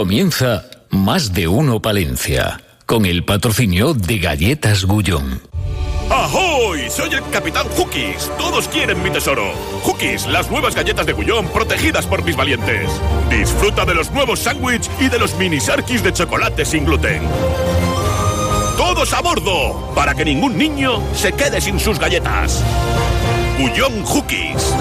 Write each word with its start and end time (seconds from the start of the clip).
Comienza 0.00 0.64
Más 0.88 1.34
de 1.34 1.46
Uno 1.46 1.82
Palencia, 1.82 2.62
con 2.86 3.04
el 3.04 3.22
patrocinio 3.22 3.92
de 3.92 4.16
Galletas 4.16 4.86
Gullón. 4.86 5.42
¡Ahoy! 6.08 6.88
Soy 6.88 7.12
el 7.12 7.22
Capitán 7.30 7.66
Hookies. 7.76 8.32
Todos 8.38 8.66
quieren 8.68 9.02
mi 9.02 9.10
tesoro. 9.10 9.52
Hookies, 9.84 10.26
las 10.26 10.50
nuevas 10.50 10.74
galletas 10.74 11.04
de 11.04 11.12
Gullón 11.12 11.48
protegidas 11.48 12.06
por 12.06 12.24
mis 12.24 12.34
valientes. 12.34 12.88
Disfruta 13.28 13.84
de 13.84 13.94
los 13.94 14.10
nuevos 14.12 14.40
sándwiches 14.40 14.90
y 15.00 15.10
de 15.10 15.18
los 15.18 15.34
mini 15.34 15.60
sarkis 15.60 16.02
de 16.02 16.14
chocolate 16.14 16.64
sin 16.64 16.86
gluten. 16.86 17.20
¡Todos 18.78 19.12
a 19.12 19.20
bordo! 19.20 19.92
Para 19.94 20.14
que 20.14 20.24
ningún 20.24 20.56
niño 20.56 21.02
se 21.12 21.32
quede 21.32 21.60
sin 21.60 21.78
sus 21.78 21.98
galletas. 21.98 22.64
Gullón 23.58 24.02
Hookies. 24.06 24.74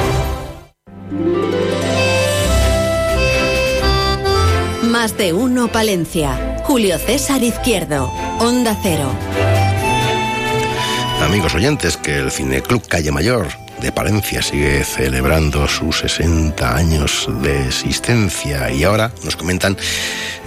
Más 5.00 5.18
de 5.18 5.32
uno 5.32 5.72
Palencia. 5.72 6.62
Julio 6.66 7.00
César 7.00 7.42
Izquierdo. 7.42 8.12
Onda 8.40 8.78
Cero. 8.84 9.10
Amigos 11.22 11.56
oyentes, 11.56 11.96
que 11.96 12.18
el 12.18 12.30
Cineclub 12.30 12.86
Calle 12.86 13.10
Mayor 13.10 13.48
de 13.80 13.94
Palencia 13.94 14.42
sigue 14.42 14.84
celebrando 14.84 15.70
sus 15.70 16.00
60 16.00 16.76
años 16.76 17.30
de 17.42 17.68
existencia 17.68 18.70
y 18.72 18.84
ahora, 18.84 19.14
nos 19.24 19.38
comentan, 19.38 19.78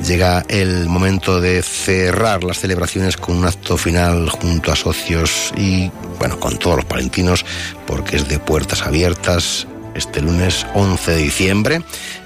llega 0.07 0.45
el 0.49 0.87
momento 0.87 1.41
de 1.41 1.63
cerrar 1.63 2.45
las 2.45 2.59
celebraciones 2.59 3.17
con 3.17 3.39
un 3.39 3.47
acto 3.47 3.79
final 3.79 4.29
junto 4.29 4.71
a 4.71 4.77
socios 4.77 5.51
y, 5.57 5.91
bueno, 6.19 6.39
con 6.39 6.59
todos 6.59 6.77
los 6.77 6.85
palentinos, 6.85 7.47
porque 7.87 8.17
es 8.17 8.29
de 8.29 8.39
puertas 8.39 8.83
abiertas 8.83 9.67
este 9.95 10.21
lunes 10.21 10.67
11 10.75 11.11
de 11.11 11.17
diciembre 11.19 11.83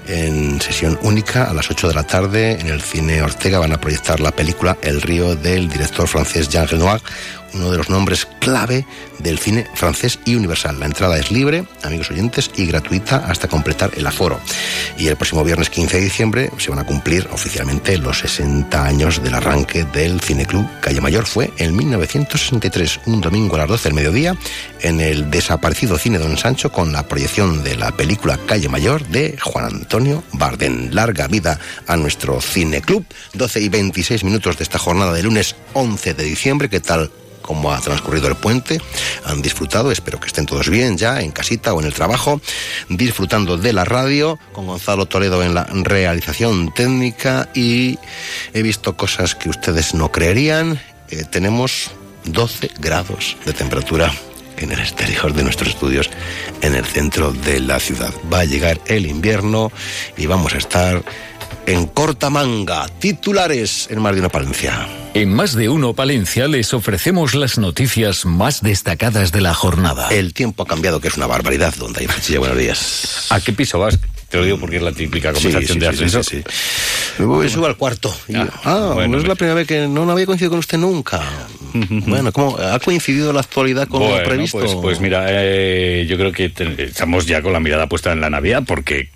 en 0.07 0.61
sesión 0.61 0.97
única 1.01 1.43
a 1.49 1.53
las 1.53 1.69
8 1.69 1.89
de 1.89 1.93
la 1.93 2.03
tarde 2.03 2.59
en 2.59 2.67
el 2.67 2.81
cine 2.81 3.21
Ortega 3.21 3.59
van 3.59 3.73
a 3.73 3.81
proyectar 3.81 4.19
la 4.19 4.31
película 4.31 4.77
El 4.81 5.01
río 5.01 5.35
del 5.35 5.69
director 5.69 6.07
francés 6.07 6.49
Jean 6.49 6.67
Renoir, 6.67 7.01
uno 7.57 7.71
de 7.71 7.77
los 7.77 7.89
nombres 7.89 8.27
clave 8.39 8.85
del 9.19 9.39
cine 9.39 9.67
francés 9.73 10.19
y 10.25 10.35
universal. 10.35 10.79
La 10.79 10.85
entrada 10.85 11.17
es 11.17 11.31
libre, 11.31 11.65
amigos 11.83 12.11
oyentes, 12.11 12.51
y 12.55 12.65
gratuita 12.65 13.17
hasta 13.17 13.47
completar 13.47 13.91
el 13.95 14.05
aforo. 14.07 14.39
Y 14.97 15.07
el 15.07 15.15
próximo 15.15 15.43
viernes 15.43 15.69
15 15.69 15.97
de 15.97 16.03
diciembre 16.03 16.51
se 16.57 16.69
van 16.69 16.79
a 16.79 16.85
cumplir 16.85 17.27
oficialmente 17.31 17.97
los 17.97 18.19
60 18.19 18.85
años 18.85 19.21
del 19.23 19.33
arranque 19.33 19.85
del 19.85 20.21
Cineclub 20.21 20.67
Calle 20.81 21.01
Mayor. 21.01 21.25
Fue 21.25 21.51
en 21.57 21.75
1963, 21.75 23.01
un 23.05 23.21
domingo 23.21 23.55
a 23.55 23.59
las 23.59 23.69
12 23.69 23.89
del 23.89 23.95
mediodía, 23.95 24.37
en 24.81 25.01
el 25.01 25.29
desaparecido 25.29 25.97
Cine 25.97 26.19
Don 26.19 26.37
Sancho 26.37 26.71
con 26.71 26.93
la 26.93 27.07
proyección 27.07 27.63
de 27.63 27.75
la 27.75 27.91
película 27.91 28.39
Calle 28.45 28.69
Mayor 28.69 29.05
de 29.07 29.37
Juan 29.41 29.65
Antonio 29.65 30.23
Barden. 30.33 30.93
Larga 30.93 31.27
vida 31.27 31.59
a 31.87 31.97
nuestro 31.97 32.39
Cineclub. 32.39 33.05
12 33.33 33.61
y 33.61 33.69
26 33.69 34.23
minutos 34.23 34.57
de 34.57 34.63
esta 34.63 34.79
jornada 34.79 35.13
de 35.13 35.23
lunes 35.23 35.55
11 35.73 36.13
de 36.13 36.23
diciembre. 36.23 36.69
¿Qué 36.69 36.79
tal 36.79 37.11
cómo 37.47 37.71
ha 37.71 37.79
transcurrido 37.79 38.27
el 38.27 38.35
puente. 38.35 38.79
Han 39.23 39.41
disfrutado, 39.41 39.89
espero 39.89 40.19
que 40.19 40.27
estén 40.27 40.45
todos 40.45 40.69
bien 40.69 40.97
ya, 40.97 41.21
en 41.21 41.31
casita 41.31 41.73
o 41.73 41.79
en 41.79 41.87
el 41.87 41.93
trabajo, 41.93 42.41
disfrutando 42.89 43.57
de 43.57 43.71
la 43.71 43.85
radio, 43.85 44.37
con 44.51 44.67
Gonzalo 44.67 45.05
Toledo 45.05 45.41
en 45.41 45.55
la 45.55 45.63
realización 45.63 46.73
técnica 46.73 47.49
y 47.55 47.97
he 48.53 48.61
visto 48.61 48.97
cosas 48.97 49.33
que 49.33 49.49
ustedes 49.49 49.93
no 49.93 50.11
creerían. 50.11 50.79
Eh, 51.09 51.23
tenemos 51.31 51.91
12 52.25 52.71
grados 52.79 53.37
de 53.45 53.53
temperatura 53.53 54.11
en 54.57 54.71
el 54.71 54.79
exterior 54.79 55.33
de 55.33 55.43
nuestros 55.43 55.69
estudios 55.69 56.09
en 56.61 56.75
el 56.75 56.85
centro 56.85 57.31
de 57.31 57.61
la 57.61 57.79
ciudad. 57.79 58.13
Va 58.31 58.39
a 58.39 58.45
llegar 58.45 58.81
el 58.87 59.05
invierno 59.05 59.71
y 60.17 60.25
vamos 60.25 60.53
a 60.53 60.57
estar 60.57 61.03
en 61.67 61.85
corta 61.85 62.29
manga. 62.29 62.87
Titulares 62.99 63.87
en 63.91 64.01
Más 64.01 64.13
de 64.15 64.21
Uno 64.21 64.29
Palencia. 64.29 64.87
En 65.13 65.33
Más 65.33 65.53
de 65.53 65.67
Uno 65.69 65.93
Palencia 65.93 66.47
les 66.47 66.73
ofrecemos 66.73 67.35
las 67.35 67.57
noticias 67.57 68.25
más 68.25 68.61
destacadas 68.61 69.31
de 69.31 69.41
la 69.41 69.53
jornada. 69.53 70.07
El 70.09 70.33
tiempo 70.33 70.63
ha 70.63 70.65
cambiado, 70.65 71.01
que 71.01 71.09
es 71.09 71.17
una 71.17 71.27
barbaridad. 71.27 71.75
Donde 71.75 71.99
hay 72.01 72.07
Franchilla, 72.07 72.39
buenos 72.39 72.57
días. 72.57 73.27
¿A 73.29 73.41
qué 73.41 73.51
piso 73.51 73.79
vas? 73.79 73.99
Te 74.29 74.37
lo 74.37 74.45
digo 74.45 74.57
porque 74.59 74.77
es 74.77 74.81
la 74.81 74.91
típica 74.93 75.31
conversación 75.33 75.73
sí, 75.75 75.79
de 75.79 75.87
ascensor. 75.87 76.23
sí, 76.25 76.43
subo 77.17 77.65
al 77.65 77.77
cuarto. 77.77 78.13
Ah, 78.13 78.25
yo, 78.27 78.41
ah, 78.63 78.91
bueno, 78.93 79.13
no 79.13 79.17
es 79.17 79.23
la 79.23 79.29
pues- 79.29 79.37
primera 79.37 79.55
vez 79.55 79.67
que 79.67 79.87
no, 79.87 80.05
no 80.05 80.11
había 80.13 80.25
coincidido 80.25 80.51
con 80.51 80.59
usted 80.59 80.77
nunca. 80.77 81.21
bueno, 81.73 82.31
¿cómo 82.31 82.57
ha 82.57 82.79
coincidido 82.79 83.31
la 83.33 83.41
actualidad 83.41 83.87
con 83.87 84.01
lo 84.01 84.23
previsto? 84.23 84.59
Pues, 84.59 84.75
pues 84.75 84.99
mira, 85.01 85.25
eh, 85.29 86.05
yo 86.09 86.17
creo 86.17 86.31
que 86.31 86.49
te- 86.49 86.83
estamos 86.83 87.25
ya 87.25 87.41
con 87.41 87.51
la 87.53 87.59
mirada 87.59 87.87
puesta 87.87 88.11
en 88.13 88.21
la 88.21 88.29
Navidad 88.29 88.63
porque 88.67 89.09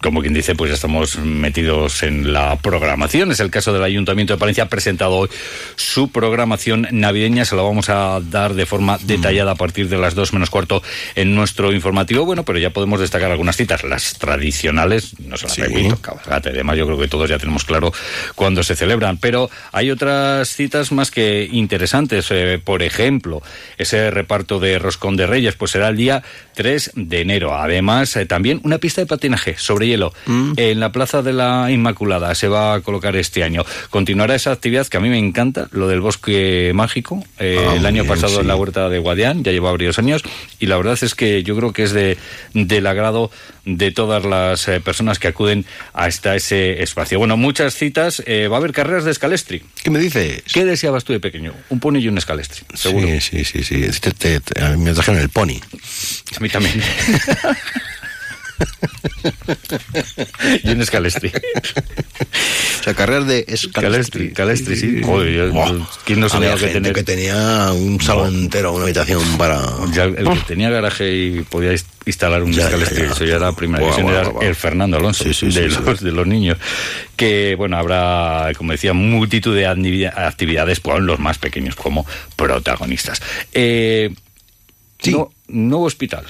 como 0.00 0.20
quien 0.20 0.34
dice, 0.34 0.54
pues 0.54 0.70
ya 0.70 0.76
estamos 0.76 1.18
metidos 1.18 2.02
en 2.04 2.32
la 2.32 2.56
programación. 2.56 3.32
Es 3.32 3.40
el 3.40 3.50
caso 3.50 3.72
del 3.72 3.82
Ayuntamiento 3.82 4.32
de 4.34 4.38
Palencia. 4.38 4.64
Ha 4.64 4.68
presentado 4.68 5.16
hoy 5.16 5.28
su 5.74 6.10
programación 6.10 6.86
navideña. 6.92 7.44
Se 7.44 7.56
la 7.56 7.62
vamos 7.62 7.88
a 7.88 8.20
dar 8.20 8.54
de 8.54 8.66
forma 8.66 8.98
detallada 9.02 9.52
a 9.52 9.54
partir 9.56 9.88
de 9.88 9.98
las 9.98 10.14
dos 10.14 10.32
menos 10.32 10.50
cuarto 10.50 10.82
en 11.16 11.34
nuestro 11.34 11.72
informativo. 11.72 12.24
Bueno, 12.24 12.44
pero 12.44 12.58
ya 12.60 12.70
podemos 12.70 13.00
destacar 13.00 13.32
algunas 13.32 13.56
citas. 13.56 13.82
Las 13.82 14.14
tradicionales, 14.18 15.18
no 15.20 15.36
se 15.36 15.46
las 15.46 15.54
Sí. 15.54 15.62
repito, 15.62 16.00
cabalgata 16.00 16.50
y 16.50 16.52
demás. 16.52 16.76
Yo 16.76 16.86
creo 16.86 16.98
que 16.98 17.08
todos 17.08 17.28
ya 17.28 17.38
tenemos 17.38 17.64
claro 17.64 17.92
cuándo 18.36 18.62
se 18.62 18.76
celebran. 18.76 19.16
Pero 19.16 19.50
hay 19.72 19.90
otras 19.90 20.48
citas 20.50 20.92
más 20.92 21.10
que 21.10 21.48
interesantes. 21.50 22.28
Eh, 22.30 22.60
por 22.62 22.82
ejemplo, 22.82 23.42
ese 23.76 24.10
reparto 24.12 24.60
de 24.60 24.78
Roscón 24.78 25.16
de 25.16 25.26
Reyes, 25.26 25.56
pues 25.56 25.72
será 25.72 25.88
el 25.88 25.96
día 25.96 26.22
3 26.54 26.92
de 26.94 27.20
enero. 27.22 27.56
Además, 27.56 28.14
eh, 28.16 28.24
también 28.26 28.60
una 28.62 28.78
pista 28.78 29.00
de 29.00 29.06
patinaje 29.06 29.47
sobre 29.56 29.86
hielo 29.86 30.12
en 30.56 30.80
la 30.80 30.92
Plaza 30.92 31.22
de 31.22 31.32
la 31.32 31.70
Inmaculada 31.70 32.34
se 32.34 32.48
va 32.48 32.74
a 32.74 32.80
colocar 32.80 33.16
este 33.16 33.42
año. 33.44 33.64
Continuará 33.90 34.34
esa 34.34 34.52
actividad 34.52 34.86
que 34.86 34.96
a 34.96 35.00
mí 35.00 35.08
me 35.08 35.18
encanta, 35.18 35.68
lo 35.72 35.88
del 35.88 36.00
bosque 36.00 36.72
mágico. 36.74 37.24
Eh, 37.38 37.56
Ah, 37.68 37.74
el 37.76 37.86
año 37.86 38.02
bien, 38.02 38.14
pasado 38.14 38.34
sí. 38.34 38.40
en 38.40 38.48
la 38.48 38.56
huerta 38.56 38.88
de 38.88 38.98
Guadián, 38.98 39.42
ya 39.44 39.52
lleva 39.52 39.70
varios 39.70 39.98
años, 39.98 40.22
y 40.58 40.66
la 40.66 40.76
verdad 40.76 40.98
es 41.00 41.14
que 41.14 41.42
yo 41.42 41.56
creo 41.56 41.72
que 41.72 41.82
es 41.84 41.92
de, 41.92 42.16
del 42.54 42.86
agrado 42.86 43.30
de 43.64 43.90
todas 43.90 44.24
las 44.24 44.66
eh, 44.68 44.80
personas 44.80 45.18
que 45.18 45.28
acuden 45.28 45.64
hasta 45.92 46.34
ese 46.36 46.82
espacio. 46.82 47.18
Bueno, 47.18 47.36
muchas 47.36 47.74
citas. 47.74 48.22
eh, 48.26 48.48
va 48.48 48.56
a 48.56 48.58
haber 48.60 48.72
carreras 48.72 49.04
de 49.04 49.10
escalestri. 49.10 49.62
¿Qué 49.82 49.90
me 49.90 49.98
dices? 49.98 50.42
¿Qué 50.52 50.64
deseabas 50.64 51.04
tú 51.04 51.12
de 51.12 51.20
pequeño? 51.20 51.52
Un 51.68 51.80
pony 51.80 51.96
y 51.98 52.08
un 52.08 52.16
escalestri, 52.18 52.64
seguro. 52.74 53.06
Sí, 53.06 53.20
sí, 53.20 53.44
sí, 53.44 53.62
sí. 53.62 54.00
Te- 54.00 54.12
te- 54.12 54.40
te- 54.40 54.62
a 54.62 54.70
mí 54.70 54.82
me 54.84 54.92
trajeron 54.94 55.20
el 55.20 55.28
pony. 55.28 55.60
A 56.36 56.40
mí 56.40 56.48
también. 56.48 56.80
y 60.64 60.70
un 60.70 60.80
escalestri. 60.80 61.28
O 61.28 62.82
sea, 62.84 62.94
carreras 62.94 63.26
de 63.26 63.44
Calestri, 63.72 64.32
Calestri, 64.32 64.76
sí. 64.76 65.00
Joder, 65.02 65.52
yo-. 65.52 65.88
¿quién 66.04 66.20
no 66.20 66.26
Había 66.30 66.54
que 66.56 66.68
tener- 66.68 66.92
que 66.92 67.02
tenía 67.02 67.72
un 67.72 68.00
salón 68.00 68.34
entero, 68.34 68.72
una 68.72 68.84
habitación 68.84 69.22
para... 69.38 69.60
Ya 69.92 70.04
el 70.04 70.28
que 70.28 70.40
tenía 70.46 70.70
garaje 70.70 71.14
y 71.14 71.42
podía 71.42 71.72
ins- 71.72 71.84
instalar 72.06 72.42
un 72.42 72.52
Ya, 72.52 72.64
escalestri, 72.64 73.02
ya. 73.06 73.12
eso 73.12 73.24
ya 73.24 73.36
era 73.36 73.52
primera 73.52 73.84
Buah, 73.84 73.98
era 74.00 74.28
buah, 74.28 74.44
el 74.44 74.54
Fernando 74.54 74.96
Alonso 74.96 75.24
Sí, 75.24 75.34
sí, 75.34 75.46
de, 75.46 75.70
sí, 75.70 75.76
los, 75.84 76.00
de 76.00 76.12
los 76.12 76.26
niños. 76.26 76.58
Que, 77.16 77.54
bueno, 77.56 77.76
habrá, 77.76 78.52
como 78.56 78.72
decía, 78.72 78.92
multitud 78.92 79.54
de 79.54 79.66
activi- 79.66 80.12
actividades 80.14 80.80
con 80.80 81.06
los 81.06 81.18
más 81.18 81.38
pequeños 81.38 81.74
como 81.74 82.06
protagonistas. 82.36 83.20
Eh, 83.52 84.10
Sí. 85.00 85.12
no- 85.12 85.30
nuevo 85.46 85.84
hospital. 85.84 86.24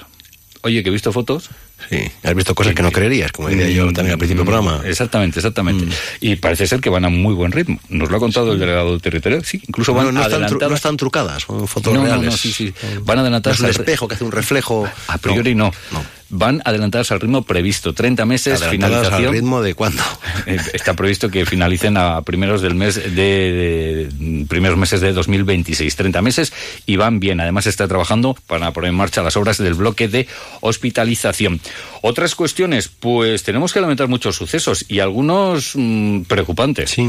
Oye, 0.61 0.83
que 0.83 0.89
he 0.89 0.91
visto 0.91 1.11
fotos. 1.11 1.49
Sí, 1.89 2.11
has 2.23 2.35
visto 2.35 2.53
cosas 2.53 2.75
que 2.75 2.83
no 2.83 2.91
creerías, 2.91 3.31
como 3.31 3.49
decía 3.49 3.69
yo 3.69 3.85
también 3.93 4.11
al 4.13 4.17
principio 4.17 4.43
del 4.43 4.51
programa. 4.53 4.79
Mm, 4.83 4.87
Exactamente, 4.87 5.39
exactamente. 5.39 5.87
Y 6.19 6.35
parece 6.35 6.67
ser 6.67 6.81
que 6.81 6.89
van 6.89 7.05
a 7.05 7.09
muy 7.09 7.33
buen 7.33 7.51
ritmo. 7.51 7.79
Nos 7.89 8.09
lo 8.11 8.17
ha 8.17 8.19
contado 8.19 8.51
el 8.53 8.59
delegado 8.59 8.99
territorial. 8.99 9.43
Sí, 9.45 9.61
incluso 9.67 9.93
van 9.93 10.05
No, 10.05 10.11
no, 10.11 10.21
están, 10.21 10.43
adelantadas. 10.43 10.69
no 10.69 10.75
están 10.75 10.97
trucadas, 10.97 11.43
son 11.43 11.67
fotos 11.67 11.93
No, 11.93 11.99
no, 12.01 12.05
reales. 12.05 12.25
no, 12.25 12.31
sí, 12.37 12.51
sí. 12.51 12.73
Van 13.03 13.19
adelantadas 13.19 13.59
es 13.59 13.63
un 13.63 13.69
espejo 13.71 14.07
que 14.07 14.15
hace 14.15 14.23
un 14.23 14.31
reflejo. 14.31 14.87
A 15.07 15.17
priori 15.17 15.55
no. 15.55 15.71
no. 15.91 16.03
Van 16.31 16.61
adelantadas 16.63 17.11
al 17.11 17.19
ritmo 17.19 17.41
previsto. 17.41 17.93
30 17.93 18.25
meses, 18.25 18.61
Adelantadas 18.61 18.97
al 18.97 19.01
finalización. 19.05 19.33
ritmo 19.33 19.61
de 19.61 19.73
cuándo. 19.73 20.03
Eh, 20.45 20.57
Está 20.73 20.93
previsto 20.93 21.29
que 21.29 21.45
finalicen 21.45 21.97
a 21.97 22.21
primeros 22.21 22.61
del 22.61 22.73
mes 22.75 22.95
de, 22.95 24.07
primeros 24.47 24.77
meses 24.77 25.01
de 25.01 25.11
2026, 25.11 25.95
30 25.95 26.21
meses 26.21 26.53
y 26.85 26.95
van 26.95 27.19
bien. 27.19 27.39
Además 27.41 27.67
está 27.67 27.87
trabajando 27.87 28.35
para 28.47 28.71
poner 28.71 28.89
en 28.89 28.95
marcha 28.95 29.21
las 29.21 29.35
obras 29.37 29.57
del 29.57 29.73
bloque 29.73 30.07
de 30.07 30.27
hospitalización. 30.61 31.59
Otras 32.01 32.35
cuestiones, 32.35 32.87
pues 32.87 33.43
tenemos 33.43 33.73
que 33.73 33.81
lamentar 33.81 34.07
muchos 34.07 34.35
sucesos 34.35 34.85
y 34.87 34.99
algunos 34.99 35.73
mm, 35.75 36.21
preocupantes. 36.21 36.91
Sí. 36.91 37.07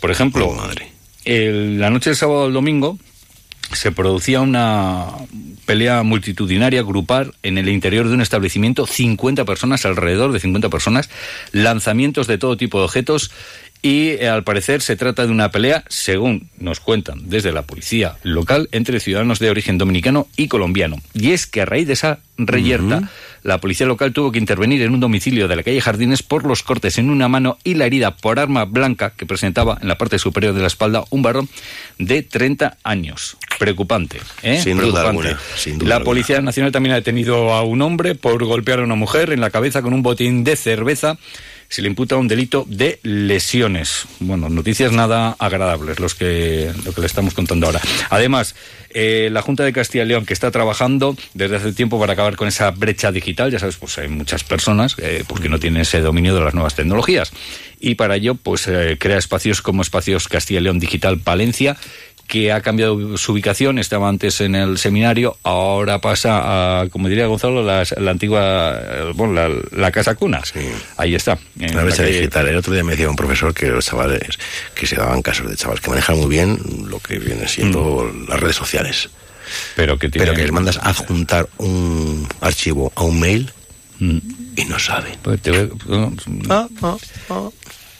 Por 0.00 0.10
ejemplo, 0.10 0.48
Oh, 0.48 0.54
madre. 0.54 0.92
el- 1.24 1.80
la 1.80 1.90
noche 1.90 2.10
del 2.10 2.16
sábado 2.16 2.44
al 2.44 2.52
domingo 2.52 2.98
se 3.72 3.92
producía 3.92 4.40
una 4.40 5.06
pelea 5.64 6.02
multitudinaria, 6.02 6.82
grupal, 6.82 7.34
en 7.42 7.58
el 7.58 7.68
interior 7.68 8.08
de 8.08 8.14
un 8.14 8.20
establecimiento, 8.20 8.86
50 8.86 9.44
personas, 9.44 9.84
alrededor 9.84 10.32
de 10.32 10.40
50 10.40 10.68
personas, 10.68 11.10
lanzamientos 11.52 12.26
de 12.26 12.38
todo 12.38 12.56
tipo 12.56 12.78
de 12.78 12.84
objetos 12.84 13.32
y 13.86 14.16
eh, 14.18 14.28
al 14.28 14.42
parecer 14.42 14.82
se 14.82 14.96
trata 14.96 15.24
de 15.26 15.30
una 15.30 15.52
pelea, 15.52 15.84
según 15.86 16.48
nos 16.58 16.80
cuentan 16.80 17.30
desde 17.30 17.52
la 17.52 17.62
policía 17.62 18.16
local, 18.24 18.68
entre 18.72 18.98
ciudadanos 18.98 19.38
de 19.38 19.48
origen 19.48 19.78
dominicano 19.78 20.26
y 20.36 20.48
colombiano. 20.48 20.96
Y 21.14 21.30
es 21.30 21.46
que 21.46 21.60
a 21.60 21.66
raíz 21.66 21.86
de 21.86 21.92
esa 21.92 22.18
reyerta, 22.36 23.08
la 23.44 23.60
policía 23.60 23.86
local 23.86 24.12
tuvo 24.12 24.32
que 24.32 24.40
intervenir 24.40 24.82
en 24.82 24.92
un 24.92 24.98
domicilio 24.98 25.46
de 25.46 25.54
la 25.54 25.62
calle 25.62 25.80
Jardines 25.80 26.24
por 26.24 26.44
los 26.44 26.64
cortes 26.64 26.98
en 26.98 27.10
una 27.10 27.28
mano 27.28 27.58
y 27.62 27.74
la 27.74 27.86
herida 27.86 28.16
por 28.16 28.40
arma 28.40 28.64
blanca 28.64 29.12
que 29.16 29.24
presentaba 29.24 29.78
en 29.80 29.86
la 29.86 29.96
parte 29.96 30.18
superior 30.18 30.52
de 30.52 30.62
la 30.62 30.66
espalda 30.66 31.04
un 31.10 31.22
varón 31.22 31.48
de 31.96 32.24
30 32.24 32.78
años. 32.82 33.36
Preocupante, 33.60 34.18
¿eh? 34.42 34.60
Sin 34.60 34.78
duda 34.78 35.08
alguna, 35.08 35.38
sin 35.56 35.78
duda 35.78 35.88
la 35.88 35.94
alguna. 35.98 36.10
Policía 36.10 36.40
Nacional 36.40 36.72
también 36.72 36.94
ha 36.94 36.96
detenido 36.96 37.54
a 37.54 37.62
un 37.62 37.82
hombre 37.82 38.16
por 38.16 38.44
golpear 38.44 38.80
a 38.80 38.82
una 38.82 38.96
mujer 38.96 39.32
en 39.32 39.40
la 39.40 39.50
cabeza 39.50 39.80
con 39.80 39.94
un 39.94 40.02
botín 40.02 40.42
de 40.42 40.56
cerveza. 40.56 41.18
Se 41.68 41.82
le 41.82 41.88
imputa 41.88 42.16
un 42.16 42.28
delito 42.28 42.64
de 42.68 43.00
lesiones. 43.02 44.06
Bueno, 44.20 44.48
noticias 44.48 44.92
nada 44.92 45.36
agradables 45.38 45.98
los 46.00 46.14
que, 46.14 46.72
lo 46.84 46.92
que 46.92 47.00
le 47.00 47.06
estamos 47.06 47.34
contando 47.34 47.66
ahora. 47.66 47.80
Además, 48.10 48.54
eh, 48.90 49.28
la 49.30 49.42
Junta 49.42 49.64
de 49.64 49.72
Castilla 49.72 50.04
y 50.04 50.08
León, 50.08 50.24
que 50.24 50.32
está 50.32 50.50
trabajando 50.50 51.16
desde 51.34 51.56
hace 51.56 51.72
tiempo 51.72 52.00
para 52.00 52.14
acabar 52.14 52.36
con 52.36 52.48
esa 52.48 52.70
brecha 52.70 53.12
digital, 53.12 53.50
ya 53.50 53.58
sabes, 53.58 53.76
pues 53.76 53.98
hay 53.98 54.08
muchas 54.08 54.44
personas 54.44 54.96
eh, 54.98 55.24
que 55.42 55.48
no 55.48 55.58
tienen 55.58 55.82
ese 55.82 56.00
dominio 56.00 56.34
de 56.34 56.40
las 56.40 56.54
nuevas 56.54 56.74
tecnologías. 56.74 57.32
Y 57.78 57.96
para 57.96 58.16
ello, 58.16 58.36
pues 58.36 58.66
eh, 58.68 58.96
crea 58.98 59.18
espacios 59.18 59.60
como 59.60 59.82
Espacios 59.82 60.28
Castilla 60.28 60.60
y 60.60 60.62
León 60.62 60.78
Digital 60.78 61.18
Palencia, 61.18 61.76
que 62.26 62.50
ha 62.52 62.60
cambiado 62.60 63.16
su 63.16 63.32
ubicación, 63.32 63.78
estaba 63.78 64.08
antes 64.08 64.40
en 64.40 64.54
el 64.54 64.78
seminario, 64.78 65.36
ahora 65.42 66.00
pasa 66.00 66.80
a, 66.80 66.88
como 66.88 67.08
diría 67.08 67.26
Gonzalo, 67.26 67.62
la, 67.62 67.84
la 67.98 68.10
antigua, 68.10 68.78
eh, 68.82 69.12
bueno, 69.14 69.32
la, 69.34 69.48
la 69.72 69.90
casa 69.92 70.14
cuna. 70.14 70.42
Ahí 70.96 71.14
está. 71.14 71.38
La 71.56 71.82
brecha 71.84 72.02
calle- 72.02 72.16
digital. 72.18 72.48
El 72.48 72.56
otro 72.56 72.72
día 72.74 72.82
me 72.84 72.92
decía 72.92 73.08
un 73.08 73.16
profesor 73.16 73.54
que 73.54 73.68
los 73.68 73.84
chavales, 73.86 74.38
que 74.74 74.86
se 74.86 74.96
daban 74.96 75.22
casos 75.22 75.48
de 75.48 75.56
chavales 75.56 75.80
que 75.80 75.90
manejan 75.90 76.18
muy 76.18 76.28
bien 76.28 76.58
lo 76.88 76.98
que 76.98 77.18
viene 77.18 77.46
siendo 77.48 78.10
las 78.28 78.40
redes 78.40 78.56
sociales. 78.56 79.08
Pero 79.76 79.96
que, 79.98 80.08
Pero 80.08 80.34
que 80.34 80.42
les 80.42 80.50
mandas 80.52 80.76
a 80.78 80.88
adjuntar 80.90 81.48
un 81.58 82.26
archivo 82.40 82.92
a 82.96 83.02
un 83.02 83.20
mail 83.20 83.52
Mm. 83.98 84.18
y 84.56 84.64
no 84.66 84.78
saben. 84.78 85.14
Pues 85.22 85.40
te, 85.40 85.50
voy, 85.52 85.70
Ah, 86.50 86.68
ah, 86.82 86.96
ah. 87.30 87.48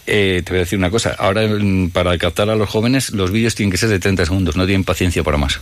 Eh, 0.07 0.41
te 0.43 0.53
voy 0.53 0.59
a 0.59 0.61
decir 0.61 0.79
una 0.79 0.89
cosa. 0.89 1.15
Ahora, 1.19 1.45
mm, 1.45 1.89
para 1.89 2.17
captar 2.17 2.49
a 2.49 2.55
los 2.55 2.69
jóvenes, 2.69 3.11
los 3.11 3.29
vídeos 3.29 3.55
tienen 3.55 3.71
que 3.71 3.77
ser 3.77 3.89
de 3.89 3.99
30 3.99 4.25
segundos. 4.25 4.55
No 4.55 4.65
tienen 4.65 4.83
paciencia 4.85 5.23
para 5.23 5.37
más. 5.37 5.59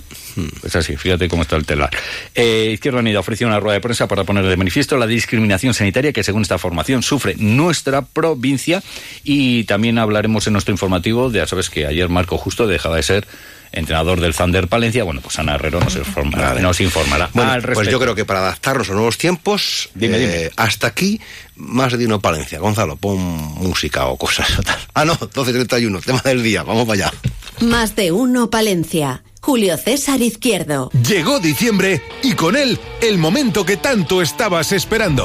Es 0.64 0.76
así. 0.76 0.96
Fíjate 0.96 1.28
cómo 1.28 1.42
está 1.42 1.56
el 1.56 1.66
telar. 1.66 1.90
Eh, 2.36 2.72
Izquierda 2.74 3.00
Unida 3.00 3.20
ofreció 3.20 3.48
una 3.48 3.60
rueda 3.60 3.74
de 3.74 3.82
prensa 3.82 4.08
para 4.08 4.24
poner 4.24 4.46
de 4.46 4.56
manifiesto 4.56 4.98
la 4.98 5.08
discriminación 5.08 5.74
sanitaria 5.74 6.14
que, 6.14 6.24
según 6.24 6.44
esta 6.44 6.60
formación, 6.60 7.02
sufre 7.02 7.36
nuestra 7.38 8.04
provincia. 8.04 8.84
Y 9.24 9.64
también 9.64 9.98
hablaremos 9.98 10.46
en 10.46 10.54
nuestro 10.54 10.72
informativo 10.72 11.30
de, 11.30 11.40
ya 11.40 11.48
sabes, 11.48 11.70
que 11.70 11.88
ayer 11.88 12.08
Marco 12.08 12.38
Justo 12.38 12.68
dejaba 12.68 12.98
de 12.98 13.04
ser 13.04 13.28
entrenador 13.76 14.20
del 14.20 14.34
Thunder 14.34 14.68
Palencia. 14.68 15.04
Bueno, 15.04 15.22
pues 15.22 15.38
Ana 15.40 15.56
Herrero 15.56 15.80
nos 15.80 15.96
informará. 15.96 16.50
Vale. 16.50 16.62
Nos 16.62 16.80
informará 16.82 17.30
Bueno, 17.34 17.52
al 17.52 17.62
pues 17.62 17.88
yo 17.90 18.00
creo 18.00 18.16
que 18.16 18.26
para 18.26 18.40
adaptarnos 18.40 18.90
a 18.90 18.94
nuevos 18.94 19.18
tiempos, 19.18 19.90
Dime, 19.94 20.18
eh, 20.18 20.20
dime. 20.40 20.52
hasta 20.56 20.88
aquí, 20.88 21.20
más 21.56 21.98
de 21.98 22.06
uno 22.06 22.20
Palencia. 22.20 22.60
Gonzalo, 22.60 22.96
pon 22.96 23.20
música 23.20 24.06
o 24.08 24.18
cosas. 24.18 24.58
o 24.60 24.64
tal. 24.64 24.78
Ah, 24.94 25.06
no, 25.06 25.16
12.31, 25.16 26.02
tema 26.04 26.22
del 26.24 26.42
día, 26.44 26.64
vamos 26.64 26.86
para 26.88 27.06
allá. 27.08 27.14
Más 27.62 27.96
de 27.96 28.12
uno 28.12 28.50
Palencia. 28.50 29.24
Julio 29.46 29.78
César 29.78 30.24
Izquierdo. 30.24 30.90
Llegó 31.08 31.40
diciembre 31.40 32.02
y 32.24 32.34
con 32.34 32.56
él 32.56 32.80
el 33.00 33.20
momento 33.20 33.64
que 33.64 33.78
tanto 33.78 34.24
estabas 34.24 34.72
esperando. 34.72 35.24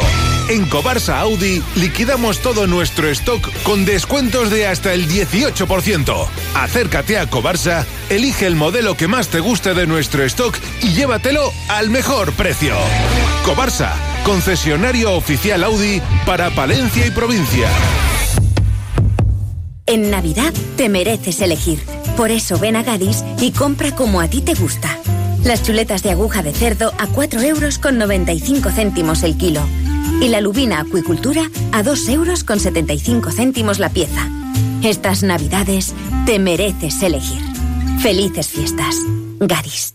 En 0.50 0.69
Cobarsa 0.69 1.20
Audi 1.20 1.62
liquidamos 1.76 2.40
todo 2.40 2.67
nuestro 2.67 3.08
stock 3.08 3.50
con 3.62 3.87
descuentos 3.87 4.50
de 4.50 4.67
hasta 4.67 4.93
el 4.93 5.08
18%. 5.08 6.26
Acércate 6.55 7.17
a 7.17 7.31
Cobarsa, 7.31 7.87
elige 8.11 8.46
el 8.46 8.56
modelo 8.56 8.94
que 8.94 9.08
más 9.08 9.28
te 9.28 9.40
guste 9.40 9.72
de 9.72 9.87
nuestro 9.87 10.22
stock 10.25 10.55
y 10.82 10.88
llévatelo 10.88 11.50
al 11.69 11.88
mejor 11.88 12.34
precio. 12.34 12.75
Cobarsa, 13.46 13.94
concesionario 14.22 15.14
oficial 15.14 15.64
Audi 15.64 16.02
para 16.26 16.50
Palencia 16.50 17.06
y 17.06 17.11
provincia. 17.11 17.70
En 19.87 20.11
Navidad 20.11 20.52
te 20.76 20.90
mereces 20.90 21.40
elegir. 21.40 22.00
Por 22.20 22.31
eso 22.31 22.58
ven 22.58 22.76
a 22.76 22.82
Gadis 22.82 23.25
y 23.40 23.50
compra 23.50 23.96
como 23.96 24.20
a 24.20 24.28
ti 24.28 24.43
te 24.43 24.52
gusta. 24.52 24.99
Las 25.43 25.62
chuletas 25.62 26.02
de 26.02 26.11
aguja 26.11 26.43
de 26.43 26.52
cerdo 26.52 26.93
a 26.99 27.06
4 27.06 27.40
euros 27.40 27.78
con 27.78 27.96
95 27.96 28.69
céntimos 28.72 29.22
el 29.22 29.38
kilo. 29.38 29.62
Y 30.20 30.28
la 30.28 30.43
lubina 30.43 30.81
acuicultura 30.81 31.50
a 31.72 31.82
2 31.82 32.08
euros 32.11 32.44
con 32.44 32.61
75 32.61 33.31
céntimos 33.31 33.78
la 33.78 33.88
pieza. 33.88 34.28
Estas 34.82 35.22
Navidades 35.22 35.94
te 36.26 36.38
mereces 36.38 37.02
elegir. 37.02 37.40
Felices 38.02 38.49
fiestas. 38.49 38.96
Gadis. 39.38 39.94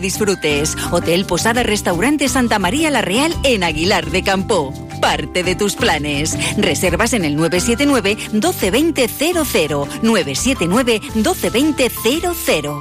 disfrutes. 0.00 0.76
Hotel 0.90 1.24
Posada 1.24 1.62
Restaurante 1.62 2.28
Santa 2.28 2.58
María 2.58 2.90
La 2.90 3.02
Real 3.02 3.34
en 3.42 3.64
Aguilar 3.64 4.10
de 4.10 4.22
Campo. 4.22 4.72
Parte 5.00 5.42
de 5.42 5.54
tus 5.54 5.74
planes. 5.76 6.36
Reservas 6.56 7.12
en 7.12 7.24
el 7.24 7.36
979 7.36 8.16
1220 8.32 9.08
00 9.08 9.88
979 10.02 11.00
1220 11.14 11.90
00. 12.44 12.80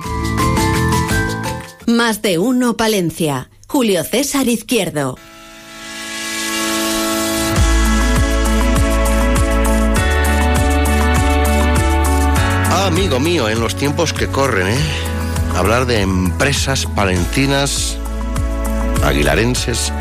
Más 1.88 2.22
de 2.22 2.38
uno 2.38 2.76
Palencia. 2.76 3.50
Julio 3.68 4.04
César 4.04 4.48
Izquierdo. 4.48 5.18
Ah, 12.70 12.88
amigo 12.88 13.20
mío, 13.20 13.50
en 13.50 13.60
los 13.60 13.76
tiempos 13.76 14.14
que 14.14 14.28
corren, 14.28 14.68
¿eh? 14.68 15.17
Hablar 15.58 15.88
de 15.88 16.02
empresas 16.02 16.86
palentinas, 16.86 17.98
aguilarenses, 19.04 19.92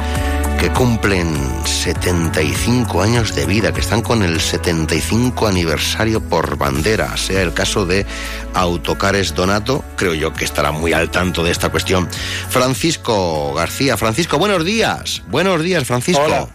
que 0.61 0.69
cumplen 0.69 1.35
75 1.65 3.01
años 3.01 3.35
de 3.35 3.47
vida, 3.47 3.73
que 3.73 3.81
están 3.81 4.03
con 4.03 4.23
el 4.23 4.39
75 4.41 5.47
aniversario 5.47 6.21
por 6.21 6.59
bandera, 6.59 7.17
sea 7.17 7.41
el 7.41 7.55
caso 7.55 7.87
de 7.87 8.05
Autocares 8.53 9.35
Donato, 9.35 9.83
creo 9.97 10.13
yo 10.13 10.35
que 10.35 10.45
estará 10.45 10.73
muy 10.73 10.93
al 10.93 11.11
tanto 11.11 11.43
de 11.43 11.53
esta 11.53 11.71
cuestión. 11.71 12.07
Francisco 12.51 13.55
García, 13.55 13.97
Francisco, 13.97 14.39
buenos 14.39 14.63
días, 14.63 15.23
buenos 15.29 15.63
días, 15.63 15.85
Francisco. 15.85 16.23
Hola. 16.23 16.49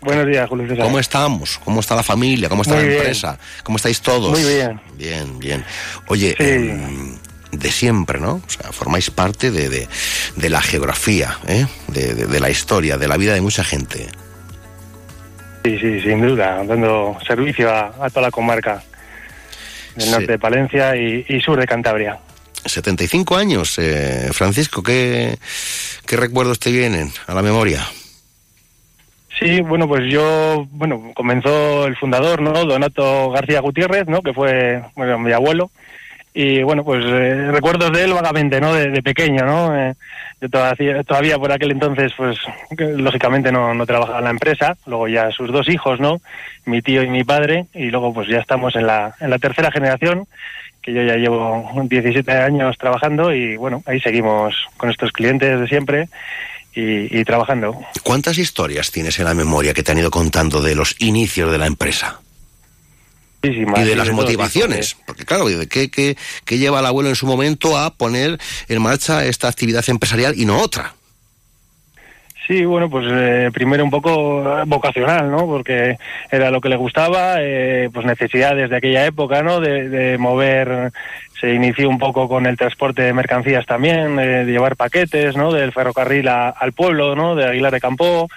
Buenos 0.00 0.26
días, 0.26 0.48
Julio 0.48 0.66
César. 0.66 0.84
¿Cómo 0.84 0.98
estamos? 0.98 1.60
¿Cómo 1.64 1.78
está 1.80 1.94
la 1.94 2.02
familia? 2.02 2.48
¿Cómo 2.48 2.62
está 2.62 2.74
Muy 2.74 2.82
la 2.84 2.88
bien. 2.88 3.00
empresa? 3.02 3.38
¿Cómo 3.62 3.76
estáis 3.76 4.00
todos? 4.00 4.30
Muy 4.30 4.42
bien. 4.52 4.80
Bien, 4.96 5.38
bien. 5.38 5.64
Oye, 6.08 6.34
Sí. 6.38 6.44
em, 6.44 7.18
de 7.52 7.70
siempre, 7.70 8.20
¿no? 8.20 8.34
O 8.46 8.50
sea, 8.50 8.72
formáis 8.72 9.10
parte 9.10 9.50
de, 9.50 9.68
de- 9.68 9.88
de 10.36 10.48
la 10.50 10.60
geografía, 10.62 11.38
¿eh? 11.48 11.66
De, 11.88 12.14
de- 12.14 12.40
la 12.40 12.50
historia, 12.50 12.96
de 12.98 13.08
la 13.08 13.16
vida 13.16 13.34
de 13.34 13.40
mucha 13.40 13.64
gente. 13.64 14.08
Sí, 15.64 15.78
sí, 15.78 16.00
sin 16.00 16.22
duda, 16.26 16.62
dando 16.64 17.16
servicio 17.26 17.70
a, 17.70 17.92
a 18.00 18.08
toda 18.08 18.22
la 18.22 18.30
comarca 18.30 18.82
del 19.96 20.06
Sí. 20.06 20.10
norte 20.12 20.26
de 20.32 20.38
Palencia 20.38 20.96
y, 20.96 21.24
y 21.28 21.40
sur 21.40 21.58
de 21.60 21.66
Cantabria. 21.66 22.18
75 22.64 23.36
años, 23.36 23.78
eh, 23.78 24.28
Francisco, 24.32 24.82
¿qué, 24.82 25.38
¿qué 26.06 26.16
recuerdos 26.16 26.58
te 26.60 26.70
vienen 26.70 27.10
a 27.26 27.34
la 27.34 27.42
memoria? 27.42 27.86
Sí, 29.38 29.60
bueno, 29.62 29.88
pues 29.88 30.02
yo, 30.10 30.66
bueno, 30.70 31.12
comenzó 31.14 31.86
el 31.86 31.96
fundador, 31.96 32.42
¿no? 32.42 32.52
Donato 32.52 33.30
García 33.30 33.60
Gutiérrez, 33.60 34.06
¿no? 34.06 34.20
Que 34.20 34.34
fue, 34.34 34.82
bueno, 34.96 35.18
mi 35.18 35.32
abuelo. 35.32 35.70
Y 36.32 36.62
bueno, 36.62 36.84
pues 36.84 37.04
eh, 37.04 37.50
recuerdos 37.50 37.92
de 37.92 38.04
él 38.04 38.12
vagamente, 38.12 38.60
¿no? 38.60 38.72
De, 38.72 39.02
pequeño, 39.02 39.44
¿no? 39.44 39.76
Eh, 39.76 39.94
yo 40.40 40.48
todavía, 40.48 41.02
todavía 41.02 41.38
por 41.38 41.50
aquel 41.50 41.72
entonces, 41.72 42.12
pues, 42.16 42.38
lógicamente 42.78 43.50
no, 43.50 43.74
no 43.74 43.84
trabajaba 43.84 44.18
en 44.18 44.24
la 44.24 44.30
empresa. 44.30 44.76
Luego 44.86 45.08
ya 45.08 45.30
sus 45.32 45.50
dos 45.50 45.68
hijos, 45.68 45.98
¿no? 45.98 46.20
Mi 46.66 46.82
tío 46.82 47.02
y 47.02 47.08
mi 47.08 47.24
padre. 47.24 47.66
Y 47.74 47.90
luego, 47.90 48.14
pues 48.14 48.28
ya 48.28 48.38
estamos 48.38 48.76
en 48.76 48.86
la, 48.86 49.14
en 49.20 49.28
la 49.30 49.38
tercera 49.38 49.72
generación, 49.72 50.26
que 50.80 50.92
yo 50.92 51.02
ya 51.02 51.16
llevo 51.16 51.68
17 51.82 52.30
años 52.30 52.78
trabajando 52.78 53.34
y 53.34 53.56
bueno, 53.56 53.82
ahí 53.86 54.00
seguimos 54.00 54.54
con 54.76 54.88
estos 54.88 55.10
clientes 55.12 55.60
de 55.60 55.66
siempre 55.66 56.08
y 56.72 57.24
trabajando. 57.24 57.78
¿Cuántas 58.04 58.38
historias 58.38 58.92
tienes 58.92 59.18
en 59.18 59.24
la 59.26 59.34
memoria 59.34 59.74
que 59.74 59.82
te 59.82 59.90
han 59.90 59.98
ido 59.98 60.10
contando 60.10 60.62
de 60.62 60.76
los 60.76 60.94
inicios 61.00 61.50
de 61.50 61.58
la 61.58 61.66
empresa? 61.66 62.20
Y 63.42 63.64
de 63.64 63.96
las 63.96 64.10
motivaciones. 64.10 64.96
Porque 65.06 65.24
claro, 65.24 65.46
¿qué, 65.68 65.90
qué, 65.90 66.16
qué 66.44 66.58
lleva 66.58 66.80
al 66.80 66.86
abuelo 66.86 67.08
en 67.08 67.16
su 67.16 67.26
momento 67.26 67.78
a 67.78 67.94
poner 67.94 68.38
en 68.68 68.82
marcha 68.82 69.24
esta 69.24 69.48
actividad 69.48 69.88
empresarial 69.88 70.34
y 70.36 70.44
no 70.44 70.58
otra? 70.58 70.94
Sí, 72.50 72.64
bueno, 72.64 72.90
pues 72.90 73.06
eh, 73.08 73.50
primero 73.52 73.84
un 73.84 73.90
poco 73.90 74.42
vocacional, 74.66 75.30
¿no? 75.30 75.46
Porque 75.46 75.98
era 76.32 76.50
lo 76.50 76.60
que 76.60 76.68
le 76.68 76.74
gustaba, 76.74 77.36
eh, 77.38 77.88
pues 77.94 78.04
necesidades 78.04 78.68
de 78.70 78.76
aquella 78.76 79.06
época, 79.06 79.40
¿no? 79.44 79.60
De, 79.60 80.18
mover, 80.18 80.90
se 81.40 81.54
inició 81.54 81.88
un 81.88 81.98
poco 81.98 82.28
con 82.28 82.46
el 82.46 82.56
transporte 82.56 83.02
de 83.02 83.12
mercancías 83.12 83.66
también, 83.66 84.16
de 84.16 84.44
llevar 84.46 84.74
paquetes, 84.74 85.36
¿no? 85.36 85.52
Del 85.52 85.70
ferrocarril 85.70 86.26
al 86.26 86.72
pueblo, 86.72 87.14
¿no? 87.14 87.36
De 87.36 87.46
Aguilar 87.46 87.72
de 87.72 87.80
Campo, 87.80 88.28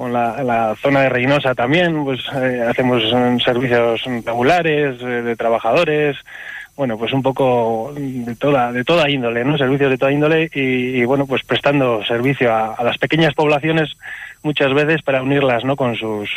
en 0.00 0.12
la, 0.12 0.74
zona 0.80 1.02
de 1.02 1.08
Reynosa 1.08 1.54
también, 1.54 2.04
pues 2.04 2.20
eh, 2.34 2.64
hacemos 2.68 3.02
servicios 3.42 4.02
regulares 4.24 4.98
de 5.00 5.36
trabajadores, 5.36 6.16
bueno, 6.76 6.98
pues 6.98 7.12
un 7.12 7.22
poco 7.22 7.92
de 7.96 8.34
toda, 8.34 8.72
de 8.72 8.84
toda 8.84 9.08
índole, 9.08 9.44
¿no? 9.44 9.56
Servicios 9.56 9.90
de 9.90 9.98
toda 9.98 10.12
índole 10.12 10.50
y, 10.52 11.04
bueno, 11.04 11.26
pues 11.26 11.44
prestando 11.44 12.04
servicio 12.04 12.52
a, 12.52 12.82
las 12.82 12.98
pequeñas 12.98 13.34
poblaciones 13.34 13.96
muchas 14.42 14.74
veces 14.74 15.02
para 15.02 15.22
unirlas, 15.22 15.64
¿no? 15.64 15.76
Con 15.76 15.94
sus 15.94 16.28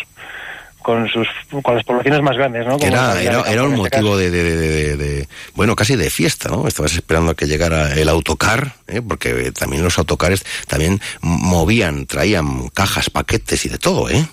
con 0.88 1.10
sus 1.10 1.28
con 1.62 1.76
las 1.76 1.84
poblaciones 1.84 2.22
más 2.22 2.38
grandes, 2.38 2.66
¿no? 2.66 2.78
era, 2.80 3.20
era, 3.20 3.64
un 3.64 3.74
este 3.74 4.02
motivo 4.02 4.16
de, 4.16 5.28
bueno, 5.54 5.76
casi 5.76 5.98
de 5.98 6.10
fiesta, 6.10 6.48
¿no? 6.48 6.66
Estabas 6.66 6.94
esperando 6.94 7.32
a 7.32 7.36
que 7.36 7.46
llegara 7.46 7.94
el 7.94 8.08
autocar, 8.08 8.72
¿eh? 8.88 9.02
porque 9.06 9.52
también 9.52 9.84
los 9.84 9.98
autocares 9.98 10.46
también 10.66 11.02
movían, 11.20 12.06
traían 12.06 12.70
cajas, 12.70 13.10
paquetes 13.10 13.66
y 13.66 13.70
de 13.70 13.78
todo, 13.80 14.10
¿eh? 14.10 14.26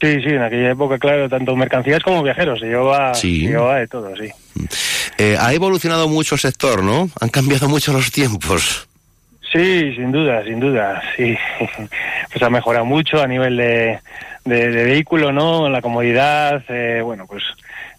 Sí, 0.00 0.22
sí, 0.22 0.30
en 0.30 0.42
aquella 0.42 0.70
época, 0.70 0.98
claro, 0.98 1.28
tanto 1.28 1.54
mercancías 1.54 2.02
como 2.02 2.22
viajeros, 2.22 2.58
se 2.58 2.66
llevaba, 2.66 3.12
de 3.12 3.86
todo, 3.86 4.14
sí. 4.16 4.30
Eh, 5.18 5.36
ha 5.38 5.52
evolucionado 5.52 6.08
mucho 6.08 6.36
el 6.36 6.40
sector, 6.40 6.82
¿no? 6.82 7.10
Han 7.20 7.28
cambiado 7.28 7.68
mucho 7.74 7.92
los 7.92 8.10
tiempos. 8.10 8.88
Sí, 9.52 9.92
sin 9.94 10.12
duda, 10.12 10.44
sin 10.44 10.60
duda, 10.60 11.02
sí. 11.16 11.36
Pues 12.32 12.42
ha 12.42 12.50
mejorado 12.50 12.84
mucho 12.84 13.20
a 13.20 13.26
nivel 13.26 13.56
de, 13.56 13.98
de, 14.44 14.68
vehículo, 14.68 15.32
¿no? 15.32 15.68
La 15.68 15.82
comodidad, 15.82 16.62
eh, 16.68 17.00
bueno, 17.02 17.26
pues 17.26 17.42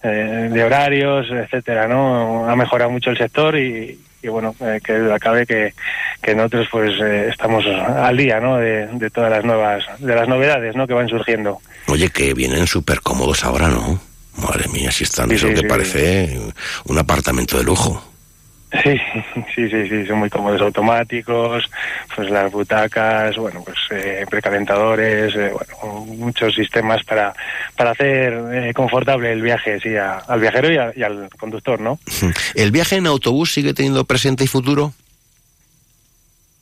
eh, 0.03 0.49
de 0.49 0.63
horarios, 0.63 1.27
etcétera, 1.29 1.87
¿no? 1.87 2.49
Ha 2.49 2.55
mejorado 2.55 2.89
mucho 2.89 3.09
el 3.09 3.17
sector 3.17 3.57
y, 3.57 3.99
y 4.23 4.27
bueno, 4.29 4.55
eh, 4.61 4.79
que 4.81 4.93
acabe 5.11 5.45
que, 5.45 5.73
que 6.21 6.33
nosotros 6.33 6.67
pues 6.71 6.93
eh, 7.01 7.27
estamos 7.29 7.65
al 7.65 8.15
día, 8.15 8.39
¿no? 8.39 8.57
De, 8.57 8.87
de, 8.87 9.09
todas 9.09 9.29
las 9.29 9.43
nuevas, 9.43 9.83
de 9.99 10.15
las 10.15 10.29
novedades, 10.29 10.75
¿no? 10.75 10.87
Que 10.87 10.93
van 10.93 11.09
surgiendo. 11.09 11.59
Oye, 11.87 12.09
que 12.09 12.33
vienen 12.33 12.67
súper 12.67 13.01
cómodos 13.01 13.43
ahora, 13.43 13.67
¿no? 13.67 13.99
Madre 14.37 14.69
mía, 14.69 14.91
si 14.91 15.03
están, 15.03 15.29
eso 15.31 15.49
que 15.49 15.63
parece 15.63 16.39
un 16.85 16.97
apartamento 16.97 17.57
de 17.57 17.65
lujo. 17.65 18.10
Sí, 18.83 18.97
sí, 19.55 19.69
sí, 19.69 19.89
sí, 19.89 20.05
son 20.05 20.19
muy 20.19 20.29
cómodos, 20.29 20.61
automáticos, 20.61 21.69
pues 22.15 22.29
las 22.29 22.51
butacas, 22.51 23.35
bueno, 23.35 23.61
pues 23.63 23.77
eh, 23.91 24.25
precalentadores, 24.29 25.35
eh, 25.35 25.51
bueno, 25.51 26.05
muchos 26.05 26.55
sistemas 26.55 27.03
para, 27.03 27.33
para 27.75 27.91
hacer 27.91 28.33
eh, 28.53 28.73
confortable 28.73 29.31
el 29.31 29.41
viaje, 29.41 29.79
sí, 29.79 29.89
al 29.97 30.39
viajero 30.39 30.71
y, 30.71 30.99
y, 30.99 31.03
al 31.03 31.29
conductor, 31.37 31.79
¿no? 31.81 31.99
¿El 32.55 32.71
viaje 32.71 32.95
en 32.95 33.07
autobús 33.07 33.53
sigue 33.53 33.73
teniendo 33.73 34.05
presente 34.05 34.45
y 34.45 34.47
futuro? 34.47 34.93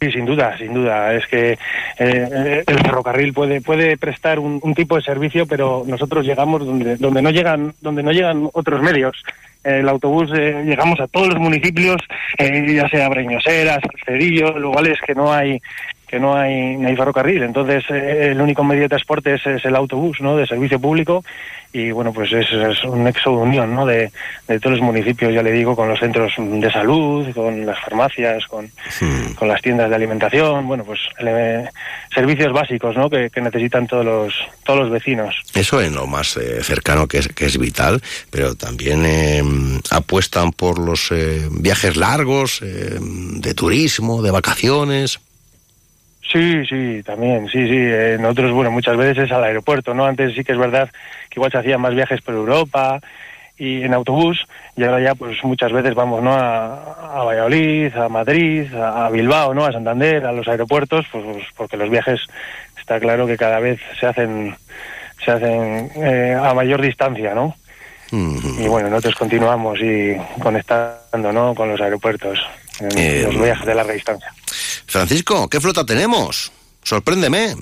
Sí, 0.02 0.10
sin 0.14 0.26
duda, 0.26 0.58
sin 0.58 0.74
duda. 0.74 1.14
Es 1.14 1.28
que 1.28 1.60
eh, 1.98 2.64
el 2.66 2.80
ferrocarril 2.80 3.34
puede 3.34 3.60
puede 3.60 3.98
prestar 3.98 4.40
un, 4.40 4.74
tipo 4.74 4.96
de 4.96 5.02
servicio, 5.02 5.46
pero 5.46 5.84
nosotros 5.86 6.26
llegamos 6.26 6.66
donde 6.66 6.96
donde 6.96 7.22
no 7.22 7.32
llegan 7.32 7.74
donde 7.82 8.02
no 8.02 8.14
llegan 8.14 8.50
otros 8.54 8.82
medios. 8.82 9.22
El 9.64 9.90
autobús 9.90 10.32
eh, 10.34 10.64
llegamos 10.66 11.00
a 11.00 11.08
todos 11.08 11.28
los 11.28 11.40
municipios, 11.40 11.98
eh, 12.38 12.66
ya 12.74 12.88
sea 12.90 13.10
Breñoseras, 13.10 13.80
Cedillo, 14.06 14.58
lugares 14.58 14.98
que 15.06 15.14
no 15.14 15.34
hay 15.34 15.62
que 16.10 16.20
no 16.20 16.36
hay, 16.36 16.76
no 16.76 16.88
hay 16.88 16.96
ferrocarril. 16.96 17.44
Entonces, 17.44 17.84
eh, 17.90 18.30
el 18.32 18.42
único 18.42 18.64
medio 18.64 18.84
de 18.84 18.90
transporte 18.90 19.36
es, 19.36 19.46
el 19.46 19.76
autobús, 19.76 20.20
¿no? 20.22 20.36
De 20.36 20.48
servicio 20.48 20.80
público. 20.80 21.24
Y 21.72 21.92
bueno, 21.92 22.12
pues 22.12 22.32
es, 22.34 22.52
es 22.52 22.84
un 22.84 23.04
nexo 23.04 23.30
de 23.30 23.38
unión, 23.38 23.76
¿no? 23.76 23.86
De, 23.86 24.12
de, 24.48 24.60
todos 24.60 24.78
los 24.78 24.86
municipios, 24.86 25.32
ya 25.32 25.44
le 25.44 25.52
digo, 25.52 25.76
con 25.76 25.88
los 25.88 26.00
centros 26.00 26.34
de 26.36 26.72
salud, 26.72 27.32
con 27.36 27.64
las 27.64 27.80
farmacias, 27.80 28.48
con, 28.48 28.72
con 29.36 29.48
las 29.48 29.62
tiendas 29.62 29.88
de 29.88 29.96
alimentación. 29.96 30.68
Bueno, 30.68 30.84
pues 30.84 31.00
servicios 32.12 32.52
básicos, 32.54 32.98
¿no? 32.98 33.08
Que, 33.08 33.30
que, 33.30 33.40
necesitan 33.40 33.86
todos 33.86 34.04
los, 34.04 34.34
todos 34.64 34.80
los 34.80 34.90
vecinos. 34.90 35.36
Eso 35.54 35.80
es 35.80 35.92
lo 35.92 36.08
más 36.08 36.38
eh, 36.38 36.64
cercano 36.64 37.08
que 37.08 37.20
es, 37.20 37.28
que 37.28 37.46
es 37.46 37.60
vital, 37.60 38.02
pero 38.32 38.56
también 38.56 39.06
eh, 39.06 39.44
apuestan 39.92 40.52
por 40.54 40.80
los 40.80 41.14
viajes 41.52 41.98
largos, 41.98 42.62
de 42.62 43.54
turismo, 43.54 44.24
de 44.24 44.32
vacaciones. 44.32 45.20
Sí, 46.32 46.64
sí, 46.68 47.02
también, 47.04 47.48
sí, 47.48 47.68
sí. 47.68 47.76
Eh, 47.76 48.18
nosotros, 48.20 48.52
bueno, 48.52 48.70
muchas 48.70 48.96
veces 48.96 49.26
es 49.26 49.32
al 49.32 49.44
aeropuerto, 49.44 49.96
¿no? 49.96 50.06
Antes 50.06 50.36
sí 50.36 50.44
que 50.44 50.52
es 50.52 50.58
verdad 50.60 50.90
que 51.30 51.40
igual 51.40 51.52
se 51.52 51.58
hacían 51.58 51.82
más 51.82 51.96
viajes 51.96 52.22
por 52.22 52.36
Europa 52.36 53.00
y 53.58 53.82
en 53.82 53.94
autobús, 53.94 54.46
y 54.78 54.84
ahora 54.84 55.02
ya 55.02 55.16
pues 55.16 55.44
muchas 55.44 55.72
veces 55.72 55.94
vamos, 55.96 56.22
¿no? 56.24 56.32
A, 56.34 57.24
Valladolid, 57.26 57.94
a 57.96 58.08
Madrid, 58.08 58.74
a, 58.74 59.10
Bilbao, 59.10 59.54
¿no? 59.54 59.66
A 59.66 59.72
Santander, 59.72 60.26
a 60.26 60.32
los 60.32 60.48
aeropuertos, 60.48 61.06
pues, 61.12 61.26
pues, 61.26 61.46
porque 61.58 61.78
los 61.78 61.90
viajes 61.90 62.22
está 62.80 63.00
claro 63.00 63.26
que 63.26 63.36
cada 63.36 63.60
vez 63.60 63.80
se 64.00 64.06
hacen, 64.06 64.56
se 65.24 65.32
hacen 65.32 65.92
eh, 65.96 66.38
a 66.40 66.54
mayor 66.54 66.82
distancia, 66.82 67.34
¿no? 67.34 67.56
Y 68.12 68.68
bueno, 68.68 68.90
nosotros 68.90 69.16
continuamos 69.16 69.80
y 69.82 70.16
conectando, 70.42 71.32
¿no? 71.32 71.54
Con 71.54 71.70
los 71.70 71.80
aeropuertos, 71.80 72.40
en 72.82 72.98
eh, 72.98 73.24
los 73.24 73.42
viajes 73.42 73.66
de 73.66 73.76
larga 73.76 73.94
distancia. 73.94 74.34
Francisco, 74.86 75.48
¿qué 75.48 75.60
flota 75.60 75.86
tenemos? 75.86 76.52
Sorpréndeme. 76.84 77.56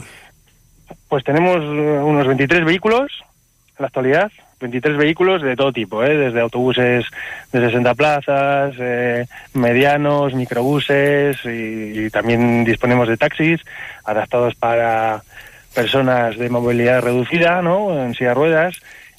Pues 1.09 1.24
tenemos 1.24 1.57
eh, 1.57 2.00
unos 2.03 2.27
23 2.27 2.65
vehículos 2.65 3.12
en 3.77 3.83
la 3.83 3.88
actualidad, 3.88 4.31
23 4.59 4.97
vehículos 4.97 5.41
de 5.41 5.55
todo 5.55 5.71
tipo, 5.71 6.03
¿eh? 6.03 6.17
desde 6.17 6.41
autobuses 6.41 7.05
de 7.51 7.59
60 7.59 7.93
plazas, 7.95 8.75
eh, 8.79 9.25
medianos, 9.53 10.33
microbuses 10.33 11.38
y, 11.45 12.09
también 12.09 12.63
disponemos 12.63 13.07
de 13.07 13.17
taxis 13.17 13.62
adaptados 14.03 14.55
para 14.55 15.21
personas 15.74 16.38
de 16.38 16.50
movilidad 16.50 17.01
reducida, 17.01 17.62
¿no? 17.62 18.03
En 18.03 18.15
silla 18.15 18.29
de 18.29 18.36
ruedas 18.36 18.75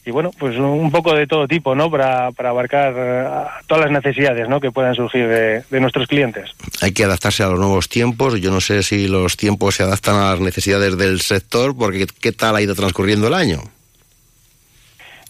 y 0.09 0.11
bueno, 0.11 0.31
pues 0.39 0.57
un 0.57 0.91
poco 0.91 1.15
de 1.15 1.27
todo 1.27 1.47
tipo, 1.47 1.75
¿no? 1.75 1.91
Para, 1.91 2.33
para 2.33 2.49
abarcar 2.49 2.95
eh, 2.97 3.27
todas 3.67 3.85
las 3.85 3.93
necesidades, 3.93 4.49
¿no? 4.49 4.59
Que 4.59 4.71
puedan 4.71 4.95
surgir 4.95 5.29
de, 5.29 5.81
nuestros 5.81 6.07
clientes. 6.09 6.51
Hay 6.81 6.93
que 6.93 7.05
adaptarse 7.05 7.43
a 7.43 7.49
los 7.49 7.59
nuevos 7.59 7.91
tiempos. 7.91 8.41
Yo 8.41 8.51
no 8.51 8.63
sé 8.63 8.83
si 8.83 9.07
los 9.07 9.37
tiempos 9.37 9.75
se 9.75 9.83
adaptan 9.83 10.15
a 10.15 10.31
las 10.31 10.41
necesidades 10.41 10.97
del 10.97 11.21
sector, 11.21 11.77
porque 11.77 12.07
¿qué 12.23 12.33
tal 12.33 12.57
ha 12.57 12.63
ido 12.63 12.75
transcurriendo 12.75 13.29
el 13.29 13.35
año? 13.35 13.59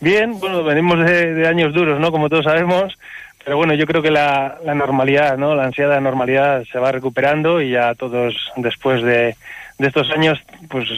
Bien, 0.01 0.39
bueno, 0.39 0.63
venimos 0.63 1.05
de, 1.05 1.49
años 1.49 1.75
duros, 1.75 1.99
¿no? 1.99 2.13
Como 2.13 2.29
todos 2.29 2.45
sabemos, 2.45 2.97
pero 3.45 3.57
bueno, 3.57 3.75
yo 3.75 3.85
creo 3.85 4.01
que 4.01 4.13
la, 4.13 4.59
la, 4.65 4.77
normalidad, 4.77 5.37
¿no? 5.37 5.57
La 5.57 5.65
ansiada 5.65 6.01
normalidad 6.01 6.63
se 6.71 6.79
va 6.79 6.93
recuperando 6.93 7.61
y 7.61 7.73
ya 7.73 7.97
todos 7.97 8.33
después 8.55 9.03
de, 9.03 9.35
de 9.77 9.87
estos 9.89 10.09
años, 10.13 10.39
pues 10.69 10.89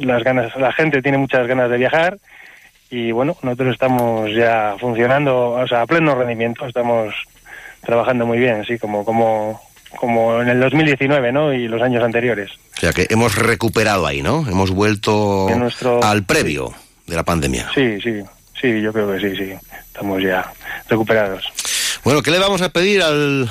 las 0.00 0.22
ganas, 0.22 0.54
la 0.54 0.70
gente 0.70 1.02
tiene 1.02 1.18
muchas 1.18 1.48
ganas 1.48 1.68
de 1.68 1.76
viajar 1.76 2.18
y 2.90 3.10
bueno, 3.12 3.36
nosotros 3.42 3.72
estamos 3.72 4.30
ya 4.32 4.76
funcionando, 4.78 5.50
o 5.50 5.66
sea, 5.66 5.82
a 5.82 5.86
pleno 5.86 6.14
rendimiento, 6.14 6.66
estamos 6.66 7.14
trabajando 7.82 8.26
muy 8.26 8.38
bien, 8.38 8.60
así 8.60 8.78
como, 8.78 9.04
como, 9.04 9.60
como 9.98 10.40
en 10.40 10.48
el 10.48 10.60
2019, 10.60 11.32
¿no? 11.32 11.52
Y 11.52 11.68
los 11.68 11.82
años 11.82 12.02
anteriores. 12.02 12.50
O 12.76 12.80
sea 12.80 12.92
que 12.92 13.06
hemos 13.10 13.36
recuperado 13.36 14.06
ahí, 14.06 14.22
¿no? 14.22 14.46
Hemos 14.48 14.70
vuelto 14.70 15.48
al 16.02 16.24
previo 16.24 16.74
de 17.06 17.16
la 17.16 17.24
pandemia. 17.24 17.70
Sí, 17.74 18.00
sí, 18.00 18.22
sí, 18.60 18.80
yo 18.80 18.92
creo 18.92 19.12
que 19.12 19.20
sí, 19.20 19.36
sí. 19.36 19.52
Estamos 19.86 20.22
ya 20.22 20.52
recuperados. 20.88 21.44
Bueno, 22.04 22.22
¿qué 22.22 22.30
le 22.30 22.38
vamos 22.38 22.62
a 22.62 22.68
pedir 22.68 23.02
al, 23.02 23.48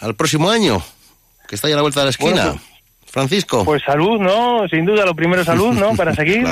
al 0.00 0.14
próximo 0.14 0.50
año? 0.50 0.82
Que 1.48 1.56
está 1.56 1.68
ya 1.68 1.74
a 1.74 1.76
la 1.76 1.82
vuelta 1.82 2.00
de 2.00 2.04
la 2.04 2.10
esquina. 2.10 2.54
Francisco. 3.10 3.64
Pues 3.64 3.82
salud, 3.82 4.20
¿no? 4.20 4.68
Sin 4.68 4.84
duda, 4.84 5.04
lo 5.04 5.14
primero 5.14 5.44
salud, 5.44 5.72
¿no? 5.74 5.94
Para 5.94 6.14
seguir, 6.16 6.46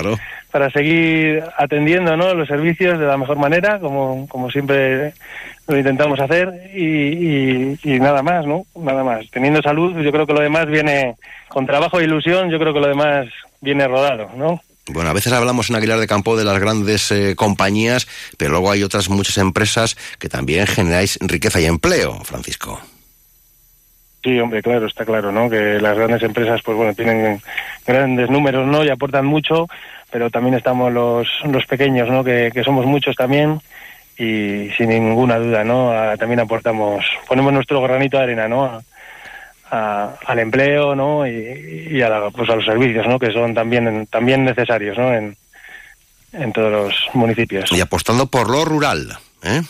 para 0.50 0.70
seguir 0.70 1.42
atendiendo, 1.56 2.16
¿no? 2.16 2.34
Los 2.34 2.48
servicios 2.48 2.98
de 2.98 3.06
la 3.06 3.16
mejor 3.16 3.36
manera, 3.36 3.78
como, 3.78 4.26
como 4.28 4.50
siempre 4.50 5.14
lo 5.68 5.76
intentamos 5.76 6.20
hacer 6.20 6.70
y, 6.74 7.78
y, 7.82 8.00
nada 8.00 8.22
más, 8.22 8.46
¿no? 8.46 8.64
Nada 8.76 9.02
más. 9.02 9.28
Teniendo 9.30 9.60
salud, 9.62 10.00
yo 10.00 10.12
creo 10.12 10.26
que 10.26 10.32
lo 10.32 10.40
demás 10.40 10.66
viene 10.66 11.16
con 11.48 11.66
trabajo 11.66 12.00
e 12.00 12.04
ilusión, 12.04 12.50
yo 12.50 12.58
creo 12.58 12.72
que 12.72 12.80
lo 12.80 12.88
demás 12.88 13.26
viene 13.60 13.86
rodado, 13.88 14.30
¿no? 14.36 14.60
Bueno, 14.88 15.10
a 15.10 15.12
veces 15.12 15.32
hablamos 15.32 15.68
en 15.68 15.76
Aguilar 15.76 15.98
de 15.98 16.06
Campo 16.06 16.36
de 16.36 16.44
las 16.44 16.60
grandes 16.60 17.10
eh, 17.10 17.34
compañías, 17.34 18.06
pero 18.36 18.52
luego 18.52 18.70
hay 18.70 18.84
otras 18.84 19.08
muchas 19.08 19.38
empresas 19.38 19.96
que 20.20 20.28
también 20.28 20.66
generáis 20.68 21.18
riqueza 21.20 21.60
y 21.60 21.64
empleo, 21.64 22.22
Francisco. 22.22 22.80
Sí, 24.26 24.40
hombre, 24.40 24.60
claro, 24.60 24.88
está 24.88 25.04
claro, 25.04 25.30
¿no? 25.30 25.48
Que 25.48 25.78
las 25.80 25.96
grandes 25.96 26.20
empresas, 26.24 26.60
pues 26.64 26.76
bueno, 26.76 26.92
tienen 26.94 27.40
grandes 27.86 28.28
números, 28.28 28.66
¿no? 28.66 28.82
Y 28.82 28.88
aportan 28.88 29.24
mucho, 29.24 29.68
pero 30.10 30.30
también 30.30 30.54
estamos 30.54 30.92
los, 30.92 31.28
los 31.44 31.64
pequeños, 31.66 32.10
¿no? 32.10 32.24
Que, 32.24 32.50
que 32.52 32.64
somos 32.64 32.86
muchos 32.86 33.14
también 33.14 33.60
y 34.18 34.68
sin 34.76 34.88
ninguna 34.88 35.38
duda, 35.38 35.62
¿no? 35.62 35.92
también 36.18 36.40
aportamos, 36.40 37.04
ponemos 37.28 37.52
nuestro 37.52 37.80
granito 37.82 38.16
de 38.16 38.24
arena, 38.24 38.48
¿no? 38.48 38.82
al 39.70 40.38
empleo, 40.40 40.96
¿no? 40.96 41.24
Y, 41.24 42.02
a, 42.02 42.28
pues 42.30 42.50
a 42.50 42.56
los 42.56 42.64
servicios, 42.64 43.06
¿no? 43.06 43.20
Que 43.20 43.30
son 43.32 43.54
también 43.54 44.06
también 44.06 44.44
necesarios, 44.44 44.98
¿no? 44.98 45.14
En, 45.14 45.36
en 46.32 46.52
todos 46.52 46.72
los 46.72 46.94
municipios. 47.14 47.70
Y 47.70 47.80
apostando 47.80 48.26
por 48.26 48.50
lo 48.50 48.64
rural, 48.64 49.16
¿eh? 49.44 49.62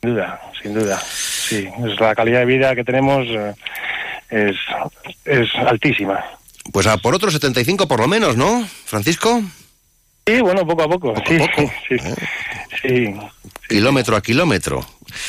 Sin 0.00 0.14
duda, 0.14 0.40
sin 0.62 0.74
duda. 0.74 0.98
Sí, 0.98 1.68
es 1.86 2.00
la 2.00 2.14
calidad 2.14 2.40
de 2.40 2.46
vida 2.46 2.74
que 2.74 2.84
tenemos 2.84 3.26
eh, 3.28 3.54
es, 4.30 4.56
es 5.24 5.54
altísima. 5.54 6.24
Pues 6.72 6.86
a 6.86 6.96
por 6.96 7.14
otros 7.14 7.32
75 7.32 7.86
por 7.86 8.00
lo 8.00 8.08
menos, 8.08 8.36
¿no, 8.36 8.66
Francisco? 8.84 9.42
Sí, 10.26 10.40
bueno, 10.40 10.66
poco 10.66 10.82
a 10.82 10.88
poco. 10.88 11.14
sí, 11.26 11.38
sí, 11.88 11.94
¿Eh? 11.94 12.14
Sí, 12.82 13.14
Kilómetro 13.70 14.16
a 14.16 14.20
kilómetro. 14.20 14.84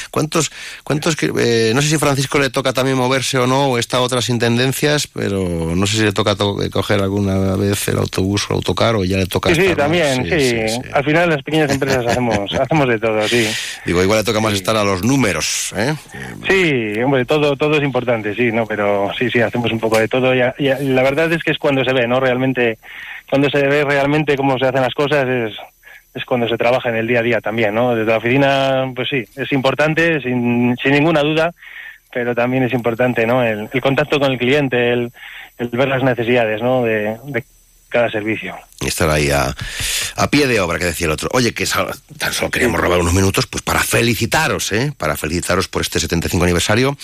¿Cuántos, 0.09 0.51
cuántos, 0.83 1.15
eh, 1.39 1.71
no 1.75 1.81
sé 1.81 1.89
si 1.89 1.97
Francisco 1.97 2.39
le 2.39 2.49
toca 2.49 2.73
también 2.73 2.97
moverse 2.97 3.37
o 3.37 3.45
no, 3.45 3.67
o 3.67 3.77
está 3.77 4.01
otras 4.01 4.29
intendencias, 4.29 5.05
pero 5.07 5.75
no 5.75 5.85
sé 5.85 5.97
si 5.97 6.03
le 6.03 6.11
toca 6.11 6.35
coger 6.35 7.01
alguna 7.01 7.55
vez 7.55 7.87
el 7.87 7.97
autobús 7.97 8.49
o 8.49 8.55
autocar 8.55 8.95
o 8.95 9.03
ya 9.03 9.17
le 9.17 9.27
toca. 9.27 9.53
Sí, 9.53 9.61
sí, 9.61 9.75
también, 9.75 10.25
sí, 10.25 10.89
Al 10.91 11.03
final 11.03 11.29
las 11.29 11.43
pequeñas 11.43 11.71
empresas 11.71 12.05
hacemos, 12.07 12.51
hacemos 12.59 12.87
de 12.87 12.97
todo, 12.97 13.27
sí. 13.27 13.47
Digo, 13.85 14.01
igual 14.01 14.19
le 14.19 14.25
toca 14.25 14.39
más 14.39 14.53
estar 14.53 14.75
a 14.75 14.83
los 14.83 15.03
números, 15.03 15.71
¿eh? 15.77 15.93
Sí, 16.47 16.99
hombre, 17.01 17.25
todo, 17.25 17.55
todo 17.55 17.77
es 17.77 17.83
importante, 17.83 18.33
sí, 18.33 18.51
¿no? 18.51 18.65
Pero 18.65 19.11
sí, 19.17 19.29
sí, 19.29 19.39
hacemos 19.39 19.71
un 19.71 19.79
poco 19.79 19.99
de 19.99 20.07
todo 20.07 20.33
y, 20.33 20.39
la 20.39 21.03
verdad 21.03 21.31
es 21.31 21.43
que 21.43 21.51
es 21.51 21.59
cuando 21.59 21.83
se 21.83 21.93
ve, 21.93 22.07
¿no? 22.07 22.19
Realmente, 22.19 22.79
cuando 23.29 23.51
se 23.51 23.61
ve 23.67 23.83
realmente 23.83 24.35
cómo 24.35 24.57
se 24.57 24.65
hacen 24.65 24.81
las 24.81 24.95
cosas 24.95 25.27
es 25.27 25.53
es 26.13 26.25
cuando 26.25 26.47
se 26.47 26.57
trabaja 26.57 26.89
en 26.89 26.95
el 26.95 27.07
día 27.07 27.19
a 27.19 27.23
día 27.23 27.41
también, 27.41 27.73
¿no? 27.73 27.95
Desde 27.95 28.11
la 28.11 28.17
oficina, 28.17 28.91
pues 28.95 29.09
sí, 29.09 29.23
es 29.35 29.51
importante, 29.51 30.21
sin, 30.21 30.75
sin 30.81 30.91
ninguna 30.91 31.21
duda, 31.21 31.53
pero 32.11 32.35
también 32.35 32.63
es 32.63 32.73
importante, 32.73 33.25
¿no? 33.25 33.43
El, 33.43 33.69
contacto 33.81 34.19
con 34.19 34.31
el 34.31 34.37
cliente, 34.37 34.91
el, 34.91 35.11
ver 35.57 35.87
las 35.87 36.03
necesidades, 36.03 36.61
¿no? 36.61 36.83
De, 36.83 37.17
cada 37.87 38.09
servicio. 38.09 38.55
Y 38.79 38.87
estar 38.87 39.09
ahí 39.09 39.31
a, 39.31 39.53
a, 40.15 40.29
pie 40.29 40.47
de 40.47 40.61
obra, 40.61 40.79
que 40.79 40.85
decía 40.85 41.07
el 41.07 41.11
otro. 41.11 41.27
Oye, 41.33 41.53
que 41.53 41.65
tan 42.17 42.31
solo 42.31 42.49
queríamos 42.49 42.79
robar 42.79 43.01
unos 43.01 43.13
minutos, 43.13 43.47
pues 43.47 43.63
para 43.63 43.81
felicitaros, 43.81 44.71
¿eh? 44.71 44.93
Para 44.97 45.17
felicitaros 45.17 45.67
por 45.67 45.81
este 45.81 45.99
75 45.99 46.41
aniversario 46.41 46.97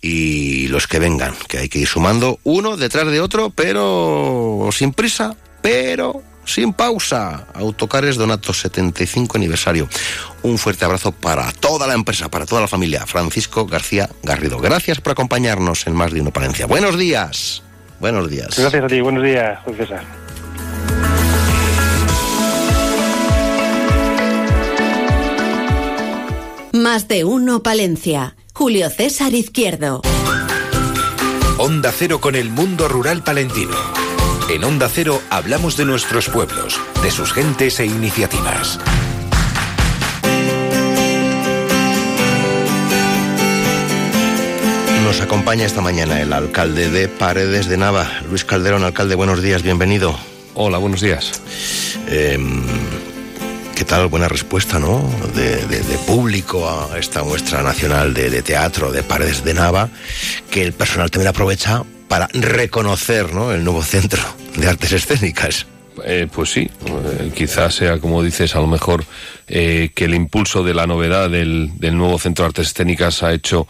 y 0.00 0.68
los 0.68 0.86
que 0.86 0.98
vengan, 0.98 1.34
que 1.46 1.58
hay 1.58 1.68
que 1.68 1.80
ir 1.80 1.86
sumando 1.86 2.38
uno 2.44 2.78
detrás 2.78 3.06
de 3.08 3.20
otro, 3.20 3.50
pero 3.50 4.70
sin 4.72 4.94
prisa, 4.94 5.36
pero 5.60 6.22
sin 6.44 6.72
pausa. 6.72 7.46
Autocares 7.54 8.16
Donato 8.16 8.52
75 8.52 9.36
aniversario. 9.36 9.88
Un 10.42 10.58
fuerte 10.58 10.84
abrazo 10.84 11.12
para 11.12 11.50
toda 11.52 11.86
la 11.86 11.94
empresa, 11.94 12.28
para 12.28 12.46
toda 12.46 12.60
la 12.60 12.68
familia. 12.68 13.06
Francisco 13.06 13.66
García 13.66 14.08
Garrido. 14.22 14.58
Gracias 14.58 15.00
por 15.00 15.12
acompañarnos 15.12 15.86
en 15.86 15.94
Más 15.94 16.12
de 16.12 16.20
Uno 16.20 16.32
Palencia. 16.32 16.66
Buenos 16.66 16.98
días. 16.98 17.62
Buenos 18.00 18.30
días. 18.30 18.58
Gracias 18.58 18.84
a 18.84 18.86
ti. 18.86 19.00
Buenos 19.00 19.22
días, 19.22 19.58
César. 19.76 20.04
Más 26.72 27.08
de 27.08 27.24
Uno 27.24 27.62
Palencia. 27.62 28.36
Julio 28.54 28.88
César 28.90 29.34
Izquierdo. 29.34 30.02
Onda 31.58 31.92
Cero 31.92 32.20
con 32.20 32.36
el 32.36 32.48
mundo 32.48 32.88
rural 32.88 33.22
palentino. 33.22 33.99
En 34.50 34.64
Onda 34.64 34.88
Cero 34.88 35.22
hablamos 35.30 35.76
de 35.76 35.84
nuestros 35.84 36.28
pueblos, 36.28 36.80
de 37.04 37.12
sus 37.12 37.32
gentes 37.32 37.78
e 37.78 37.86
iniciativas. 37.86 38.80
Nos 45.04 45.20
acompaña 45.20 45.66
esta 45.66 45.80
mañana 45.80 46.20
el 46.20 46.32
alcalde 46.32 46.90
de 46.90 47.06
Paredes 47.06 47.68
de 47.68 47.76
Nava, 47.76 48.10
Luis 48.28 48.44
Calderón. 48.44 48.82
Alcalde, 48.82 49.14
buenos 49.14 49.40
días, 49.40 49.62
bienvenido. 49.62 50.18
Hola, 50.54 50.78
buenos 50.78 51.00
días. 51.00 51.40
Em, 52.08 52.64
¿Qué 53.76 53.84
tal? 53.84 54.08
Buena 54.08 54.26
respuesta, 54.26 54.80
¿no? 54.80 55.08
De, 55.32 55.60
público 56.08 56.68
a 56.68 56.98
esta 56.98 57.22
muestra 57.22 57.62
nacional 57.62 58.12
de, 58.14 58.30
de, 58.30 58.42
teatro 58.42 58.90
de 58.90 59.04
Paredes 59.04 59.44
de 59.44 59.54
Nava, 59.54 59.90
que 60.50 60.64
el 60.64 60.72
personal 60.72 61.08
también 61.08 61.28
aprovecha 61.28 61.84
para 62.10 62.26
reconocer 62.32 63.32
¿no? 63.32 63.52
el 63.52 63.62
nuevo 63.62 63.84
centro 63.84 64.20
de 64.56 64.68
artes 64.68 64.90
escénicas. 64.90 65.64
Eh, 66.04 66.26
pues 66.32 66.50
sí, 66.50 66.68
eh, 66.86 67.30
quizás 67.32 67.76
sea 67.76 68.00
como 68.00 68.20
dices, 68.24 68.56
a 68.56 68.60
lo 68.60 68.66
mejor 68.66 69.04
eh, 69.46 69.90
que 69.94 70.06
el 70.06 70.16
impulso 70.16 70.64
de 70.64 70.74
la 70.74 70.88
novedad 70.88 71.30
del, 71.30 71.70
del 71.78 71.96
nuevo 71.96 72.18
centro 72.18 72.42
de 72.42 72.46
artes 72.48 72.66
escénicas 72.66 73.22
ha 73.22 73.32
hecho 73.32 73.68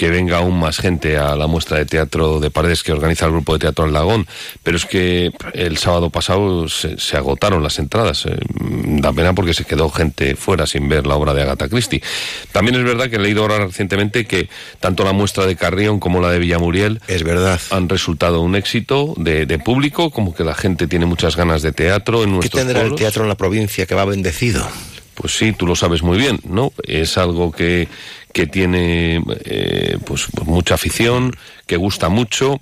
que 0.00 0.08
venga 0.08 0.38
aún 0.38 0.58
más 0.58 0.78
gente 0.78 1.18
a 1.18 1.36
la 1.36 1.46
muestra 1.46 1.76
de 1.76 1.84
teatro 1.84 2.40
de 2.40 2.50
paredes 2.50 2.82
que 2.82 2.90
organiza 2.90 3.26
el 3.26 3.32
grupo 3.32 3.52
de 3.52 3.58
teatro 3.58 3.84
El 3.84 3.92
Lagón, 3.92 4.26
pero 4.62 4.78
es 4.78 4.86
que 4.86 5.30
el 5.52 5.76
sábado 5.76 6.08
pasado 6.08 6.70
se, 6.70 6.96
agotaron 7.18 7.62
las 7.62 7.78
entradas. 7.78 8.24
Eh, 8.24 8.34
da 8.58 9.12
pena 9.12 9.34
porque 9.34 9.52
se 9.52 9.66
quedó 9.66 9.90
gente 9.90 10.36
fuera 10.36 10.66
sin 10.66 10.88
ver 10.88 11.06
la 11.06 11.16
obra 11.16 11.34
de 11.34 11.42
Agatha 11.42 11.68
Christie. 11.68 12.02
También 12.50 12.76
es 12.76 12.84
verdad 12.84 13.10
que 13.10 13.16
he 13.16 13.18
leído 13.18 13.42
ahora 13.42 13.66
recientemente 13.66 14.24
que 14.24 14.48
tanto 14.78 15.04
la 15.04 15.12
muestra 15.12 15.44
de 15.44 15.54
Carrión 15.54 16.00
como 16.00 16.22
la 16.22 16.30
de 16.30 16.38
Villamuriel 16.38 17.02
es 17.06 17.22
verdad. 17.22 17.60
han 17.68 17.86
resultado 17.90 18.40
un 18.40 18.56
éxito 18.56 19.12
de, 19.18 19.58
público, 19.58 20.10
como 20.10 20.34
que 20.34 20.44
la 20.44 20.54
gente 20.54 20.86
tiene 20.86 21.04
muchas 21.04 21.36
ganas 21.36 21.60
de 21.60 21.72
teatro 21.72 22.24
en 22.24 22.32
nuestros 22.32 22.58
¿Qué 22.58 22.66
tendrá 22.66 22.86
el 22.86 22.94
teatro 22.94 23.24
en 23.24 23.28
la 23.28 23.36
provincia 23.36 23.84
que 23.84 23.94
va 23.94 24.06
bendecido? 24.06 24.66
Pues 25.20 25.36
sí, 25.36 25.52
tú 25.52 25.66
lo 25.66 25.76
sabes 25.76 26.02
muy 26.02 26.16
bien, 26.16 26.40
¿no? 26.44 26.72
Es 26.84 27.18
algo 27.18 27.52
que 27.52 27.88
que 28.32 28.46
tiene 28.46 29.22
eh, 29.44 29.98
pues, 30.04 30.28
mucha 30.44 30.74
afición, 30.74 31.36
que 31.66 31.76
gusta 31.76 32.08
mucho 32.08 32.60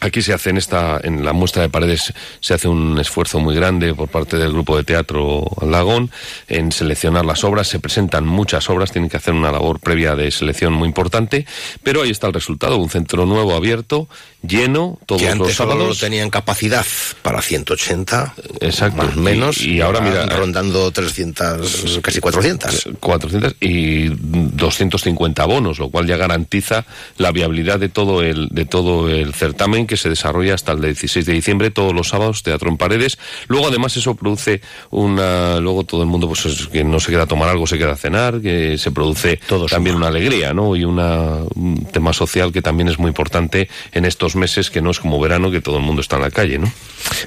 Aquí 0.00 0.20
se 0.20 0.34
hace 0.34 0.50
en 0.50 0.58
esta, 0.58 1.00
en 1.02 1.24
la 1.24 1.32
muestra 1.32 1.62
de 1.62 1.70
paredes, 1.70 2.12
se 2.40 2.54
hace 2.54 2.68
un 2.68 2.98
esfuerzo 2.98 3.40
muy 3.40 3.54
grande 3.54 3.94
por 3.94 4.08
parte 4.08 4.36
del 4.36 4.52
grupo 4.52 4.76
de 4.76 4.84
teatro 4.84 5.44
Lagón 5.62 6.10
en 6.48 6.70
seleccionar 6.70 7.24
las 7.24 7.44
obras. 7.44 7.68
Se 7.68 7.80
presentan 7.80 8.26
muchas 8.26 8.68
obras, 8.68 8.92
tienen 8.92 9.08
que 9.08 9.16
hacer 9.16 9.32
una 9.32 9.50
labor 9.50 9.80
previa 9.80 10.14
de 10.14 10.30
selección 10.30 10.74
muy 10.74 10.86
importante, 10.86 11.46
pero 11.82 12.02
ahí 12.02 12.10
está 12.10 12.26
el 12.26 12.34
resultado, 12.34 12.76
un 12.76 12.90
centro 12.90 13.24
nuevo 13.24 13.54
abierto, 13.54 14.06
lleno, 14.46 14.98
todos 15.06 15.22
que 15.22 15.28
antes 15.28 15.48
los 15.48 15.56
sábados. 15.56 15.96
Solo 15.96 16.08
tenían 16.08 16.28
capacidad 16.30 16.84
para 17.22 17.40
180, 17.40 18.34
exacto, 18.60 19.02
más 19.02 19.16
menos, 19.16 19.60
y, 19.62 19.80
ahora 19.80 20.00
mira, 20.00 20.26
rondando 20.26 20.90
300, 20.90 22.00
casi 22.02 22.20
400. 22.20 22.88
400 23.00 23.56
y 23.60 24.08
250 24.10 25.44
bonos, 25.46 25.78
lo 25.78 25.88
cual 25.88 26.06
ya 26.06 26.16
garantiza 26.16 26.84
la 27.16 27.32
viabilidad 27.32 27.78
de 27.78 27.88
todo 27.88 28.22
el 28.22 28.48
de 28.50 28.64
todo 28.66 29.08
el 29.08 29.34
certamen 29.34 29.85
que 29.86 29.96
se 29.96 30.08
desarrolla 30.08 30.54
hasta 30.54 30.72
el 30.72 30.80
16 30.80 31.26
de 31.26 31.32
diciembre, 31.32 31.70
todos 31.70 31.94
los 31.94 32.08
sábados, 32.08 32.42
teatro 32.42 32.68
en 32.68 32.76
paredes. 32.76 33.18
Luego, 33.48 33.68
además, 33.68 33.96
eso 33.96 34.14
produce 34.14 34.60
una. 34.90 35.60
Luego 35.60 35.84
todo 35.84 36.02
el 36.02 36.08
mundo, 36.08 36.28
pues 36.28 36.68
que 36.72 36.84
no 36.84 37.00
se 37.00 37.10
queda 37.10 37.22
a 37.22 37.26
tomar 37.26 37.48
algo, 37.48 37.66
se 37.66 37.78
queda 37.78 37.92
a 37.92 37.96
cenar, 37.96 38.40
que 38.40 38.78
se 38.78 38.90
produce 38.90 39.40
también 39.70 39.96
una 39.96 40.08
alegría, 40.08 40.52
¿no? 40.52 40.76
Y 40.76 40.84
una, 40.84 41.36
un 41.54 41.86
tema 41.92 42.12
social 42.12 42.52
que 42.52 42.62
también 42.62 42.88
es 42.88 42.98
muy 42.98 43.08
importante 43.08 43.68
en 43.92 44.04
estos 44.04 44.36
meses, 44.36 44.70
que 44.70 44.80
no 44.80 44.90
es 44.90 45.00
como 45.00 45.20
verano, 45.20 45.50
que 45.50 45.60
todo 45.60 45.78
el 45.78 45.82
mundo 45.82 46.00
está 46.00 46.16
en 46.16 46.22
la 46.22 46.30
calle, 46.30 46.58
¿no? 46.58 46.72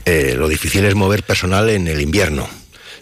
Eh, 0.06 0.36
lo 0.38 0.48
difícil 0.48 0.86
es 0.86 0.96
mover 0.96 1.24
personal 1.24 1.70
en 1.70 1.88
el 1.88 2.02
invierno. 2.02 2.48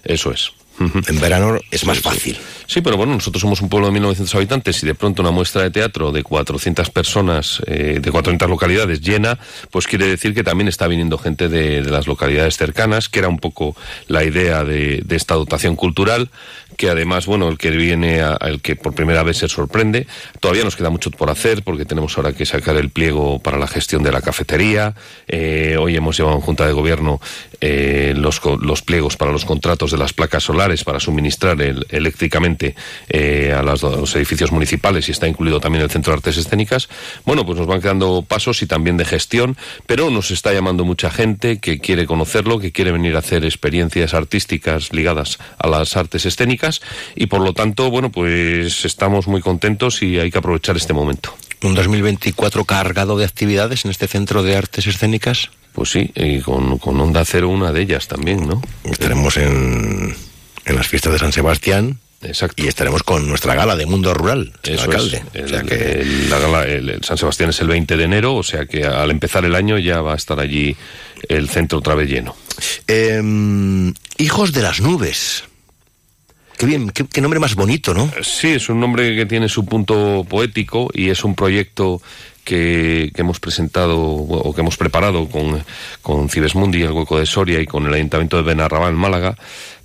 Eso 0.03 0.31
es. 0.31 0.56
En 0.79 1.19
verano 1.19 1.59
es 1.71 1.85
más 1.85 1.99
fácil. 1.99 2.37
Sí, 2.67 2.81
pero 2.81 2.97
bueno, 2.97 3.13
nosotros 3.13 3.41
somos 3.41 3.61
un 3.61 3.69
pueblo 3.69 3.89
de 3.89 3.99
1.900 3.99 4.35
habitantes 4.35 4.83
y 4.83 4.85
de 4.85 4.93
pronto 4.93 5.21
una 5.21 5.31
muestra 5.31 5.63
de 5.63 5.71
teatro 5.71 6.11
de 6.11 6.21
400 6.21 6.89
personas, 6.89 7.61
eh, 7.65 7.99
de 8.01 8.11
400 8.11 8.49
localidades 8.49 8.99
llena, 8.99 9.39
pues 9.71 9.87
quiere 9.87 10.05
decir 10.05 10.33
que 10.33 10.43
también 10.43 10.67
está 10.67 10.85
viniendo 10.87 11.17
gente 11.17 11.47
de, 11.47 11.81
las 11.81 12.07
localidades 12.07 12.57
cercanas, 12.57 13.07
que 13.07 13.19
era 13.19 13.29
un 13.29 13.39
poco 13.39 13.75
la 14.07 14.25
idea 14.25 14.65
de, 14.65 15.03
esta 15.09 15.35
dotación 15.35 15.77
cultural, 15.77 16.29
que 16.75 16.89
además, 16.89 17.25
bueno, 17.25 17.47
el 17.47 17.57
que 17.57 17.71
viene, 17.71 18.21
el 18.41 18.61
que 18.61 18.75
por 18.75 18.93
primera 18.93 19.23
vez 19.23 19.37
se 19.37 19.47
sorprende, 19.47 20.05
todavía 20.41 20.63
nos 20.65 20.75
queda 20.75 20.89
mucho 20.89 21.09
por 21.09 21.29
hacer 21.29 21.63
porque 21.63 21.85
tenemos 21.85 22.17
ahora 22.17 22.33
que 22.33 22.45
sacar 22.45 22.75
el 22.75 22.89
pliego 22.89 23.39
para 23.39 23.57
la 23.57 23.67
gestión 23.67 24.03
de 24.03 24.11
la 24.11 24.21
cafetería. 24.21 24.93
Eh, 25.27 25.77
hoy 25.79 25.95
hemos 25.95 26.17
llevado 26.17 26.35
en 26.35 26.41
Junta 26.41 26.67
de 26.67 26.73
Gobierno 26.73 27.19
eh, 27.61 28.13
los, 28.15 28.41
los 28.61 28.81
pliegos 28.81 29.17
para 29.17 29.31
los 29.31 29.45
contratos 29.45 29.91
de 29.91 29.97
las 29.97 30.13
placas 30.13 30.43
solares 30.43 30.83
para 30.83 30.99
suministrar 30.99 31.59
eléctricamente 31.61 32.75
eh, 33.09 33.53
a, 33.55 33.61
los 33.63 34.15
edificios 34.15 34.51
municipales 34.51 35.07
y 35.07 35.11
está 35.11 35.27
incluido 35.27 35.59
también 35.59 35.83
el 35.83 35.89
Centro 35.89 36.11
de 36.11 36.17
Artes 36.17 36.37
Escénicas, 36.37 36.89
bueno, 37.25 37.45
pues 37.45 37.57
nos 37.57 37.67
van 37.67 37.81
quedando 37.81 38.23
pasos 38.27 38.61
y 38.61 38.67
también 38.67 38.97
de 38.97 39.05
gestión, 39.05 39.57
pero 39.85 40.09
nos 40.09 40.31
está 40.31 40.53
llamando 40.53 40.85
mucha 40.85 41.09
gente 41.09 41.59
que 41.59 41.79
quiere 41.79 42.05
conocerlo, 42.05 42.59
que 42.59 42.71
quiere 42.71 42.91
venir 42.91 43.15
a 43.15 43.19
hacer 43.19 43.45
experiencias 43.45 44.13
artísticas 44.13 44.93
ligadas 44.93 45.39
a 45.57 45.67
las 45.67 45.97
artes 45.97 46.25
escénicas 46.25 46.81
y 47.15 47.27
por 47.27 47.41
lo 47.41 47.53
tanto, 47.53 47.89
bueno, 47.89 48.11
pues 48.11 48.85
estamos 48.85 49.27
muy 49.27 49.41
contentos 49.41 50.01
y 50.03 50.19
hay 50.19 50.31
que 50.31 50.37
aprovechar 50.37 50.77
este 50.77 50.93
momento. 50.93 51.33
¿Un 51.63 51.73
2024 51.75 52.65
cargado 52.65 53.17
de 53.17 53.25
actividades 53.25 53.85
en 53.85 53.91
este 53.91 54.07
Centro 54.07 54.43
de 54.43 54.55
Artes 54.55 54.85
Escénicas? 54.87 55.49
Pues 55.73 55.91
sí, 55.91 56.11
y 56.15 56.39
con, 56.41 56.79
Onda 56.83 57.23
Cero 57.25 57.49
una 57.49 57.71
de 57.71 57.81
ellas 57.81 58.07
también, 58.07 58.47
¿no? 58.47 58.61
Estaremos 58.83 59.37
en 59.37 60.15
en 60.65 60.75
las 60.75 60.87
fiestas 60.87 61.13
de 61.13 61.19
San 61.19 61.31
Sebastián 61.31 61.99
Exacto. 62.23 62.63
Y 62.63 62.67
estaremos 62.67 63.03
con 63.03 63.27
nuestra 63.29 63.53
gala 63.53 63.75
de 63.75 63.85
Mundo 63.85 64.11
Rural, 64.11 64.51
Eso 64.63 64.85
alcalde. 64.85 65.21
es. 65.35 65.43
O 65.45 65.47
sea 65.49 65.61
que- 65.61 66.01
el- 66.01 66.29
la 66.31 66.39
gala- 66.39 66.65
el- 66.65 66.89
el 66.89 67.03
San 67.03 67.15
Sebastián 67.15 67.51
es 67.51 67.59
el 67.61 67.67
20 67.67 67.95
de 67.95 68.03
enero, 68.05 68.33
o 68.35 68.41
sea 68.41 68.65
que 68.65 68.83
al 68.85 69.11
empezar 69.11 69.45
el 69.45 69.53
año 69.53 69.77
ya 69.77 70.01
va 70.01 70.13
a 70.13 70.15
estar 70.15 70.39
allí 70.39 70.75
el 71.29 71.47
centro 71.47 71.77
otra 71.77 71.93
vez 71.93 72.09
lleno. 72.09 72.35
Em, 72.87 73.93
hijos 74.17 74.51
de 74.51 74.63
las 74.63 74.81
nubes. 74.81 75.43
Qué 76.57 76.65
bien, 76.65 76.89
qué, 76.89 77.21
nombre 77.21 77.39
más 77.39 77.53
bonito, 77.53 77.93
¿no? 77.93 78.11
Sí, 78.23 78.47
es 78.47 78.67
un 78.69 78.79
nombre 78.79 79.15
que 79.15 79.27
tiene 79.27 79.47
su 79.47 79.63
punto 79.63 80.25
poético 80.27 80.89
y 80.91 81.09
es 81.09 81.23
un 81.23 81.35
proyecto 81.35 82.01
que, 82.43 83.11
hemos 83.15 83.39
presentado 83.39 83.99
o 83.99 84.55
que 84.55 84.61
hemos 84.61 84.75
preparado 84.75 85.29
con, 85.29 85.63
con 86.01 86.29
Cibesmundi, 86.29 86.81
el 86.81 86.93
Hueco 86.93 87.19
de 87.19 87.27
Soria 87.27 87.61
y 87.61 87.67
con 87.67 87.85
el 87.85 87.93
Ayuntamiento 87.93 88.37
de 88.37 88.43
Benarrabal, 88.43 88.89
en 88.89 88.95
Málaga, 88.95 89.37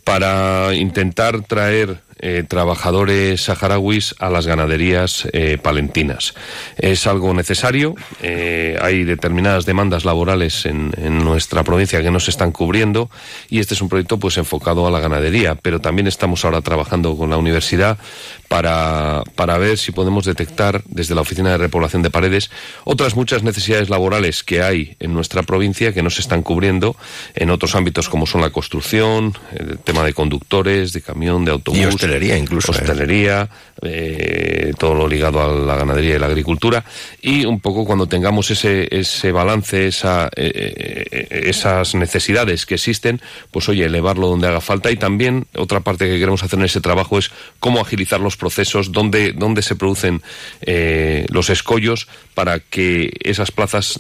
para 0.03 0.75
intentar 0.75 1.43
traer 1.43 2.01
eh, 2.23 2.45
trabajadores 2.47 3.43
saharauis 3.43 4.15
a 4.21 4.31
las 4.31 4.47
ganaderías 4.47 5.29
eh, 5.33 5.59
palentinas. 5.61 6.35
Es 6.79 7.09
algo 7.09 7.35
necesario, 7.35 7.97
eh, 8.23 8.79
hay 8.81 9.03
determinadas 9.03 9.67
demandas 9.67 10.05
laborales 10.05 10.65
en, 10.65 10.93
en 10.97 11.25
nuestra 11.25 11.65
provincia 11.65 12.01
que 12.01 12.13
no 12.13 12.21
se 12.21 12.31
están 12.31 12.53
cubriendo 12.53 13.11
y 13.51 13.59
este 13.59 13.75
es 13.75 13.83
un 13.83 13.89
proyecto 13.89 14.19
pues 14.19 14.39
enfocado 14.39 14.87
a 14.87 14.91
la 14.93 15.01
ganadería, 15.01 15.57
pero 15.57 15.81
también 15.81 16.07
estamos 16.07 16.45
ahora 16.45 16.61
trabajando 16.61 17.17
con 17.17 17.29
la 17.29 17.39
universidad 17.39 17.99
para, 18.47 19.23
para 19.35 19.59
ver 19.59 19.79
si 19.79 19.93
podemos 19.93 20.25
detectar 20.25 20.83
desde 20.85 21.15
la 21.15 21.23
Oficina 21.23 21.51
de 21.51 21.59
Repoblación 21.59 22.03
de 22.03 22.11
Paredes 22.11 22.51
otras 22.85 23.17
muchas 23.17 23.43
necesidades 23.43 23.91
laborales 23.91 24.45
que 24.45 24.63
hay 24.63 24.95
en 25.01 25.15
nuestra 25.15 25.43
provincia 25.43 25.93
que 25.93 26.03
no 26.03 26.11
se 26.11 26.21
están 26.21 26.43
cubriendo 26.43 26.95
en 27.35 27.51
otros 27.51 27.75
ámbitos 27.75 28.09
como 28.09 28.27
son 28.27 28.43
la 28.43 28.51
construcción, 28.51 29.33
el 29.59 29.79
tema 29.79 30.05
de 30.05 30.13
conductores, 30.13 30.93
de 30.93 31.01
camión, 31.01 31.45
de 31.45 31.51
autobús. 31.51 31.97
Hostelería 32.13 32.37
incluso, 32.37 32.73
¿eh? 32.73 32.77
Hostelería, 32.77 33.49
eh, 33.81 34.73
todo 34.79 34.95
lo 34.95 35.09
ligado 35.09 35.41
a 35.41 35.49
la 35.49 35.77
ganadería 35.77 36.17
y 36.17 36.19
la 36.19 36.27
agricultura. 36.27 36.85
Y 37.21 37.47
un 37.47 37.61
poco 37.61 37.85
cuando 37.85 38.07
tengamos 38.07 38.51
ese, 38.51 38.87
ese 38.91 39.33
balance, 39.33 39.87
esa, 39.87 40.29
eh, 40.37 41.07
eh, 41.11 41.43
esas 41.47 41.95
necesidades 41.95 42.67
que 42.67 42.75
existen, 42.75 43.21
pues 43.51 43.69
oye, 43.69 43.87
elevarlo 43.87 44.29
donde 44.29 44.47
haga 44.47 44.61
falta. 44.61 44.91
Y 44.91 44.97
también 44.97 45.47
otra 45.57 45.81
parte 45.81 46.07
que 46.07 46.19
queremos 46.19 46.43
hacer 46.43 46.59
en 46.59 46.67
ese 46.67 46.81
trabajo 46.81 47.19
es 47.19 47.31
cómo 47.61 47.81
agilizar 47.81 48.21
los 48.21 48.37
procesos, 48.37 48.93
dónde, 48.93 49.33
dónde 49.33 49.63
se 49.63 49.75
producen 49.75 50.23
los 51.31 51.51
escollos 51.51 52.09
para 52.35 52.61
que 52.61 53.11
esas 53.21 53.51
plazas 53.51 53.99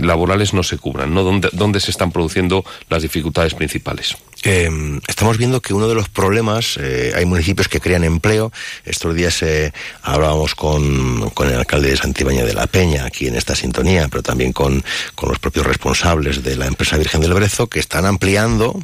laborales 0.00 0.52
no 0.52 0.62
se 0.62 0.78
cubran, 0.78 1.14
¿no? 1.14 1.22
Dónde, 1.22 1.48
dónde 1.52 1.80
se 1.80 1.90
están 1.90 2.12
produciendo 2.12 2.64
las 2.88 3.02
dificultades 3.02 3.54
principales. 3.54 4.16
Eh, 4.48 5.00
estamos 5.08 5.38
viendo 5.38 5.60
que 5.60 5.74
uno 5.74 5.88
de 5.88 5.96
los 5.96 6.08
problemas, 6.08 6.78
eh, 6.80 7.12
hay 7.16 7.24
municipios 7.24 7.66
que 7.66 7.80
crean 7.80 8.04
empleo. 8.04 8.52
Estos 8.84 9.12
días 9.12 9.42
eh, 9.42 9.72
hablábamos 10.02 10.54
con, 10.54 11.30
con 11.30 11.48
el 11.48 11.56
alcalde 11.56 11.90
de 11.90 11.96
Santibáñez 11.96 12.46
de 12.46 12.54
la 12.54 12.68
Peña, 12.68 13.06
aquí 13.06 13.26
en 13.26 13.34
esta 13.34 13.56
sintonía, 13.56 14.06
pero 14.06 14.22
también 14.22 14.52
con, 14.52 14.84
con 15.16 15.30
los 15.30 15.40
propios 15.40 15.66
responsables 15.66 16.44
de 16.44 16.54
la 16.54 16.66
empresa 16.66 16.96
Virgen 16.96 17.22
del 17.22 17.34
Brezo, 17.34 17.66
que 17.66 17.80
están 17.80 18.06
ampliando 18.06 18.78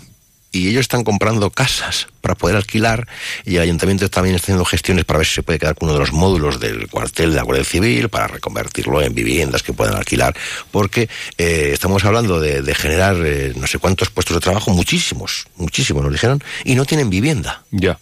y 0.53 0.69
ellos 0.69 0.83
están 0.83 1.03
comprando 1.03 1.51
casas 1.51 2.09
para 2.21 2.35
poder 2.35 2.57
alquilar 2.57 3.09
y 3.45 3.57
el 3.57 3.63
ayuntamiento 3.63 4.09
también 4.09 4.37
está 4.37 4.47
haciendo 4.47 4.65
gestiones 4.65 5.05
para 5.05 5.19
ver 5.19 5.27
si 5.27 5.35
se 5.35 5.43
puede 5.43 5.59
quedar 5.59 5.75
con 5.75 5.89
uno 5.89 5.95
de 5.95 6.01
los 6.01 6.13
módulos 6.13 6.61
del 6.61 6.89
cuartel 6.89 7.31
de 7.31 7.37
la 7.37 7.43
Guardia 7.43 7.65
Civil 7.65 8.09
para 8.09 8.29
reconvertirlo 8.29 9.03
en 9.03 9.15
viviendas 9.15 9.63
que 9.63 9.73
puedan 9.73 9.97
alquilar 9.97 10.37
porque 10.71 11.09
eh, 11.39 11.71
estamos 11.73 12.05
hablando 12.05 12.39
de, 12.41 12.63
de 12.63 12.75
generar 12.75 13.17
eh, 13.25 13.53
no 13.57 13.67
sé 13.67 13.79
cuántos 13.79 14.11
puestos 14.11 14.37
de 14.37 14.41
trabajo 14.41 14.71
muchísimos 14.71 15.47
muchísimos 15.57 16.03
nos 16.05 16.13
dijeron 16.13 16.43
y 16.65 16.75
no 16.75 16.85
tienen 16.85 17.11
vivienda 17.11 17.63
Ya. 17.71 17.99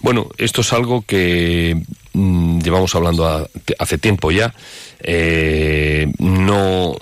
Bueno, 0.00 0.28
esto 0.38 0.60
es 0.60 0.72
algo 0.72 1.02
que 1.06 1.82
mm, 2.12 2.60
llevamos 2.60 2.94
hablando 2.94 3.48
hace 3.78 3.98
tiempo 3.98 4.30
ya. 4.30 4.54
Eh, 5.02 6.12
no, 6.18 6.94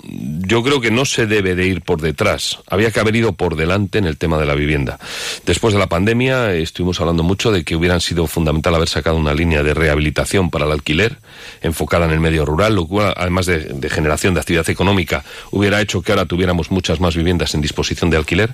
yo 0.47 0.63
creo 0.63 0.79
que 0.79 0.89
no 0.89 1.03
se 1.03 1.25
debe 1.27 1.55
de 1.55 1.67
ir 1.67 1.81
por 1.81 1.99
detrás. 2.01 2.59
Había 2.67 2.91
que 2.91 2.99
haber 3.01 3.15
ido 3.15 3.33
por 3.33 3.57
delante 3.57 3.97
en 3.97 4.05
el 4.05 4.17
tema 4.17 4.37
de 4.37 4.45
la 4.45 4.55
vivienda. 4.55 4.97
Después 5.45 5.73
de 5.73 5.79
la 5.79 5.87
pandemia 5.87 6.53
estuvimos 6.53 6.99
hablando 7.01 7.23
mucho 7.23 7.51
de 7.51 7.63
que 7.65 7.75
hubieran 7.75 7.99
sido 7.99 8.25
fundamental 8.27 8.73
haber 8.75 8.87
sacado 8.87 9.17
una 9.17 9.33
línea 9.33 9.63
de 9.63 9.73
rehabilitación 9.73 10.49
para 10.49 10.65
el 10.65 10.71
alquiler 10.71 11.17
enfocada 11.61 12.05
en 12.05 12.11
el 12.11 12.19
medio 12.21 12.45
rural, 12.45 12.75
lo 12.75 12.87
cual, 12.87 13.13
además 13.17 13.45
de, 13.47 13.89
generación 13.89 14.33
de 14.33 14.39
actividad 14.39 14.69
económica, 14.69 15.23
hubiera 15.51 15.81
hecho 15.81 16.01
que 16.01 16.11
ahora 16.13 16.25
tuviéramos 16.25 16.71
muchas 16.71 16.99
más 17.01 17.15
viviendas 17.15 17.53
en 17.53 17.61
disposición 17.61 18.09
de 18.09 18.17
alquiler. 18.17 18.53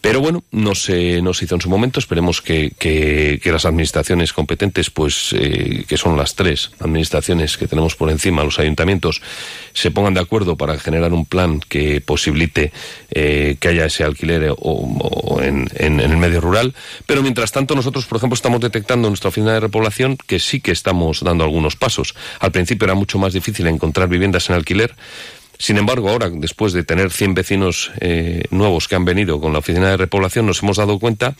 Pero 0.00 0.20
bueno, 0.20 0.44
no 0.52 0.74
se, 0.76 1.20
no 1.20 1.30
hizo 1.30 1.54
en 1.54 1.60
su 1.60 1.68
momento. 1.68 1.98
Esperemos 1.98 2.40
que- 2.42 2.72
que 3.38 3.52
las 3.52 3.64
administraciones 3.64 4.32
competentes, 4.32 4.90
pues 4.90 5.32
eh, 5.32 5.84
que 5.88 5.96
son 5.96 6.16
las 6.16 6.34
tres 6.34 6.70
administraciones 6.80 7.56
que 7.56 7.66
tenemos 7.68 7.94
por 7.96 8.10
encima, 8.10 8.44
los 8.44 8.58
ayuntamientos, 8.58 9.20
se 9.72 9.90
pongan 9.90 10.14
de 10.14 10.20
acuerdo 10.20 10.56
para 10.56 10.78
generar 10.78 11.12
un 11.12 11.24
plan 11.26 11.60
que 11.68 12.00
posibilite 12.00 12.72
eh, 13.10 13.56
que 13.60 13.68
haya 13.68 13.86
ese 13.86 14.04
alquiler 14.04 14.52
o, 14.58 15.40
en- 15.42 15.68
en 15.74 16.00
el 16.00 16.16
medio 16.16 16.40
rural. 16.40 16.74
Pero 17.06 17.22
mientras 17.22 17.52
tanto, 17.52 17.74
nosotros, 17.74 18.06
por 18.06 18.18
ejemplo, 18.18 18.34
estamos 18.34 18.60
detectando 18.60 19.08
en 19.08 19.12
nuestra 19.12 19.28
oficina 19.28 19.52
de 19.52 19.60
repoblación 19.60 20.16
que 20.26 20.38
sí 20.38 20.60
que 20.60 20.72
estamos 20.72 21.22
dando 21.22 21.44
algunos 21.44 21.76
pasos. 21.76 22.14
Al 22.40 22.52
principio 22.52 22.84
era 22.86 22.94
mucho 22.94 23.18
más 23.18 23.32
difícil 23.32 23.66
encontrar 23.66 24.08
viviendas 24.08 24.48
en 24.50 24.56
alquiler. 24.56 24.94
Sin 25.58 25.76
embargo, 25.76 26.08
ahora, 26.08 26.30
después 26.30 26.72
de 26.72 26.84
tener 26.84 27.10
100 27.10 27.34
vecinos 27.34 27.90
eh, 28.00 28.44
nuevos 28.50 28.86
que 28.86 28.94
han 28.94 29.04
venido 29.04 29.40
con 29.40 29.52
la 29.52 29.58
oficina 29.58 29.90
de 29.90 29.96
repoblación, 29.96 30.46
nos 30.46 30.62
hemos 30.62 30.76
dado 30.76 30.98
cuenta 31.00 31.34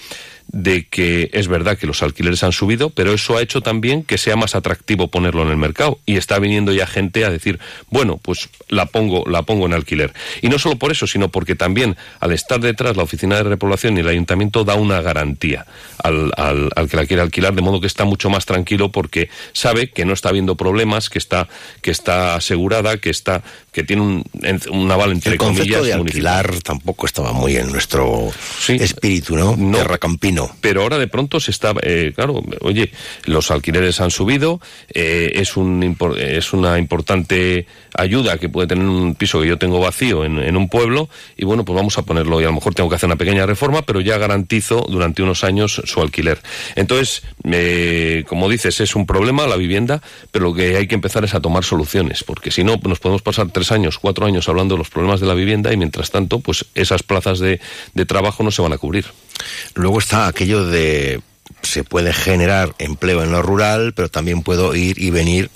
de 0.51 0.87
que 0.89 1.29
es 1.35 1.47
verdad 1.47 1.77
que 1.77 1.87
los 1.87 2.03
alquileres 2.03 2.43
han 2.43 2.53
subido, 2.53 2.89
pero 2.91 3.13
eso 3.13 3.37
ha 3.37 3.43
hecho 3.43 3.61
también 3.61 4.03
que 4.03 4.17
sea 4.17 4.35
más 4.35 4.55
atractivo 4.55 5.09
ponerlo 5.09 5.43
en 5.43 5.51
el 5.51 5.57
mercado. 5.59 5.99
Y 6.07 6.17
está 6.17 6.39
viniendo 6.39 6.73
ya 6.73 6.87
gente 6.87 7.25
a 7.27 7.31
decir, 7.31 7.59
bueno, 7.91 8.17
pues 8.17 8.49
la 8.69 8.87
pongo, 8.87 9.25
la 9.29 9.43
pongo 9.43 9.67
en 9.67 9.75
alquiler. 9.75 10.13
Y 10.41 10.49
no 10.49 10.59
solo 10.59 10.77
por 10.77 10.91
eso, 10.91 11.07
sino 11.07 11.29
porque 11.29 11.55
también 11.55 11.97
al 12.19 12.33
estar 12.33 12.61
detrás 12.61 12.97
la 12.97 13.03
oficina 13.03 13.37
de 13.37 13.43
repoblación 13.45 13.97
y 13.97 14.01
el 14.01 14.09
ayuntamiento 14.09 14.65
da 14.65 14.75
una 14.75 15.01
garantía 15.03 15.67
al, 16.03 16.33
al- 16.37 16.71
al 16.75 16.89
que 16.89 16.97
la 16.97 17.05
quiere 17.07 17.23
alquilar, 17.23 17.55
de 17.55 17.61
modo 17.63 17.81
que 17.81 17.87
está 17.87 18.05
mucho 18.07 18.31
más 18.31 18.47
tranquilo 18.47 18.91
porque 18.91 19.29
sabe 19.53 19.91
que 19.91 20.07
no 20.07 20.15
está 20.15 20.31
habiendo 20.31 20.57
problemas, 20.57 21.11
que 21.11 21.19
está, 21.19 21.47
que 21.83 21.91
está 21.91 22.35
asegurada, 22.37 22.97
que 22.97 23.11
está, 23.11 23.43
que 23.71 23.85
tiene 23.85 24.01
un, 24.03 24.08
en- 24.43 24.61
un 24.71 24.91
aval 24.91 25.13
entre 25.13 25.33
el 25.33 25.39
concepto 25.39 25.63
comillas 25.63 25.87
de 25.87 25.97
municipal. 25.99 26.37
alquilar 26.37 26.63
tampoco 26.63 27.07
estaba 27.07 27.33
muy 27.33 27.57
en 27.57 27.71
nuestro 27.73 28.31
espíritu 28.69 29.37
no, 29.37 29.57
terracampino 29.77 30.51
Pero 30.61 30.83
ahora 30.83 30.99
de 30.99 31.09
pronto 31.09 31.41
se 31.41 31.51
está, 31.51 31.75
eh, 31.83 32.13
claro, 32.15 32.43
oye, 32.61 32.91
los 33.25 33.51
alquileres 33.51 34.01
han 34.01 34.11
subido, 34.11 34.61
eh, 34.93 35.33
es, 35.37 35.57
un, 35.57 35.97
es 36.19 36.53
una 36.53 36.79
importante 36.79 37.67
ayuda 37.95 38.39
que 38.39 38.49
puede 38.49 38.69
tener 38.69 38.85
un 38.87 39.15
piso 39.15 39.41
que 39.41 39.49
yo 39.49 39.59
tengo 39.59 39.81
vacío 39.81 40.25
en, 40.25 40.39
en 40.39 40.57
un 40.57 40.69
pueblo 40.69 41.09
y 41.37 41.45
bueno, 41.45 41.65
pues 41.65 41.75
vamos 41.77 41.99
a 41.99 42.03
ponerlo 42.03 42.41
y 42.41 42.45
a 42.45 42.49
lo 42.49 42.53
mejor 42.55 42.75
tengo 42.75 42.89
que 42.89 42.97
hacer 42.97 43.07
una 43.09 43.17
pequeña 43.17 43.47
reforma, 43.47 43.83
pero 43.83 44.01
ya 44.01 44.19
garantizo 44.19 44.87
durante 44.89 45.23
unos 45.23 45.45
años 45.45 45.83
su 45.85 46.01
alquiler. 46.01 46.41
Entonces, 46.77 47.23
eh, 47.45 48.25
como 48.29 48.49
dices, 48.49 48.81
es 48.81 48.95
un 48.95 49.07
problema 49.07 49.47
la 49.47 49.57
vivienda, 49.57 50.03
pero 50.31 50.47
lo 50.47 50.55
que 50.55 50.77
hay 50.77 50.87
que 50.87 50.95
empezar 50.95 51.25
es 51.25 51.35
a 51.35 51.41
tomar 51.41 51.65
soluciones, 51.65 52.25
porque 52.25 52.51
si 52.51 52.65
no, 52.65 52.77
nos 52.85 53.01
podemos 53.01 53.23
pasar 53.23 53.49
tres 53.51 53.73
años, 53.73 53.98
cuatro 53.99 54.27
años 54.27 54.49
hablando 54.49 54.75
de 54.75 54.79
los 54.79 54.91
problemas 54.91 55.21
de 55.21 55.27
la 55.27 55.35
vivienda 55.35 55.73
y 55.73 55.77
mientras 55.77 56.11
tanto, 56.11 56.41
pues 56.41 56.65
esas 56.75 57.03
plazas 57.03 57.39
de, 57.39 57.61
de 57.95 58.07
trabajo 58.07 58.43
no 58.43 58.51
se 58.51 58.63
van 58.63 58.73
a 58.73 58.79
cubrir. 58.79 59.07
Luego 59.75 59.99
está 59.99 60.27
aquello 60.27 60.65
de 60.65 61.21
se 61.63 61.85
puede 61.85 62.13
generar 62.13 62.75
empleo 62.79 63.23
en 63.23 63.33
lo 63.33 63.43
rural, 63.43 63.93
pero 63.95 64.09
también 64.09 64.43
puedo 64.43 64.75
ir 64.75 65.01
y 65.01 65.11
venir 65.11 65.51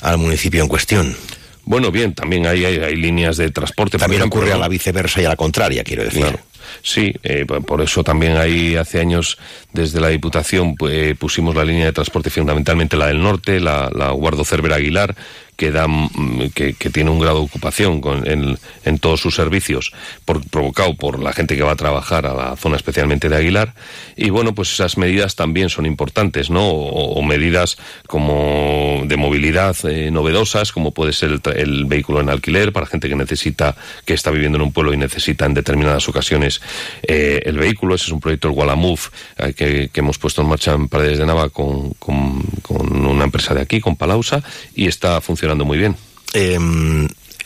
al 0.00 0.18
municipio 0.18 0.62
en 0.62 0.68
cuestión. 0.68 1.16
Bueno, 1.64 1.90
bien, 1.92 2.14
también 2.14 2.46
hay, 2.46 2.64
hay, 2.64 2.78
hay 2.78 2.96
líneas 2.96 3.36
de 3.36 3.50
transporte. 3.50 3.92
por 3.92 4.00
También 4.00 4.22
ejemplo, 4.22 4.40
ocurre 4.40 4.52
a 4.52 4.58
la 4.58 4.68
viceversa 4.68 5.20
y 5.22 5.24
a 5.24 5.28
la 5.28 5.36
contraria, 5.36 5.84
quiero 5.84 6.04
decir. 6.04 6.22
Claro. 6.22 6.40
Sí, 6.82 7.12
eh, 7.22 7.44
por 7.44 7.82
eso 7.82 8.04
también 8.04 8.36
ahí 8.36 8.76
hace 8.76 9.00
años 9.00 9.38
desde 9.72 10.00
la 10.00 10.08
Diputación 10.08 10.76
pues, 10.76 11.16
pusimos 11.16 11.54
la 11.54 11.64
línea 11.64 11.86
de 11.86 11.92
transporte 11.92 12.30
fundamentalmente 12.30 12.96
la 12.96 13.08
del 13.08 13.20
norte, 13.20 13.60
la, 13.60 13.90
la 13.92 14.10
Guardo 14.10 14.44
Cervera 14.44 14.76
Aguilar, 14.76 15.14
que, 15.60 15.70
da, 15.70 15.86
mm, 15.86 16.48
que, 16.54 16.72
tiene 16.90 17.10
un 17.10 17.18
grado 17.20 17.40
de 17.40 17.44
ocupación 17.44 18.00
en, 18.24 18.98
todos 18.98 19.20
sus 19.20 19.34
servicios, 19.34 19.92
por- 20.24 20.40
provocado 20.48 20.94
por 20.94 21.22
la 21.22 21.34
gente 21.34 21.54
que 21.54 21.62
va 21.62 21.72
a 21.72 21.76
trabajar 21.76 22.24
a 22.24 22.32
la 22.32 22.56
zona 22.56 22.76
especialmente 22.76 23.28
de 23.28 23.36
Aguilar. 23.36 23.74
Y 24.16 24.30
bueno, 24.30 24.54
pues 24.54 24.72
esas 24.72 24.96
medidas 24.96 25.36
también 25.36 25.68
son 25.68 25.84
importantes, 25.84 26.48
¿no? 26.48 26.66
O, 26.70 27.20
medidas 27.22 27.76
como 28.06 29.02
de 29.04 29.16
movilidad 29.18 29.76
eh, 29.84 30.10
novedosas, 30.10 30.72
como 30.72 30.92
puede 30.92 31.12
ser 31.12 31.38
el, 31.54 31.84
vehículo 31.84 32.20
en 32.22 32.30
alquiler 32.30 32.72
para 32.72 32.86
gente 32.86 33.10
que 33.10 33.14
necesita, 33.16 33.76
que 34.06 34.14
está 34.14 34.30
viviendo 34.30 34.56
en 34.56 34.62
un 34.62 34.72
pueblo 34.72 34.94
y 34.94 34.96
necesita 34.96 35.44
en 35.44 35.52
determinadas 35.52 36.08
ocasiones 36.08 36.62
eh, 37.02 37.42
el 37.44 37.58
vehículo. 37.58 37.94
Ese 37.94 38.06
es 38.06 38.12
un 38.12 38.20
proyecto, 38.20 38.48
el 38.48 38.54
Walamove, 38.54 39.02
eh, 39.36 39.52
que, 39.52 39.90
que 39.92 40.00
hemos 40.00 40.16
puesto 40.18 40.40
en 40.40 40.48
marcha 40.48 40.72
en 40.72 40.88
Paredes 40.88 41.18
de 41.18 41.26
Nava 41.26 41.50
con, 41.50 41.90
con- 41.98 42.42
con 42.62 43.04
una 43.04 43.24
empresa 43.24 43.52
de 43.52 43.60
aquí, 43.60 43.80
con 43.80 43.96
Palausa, 43.96 44.42
y 44.74 44.86
está 44.86 45.20
funcionando 45.20 45.49
muy 45.64 45.78
bien. 45.78 45.96
Eh, 46.32 46.58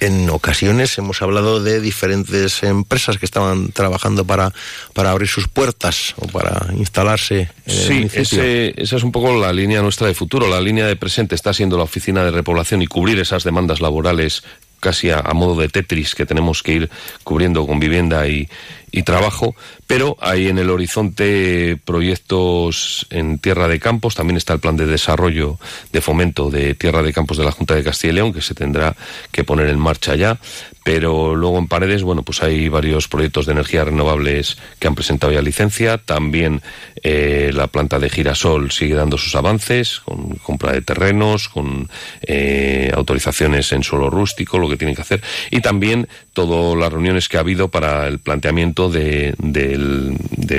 en 0.01 0.29
ocasiones 0.31 0.99
hemos 0.99 1.23
hablado 1.23 1.63
de 1.63 1.81
diferentes 1.81 2.63
empresas 2.65 3.17
que 3.17 3.25
estaban 3.25 3.71
trabajando 3.71 4.25
para, 4.25 4.53
para 4.93 5.11
abrir 5.13 5.29
sus 5.29 5.47
puertas 5.49 6.15
o 6.17 6.27
para 6.27 6.67
instalarse 6.77 7.49
en 7.67 7.75
Sí, 7.75 8.09
ese- 8.13 8.75
esa 8.77 8.97
es 8.97 9.03
un 9.05 9.13
poco 9.13 9.37
la 9.41 9.53
línea 9.53 9.81
nuestra 9.83 10.09
de 10.09 10.15
futuro. 10.15 10.49
La 10.49 10.61
línea 10.61 10.87
de 10.87 10.97
presente 10.97 11.35
está 11.37 11.55
siendo 11.55 11.77
la 11.79 11.85
oficina 11.85 12.25
de 12.25 12.33
repoblación 12.33 12.83
y 12.83 12.87
cubrir 12.89 13.19
esas 13.21 13.45
demandas 13.45 13.81
laborales 13.81 14.43
casi 14.81 15.11
a, 15.11 15.21
a 15.21 15.33
modo 15.33 15.59
de 15.61 15.69
Tetris 15.69 16.15
que 16.15 16.27
tenemos 16.27 16.63
que 16.63 16.73
ir 16.75 16.91
cubriendo 17.23 17.67
con 17.67 17.79
vivienda 17.81 18.27
y, 18.29 18.49
y 18.95 19.03
trabajo, 19.03 19.57
pero 19.89 20.17
hay 20.21 20.47
en 20.47 20.57
el 20.59 20.71
horizonte 20.71 21.77
proyectos 21.85 23.09
en 23.11 23.41
Tierra 23.41 23.67
de 23.67 23.81
Campos, 23.81 24.15
también 24.15 24.37
está 24.37 24.53
el 24.53 24.61
plan 24.61 24.77
de 24.77 24.87
desarrollo 24.87 25.59
de 25.93 26.01
fomento 26.01 26.49
de 26.49 26.75
Tierra 26.75 27.03
de 27.03 27.13
Campos 27.13 27.37
de 27.37 27.45
la 27.45 27.51
Junta 27.51 27.75
de 27.75 27.83
Castilla 27.83 28.13
y 28.13 28.15
León 28.15 28.33
que 28.33 28.41
se 28.41 28.55
tendrá 28.55 28.95
que 29.33 29.43
poner 29.43 29.69
en 29.69 29.81
marcha 29.81 30.15
ya, 30.15 30.39
pero 30.85 31.35
luego 31.35 31.59
en 31.59 31.67
Paredes, 31.67 32.05
bueno, 32.05 32.23
pues 32.23 32.43
hay 32.45 32.69
varios 32.69 33.09
proyectos 33.09 33.47
de 33.47 33.53
energías 33.53 33.87
renovables 33.87 34.59
que 34.79 34.87
han 34.87 34.95
presentado 34.95 35.33
ya 35.33 35.43
licencia, 35.43 35.99
también 35.99 36.63
eh, 37.03 37.51
la 37.53 37.67
planta 37.67 37.99
de 37.99 38.11
Girasol 38.11 38.71
sigue 38.71 38.95
dando 38.95 39.19
sus 39.19 39.35
avances 39.35 40.01
con 40.05 40.37
compra 40.37 40.73
de 40.73 40.83
terrenos, 40.83 41.49
con 41.49 41.91
eh, 42.23 42.93
autorizaciones 42.95 43.73
en 43.73 43.83
suelo 43.83 44.09
rústico, 44.09 44.59
lo 44.59 44.69
que 44.69 44.77
tienen 44.77 44.95
que 44.95 45.03
hacer, 45.03 45.21
y 45.51 45.63
también 45.63 46.07
todas 46.33 46.79
las 46.79 46.93
reuniones 46.93 47.29
que 47.29 47.39
ha 47.39 47.41
habido 47.41 47.69
para 47.69 48.07
el 48.07 48.19
planteamiento 48.19 48.84
de- 48.89 49.35
del, 49.39 50.17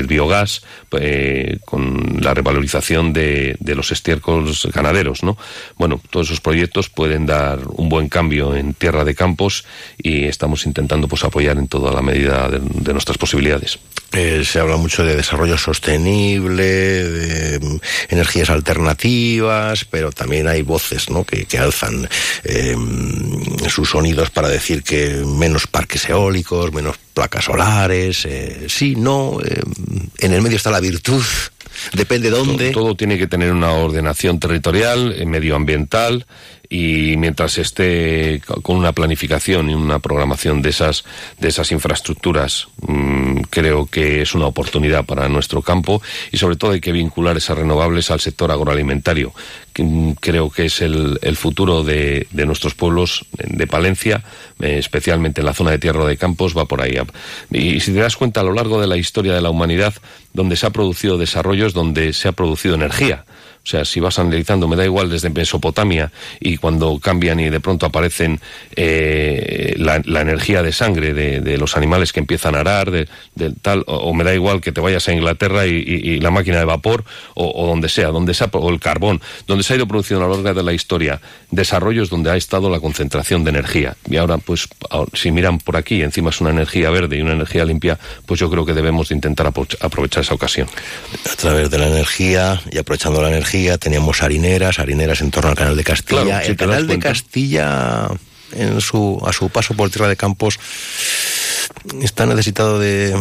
biogás 0.07 0.61
eh, 0.99 1.57
con 1.65 2.19
la 2.21 2.33
revalorización 2.33 3.13
de, 3.13 3.57
los 3.75 3.91
estiércoles 3.91 4.67
ganaderos, 4.73 5.23
¿no? 5.23 5.38
Bueno, 5.77 6.01
todos 6.09 6.27
esos 6.27 6.41
proyectos 6.41 6.89
pueden 6.89 7.25
dar 7.25 7.59
un 7.67 7.89
buen 7.89 8.07
cambio 8.07 8.55
en 8.55 8.73
tierra 8.73 9.03
de 9.03 9.15
campos 9.15 9.65
y 9.97 10.25
estamos 10.25 10.65
intentando 10.65 11.07
pues 11.07 11.23
apoyar 11.23 11.57
en 11.57 11.67
toda 11.67 11.91
la 11.91 12.01
medida 12.01 12.49
de, 12.49 12.93
nuestras 12.93 13.17
posibilidades. 13.17 13.79
Eh, 14.13 14.43
se 14.45 14.59
habla 14.59 14.77
mucho 14.77 15.03
de 15.03 15.15
desarrollo 15.15 15.57
sostenible, 15.57 16.63
de 16.63 17.59
mm, 17.59 17.79
energías 18.09 18.49
alternativas, 18.49 19.83
pero 19.85 20.11
también 20.11 20.47
hay 20.47 20.61
voces 20.61 21.07
que, 21.47 21.57
alzan 21.57 22.07
eh, 22.43 22.75
sus 23.67 23.89
sonidos 23.89 24.29
para 24.29 24.47
decir 24.47 24.83
que 24.83 25.23
menos 25.25 25.67
parques 25.67 26.07
eólicos, 26.09 26.71
menos 26.71 26.97
placas 27.13 27.45
solares, 27.45 28.14
eh, 28.25 28.67
sí, 28.69 28.95
no, 28.95 29.41
eh, 29.41 29.62
en 30.19 30.34
el 30.34 30.41
medio 30.41 30.56
está 30.56 30.71
la 30.71 30.80
virtud, 30.80 31.23
depende 31.93 32.30
dónde. 32.30 32.71
Todo, 32.71 32.84
todo 32.84 32.95
tiene 32.95 33.17
que 33.17 33.28
tener 33.28 33.51
una 33.51 33.73
ordenación 33.73 34.39
territorial, 34.39 35.13
eh, 35.17 35.25
medioambiental 35.25 36.25
y 36.69 37.15
mientras 37.17 37.58
esté 37.58 38.41
co- 38.45 38.62
con 38.62 38.75
una 38.78 38.91
planificación 38.93 39.69
y 39.69 39.73
una 39.73 39.99
programación 39.99 40.62
de 40.62 40.69
esas 40.69 41.04
de 41.39 41.49
esas 41.49 41.71
infraestructuras 41.71 42.67
mm, 42.88 43.41
creo 43.49 43.86
que 43.86 44.21
es 44.21 44.34
una 44.36 44.47
oportunidad 44.47 45.06
para 45.06 45.28
nuestro 45.30 45.62
campo 45.62 46.01
y 46.32 46.38
sobre 46.38 46.56
todo 46.56 46.71
hay 46.71 46.82
que 46.82 46.91
vincular 46.91 47.38
esas 47.38 47.58
renovables 47.58 48.12
al 48.12 48.19
sector 48.19 48.51
agroalimentario 48.51 49.34
que, 49.73 49.84
mm, 49.84 50.13
creo 50.19 50.49
que 50.49 50.65
es 50.65 50.82
el, 50.82 51.19
el 51.21 51.36
futuro 51.36 51.84
de, 51.84 52.28
de 52.32 52.45
nuestros 52.45 52.75
pueblos 52.75 53.25
de 53.38 53.67
Palencia 53.67 54.23
eh, 54.62 54.78
especialmente 54.78 55.41
en 55.41 55.45
la 55.47 55.54
zona 55.54 55.71
de 55.71 55.80
Tierra 55.80 56.06
de 56.06 56.15
Campos 56.17 56.56
va 56.58 56.65
por 56.65 56.82
ahí. 56.82 56.95
Y 57.51 57.80
si 57.82 57.91
te 57.91 57.99
das 57.99 58.15
cuenta 58.15 58.39
a 58.39 58.43
lo 58.43 58.54
largo 58.54 58.80
de 58.80 58.88
la 58.88 58.95
historia 58.95 59.34
de 59.34 59.41
la 59.41 59.49
humanidad 59.49 59.93
donde 60.34 60.56
se 60.56 60.65
ha 60.65 60.69
producido 60.69 61.17
desarrollos 61.17 61.73
donde 61.73 62.13
se 62.13 62.28
ha 62.30 62.32
producido 62.32 62.75
energía 62.75 63.25
o 63.65 63.67
sea, 63.67 63.84
si 63.84 63.99
vas 63.99 64.19
analizando, 64.19 64.67
me 64.67 64.75
da 64.75 64.86
igual 64.86 65.10
desde 65.10 65.32
Mesopotamia 65.32 66.12
y 66.39 66.58
cuando 66.58 66.99
cambian 66.99 67.39
y 67.39 67.49
de 67.49 67.60
pronto 67.60 67.88
aparecen 67.88 68.39
eh, 68.75 69.73
la, 69.78 69.95
energía 70.21 70.62
de 70.62 70.71
sangre 70.71 71.15
de, 71.15 71.58
los 71.58 71.75
animales 71.75 72.13
que 72.13 72.19
empiezan 72.19 72.54
a 72.56 72.60
arar, 72.60 72.91
de, 72.91 73.08
tal, 73.63 73.84
o, 73.88 74.13
me 74.13 74.23
da 74.23 74.36
igual 74.36 74.62
que 74.62 74.71
te 74.71 74.82
vayas 74.82 75.08
a 75.08 75.13
Inglaterra 75.13 75.65
y, 75.65 76.19
la 76.19 76.30
máquina 76.30 76.60
de 76.60 76.65
vapor 76.65 77.06
o, 77.34 77.65
donde 77.65 77.89
sea, 77.89 78.10
donde 78.10 78.36
sea, 78.36 78.49
o 78.51 78.69
el 78.69 78.80
carbón, 78.80 79.19
donde 79.47 79.63
se 79.63 79.73
ha 79.73 79.78
ido 79.78 79.88
produciendo 79.88 80.23
a 80.23 80.28
lo 80.28 80.36
largo 80.36 80.60
de 80.60 80.63
la 80.63 80.73
historia 80.73 81.19
desarrollos 81.49 82.12
donde 82.12 82.30
ha 82.30 82.36
estado 82.36 82.69
la 82.69 82.80
concentración 82.80 83.43
de 83.43 83.49
energía. 83.49 83.95
Y 84.08 84.17
ahora, 84.17 84.38
pues, 84.38 84.67
si 85.13 85.32
miran 85.32 85.58
por 85.58 85.75
aquí, 85.75 86.04
encima 86.04 86.30
es 86.30 86.39
una 86.39 86.51
energía 86.51 86.91
verde 86.91 87.17
y 87.17 87.21
una 87.21 87.34
energía 87.34 87.65
limpia, 87.65 87.97
pues 88.28 88.39
yo 88.39 88.51
creo 88.51 88.63
que 88.63 88.73
debemos 88.73 89.10
de 89.10 89.15
intentar 89.15 89.47
apro- 89.47 89.78
aprovechar 89.80 90.21
esa 90.21 90.36
ocasión. 90.36 90.67
a 91.32 91.36
través 91.36 91.71
de 91.71 91.80
la 91.80 91.88
energía 91.88 92.62
y 92.71 92.78
aprovechando 92.78 93.21
la 93.21 93.30
energía 93.30 93.55
teníamos 93.80 94.24
harineras, 94.24 94.80
harineras 94.80 95.22
en 95.22 95.32
torno 95.32 95.50
al 95.50 95.56
canal 95.56 95.76
de 95.76 95.84
Castilla. 95.84 96.24
Claro, 96.24 96.46
el 96.46 96.56
canal 96.56 96.88
de. 96.88 97.00
Castilla 97.00 98.08
en 98.54 98.80
su 98.82 99.22
a 99.26 99.34
su 99.34 99.50
paso 99.50 99.74
por 99.74 99.89
Tierra 99.89 100.08
de 100.08 100.15
Campos 100.15 100.60
está 102.02 102.26
necesitado 102.26 102.80
de, 102.80 103.15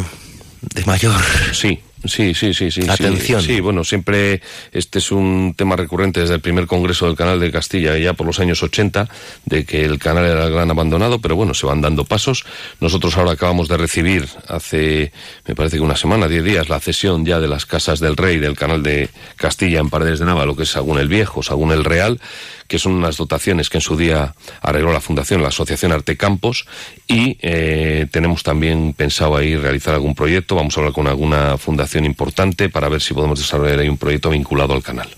de 0.60 0.84
mayor 0.84 1.20
Sí, 1.52 1.80
sí, 2.04 2.34
sí, 2.34 2.54
sí, 2.54 2.70
sí. 2.70 2.82
sí. 2.82 2.88
Atención. 2.88 3.42
Sí, 3.42 3.60
bueno, 3.60 3.84
siempre 3.84 4.40
este 4.72 4.98
es 4.98 5.12
un 5.12 5.54
tema 5.56 5.76
recurrente 5.76 6.20
desde 6.20 6.34
el 6.34 6.40
primer 6.40 6.66
congreso 6.66 7.06
del 7.06 7.16
Canal 7.16 7.40
de 7.40 7.50
Castilla, 7.50 7.96
ya 7.98 8.14
por 8.14 8.26
los 8.26 8.40
años 8.40 8.62
80, 8.62 9.08
de 9.46 9.64
que 9.64 9.84
el 9.84 9.98
canal 9.98 10.24
era 10.24 10.46
el 10.46 10.52
gran 10.52 10.70
abandonado, 10.70 11.20
pero 11.20 11.36
bueno, 11.36 11.54
se 11.54 11.66
van 11.66 11.80
dando 11.80 12.04
pasos. 12.04 12.44
Nosotros 12.80 13.16
ahora 13.16 13.32
acabamos 13.32 13.68
de 13.68 13.76
recibir 13.76 14.28
hace, 14.48 15.12
me 15.46 15.54
parece 15.54 15.76
que 15.76 15.82
una 15.82 15.96
semana, 15.96 16.28
diez 16.28 16.44
días, 16.44 16.68
la 16.68 16.80
cesión 16.80 17.24
ya 17.24 17.40
de 17.40 17.48
las 17.48 17.66
casas 17.66 18.00
del 18.00 18.16
rey 18.16 18.38
del 18.38 18.56
Canal 18.56 18.82
de 18.82 19.08
Castilla 19.36 19.80
en 19.80 19.90
Paredes 19.90 20.18
de 20.18 20.26
Nava, 20.26 20.46
lo 20.46 20.56
que 20.56 20.64
es 20.64 20.70
Sagún 20.70 20.98
el 20.98 21.08
Viejo, 21.08 21.42
Sagún 21.42 21.72
el 21.72 21.84
Real, 21.84 22.20
que 22.68 22.78
son 22.78 22.92
unas 22.92 23.16
dotaciones 23.16 23.70
que 23.70 23.78
en 23.78 23.82
su 23.82 23.96
día 23.96 24.34
arregló 24.60 24.92
la 24.92 25.00
Fundación, 25.00 25.42
la 25.42 25.48
Asociación 25.48 25.92
Arte 25.92 26.16
Campos, 26.16 26.66
y 27.06 27.38
eh, 27.40 28.06
tenemos 28.10 28.42
también 28.42 28.94
pensado 28.94 29.36
ahí 29.36 29.56
realizar 29.56 29.94
algún 29.94 30.14
proyecto, 30.14 30.56
vamos 30.56 30.76
a 30.76 30.80
hablar 30.80 30.92
con 30.92 31.06
alguna 31.06 31.56
fundación 31.58 31.93
importante 32.02 32.68
para 32.68 32.88
ver 32.88 33.00
si 33.00 33.14
podemos 33.14 33.38
desarrollar 33.38 33.78
ahí 33.78 33.88
un 33.88 33.98
proyecto 33.98 34.30
vinculado 34.30 34.74
al 34.74 34.82
canal. 34.82 35.08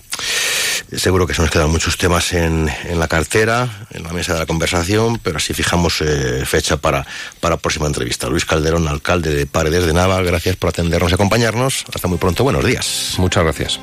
Seguro 0.95 1.27
que 1.27 1.33
se 1.33 1.41
nos 1.41 1.51
quedan 1.51 1.69
muchos 1.69 1.97
temas 1.97 2.31
en, 2.33 2.69
en 2.85 2.99
la 2.99 3.07
cartera, 3.07 3.87
en 3.91 4.03
la 4.03 4.13
mesa 4.13 4.33
de 4.33 4.39
la 4.39 4.45
conversación, 4.45 5.19
pero 5.21 5.37
así 5.37 5.53
fijamos 5.53 6.01
eh, 6.01 6.43
fecha 6.45 6.77
para, 6.77 7.05
para 7.41 7.55
la 7.55 7.61
próxima 7.61 7.87
entrevista. 7.87 8.29
Luis 8.29 8.45
Calderón, 8.45 8.87
alcalde 8.87 9.33
de 9.33 9.45
Paredes 9.45 9.85
de 9.85 9.93
Nava, 9.93 10.21
gracias 10.21 10.55
por 10.55 10.69
atendernos 10.69 11.11
y 11.11 11.15
acompañarnos. 11.15 11.83
Hasta 11.93 12.07
muy 12.07 12.17
pronto, 12.17 12.43
buenos 12.43 12.63
días. 12.63 13.15
Muchas 13.17 13.43
gracias. 13.43 13.79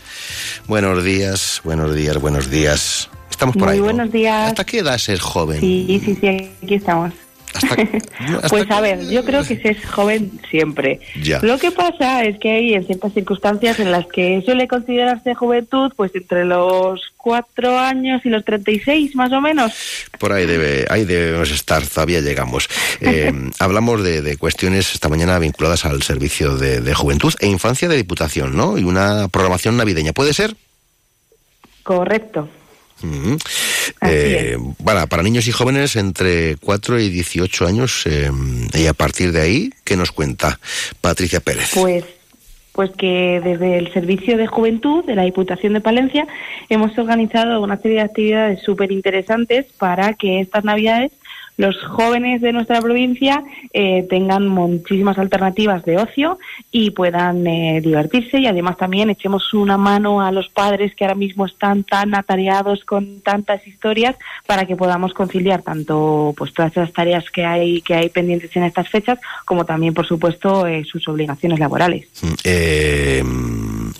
buenos 0.67 1.01
días, 1.01 1.61
buenos 1.63 1.95
días, 1.95 2.17
buenos 2.17 2.49
días. 2.49 3.09
Estamos 3.37 3.55
por 3.55 3.65
Muy 3.65 3.73
ahí. 3.73 3.77
¿no? 3.77 3.83
buenos 3.83 4.11
días. 4.11 4.49
¿Hasta 4.49 4.63
qué 4.63 4.79
edad 4.79 4.95
es 4.95 5.21
joven? 5.21 5.59
Sí, 5.59 6.01
sí, 6.03 6.17
sí, 6.19 6.27
aquí 6.27 6.73
estamos. 6.73 7.13
pues 8.49 8.71
a 8.71 8.81
ver, 8.81 9.07
yo 9.07 9.23
creo 9.23 9.43
que 9.43 9.57
se 9.57 9.69
es 9.69 9.85
joven 9.85 10.31
siempre. 10.49 11.01
Ya. 11.21 11.39
Lo 11.43 11.59
que 11.59 11.69
pasa 11.69 12.23
es 12.23 12.39
que 12.39 12.49
hay 12.49 12.73
en 12.73 12.87
ciertas 12.87 13.13
circunstancias 13.13 13.79
en 13.79 13.91
las 13.91 14.07
que 14.07 14.41
suele 14.43 14.67
considerarse 14.67 15.35
juventud, 15.35 15.93
pues 15.95 16.15
entre 16.15 16.45
los 16.45 17.13
cuatro 17.15 17.77
años 17.77 18.25
y 18.25 18.29
los 18.29 18.43
36 18.43 19.15
más 19.15 19.31
o 19.31 19.39
menos. 19.39 19.71
Por 20.17 20.33
ahí 20.33 20.47
debe, 20.47 20.87
ahí 20.89 21.05
debemos 21.05 21.51
estar, 21.51 21.85
todavía 21.85 22.21
llegamos. 22.21 22.67
Eh, 23.01 23.31
hablamos 23.59 24.03
de, 24.03 24.23
de 24.23 24.37
cuestiones 24.37 24.95
esta 24.95 25.09
mañana 25.09 25.37
vinculadas 25.37 25.85
al 25.85 26.01
servicio 26.01 26.57
de, 26.57 26.81
de 26.81 26.93
juventud 26.95 27.35
e 27.39 27.45
infancia 27.45 27.87
de 27.87 27.97
Diputación, 27.97 28.57
¿no? 28.57 28.79
Y 28.79 28.83
una 28.83 29.27
programación 29.27 29.77
navideña, 29.77 30.11
¿puede 30.11 30.33
ser? 30.33 30.55
Correcto. 31.83 32.49
Eh, 34.01 34.57
bueno, 34.79 35.07
para 35.07 35.23
niños 35.23 35.47
y 35.47 35.51
jóvenes 35.51 35.95
entre 35.95 36.57
4 36.57 36.99
y 36.99 37.09
18 37.09 37.67
años, 37.67 38.03
eh, 38.05 38.31
y 38.73 38.85
a 38.87 38.93
partir 38.93 39.31
de 39.31 39.41
ahí, 39.41 39.69
¿qué 39.83 39.95
nos 39.95 40.11
cuenta 40.11 40.59
Patricia 41.01 41.39
Pérez? 41.39 41.71
Pues 41.73 42.03
pues 42.77 42.91
que 42.91 43.41
desde 43.43 43.79
el 43.79 43.91
Servicio 43.91 44.37
de 44.37 44.45
Juventud 44.45 45.03
de 45.03 45.15
la 45.15 45.23
Diputación 45.23 45.73
de 45.73 45.81
Palencia 45.81 46.27
hemos 46.69 46.95
organizado 46.95 47.59
una 47.59 47.77
serie 47.77 47.97
de 47.97 48.03
actividades 48.03 48.61
súper 48.61 48.91
interesantes 48.91 49.65
para 49.79 50.13
que 50.13 50.41
estas 50.41 50.63
Navidades 50.63 51.11
los 51.57 51.75
jóvenes 51.83 52.41
de 52.41 52.53
nuestra 52.53 52.79
provincia 52.81 53.43
eh, 53.73 54.05
tengan 54.09 54.47
muchísimas 54.47 55.17
alternativas 55.17 55.83
de 55.83 55.97
ocio 55.97 56.37
y 56.71 56.91
puedan 56.91 57.45
eh, 57.47 57.81
divertirse 57.81 58.39
y 58.39 58.45
además 58.45 58.77
también 58.77 59.09
echemos 59.09 59.53
una 59.53 59.77
mano 59.77 60.21
a 60.21 60.31
los 60.31 60.49
padres 60.49 60.95
que 60.95 61.03
ahora 61.03 61.15
mismo 61.15 61.45
están 61.47 61.83
tan 61.83 62.13
atareados 62.13 62.85
con 62.85 63.21
tantas 63.21 63.65
historias 63.67 64.15
para 64.45 64.65
que 64.65 64.75
podamos 64.75 65.13
conciliar 65.13 65.63
tanto 65.63 66.33
pues 66.37 66.53
todas 66.53 66.71
esas 66.71 66.93
tareas 66.93 67.29
que 67.31 67.43
hay 67.43 67.81
que 67.81 67.95
hay 67.95 68.09
pendientes 68.09 68.55
en 68.55 68.63
estas 68.63 68.87
fechas 68.87 69.19
como 69.43 69.65
también 69.65 69.95
por 69.95 70.05
supuesto 70.05 70.67
eh, 70.67 70.83
sus 70.85 71.07
obligaciones 71.07 71.59
laborales. 71.59 72.07
Eh, 72.43 73.23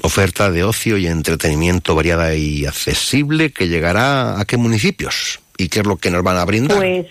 oferta 0.04 0.52
de 0.52 0.64
ocio 0.64 0.98
y 0.98 1.08
entretenimiento 1.08 1.96
variada 1.96 2.36
y 2.36 2.66
accesible 2.66 3.52
que 3.52 3.68
llegará 3.68 4.40
a 4.40 4.46
qué 4.46 4.58
municipios 4.58 5.40
y 5.58 5.70
qué 5.70 5.80
es 5.80 5.88
lo 5.88 5.98
que 5.98 6.12
nos 6.12 6.24
van 6.24 6.38
a 6.38 6.46
brindar. 6.46 6.78
Pues 6.78 7.08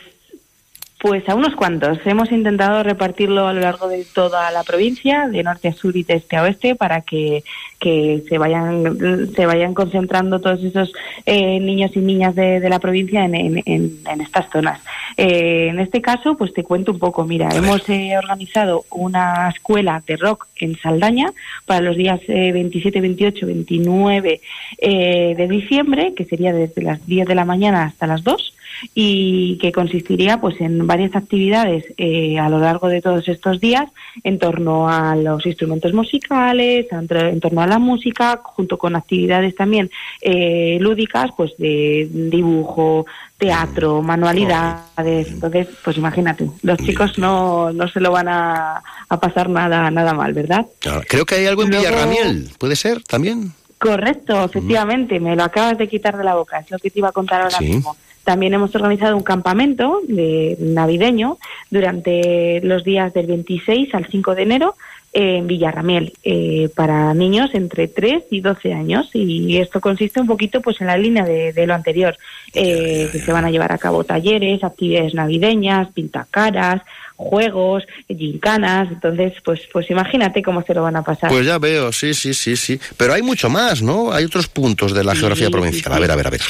pues 0.98 1.28
a 1.28 1.35
unos 1.35 1.54
cuantos. 1.54 1.98
Hemos 2.06 2.32
intentado 2.32 2.82
repartirlo 2.82 3.46
a 3.46 3.52
lo 3.52 3.61
largo 3.61 3.88
de 3.88 4.04
toda 4.04 4.50
la 4.50 4.64
provincia, 4.64 5.28
de 5.28 5.42
norte 5.42 5.68
a 5.68 5.72
sur 5.72 5.94
y 5.94 6.04
de 6.04 6.14
este 6.14 6.37
a 6.37 6.42
oeste, 6.42 6.74
para 6.74 7.02
que, 7.02 7.44
que 7.78 8.24
se 8.28 8.38
vayan 8.38 9.28
se 9.35 9.46
vayan 9.46 9.74
concentrando 9.74 10.40
todos 10.40 10.62
esos 10.64 10.92
eh, 11.26 11.61
niños 11.61 11.90
y 11.94 11.98
niñas 12.00 12.35
de, 12.35 12.66
la 12.66 12.78
provincia 12.78 13.24
en, 13.24 13.35
en, 13.35 13.62
en, 13.66 14.20
estas 14.20 14.50
zonas. 14.50 14.80
Eh, 15.18 15.68
en 15.70 15.80
este 15.80 16.00
caso, 16.00 16.37
pues 16.37 16.54
te 16.54 16.64
cuento 16.64 16.92
un 16.92 16.98
poco. 16.98 17.24
Mira, 17.24 17.50
hemos 17.54 17.87
eh, 17.90 18.16
organizado 18.16 18.85
una 18.90 19.50
escuela 19.50 20.02
de 20.06 20.16
rock 20.16 20.46
en 20.56 20.78
Saldaña 20.78 21.30
para 21.66 21.82
los 21.82 21.96
días 21.96 22.20
27, 22.26 23.00
28, 23.02 23.46
29 23.46 24.40
de 24.80 25.48
diciembre, 25.48 26.14
que 26.14 26.24
sería 26.24 26.54
desde 26.54 26.82
las 26.82 27.06
10 27.06 27.28
de 27.28 27.35
la 27.35 27.44
mañana 27.44 27.85
hasta 27.85 28.06
las 28.06 28.24
2 28.24 28.56
y 28.94 29.58
que 29.58 29.72
consistiría 29.72 30.40
pues 30.40 30.60
en 30.60 30.86
varias 30.86 31.14
actividades 31.14 31.84
eh, 31.96 32.38
a 32.38 32.48
lo 32.48 32.58
largo 32.58 32.88
de 32.88 33.00
todos 33.00 33.28
estos 33.28 33.60
días 33.60 33.88
en 34.24 34.38
torno 34.38 34.88
a 34.88 35.16
los 35.16 35.44
instrumentos 35.46 35.92
musicales, 35.92 36.86
en 36.90 37.40
torno 37.40 37.60
a 37.60 37.66
la 37.66 37.78
música, 37.78 38.40
junto 38.42 38.78
con 38.78 38.96
actividades 38.96 39.54
también 39.54 39.90
eh, 40.20 40.78
lúdicas, 40.80 41.30
pues 41.36 41.56
de 41.58 42.08
dibujo, 42.10 43.06
teatro, 43.38 44.02
manualidades. 44.02 45.28
Entonces, 45.28 45.68
pues 45.84 45.96
imagínate, 45.96 46.48
los 46.62 46.78
chicos 46.78 47.18
no, 47.18 47.72
no 47.72 47.88
se 47.88 48.00
lo 48.00 48.10
van 48.10 48.28
a, 48.28 48.82
pasar 49.20 49.48
nada 49.48 49.90
nada 49.90 50.14
mal, 50.14 50.32
¿verdad? 50.32 50.66
Creo 51.08 51.24
que 51.24 51.36
hay 51.36 51.46
algo 51.46 51.62
en 51.62 51.70
Villarramiel, 51.70 52.50
¿puede 52.58 52.76
ser 52.76 53.02
también? 53.02 53.52
Correcto, 53.78 54.44
efectivamente, 54.44 55.20
me 55.20 55.36
lo 55.36 55.44
acabas 55.44 55.76
de 55.76 55.86
quitar 55.86 56.16
de 56.16 56.24
la 56.24 56.34
boca, 56.34 56.58
es 56.58 56.70
lo 56.70 56.78
que 56.78 56.90
te 56.90 56.98
iba 56.98 57.08
a 57.08 57.12
contar 57.12 57.42
ahora 57.42 57.60
mismo. 57.60 57.96
También 58.26 58.54
hemos 58.54 58.74
organizado 58.74 59.16
un 59.16 59.22
campamento 59.22 60.00
de 60.08 60.56
navideño 60.58 61.38
durante 61.70 62.60
los 62.60 62.82
días 62.82 63.14
del 63.14 63.26
26 63.26 63.94
al 63.94 64.08
5 64.10 64.34
de 64.34 64.42
enero 64.42 64.74
en 65.12 65.46
Villarramiel 65.46 66.12
eh, 66.24 66.68
para 66.74 67.14
niños 67.14 67.50
entre 67.54 67.86
3 67.86 68.24
y 68.32 68.40
12 68.40 68.72
años. 68.72 69.10
Y 69.12 69.58
esto 69.58 69.80
consiste 69.80 70.20
un 70.20 70.26
poquito 70.26 70.60
pues 70.60 70.80
en 70.80 70.88
la 70.88 70.96
línea 70.96 71.24
de, 71.24 71.66
lo 71.68 71.74
anterior 71.74 72.18
eh, 72.52 73.08
que 73.12 73.20
se 73.20 73.32
van 73.32 73.44
a 73.44 73.50
llevar 73.52 73.70
a 73.70 73.78
cabo 73.78 74.02
talleres 74.02 74.64
actividades 74.64 75.14
navideñas 75.14 75.92
pintacaras 75.92 76.82
juegos 77.14 77.84
gincanas. 78.08 78.88
Entonces 78.90 79.34
pues 79.44 79.60
pues 79.72 79.88
imagínate 79.88 80.42
cómo 80.42 80.64
se 80.64 80.74
lo 80.74 80.82
van 80.82 80.96
a 80.96 81.04
pasar. 81.04 81.30
Pues 81.30 81.46
ya 81.46 81.58
veo 81.58 81.92
sí 81.92 82.12
sí 82.12 82.34
sí 82.34 82.56
sí. 82.56 82.80
Pero 82.96 83.14
hay 83.14 83.22
mucho 83.22 83.48
más 83.48 83.82
no 83.82 84.12
hay 84.12 84.24
otros 84.24 84.48
puntos 84.48 84.92
de 84.92 85.04
la 85.04 85.14
geografía 85.14 85.48
provincial. 85.48 85.92
A 85.92 86.00
ver 86.00 86.10
a 86.10 86.16
ver 86.16 86.26
a 86.26 86.30
ver 86.30 86.40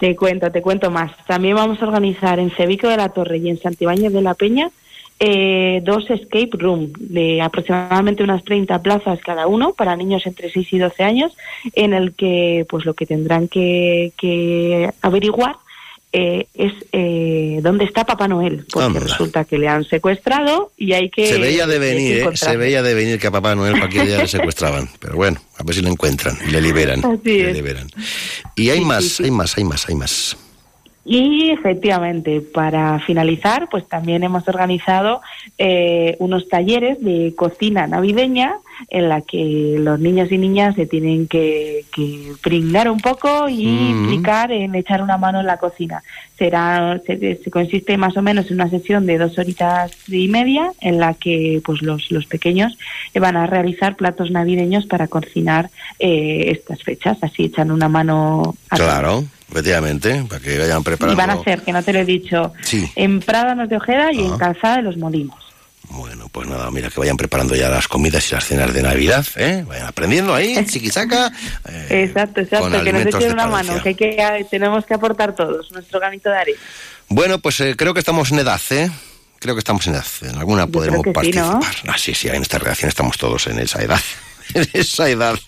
te 0.00 0.16
cuento, 0.16 0.50
te 0.50 0.62
cuento 0.62 0.90
más. 0.90 1.12
También 1.26 1.54
vamos 1.54 1.80
a 1.80 1.86
organizar 1.86 2.40
en 2.40 2.50
Cevico 2.50 2.88
de 2.88 2.96
la 2.96 3.10
Torre 3.10 3.36
y 3.38 3.50
en 3.50 3.60
Santibáñez 3.60 4.12
de 4.12 4.22
la 4.22 4.34
Peña 4.34 4.70
eh, 5.22 5.82
dos 5.84 6.08
escape 6.08 6.48
room 6.54 6.90
de 6.98 7.42
aproximadamente 7.42 8.24
unas 8.24 8.42
30 8.42 8.80
plazas 8.80 9.20
cada 9.20 9.46
uno 9.46 9.74
para 9.74 9.94
niños 9.94 10.26
entre 10.26 10.48
6 10.50 10.72
y 10.72 10.78
12 10.78 11.02
años, 11.04 11.36
en 11.74 11.92
el 11.92 12.14
que 12.14 12.64
pues 12.70 12.86
lo 12.86 12.94
que 12.94 13.04
tendrán 13.04 13.46
que 13.46 14.90
averiguar 15.02 15.56
eh, 16.12 16.48
es 16.54 16.72
eh, 16.92 17.60
dónde 17.62 17.84
está 17.84 18.04
Papá 18.04 18.26
Noel, 18.26 18.66
porque 18.70 18.98
resulta 18.98 19.44
que 19.44 19.58
le 19.58 19.68
han 19.68 19.84
secuestrado 19.84 20.72
y 20.76 20.92
hay 20.92 21.08
que... 21.08 21.26
Se 21.26 21.38
veía 21.38 21.66
de 21.66 21.78
venir, 21.78 22.18
¿eh? 22.18 22.36
se 22.36 22.56
veía 22.56 22.82
de 22.82 22.94
venir 22.94 23.20
que 23.20 23.28
a 23.28 23.30
Papá 23.30 23.54
Noel 23.54 23.78
cualquier 23.78 24.06
día 24.06 24.18
le 24.18 24.26
secuestraban, 24.26 24.88
pero 24.98 25.14
bueno, 25.14 25.40
a 25.56 25.62
ver 25.62 25.74
si 25.76 25.82
lo 25.82 25.88
encuentran 25.88 26.36
y 26.46 26.50
le 26.50 26.60
liberan. 26.60 27.00
le 27.22 27.52
liberan. 27.52 27.88
Y 28.56 28.70
hay 28.70 28.80
más, 28.80 29.20
hay 29.20 29.30
más, 29.30 29.56
hay 29.56 29.64
más, 29.64 29.88
hay 29.88 29.94
más. 29.94 30.36
Y 31.12 31.50
efectivamente, 31.50 32.40
para 32.40 33.00
finalizar, 33.00 33.68
pues 33.68 33.84
también 33.88 34.22
hemos 34.22 34.46
organizado 34.46 35.20
eh, 35.58 36.14
unos 36.20 36.48
talleres 36.48 37.02
de 37.02 37.34
cocina 37.36 37.88
navideña 37.88 38.54
en 38.90 39.08
la 39.08 39.20
que 39.20 39.74
los 39.76 39.98
niños 39.98 40.30
y 40.30 40.38
niñas 40.38 40.76
se 40.76 40.86
tienen 40.86 41.26
que, 41.26 41.84
que 41.92 42.30
pringar 42.40 42.88
un 42.88 43.00
poco 43.00 43.48
y 43.48 43.90
implicar 43.90 44.52
en 44.52 44.76
echar 44.76 45.02
una 45.02 45.18
mano 45.18 45.40
en 45.40 45.46
la 45.46 45.56
cocina. 45.56 46.04
Será, 46.38 47.00
se, 47.04 47.40
consiste 47.50 47.96
más 47.96 48.16
o 48.16 48.22
menos 48.22 48.46
en 48.46 48.60
una 48.60 48.70
sesión 48.70 49.04
de 49.04 49.18
dos 49.18 49.36
horitas 49.36 49.90
y 50.06 50.28
media 50.28 50.70
en 50.80 51.00
la 51.00 51.14
que 51.14 51.60
pues 51.64 51.82
los, 51.82 52.12
los 52.12 52.26
pequeños 52.26 52.78
van 53.20 53.36
a 53.36 53.48
realizar 53.48 53.96
platos 53.96 54.30
navideños 54.30 54.86
para 54.86 55.08
cocinar 55.08 55.70
eh, 55.98 56.52
estas 56.52 56.84
fechas. 56.84 57.18
Así 57.20 57.46
echan 57.46 57.72
una 57.72 57.88
mano. 57.88 58.54
A 58.70 58.76
claro. 58.76 59.24
Efectivamente, 59.50 60.24
para 60.28 60.40
que 60.40 60.58
vayan 60.58 60.84
preparando. 60.84 61.20
Y 61.20 61.26
van 61.26 61.38
a 61.38 61.42
ser, 61.42 61.62
que 61.62 61.72
no 61.72 61.82
te 61.82 61.92
lo 61.92 61.98
he 62.00 62.04
dicho, 62.04 62.52
en 62.94 63.20
Prádanos 63.20 63.68
de 63.68 63.76
Ojeda 63.76 64.12
y 64.12 64.24
en 64.24 64.38
Calzada 64.38 64.76
de 64.76 64.82
los 64.82 64.96
Molinos. 64.96 65.36
Bueno, 65.90 66.28
pues 66.30 66.48
nada, 66.48 66.70
mira, 66.70 66.88
que 66.88 67.00
vayan 67.00 67.16
preparando 67.16 67.56
ya 67.56 67.68
las 67.68 67.88
comidas 67.88 68.30
y 68.30 68.34
las 68.34 68.44
cenas 68.44 68.72
de 68.72 68.80
Navidad, 68.80 69.26
¿eh? 69.34 69.64
Vayan 69.66 69.86
aprendiendo 69.86 70.32
ahí, 70.32 70.64
chiquisaca. 70.66 71.32
Eh, 71.68 72.04
exacto, 72.06 72.40
exacto, 72.40 72.82
que 72.84 72.92
nos 72.92 73.06
echen 73.06 73.32
una 73.32 73.48
mano, 73.48 73.82
que, 73.82 73.96
que, 73.96 74.46
tenemos 74.48 74.86
que 74.86 74.94
aportar 74.94 75.34
todos, 75.34 75.72
nuestro 75.72 75.98
granito 75.98 76.30
de 76.30 76.36
arena. 76.36 76.58
Bueno, 77.08 77.40
pues 77.40 77.60
eh, 77.60 77.74
creo 77.76 77.92
que 77.92 77.98
estamos 77.98 78.30
en 78.30 78.38
edad, 78.38 78.60
¿eh? 78.70 78.88
Creo 79.40 79.56
que 79.56 79.60
estamos 79.60 79.84
en 79.88 79.94
edad. 79.94 80.04
En 80.22 80.36
alguna 80.36 80.68
podremos 80.68 81.04
participar. 81.12 81.74
Sí, 81.74 81.88
Ah, 81.88 81.98
sí, 81.98 82.14
sí, 82.14 82.28
en 82.28 82.42
esta 82.42 82.58
redacción 82.58 82.88
estamos 82.88 83.18
todos 83.18 83.48
en 83.48 83.58
esa 83.58 83.82
edad. 83.82 84.00
En 84.54 84.68
esa 84.72 85.08
edad. 85.08 85.38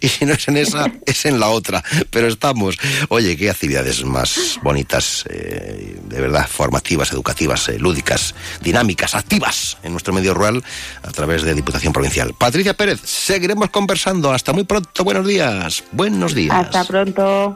Y 0.00 0.08
si 0.08 0.24
no 0.24 0.34
es 0.34 0.48
en 0.48 0.56
esa, 0.56 0.92
es 1.06 1.24
en 1.24 1.40
la 1.40 1.48
otra. 1.48 1.82
Pero 2.10 2.28
estamos. 2.28 2.76
Oye, 3.08 3.36
qué 3.36 3.50
actividades 3.50 4.04
más 4.04 4.58
bonitas, 4.62 5.24
eh, 5.28 5.98
de 6.02 6.20
verdad, 6.20 6.46
formativas, 6.48 7.12
educativas, 7.12 7.68
eh, 7.68 7.78
lúdicas, 7.78 8.34
dinámicas, 8.60 9.14
activas 9.14 9.78
en 9.82 9.92
nuestro 9.92 10.12
medio 10.12 10.34
rural 10.34 10.62
a 11.02 11.10
través 11.10 11.42
de 11.42 11.54
Diputación 11.54 11.92
Provincial. 11.92 12.34
Patricia 12.34 12.74
Pérez, 12.74 13.00
seguiremos 13.04 13.70
conversando. 13.70 14.32
Hasta 14.32 14.52
muy 14.52 14.64
pronto. 14.64 15.04
Buenos 15.04 15.26
días. 15.26 15.84
Buenos 15.92 16.34
días. 16.34 16.54
Hasta 16.54 16.84
pronto. 16.84 17.54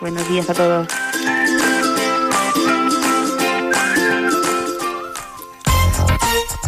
Buenos 0.00 0.28
días 0.28 0.48
a 0.50 0.54
todos. 0.54 0.88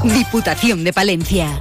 Diputación 0.05 0.85
de 0.85 0.93
Palencia. 0.93 1.61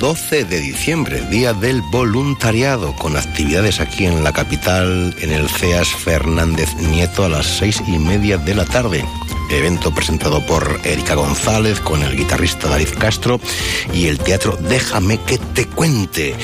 12 0.00 0.46
de 0.46 0.60
diciembre, 0.60 1.20
Día 1.28 1.52
del 1.52 1.82
Voluntariado, 1.82 2.96
con 2.96 3.18
actividades 3.18 3.80
aquí 3.80 4.06
en 4.06 4.24
la 4.24 4.32
capital, 4.32 5.14
en 5.20 5.30
el 5.30 5.46
CEAS 5.50 5.88
Fernández 5.88 6.74
Nieto 6.76 7.22
a 7.22 7.28
las 7.28 7.44
seis 7.44 7.82
y 7.86 7.98
media 7.98 8.38
de 8.38 8.54
la 8.54 8.64
tarde 8.64 9.04
evento 9.50 9.92
presentado 9.92 10.44
por 10.46 10.80
Erika 10.84 11.14
González 11.14 11.80
con 11.80 12.02
el 12.02 12.16
guitarrista 12.16 12.68
David 12.68 12.88
Castro 12.98 13.40
y 13.92 14.06
el 14.06 14.18
teatro 14.18 14.56
Déjame 14.56 15.18
que 15.18 15.38
te 15.38 15.66
cuente. 15.66 16.34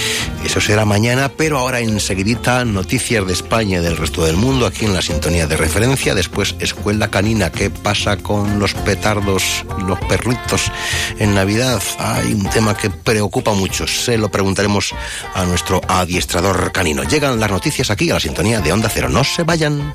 Eso 0.45 0.61
será 0.61 0.85
mañana, 0.85 1.29
pero 1.29 1.59
ahora 1.59 1.81
enseguidita 1.81 2.65
noticias 2.65 3.27
de 3.27 3.33
España 3.33 3.79
y 3.79 3.83
del 3.83 3.97
resto 3.97 4.25
del 4.25 4.37
mundo 4.37 4.67
aquí 4.67 4.85
en 4.85 4.95
la 4.95 5.03
sintonía 5.03 5.47
de 5.47 5.57
referencia. 5.57 6.15
Después 6.15 6.55
Escuela 6.59 7.09
Canina, 7.09 7.51
¿qué 7.51 7.71
pasa 7.71 8.17
con 8.17 8.59
los 8.59 8.75
petardos 8.75 9.65
los 9.87 9.99
perritos 10.01 10.71
en 11.19 11.35
Navidad? 11.35 11.83
Hay 11.99 12.33
un 12.33 12.49
tema 12.51 12.77
que 12.77 12.91
preocupa 12.91 13.53
mucho. 13.53 13.87
Se 13.87 14.19
lo 14.19 14.29
preguntaremos 14.29 14.95
a 15.35 15.45
nuestro 15.45 15.81
adiestrador 15.89 16.73
canino. 16.73 17.05
Llegan 17.05 17.41
las 17.41 17.51
noticias 17.51 17.91
aquí 17.91 18.11
a 18.11 18.15
la 18.15 18.21
sintonía 18.21 18.61
de 18.61 18.73
Onda 18.73 18.89
Cero. 18.89 19.09
No 19.09 19.25
se 19.25 19.43
vayan. 19.43 19.95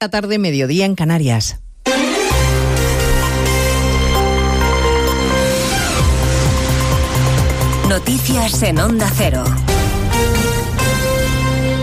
La 0.00 0.10
tarde, 0.10 0.38
mediodía 0.38 0.84
en 0.84 0.94
Canarias. 0.94 1.58
Noticias 7.88 8.62
en 8.62 8.78
Onda 8.78 9.10
Cero. 9.16 9.42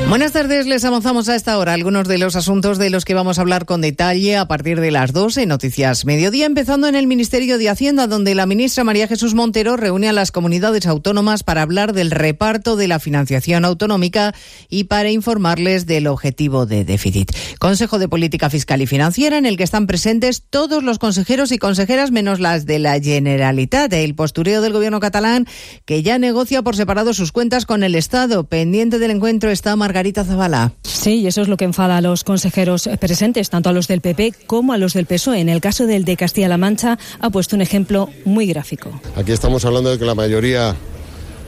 Buenas 0.08 0.34
tardes, 0.34 0.68
les 0.68 0.86
avanzamos 0.86 1.30
a 1.30 1.36
esta 1.36 1.58
hora 1.58 1.74
algunos 1.74 2.08
de 2.08 2.20
los 2.20 2.36
asuntos 2.36 2.78
de 2.78 2.92
los 2.92 3.06
que 3.06 3.16
vamos 3.16 3.40
a 3.40 3.42
hablar 3.42 3.66
con 3.66 3.82
detalle 3.82 4.38
a 4.38 4.48
partir 4.48 4.80
de 4.80 4.92
las 4.92 5.14
12 5.14 5.42
en 5.42 5.50
Noticias 5.50 6.06
Mediodía, 6.06 6.46
empezando 6.46 6.88
en 6.88 6.94
el 6.94 7.08
Ministerio 7.08 7.58
de 7.58 7.70
Hacienda, 7.70 8.06
donde 8.06 8.36
la 8.36 8.46
ministra 8.46 8.84
María 8.84 9.08
Jesús 9.08 9.34
Montero 9.34 9.78
reúne 9.78 10.08
a 10.08 10.14
las 10.14 10.32
comunidades 10.32 10.86
autónomas 10.86 11.44
para 11.44 11.64
hablar 11.64 11.92
del 11.92 12.12
reparto 12.12 12.76
de 12.76 12.88
la 12.88 13.00
financiación 13.00 13.66
autonómica 13.66 14.36
y 14.70 14.86
para 14.86 15.10
informarles 15.10 15.88
del 15.88 16.06
objetivo 16.06 16.68
de 16.68 16.86
déficit. 16.86 17.32
Consejo 17.58 17.98
de 17.98 18.08
Política 18.08 18.52
Fiscal 18.52 18.84
y 18.84 18.88
Financiera, 18.88 19.40
en 19.40 19.48
el 19.48 19.58
que 19.58 19.64
están 19.64 19.88
presentes 19.88 20.44
todos 20.48 20.84
los 20.84 21.00
consejeros 21.00 21.52
y 21.52 21.58
consejeras, 21.58 22.12
menos 22.12 22.40
las 22.40 22.68
de 22.68 22.78
la 22.78 23.02
Generalitat, 23.02 23.92
el 23.92 24.14
postureo 24.14 24.62
del 24.62 24.72
gobierno 24.72 25.00
catalán, 25.00 25.48
que 25.84 26.04
ya 26.04 26.20
negocia 26.20 26.62
por 26.62 26.76
separado 26.76 27.16
sus 27.16 27.32
cuentas 27.32 27.66
con 27.66 27.84
el 27.84 27.96
Estado. 27.96 28.44
Pendiente 28.46 29.00
del 29.00 29.12
encuentro 29.12 29.50
está 29.50 29.76
Margarita 29.76 29.95
Margarita 29.96 30.26
Zavala. 30.26 30.74
Sí, 30.84 31.22
y 31.22 31.28
eso 31.28 31.42
es 31.42 31.48
lo 31.48 31.56
que 31.56 31.64
enfada 31.64 31.96
a 31.96 32.02
los 32.02 32.26
consejeros 32.26 32.90
presentes, 33.00 33.50
tanto 33.50 33.70
a 33.70 33.72
los 33.72 33.88
del 33.88 34.02
PP 34.02 34.34
como 34.46 34.74
a 34.74 34.78
los 34.78 34.92
del 34.92 35.06
PSOE. 35.06 35.40
En 35.40 35.48
el 35.48 35.62
caso 35.62 35.86
del 35.86 36.04
de 36.04 36.18
Castilla-La 36.18 36.58
Mancha 36.58 37.00
ha 37.22 37.30
puesto 37.30 37.56
un 37.56 37.62
ejemplo 37.62 38.10
muy 38.26 38.46
gráfico. 38.46 39.00
Aquí 39.16 39.32
estamos 39.32 39.64
hablando 39.64 39.92
de 39.92 39.98
que 39.98 40.04
la 40.04 40.14
mayoría 40.14 40.76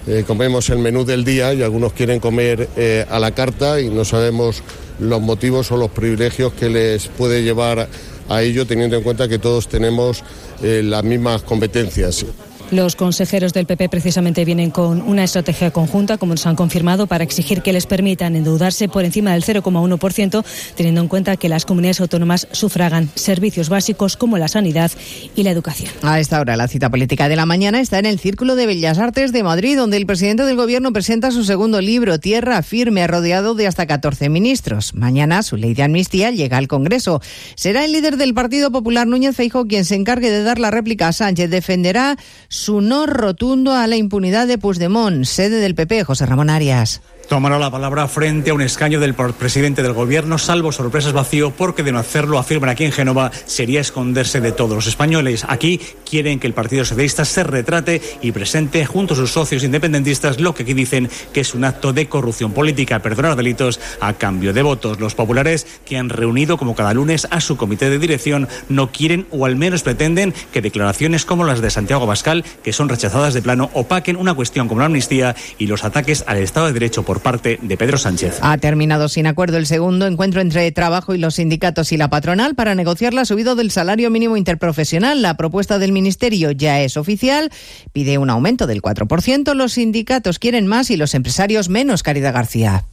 eh, 0.07 0.23
comemos 0.25 0.69
el 0.69 0.77
menú 0.77 1.03
del 1.03 1.25
día 1.25 1.53
y 1.53 1.61
algunos 1.61 1.91
quieren 1.91 2.21
comer 2.21 2.69
eh, 2.77 3.05
a 3.09 3.19
la 3.19 3.31
carta 3.31 3.81
y 3.81 3.89
no 3.89 4.05
sabemos 4.05 4.63
los 4.97 5.19
motivos 5.19 5.69
o 5.73 5.75
los 5.75 5.91
privilegios 5.91 6.53
que 6.53 6.69
les 6.69 7.09
puede 7.09 7.43
llevar 7.43 7.89
a 8.29 8.41
ello 8.41 8.65
teniendo 8.65 8.95
en 8.95 9.03
cuenta 9.03 9.27
que 9.27 9.39
todos 9.39 9.67
tenemos 9.67 10.23
eh, 10.63 10.83
las 10.85 11.03
mismas 11.03 11.41
competencias. 11.41 12.25
Los 12.69 12.97
consejeros 12.97 13.53
del 13.53 13.65
PP 13.65 13.87
precisamente 13.87 14.43
vienen 14.43 14.71
con 14.71 15.01
una 15.01 15.23
estrategia 15.23 15.71
conjunta, 15.71 16.17
como 16.17 16.33
nos 16.33 16.45
han 16.47 16.57
confirmado, 16.57 17.07
para 17.07 17.23
exigir 17.23 17.61
que 17.61 17.71
les 17.71 17.85
permitan 17.85 18.35
endeudarse 18.35 18.89
por 18.89 19.05
encima 19.05 19.31
del 19.31 19.43
0,1%, 19.43 20.43
teniendo 20.75 20.99
en 20.99 21.07
cuenta 21.07 21.37
que 21.37 21.47
las 21.47 21.63
comunidades 21.63 22.01
autónomas 22.01 22.45
sufragan 22.51 23.09
servicios 23.15 23.69
básicos 23.69 24.17
como 24.17 24.37
la 24.37 24.49
sanidad 24.49 24.91
y 25.33 25.43
la 25.43 25.51
educación. 25.51 25.89
A 26.01 26.19
esta 26.19 26.41
hora, 26.41 26.57
la 26.57 26.67
cita 26.67 26.89
política 26.89 27.29
de 27.29 27.37
la 27.37 27.45
mañana 27.45 27.79
está 27.79 27.99
en 27.99 28.05
el 28.05 28.19
Círculo 28.19 28.55
de 28.55 28.65
Bellas 28.65 28.97
Artes 28.97 29.31
de 29.31 29.43
Madrid, 29.43 29.77
donde 29.77 29.95
el 29.95 30.05
presidente 30.05 30.43
del 30.43 30.57
Gobierno 30.57 30.91
presenta 30.91 31.31
su 31.31 31.45
segundo 31.45 31.79
libro, 31.79 32.19
Tierra 32.19 32.61
Firme, 32.63 33.07
rodeado 33.07 33.55
de 33.55 33.67
hasta 33.67 33.85
14 33.85 34.27
ministros. 34.27 34.93
Mañana, 34.93 35.41
su 35.41 35.55
ley 35.55 35.73
de 35.73 35.83
amnistía 35.83 36.31
llega 36.31 36.57
al 36.57 36.67
Congreso. 36.67 37.21
Será 37.55 37.85
el 37.85 37.93
líder 37.93 38.17
del 38.17 38.33
Partido 38.33 38.71
Popular, 38.71 39.07
Núñez 39.07 39.37
Feijóo, 39.37 39.67
quien 39.67 39.85
se 39.85 39.95
encargue 39.95 40.29
de 40.31 40.43
dar 40.43 40.59
la 40.59 40.69
réplica 40.69 41.07
a 41.07 41.13
Sánchez. 41.13 41.49
Defenderá 41.49 42.17
su 42.49 42.56
no 42.81 43.05
rotundo 43.05 43.73
a 43.73 43.87
la 43.87 43.95
impunidad 43.95 44.47
de 44.47 44.57
Puigdemont, 44.57 45.25
sede 45.25 45.59
del 45.59 45.75
PP, 45.75 46.03
José 46.03 46.25
Ramón 46.25 46.49
Arias 46.49 47.01
tomará 47.27 47.59
la 47.59 47.69
palabra 47.69 48.07
frente 48.07 48.51
a 48.51 48.53
un 48.53 48.61
escaño 48.61 48.99
del 48.99 49.13
presidente 49.13 49.83
del 49.83 49.93
gobierno, 49.93 50.37
salvo 50.37 50.71
sorpresas 50.71 51.13
vacío, 51.13 51.51
porque 51.51 51.83
de 51.83 51.91
no 51.91 51.99
hacerlo, 51.99 52.39
afirman 52.39 52.69
aquí 52.69 52.85
en 52.85 52.91
Génova, 52.91 53.31
sería 53.45 53.81
esconderse 53.81 54.39
de 54.39 54.53
todos 54.53 54.75
los 54.75 54.87
españoles. 54.87 55.45
Aquí 55.47 55.81
quieren 56.09 56.39
que 56.39 56.47
el 56.47 56.53
Partido 56.53 56.85
Socialista 56.85 57.25
se 57.25 57.43
retrate 57.43 58.01
y 58.21 58.31
presente 58.31 58.85
junto 58.85 59.13
a 59.13 59.17
sus 59.17 59.31
socios 59.31 59.63
independentistas 59.63 60.39
lo 60.39 60.55
que 60.55 60.63
aquí 60.63 60.73
dicen 60.73 61.09
que 61.33 61.41
es 61.41 61.53
un 61.53 61.65
acto 61.65 61.91
de 61.91 62.07
corrupción 62.07 62.53
política, 62.53 62.99
perdonar 62.99 63.35
delitos 63.35 63.79
a 63.99 64.13
cambio 64.13 64.53
de 64.53 64.61
votos. 64.61 64.99
Los 64.99 65.15
populares, 65.15 65.67
que 65.85 65.97
han 65.97 66.09
reunido 66.09 66.57
como 66.57 66.75
cada 66.75 66.93
lunes 66.93 67.27
a 67.29 67.41
su 67.41 67.57
comité 67.57 67.89
de 67.89 67.99
dirección, 67.99 68.47
no 68.69 68.91
quieren 68.91 69.27
o 69.31 69.45
al 69.45 69.57
menos 69.57 69.83
pretenden 69.83 70.33
que 70.53 70.61
declaraciones 70.61 71.25
como 71.25 71.43
las 71.43 71.61
de 71.61 71.69
Santiago 71.69 72.05
Bascal, 72.05 72.45
que 72.63 72.73
son 72.73 72.89
rechazadas 72.89 73.33
de 73.33 73.41
plano, 73.41 73.69
opaquen 73.73 74.15
una 74.15 74.33
cuestión 74.33 74.67
como 74.67 74.79
la 74.79 74.85
amnistía 74.85 75.35
y 75.57 75.67
los 75.67 75.83
ataques 75.83 76.23
al 76.27 76.37
Estado 76.37 76.67
de 76.67 76.73
Derecho 76.73 77.03
por 77.03 77.16
parte 77.19 77.59
de 77.61 77.77
Pedro 77.77 77.97
Sánchez. 77.97 78.39
Ha 78.41 78.57
terminado 78.57 79.09
sin 79.09 79.27
acuerdo 79.27 79.57
el 79.57 79.65
segundo 79.65 80.05
encuentro 80.07 80.41
entre 80.41 80.71
trabajo 80.71 81.13
y 81.13 81.17
los 81.17 81.35
sindicatos 81.35 81.91
y 81.91 81.97
la 81.97 82.09
patronal 82.09 82.55
para 82.55 82.75
negociar 82.75 83.13
la 83.13 83.25
subida 83.25 83.55
del 83.55 83.71
salario 83.71 84.09
mínimo 84.09 84.37
interprofesional. 84.37 85.21
La 85.21 85.37
propuesta 85.37 85.79
del 85.79 85.91
Ministerio 85.91 86.51
ya 86.51 86.81
es 86.81 86.97
oficial, 86.97 87.51
pide 87.93 88.17
un 88.17 88.29
aumento 88.29 88.67
del 88.67 88.81
4%, 88.81 89.53
los 89.53 89.73
sindicatos 89.73 90.39
quieren 90.39 90.67
más 90.67 90.89
y 90.89 90.97
los 90.97 91.13
empresarios 91.13 91.69
menos, 91.69 92.03
Caridad 92.03 92.33
García. 92.33 92.85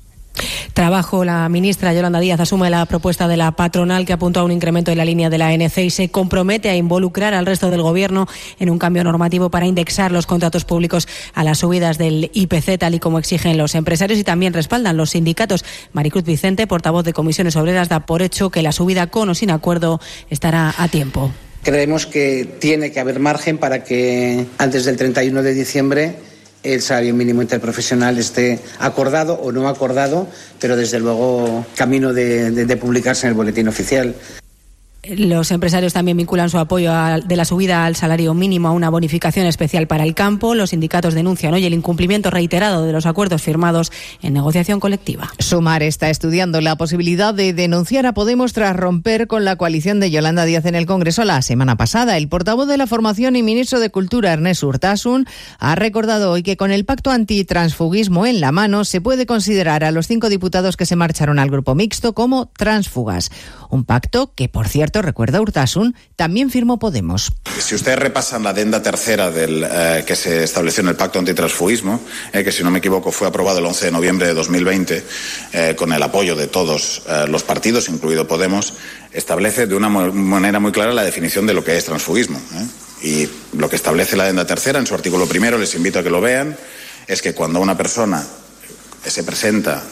Trabajo, 0.74 1.24
la 1.24 1.48
ministra 1.48 1.94
Yolanda 1.94 2.18
Díaz 2.18 2.40
asume 2.40 2.68
la 2.68 2.84
propuesta 2.86 3.28
de 3.28 3.36
la 3.36 3.52
patronal 3.52 4.04
que 4.04 4.12
apunta 4.12 4.40
a 4.40 4.44
un 4.44 4.50
incremento 4.50 4.90
de 4.90 4.96
la 4.96 5.04
línea 5.04 5.30
de 5.30 5.38
la 5.38 5.46
ANC 5.46 5.78
y 5.78 5.90
se 5.90 6.08
compromete 6.08 6.68
a 6.68 6.74
involucrar 6.74 7.32
al 7.32 7.46
resto 7.46 7.70
del 7.70 7.80
Gobierno 7.80 8.26
en 8.58 8.70
un 8.70 8.78
cambio 8.78 9.04
normativo 9.04 9.50
para 9.50 9.66
indexar 9.66 10.10
los 10.10 10.26
contratos 10.26 10.64
públicos 10.64 11.06
a 11.32 11.44
las 11.44 11.58
subidas 11.58 11.96
del 11.96 12.28
IPC, 12.34 12.78
tal 12.78 12.96
y 12.96 12.98
como 12.98 13.20
exigen 13.20 13.56
los 13.56 13.76
empresarios 13.76 14.18
y 14.18 14.24
también 14.24 14.52
respaldan 14.52 14.96
los 14.96 15.10
sindicatos. 15.10 15.64
Maricruz 15.92 16.24
Vicente, 16.24 16.66
portavoz 16.66 17.04
de 17.04 17.12
Comisiones 17.12 17.54
Obreras, 17.54 17.88
da 17.88 18.00
por 18.00 18.22
hecho 18.22 18.50
que 18.50 18.62
la 18.62 18.72
subida 18.72 19.06
con 19.06 19.28
o 19.28 19.34
sin 19.34 19.52
acuerdo 19.52 20.00
estará 20.28 20.74
a 20.76 20.88
tiempo. 20.88 21.30
Creemos 21.62 22.06
que 22.06 22.46
tiene 22.58 22.90
que 22.90 22.98
haber 22.98 23.20
margen 23.20 23.58
para 23.58 23.84
que 23.84 24.44
antes 24.58 24.84
del 24.84 24.96
31 24.96 25.42
de 25.42 25.54
diciembre 25.54 26.16
el 26.64 26.82
salario 26.82 27.14
mínimo 27.14 27.42
interprofesional 27.42 28.18
esté 28.18 28.58
acordado 28.78 29.34
o 29.34 29.52
no 29.52 29.68
acordado, 29.68 30.26
pero 30.60 30.76
desde 30.76 30.98
luego 30.98 31.64
camino 31.76 32.12
de, 32.12 32.50
de 32.50 32.76
publicarse 32.76 33.26
en 33.26 33.30
el 33.30 33.36
boletín 33.36 33.68
oficial. 33.68 34.14
Los 35.08 35.50
empresarios 35.50 35.92
también 35.92 36.16
vinculan 36.16 36.48
su 36.48 36.58
apoyo 36.58 36.92
de 37.24 37.36
la 37.36 37.44
subida 37.44 37.84
al 37.84 37.94
salario 37.94 38.32
mínimo 38.32 38.68
a 38.68 38.72
una 38.72 38.88
bonificación 38.88 39.46
especial 39.46 39.86
para 39.86 40.04
el 40.04 40.14
campo. 40.14 40.54
Los 40.54 40.70
sindicatos 40.70 41.14
denuncian 41.14 41.52
hoy 41.52 41.66
el 41.66 41.74
incumplimiento 41.74 42.30
reiterado 42.30 42.84
de 42.84 42.92
los 42.92 43.04
acuerdos 43.04 43.42
firmados 43.42 43.92
en 44.22 44.32
negociación 44.32 44.80
colectiva. 44.80 45.30
Sumar 45.38 45.82
está 45.82 46.08
estudiando 46.08 46.60
la 46.60 46.76
posibilidad 46.76 47.34
de 47.34 47.52
denunciar 47.52 48.06
a 48.06 48.14
Podemos 48.14 48.54
tras 48.54 48.74
romper 48.74 49.26
con 49.26 49.44
la 49.44 49.56
coalición 49.56 50.00
de 50.00 50.10
Yolanda 50.10 50.44
Díaz 50.46 50.64
en 50.64 50.74
el 50.74 50.86
Congreso 50.86 51.24
la 51.24 51.42
semana 51.42 51.76
pasada. 51.76 52.16
El 52.16 52.28
portavoz 52.28 52.66
de 52.66 52.78
la 52.78 52.86
formación 52.86 53.36
y 53.36 53.42
ministro 53.42 53.80
de 53.80 53.90
Cultura, 53.90 54.32
Ernest 54.32 54.62
Urtasun, 54.62 55.26
ha 55.58 55.74
recordado 55.74 56.30
hoy 56.30 56.42
que 56.42 56.56
con 56.56 56.70
el 56.70 56.84
pacto 56.86 57.10
antitransfugismo 57.10 58.24
en 58.24 58.40
la 58.40 58.52
mano 58.52 58.84
se 58.84 59.00
puede 59.02 59.26
considerar 59.26 59.84
a 59.84 59.90
los 59.90 60.06
cinco 60.06 60.30
diputados 60.30 60.76
que 60.76 60.86
se 60.86 60.96
marcharon 60.96 61.38
al 61.38 61.50
grupo 61.50 61.74
mixto 61.74 62.14
como 62.14 62.46
transfugas. 62.56 63.30
Un 63.68 63.84
pacto 63.84 64.32
que, 64.34 64.48
por 64.48 64.68
cierto, 64.68 64.93
recuerda 65.02 65.40
Urtasun, 65.40 65.94
también 66.16 66.50
firmó 66.50 66.78
Podemos. 66.78 67.32
Si 67.58 67.74
ustedes 67.74 67.98
repasan 67.98 68.42
la 68.42 68.50
adenda 68.50 68.82
tercera 68.82 69.30
del, 69.30 69.64
eh, 69.68 70.04
que 70.06 70.16
se 70.16 70.44
estableció 70.44 70.82
en 70.82 70.88
el 70.88 70.96
Pacto 70.96 71.18
Antitransfugismo, 71.18 72.00
eh, 72.32 72.44
que 72.44 72.52
si 72.52 72.62
no 72.62 72.70
me 72.70 72.78
equivoco 72.78 73.12
fue 73.12 73.28
aprobado 73.28 73.58
el 73.58 73.66
11 73.66 73.86
de 73.86 73.90
noviembre 73.92 74.26
de 74.26 74.34
2020, 74.34 75.04
eh, 75.52 75.74
con 75.76 75.92
el 75.92 76.02
apoyo 76.02 76.36
de 76.36 76.46
todos 76.46 77.02
los 77.28 77.42
partidos, 77.42 77.88
incluido 77.88 78.26
Podemos, 78.26 78.74
establece 79.12 79.66
de 79.66 79.74
una 79.74 79.88
manera 79.88 80.60
muy 80.60 80.72
clara 80.72 80.92
la 80.92 81.04
definición 81.04 81.46
de 81.46 81.54
lo 81.54 81.64
que 81.64 81.76
es 81.76 81.84
transfugismo. 81.84 82.40
Y 83.02 83.28
lo 83.56 83.68
que 83.68 83.76
establece 83.76 84.16
la 84.16 84.24
adenda 84.24 84.46
tercera 84.46 84.78
en 84.78 84.86
su 84.86 84.94
artículo 84.94 85.26
primero, 85.26 85.58
les 85.58 85.74
invito 85.74 85.98
a 85.98 86.02
que 86.02 86.10
lo 86.10 86.20
vean, 86.20 86.56
es 87.06 87.22
que 87.22 87.34
cuando 87.34 87.60
una 87.60 87.76
persona 87.76 88.24
se 89.06 89.22
presenta 89.24 89.82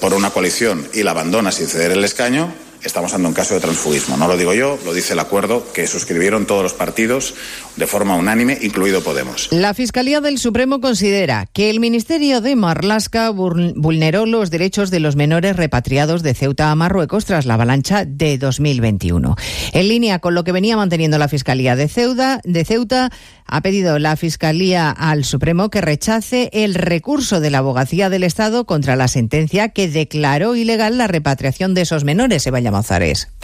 por 0.00 0.12
una 0.12 0.30
coalición 0.30 0.86
y 0.92 1.02
la 1.02 1.12
abandona 1.12 1.52
sin 1.52 1.66
ceder 1.66 1.92
el 1.92 2.04
escaño, 2.04 2.52
estamos 2.82 3.12
ante 3.14 3.28
un 3.28 3.34
caso 3.34 3.54
de 3.54 3.60
transfugismo. 3.60 4.16
No 4.16 4.28
lo 4.28 4.36
digo 4.36 4.54
yo, 4.54 4.78
lo 4.84 4.92
dice 4.92 5.12
el 5.12 5.18
acuerdo 5.18 5.64
que 5.72 5.86
suscribieron 5.86 6.46
todos 6.46 6.62
los 6.62 6.72
partidos 6.72 7.34
de 7.76 7.86
forma 7.86 8.16
unánime, 8.16 8.58
incluido 8.60 9.02
Podemos. 9.02 9.48
La 9.50 9.74
Fiscalía 9.74 10.20
del 10.20 10.38
Supremo 10.38 10.80
considera 10.80 11.46
que 11.52 11.70
el 11.70 11.80
Ministerio 11.80 12.40
de 12.40 12.56
Marlasca 12.56 13.30
vulneró 13.30 14.26
los 14.26 14.50
derechos 14.50 14.90
de 14.90 15.00
los 15.00 15.16
menores 15.16 15.56
repatriados 15.56 16.22
de 16.22 16.34
Ceuta 16.34 16.70
a 16.70 16.74
Marruecos 16.74 17.24
tras 17.24 17.46
la 17.46 17.54
avalancha 17.54 18.04
de 18.04 18.38
2021. 18.38 19.36
En 19.72 19.88
línea 19.88 20.18
con 20.18 20.34
lo 20.34 20.44
que 20.44 20.52
venía 20.52 20.76
manteniendo 20.76 21.18
la 21.18 21.28
Fiscalía 21.28 21.76
de 21.76 21.88
Ceuta, 21.88 22.40
de 22.44 22.64
Ceuta 22.64 23.10
ha 23.50 23.60
pedido 23.62 23.98
la 23.98 24.16
Fiscalía 24.16 24.90
al 24.90 25.24
Supremo 25.24 25.70
que 25.70 25.80
rechace 25.80 26.50
el 26.52 26.74
recurso 26.74 27.40
de 27.40 27.50
la 27.50 27.58
Abogacía 27.58 28.08
del 28.08 28.22
Estado 28.22 28.64
contra 28.64 28.94
la 28.94 29.08
sentencia 29.08 29.70
que 29.70 29.88
declaró 29.88 30.54
ilegal 30.54 30.96
la 30.96 31.08
repatriación 31.08 31.74
de 31.74 31.82
esos 31.82 32.04
menores. 32.04 32.44
Se 32.44 32.52
vaya 32.52 32.70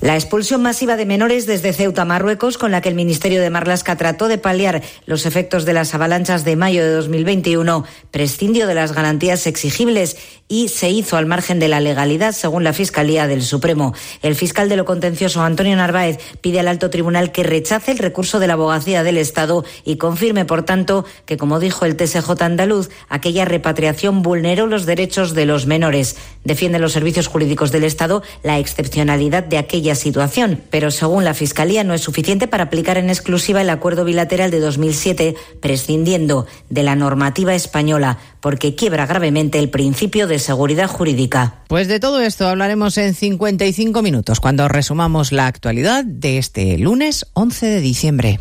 La 0.00 0.14
expulsión 0.14 0.62
masiva 0.62 0.96
de 0.96 1.06
menores 1.06 1.46
desde 1.46 1.72
Ceuta, 1.72 2.04
Marruecos, 2.04 2.56
con 2.56 2.70
la 2.70 2.80
que 2.80 2.88
el 2.88 2.94
Ministerio 2.94 3.42
de 3.42 3.50
Marlasca 3.50 3.96
trató 3.96 4.28
de 4.28 4.38
paliar 4.38 4.82
los 5.06 5.26
efectos 5.26 5.64
de 5.64 5.72
las 5.72 5.92
avalanchas 5.94 6.44
de 6.44 6.54
mayo 6.54 6.84
de 6.84 6.92
2021, 6.92 7.84
prescindió 8.12 8.68
de 8.68 8.74
las 8.74 8.92
garantías 8.92 9.46
exigibles 9.48 10.16
y 10.48 10.68
se 10.68 10.90
hizo 10.90 11.16
al 11.16 11.26
margen 11.26 11.58
de 11.58 11.68
la 11.68 11.80
legalidad, 11.80 12.32
según 12.32 12.62
la 12.62 12.72
Fiscalía 12.72 13.26
del 13.26 13.42
Supremo. 13.42 13.94
El 14.22 14.36
fiscal 14.36 14.68
de 14.68 14.76
lo 14.76 14.84
contencioso, 14.84 15.42
Antonio 15.42 15.74
Narváez, 15.74 16.18
pide 16.40 16.60
al 16.60 16.68
alto 16.68 16.90
tribunal 16.90 17.32
que 17.32 17.42
rechace 17.42 17.90
el 17.90 17.98
recurso 17.98 18.38
de 18.38 18.46
la 18.46 18.52
abogacía 18.52 19.02
del 19.02 19.18
Estado 19.18 19.64
y 19.84 19.95
confirme, 19.96 20.44
por 20.44 20.64
tanto, 20.64 21.04
que, 21.24 21.36
como 21.36 21.60
dijo 21.60 21.84
el 21.84 21.96
TSJ 21.96 22.30
andaluz, 22.40 22.90
aquella 23.08 23.44
repatriación 23.44 24.22
vulneró 24.22 24.66
los 24.66 24.86
derechos 24.86 25.34
de 25.34 25.46
los 25.46 25.66
menores. 25.66 26.16
Defienden 26.44 26.82
los 26.82 26.92
servicios 26.92 27.26
jurídicos 27.26 27.72
del 27.72 27.84
Estado 27.84 28.22
la 28.42 28.58
excepcionalidad 28.58 29.44
de 29.44 29.58
aquella 29.58 29.94
situación, 29.94 30.60
pero 30.70 30.90
según 30.90 31.24
la 31.24 31.34
Fiscalía 31.34 31.84
no 31.84 31.94
es 31.94 32.02
suficiente 32.02 32.46
para 32.46 32.64
aplicar 32.64 32.98
en 32.98 33.10
exclusiva 33.10 33.60
el 33.60 33.70
acuerdo 33.70 34.04
bilateral 34.04 34.50
de 34.50 34.60
2007, 34.60 35.34
prescindiendo 35.60 36.46
de 36.68 36.82
la 36.82 36.96
normativa 36.96 37.54
española, 37.54 38.18
porque 38.40 38.74
quiebra 38.74 39.06
gravemente 39.06 39.58
el 39.58 39.70
principio 39.70 40.26
de 40.26 40.38
seguridad 40.38 40.88
jurídica. 40.88 41.62
Pues 41.68 41.88
de 41.88 41.98
todo 41.98 42.20
esto 42.20 42.46
hablaremos 42.46 42.96
en 42.98 43.14
55 43.14 44.02
minutos, 44.02 44.40
cuando 44.40 44.68
resumamos 44.68 45.32
la 45.32 45.46
actualidad 45.46 46.04
de 46.04 46.38
este 46.38 46.78
lunes 46.78 47.26
11 47.32 47.66
de 47.66 47.80
diciembre. 47.80 48.40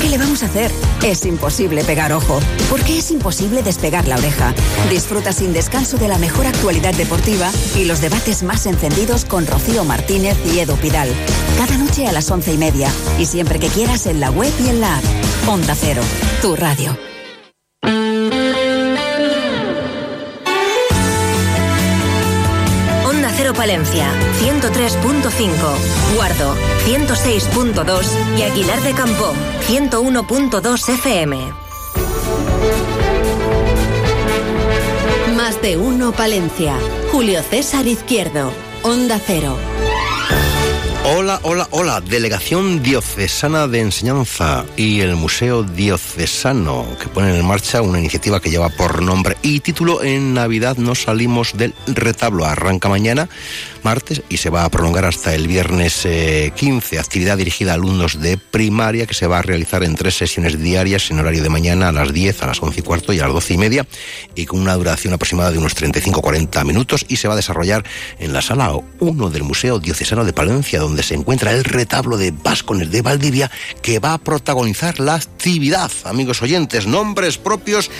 ¿Qué 0.00 0.08
le 0.08 0.18
vamos 0.18 0.42
a 0.42 0.46
hacer? 0.46 0.70
Es 1.02 1.24
imposible 1.24 1.84
pegar 1.84 2.12
ojo, 2.12 2.38
porque 2.70 2.98
es 2.98 3.10
imposible 3.10 3.62
despegar 3.62 4.06
la 4.06 4.16
oreja. 4.16 4.54
Disfruta 4.90 5.32
sin 5.32 5.52
descanso 5.52 5.96
de 5.98 6.08
la 6.08 6.18
mejor 6.18 6.46
actualidad 6.46 6.94
deportiva 6.94 7.50
y 7.74 7.84
los 7.84 8.00
debates 8.00 8.42
más 8.42 8.66
encendidos 8.66 9.24
con 9.24 9.46
Rocío 9.46 9.84
Martínez 9.84 10.36
y 10.52 10.58
Edo 10.58 10.76
Pidal. 10.76 11.08
Cada 11.58 11.78
noche 11.78 12.06
a 12.06 12.12
las 12.12 12.30
once 12.30 12.52
y 12.52 12.58
media 12.58 12.90
y 13.18 13.26
siempre 13.26 13.58
que 13.58 13.68
quieras 13.68 14.06
en 14.06 14.20
la 14.20 14.30
web 14.30 14.52
y 14.64 14.68
en 14.68 14.80
la 14.80 14.98
app. 14.98 15.04
Onda 15.48 15.74
Cero, 15.74 16.02
tu 16.42 16.56
radio. 16.56 17.15
Palencia, 23.66 24.12
103.5. 24.44 26.14
Guardo, 26.14 26.54
106.2. 26.86 28.38
Y 28.38 28.42
Aguilar 28.42 28.80
de 28.82 28.92
Campo, 28.92 29.32
101.2 29.66 30.88
FM. 30.88 31.36
Más 35.36 35.60
de 35.60 35.78
uno 35.78 36.12
Palencia. 36.12 36.78
Julio 37.10 37.42
César 37.42 37.88
Izquierdo. 37.88 38.52
Onda 38.84 39.18
Cero. 39.18 39.56
Hola, 41.08 41.38
hola, 41.44 41.68
hola. 41.70 42.00
Delegación 42.00 42.82
Diocesana 42.82 43.68
de 43.68 43.78
Enseñanza 43.78 44.64
y 44.76 45.02
el 45.02 45.14
Museo 45.14 45.62
Diocesano 45.62 46.84
que 47.00 47.06
ponen 47.06 47.36
en 47.36 47.46
marcha 47.46 47.80
una 47.80 48.00
iniciativa 48.00 48.40
que 48.40 48.50
lleva 48.50 48.70
por 48.70 49.00
nombre 49.00 49.36
y 49.40 49.60
título 49.60 50.02
En 50.02 50.34
Navidad 50.34 50.78
no 50.78 50.96
salimos 50.96 51.56
del 51.56 51.74
retablo. 51.86 52.44
Arranca 52.44 52.88
mañana, 52.88 53.28
martes, 53.84 54.22
y 54.28 54.38
se 54.38 54.50
va 54.50 54.64
a 54.64 54.68
prolongar 54.68 55.04
hasta 55.04 55.32
el 55.32 55.46
viernes 55.46 56.04
eh, 56.06 56.50
15. 56.56 56.98
Actividad 56.98 57.38
dirigida 57.38 57.70
a 57.70 57.74
alumnos 57.74 58.20
de 58.20 58.36
primaria 58.36 59.06
que 59.06 59.14
se 59.14 59.28
va 59.28 59.38
a 59.38 59.42
realizar 59.42 59.84
en 59.84 59.94
tres 59.94 60.16
sesiones 60.16 60.60
diarias 60.60 61.08
en 61.12 61.20
horario 61.20 61.44
de 61.44 61.50
mañana 61.50 61.90
a 61.90 61.92
las 61.92 62.12
10, 62.12 62.42
a 62.42 62.48
las 62.48 62.60
11 62.60 62.80
y 62.80 62.82
cuarto 62.82 63.12
y 63.12 63.20
a 63.20 63.26
las 63.26 63.32
12 63.32 63.54
y 63.54 63.58
media 63.58 63.86
y 64.34 64.44
con 64.46 64.60
una 64.60 64.74
duración 64.74 65.14
aproximada 65.14 65.52
de 65.52 65.58
unos 65.58 65.76
35-40 65.76 66.64
minutos 66.64 67.06
y 67.06 67.14
se 67.14 67.28
va 67.28 67.34
a 67.34 67.36
desarrollar 67.36 67.84
en 68.18 68.32
la 68.32 68.42
sala 68.42 68.72
1 68.98 69.30
del 69.30 69.44
Museo 69.44 69.78
Diocesano 69.78 70.24
de 70.24 70.32
Palencia, 70.32 70.80
donde 70.80 70.95
se 71.02 71.14
encuentra 71.14 71.52
el 71.52 71.64
retablo 71.64 72.16
de 72.16 72.30
Váscones 72.30 72.90
de 72.90 73.02
Valdivia 73.02 73.50
que 73.82 73.98
va 73.98 74.14
a 74.14 74.18
protagonizar 74.18 75.00
la 75.00 75.14
actividad. 75.14 75.90
Amigos 76.04 76.42
oyentes, 76.42 76.86
nombres 76.86 77.38
propios 77.38 77.90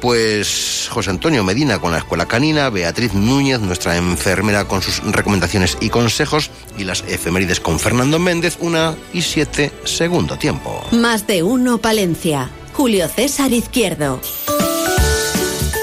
pues 0.00 0.88
José 0.90 1.10
Antonio 1.10 1.44
Medina 1.44 1.80
con 1.80 1.92
la 1.92 1.98
Escuela 1.98 2.26
Canina, 2.26 2.70
Beatriz 2.70 3.14
Núñez, 3.14 3.60
nuestra 3.60 3.96
enfermera 3.96 4.66
con 4.66 4.82
sus 4.82 5.02
recomendaciones 5.02 5.76
y 5.80 5.88
consejos, 5.88 6.50
y 6.76 6.84
las 6.84 7.02
efemérides 7.08 7.60
con 7.60 7.78
Fernando 7.78 8.18
Méndez, 8.18 8.58
una 8.60 8.94
y 9.12 9.22
siete, 9.22 9.72
segundo 9.84 10.36
tiempo. 10.36 10.84
Más 10.92 11.26
de 11.26 11.42
uno 11.42 11.78
Palencia. 11.78 12.50
Julio 12.74 13.08
César 13.08 13.52
Izquierdo. 13.52 14.20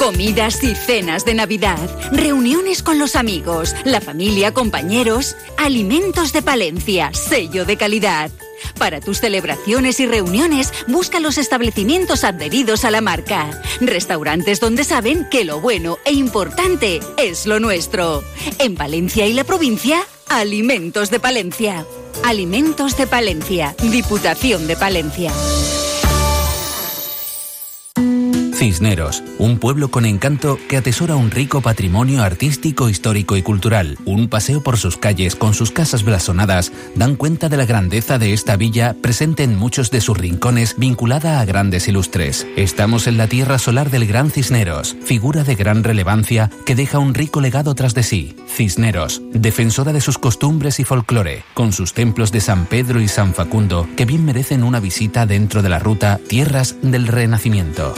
Comidas 0.06 0.64
y 0.64 0.76
cenas 0.76 1.26
de 1.26 1.34
Navidad, 1.34 1.80
reuniones 2.12 2.84
con 2.84 3.00
los 3.00 3.16
amigos, 3.16 3.76
la 3.86 4.02
familia, 4.02 4.54
compañeros, 4.54 5.36
alimentos 5.58 6.32
de 6.32 6.44
Palencia, 6.44 7.12
sello 7.12 7.66
de 7.66 7.76
calidad. 7.76 8.30
Para 8.78 9.02
tus 9.02 9.20
celebraciones 9.20 10.00
y 10.00 10.06
reuniones, 10.06 10.72
busca 10.88 11.20
los 11.20 11.40
establecimientos 11.40 12.24
adheridos 12.24 12.86
a 12.86 12.92
la 12.92 13.02
marca. 13.02 13.50
Restaurantes 13.82 14.60
donde 14.60 14.84
saben 14.84 15.28
que 15.32 15.44
lo 15.44 15.60
bueno 15.60 15.98
e 16.06 16.14
importante 16.14 17.00
es 17.18 17.48
lo 17.48 17.60
nuestro. 17.60 18.24
En 18.60 18.76
Valencia 18.76 19.26
y 19.26 19.34
la 19.34 19.44
provincia, 19.44 20.04
Alimentos 20.30 21.10
de 21.10 21.20
Palencia. 21.20 21.84
Alimentos 22.24 22.96
de 22.96 23.08
Palencia, 23.08 23.76
Diputación 23.82 24.68
de 24.68 24.76
Palencia. 24.76 25.32
Cisneros, 28.56 29.22
un 29.38 29.60
pueblo 29.60 29.92
con 29.92 30.06
encanto 30.06 30.58
que 30.70 30.78
atesora 30.78 31.18
un 31.18 31.30
rico 31.30 31.60
patrimonio 31.60 32.24
artístico, 32.24 32.88
histórico 32.88 33.36
y 33.36 33.42
cultural. 33.42 33.98
Un 34.06 34.30
paseo 34.30 34.64
por 34.64 34.78
sus 34.78 34.96
calles 34.96 35.36
con 35.36 35.54
sus 35.54 35.72
casas 35.72 36.04
blasonadas 36.04 36.72
dan 36.96 37.18
cuenta 37.18 37.50
de 37.50 37.58
la 37.58 37.66
grandeza 37.66 38.18
de 38.18 38.32
esta 38.32 38.56
villa 38.56 38.96
presente 39.02 39.44
en 39.44 39.58
muchos 39.58 39.92
de 39.92 40.00
sus 40.00 40.18
rincones 40.18 40.76
vinculada 40.78 41.42
a 41.42 41.46
grandes 41.46 41.90
ilustres. 41.90 42.48
Estamos 42.56 43.08
en 43.08 43.18
la 43.18 43.28
tierra 43.28 43.60
solar 43.60 43.92
del 43.92 44.08
Gran 44.08 44.32
Cisneros, 44.32 44.96
figura 45.04 45.44
de 45.44 45.56
gran 45.56 45.84
relevancia 45.84 46.50
que 46.66 46.76
deja 46.76 46.98
un 46.98 47.14
rico 47.14 47.42
legado 47.42 47.76
tras 47.76 47.94
de 47.94 48.04
sí. 48.04 48.38
Cisneros, 48.48 49.22
defensora 49.34 49.92
de 49.92 50.00
sus 50.00 50.18
costumbres 50.18 50.80
y 50.80 50.86
folclore, 50.86 51.44
con 51.54 51.74
sus 51.74 51.94
templos 51.94 52.32
de 52.32 52.40
San 52.40 52.68
Pedro 52.68 53.02
y 53.02 53.10
San 53.10 53.34
Facundo 53.34 53.86
que 53.98 54.06
bien 54.06 54.24
merecen 54.24 54.64
una 54.64 54.80
visita 54.80 55.26
dentro 55.26 55.62
de 55.62 55.70
la 55.70 55.80
ruta 55.80 56.22
Tierras 56.30 56.78
del 56.82 57.08
Renacimiento. 57.08 57.94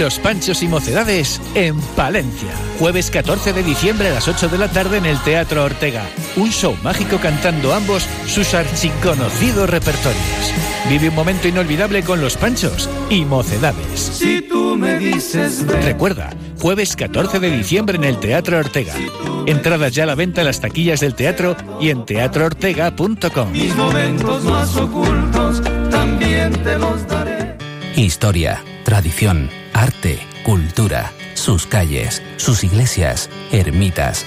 Los 0.00 0.18
Panchos 0.18 0.62
y 0.62 0.68
Mocedades 0.68 1.42
en 1.54 1.78
Palencia. 1.94 2.48
Jueves 2.78 3.10
14 3.10 3.52
de 3.52 3.62
diciembre 3.62 4.08
a 4.08 4.14
las 4.14 4.28
8 4.28 4.48
de 4.48 4.56
la 4.56 4.68
tarde 4.68 4.96
en 4.96 5.04
el 5.04 5.18
Teatro 5.18 5.62
Ortega. 5.62 6.02
Un 6.36 6.50
show 6.50 6.74
mágico 6.82 7.18
cantando 7.18 7.74
ambos 7.74 8.06
sus 8.26 8.54
archiconocidos 8.54 9.68
repertorios. 9.68 10.54
Vive 10.88 11.10
un 11.10 11.14
momento 11.14 11.48
inolvidable 11.48 12.02
con 12.02 12.22
Los 12.22 12.38
Panchos 12.38 12.88
y 13.10 13.26
Mocedades. 13.26 14.00
Si 14.00 14.40
tú 14.40 14.74
me 14.74 14.98
dices 14.98 15.66
ven. 15.66 15.82
Recuerda, 15.82 16.30
jueves 16.58 16.96
14 16.96 17.38
de 17.38 17.50
diciembre 17.50 17.98
en 17.98 18.04
el 18.04 18.18
Teatro 18.18 18.58
Ortega. 18.58 18.94
Entradas 19.44 19.92
ya 19.92 20.04
a 20.04 20.06
la 20.06 20.14
venta 20.14 20.40
en 20.40 20.46
las 20.46 20.60
taquillas 20.60 21.00
del 21.00 21.14
teatro 21.14 21.58
y 21.78 21.90
en 21.90 22.06
teatroortega.com. 22.06 23.52
Mis 23.52 23.76
momentos 23.76 24.44
más 24.44 24.74
ocultos 24.76 25.60
también 25.90 26.54
te 26.64 26.78
los 26.78 27.06
daré. 27.06 27.58
Historia, 27.96 28.64
tradición, 28.84 29.50
arte, 29.72 30.26
cultura, 30.44 31.12
sus 31.34 31.66
calles, 31.66 32.22
sus 32.36 32.64
iglesias, 32.64 33.30
ermitas, 33.52 34.26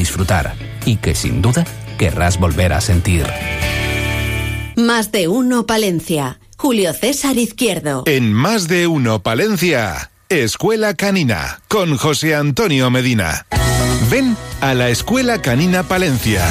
disfrutar 0.01 0.55
y 0.85 0.95
que 0.97 1.13
sin 1.13 1.41
duda 1.41 1.63
querrás 1.97 2.39
volver 2.39 2.73
a 2.73 2.81
sentir. 2.81 3.25
Más 4.75 5.11
de 5.11 5.27
uno 5.27 5.65
Palencia. 5.67 6.39
Julio 6.57 6.93
César 6.93 7.37
Izquierdo. 7.37 8.03
En 8.07 8.33
Más 8.33 8.67
de 8.67 8.87
uno 8.87 9.21
Palencia, 9.21 10.11
Escuela 10.29 10.93
Canina, 10.95 11.61
con 11.67 11.97
José 11.97 12.35
Antonio 12.35 12.89
Medina. 12.89 13.45
Ven 14.09 14.35
a 14.59 14.73
la 14.73 14.89
Escuela 14.89 15.41
Canina 15.41 15.83
Palencia. 15.83 16.43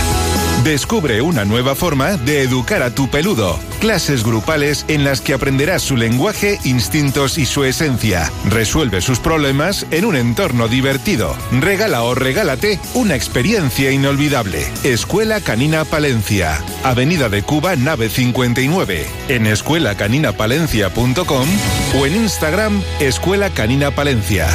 Descubre 0.64 1.22
una 1.22 1.46
nueva 1.46 1.74
forma 1.74 2.18
de 2.18 2.42
educar 2.42 2.82
a 2.82 2.94
tu 2.94 3.08
peludo. 3.08 3.58
Clases 3.80 4.22
grupales 4.22 4.84
en 4.88 5.04
las 5.04 5.22
que 5.22 5.32
aprenderás 5.32 5.80
su 5.80 5.96
lenguaje, 5.96 6.58
instintos 6.64 7.38
y 7.38 7.46
su 7.46 7.64
esencia. 7.64 8.30
Resuelve 8.50 9.00
sus 9.00 9.20
problemas 9.20 9.86
en 9.90 10.04
un 10.04 10.16
entorno 10.16 10.68
divertido. 10.68 11.34
Regala 11.60 12.02
o 12.02 12.14
regálate 12.14 12.78
una 12.92 13.14
experiencia 13.14 13.90
inolvidable. 13.90 14.70
Escuela 14.84 15.40
Canina 15.40 15.86
Palencia. 15.86 16.62
Avenida 16.84 17.30
de 17.30 17.42
Cuba, 17.42 17.74
nave 17.76 18.10
59. 18.10 19.06
En 19.28 19.46
escuelacaninapalencia.com 19.46 21.48
o 21.98 22.06
en 22.06 22.16
Instagram 22.16 22.82
Escuela 23.00 23.48
Canina 23.48 23.92
Palencia. 23.92 24.46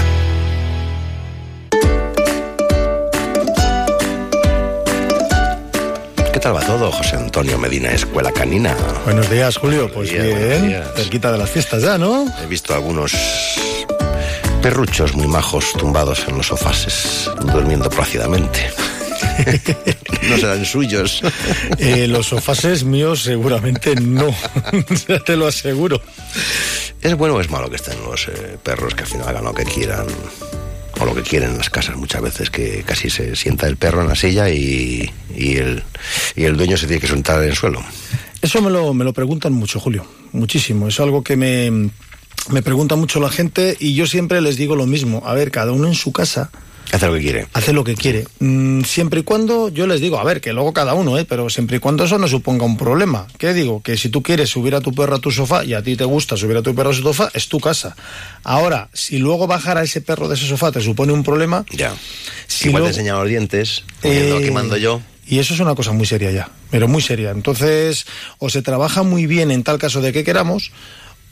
Tal 6.46 6.56
va 6.56 6.62
todo, 6.62 6.91
José 6.91 7.16
Antonio 7.16 7.58
Medina, 7.58 7.91
Escuela 7.91 8.32
Canina? 8.32 8.78
Buenos 9.04 9.28
días, 9.32 9.58
Julio. 9.58 9.91
Pues 9.91 10.12
bien, 10.12 10.80
cerquita 10.96 11.32
de 11.32 11.39
las 11.39 11.50
fiestas 11.50 11.82
ya, 11.82 11.98
¿no? 11.98 12.32
He 12.43 12.46
visto 12.46 12.76
algunos 12.76 13.16
perruchos 14.62 15.16
muy 15.16 15.26
majos 15.26 15.74
tumbados 15.74 16.24
en 16.28 16.38
los 16.38 16.46
sofases, 16.46 17.32
durmiendo 17.52 17.89
plácidamente. 17.89 18.70
no 20.30 20.38
serán 20.38 20.66
suyos. 20.66 21.24
Eh, 21.80 22.08
los 22.08 22.28
sofases 22.28 22.84
míos 22.84 23.24
seguramente 23.24 23.96
no, 23.96 24.32
ya 25.08 25.20
te 25.22 25.36
lo 25.36 25.48
aseguro. 25.48 26.00
¿Es 27.02 27.16
bueno 27.16 27.34
o 27.34 27.41
es 27.41 27.50
malo 27.50 27.72
que 27.72 27.78
estén 27.78 28.00
los 28.04 28.28
eh, 28.28 28.60
perros 28.62 28.93
que 28.93 29.02
al 29.02 29.10
final 29.10 29.30
hagan 29.30 29.46
lo 29.46 29.54
que 29.56 29.64
quieran? 29.64 30.06
O 31.00 31.06
lo 31.06 31.14
que 31.14 31.24
quieren 31.24 31.52
en 31.52 31.58
las 31.58 31.70
casas 31.70 31.98
muchas 31.98 32.22
veces, 32.22 32.50
que 32.50 32.84
casi 32.84 33.10
se 33.10 33.36
sienta 33.36 33.68
el 33.68 33.78
perro 33.78 34.02
en 34.02 34.08
la 34.08 34.16
silla 34.16 34.50
y, 34.50 35.12
y 35.36 35.58
el, 35.58 35.84
y 36.36 36.43
el 36.46 36.56
dueño 36.56 36.78
se 36.78 36.88
tiene 36.88 37.02
que 37.02 37.08
sentar 37.08 37.43
en 37.43 37.50
el 37.50 37.56
suelo. 37.56 37.84
Eso 38.41 38.62
me 38.62 38.70
lo, 38.70 38.93
me 38.93 39.04
lo 39.04 39.12
preguntan 39.14 39.54
mucho, 39.54 39.80
Julio, 39.80 40.06
muchísimo. 40.32 40.88
Es 40.88 41.00
algo 41.00 41.24
que 41.24 41.36
me, 41.36 41.89
me 42.50 42.62
pregunta 42.62 42.96
mucho 42.96 43.20
la 43.20 43.30
gente 43.30 43.76
y 43.80 43.96
yo 43.96 44.06
siempre 44.08 44.39
les 44.41 44.56
digo 44.56 44.76
lo 44.76 44.86
mismo. 44.86 45.24
A 45.26 45.34
ver, 45.34 45.52
cada 45.52 45.72
uno 45.72 45.88
en 45.88 45.96
su 45.96 46.12
casa 46.12 46.52
Hace 46.96 47.08
lo 47.08 47.14
que 47.14 47.20
quiere. 47.22 47.48
Hace 47.54 47.74
lo 47.74 47.84
que 47.84 47.96
quiere. 47.96 48.26
Mm, 48.39 48.82
siempre 48.84 49.20
y 49.20 49.24
cuando, 49.24 49.68
yo 49.70 49.86
les 49.86 50.00
digo, 50.00 50.18
a 50.18 50.24
ver, 50.24 50.39
que 50.39 50.54
luego 50.54 50.72
cada 50.72 50.93
uno, 50.93 51.18
¿eh? 51.18 51.26
pero 51.28 51.50
siempre 51.50 51.78
y 51.78 51.80
cuando 51.82 52.06
eso 52.06 52.18
no 52.18 52.28
suponga 52.28 52.64
un 52.66 52.78
problema. 52.78 53.28
¿Qué 53.38 53.54
digo? 53.54 53.82
Que 53.82 53.98
si 53.98 54.08
tú 54.10 54.24
quieres 54.24 54.50
subir 54.50 54.76
a 54.76 54.80
tu 54.82 54.93
perro 54.93 55.16
a 55.16 55.20
tu 55.20 55.30
sofá 55.30 55.66
y 55.66 55.74
a 55.74 55.82
ti 55.84 55.98
te 55.98 56.06
gusta 56.06 56.38
subir 56.38 56.56
a 56.56 56.62
tu 56.62 56.74
perro 56.74 56.91
a 56.91 56.93
su 56.93 57.02
sofá, 57.02 57.30
es 57.34 57.50
tu 57.50 57.60
casa. 57.60 57.96
Ahora, 58.43 58.88
si 58.93 59.18
luego 59.18 59.46
bajar 59.46 59.78
a 59.78 59.84
ese 59.84 60.00
perro 60.00 60.30
de 60.30 60.36
ese 60.36 60.48
sofá 60.48 60.72
te 60.72 60.80
supone 60.80 61.12
un 61.12 61.24
problema. 61.24 61.66
Ya. 61.72 61.93
Si 62.48 62.70
Igual 62.70 62.84
luego- 62.84 62.93
te 62.93 63.00
enseñan 63.02 63.20
los 63.20 63.28
dientes, 63.28 63.84
Eh, 64.02 64.34
aquí 64.39 64.52
mando 64.52 64.78
yo. 64.78 65.02
Y 65.28 65.39
eso 65.39 65.54
es 65.54 65.60
una 65.60 65.76
cosa 65.76 65.91
muy 65.91 66.06
seria 66.06 66.32
ya, 66.32 66.50
pero 66.70 66.88
muy 66.88 67.02
seria. 67.02 67.32
Entonces, 67.32 68.06
o 68.38 68.50
se 68.50 68.62
trabaja 68.62 69.02
muy 69.04 69.26
bien 69.26 69.52
en 69.52 69.64
tal 69.64 69.80
caso 69.80 70.00
de 70.00 70.14
que 70.14 70.24
queramos, 70.24 70.72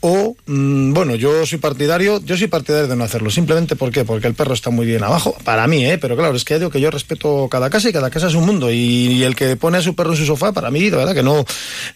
o, 0.06 0.36
mm, 0.44 0.92
bueno, 0.92 1.14
yo 1.14 1.46
soy 1.46 1.56
partidario, 1.56 2.20
yo 2.22 2.36
soy 2.36 2.46
partidario 2.46 2.88
de 2.88 2.94
no 2.94 3.04
hacerlo. 3.04 3.30
Simplemente, 3.30 3.74
¿por 3.74 3.90
qué? 3.90 4.04
Porque 4.04 4.26
el 4.26 4.34
perro 4.34 4.52
está 4.52 4.68
muy 4.68 4.84
bien 4.84 5.02
abajo, 5.02 5.34
para 5.44 5.66
mí, 5.66 5.82
¿eh? 5.86 5.96
Pero 5.96 6.14
claro, 6.14 6.36
es 6.36 6.44
que 6.44 6.52
ya 6.52 6.58
digo 6.58 6.70
que 6.70 6.78
yo 6.78 6.90
respeto 6.90 7.48
cada 7.50 7.70
casa 7.70 7.88
y 7.88 7.92
cada 7.94 8.10
casa 8.10 8.26
es 8.26 8.34
un 8.34 8.44
mundo. 8.44 8.70
Y, 8.70 9.22
el 9.24 9.34
que 9.34 9.56
pone 9.56 9.78
a 9.78 9.80
su 9.80 9.94
perro 9.94 10.10
en 10.10 10.18
su 10.18 10.26
sofá, 10.26 10.52
para 10.52 10.70
mí, 10.70 10.90
de 10.90 10.96
verdad 10.98 11.14
que 11.14 11.22
no, 11.22 11.46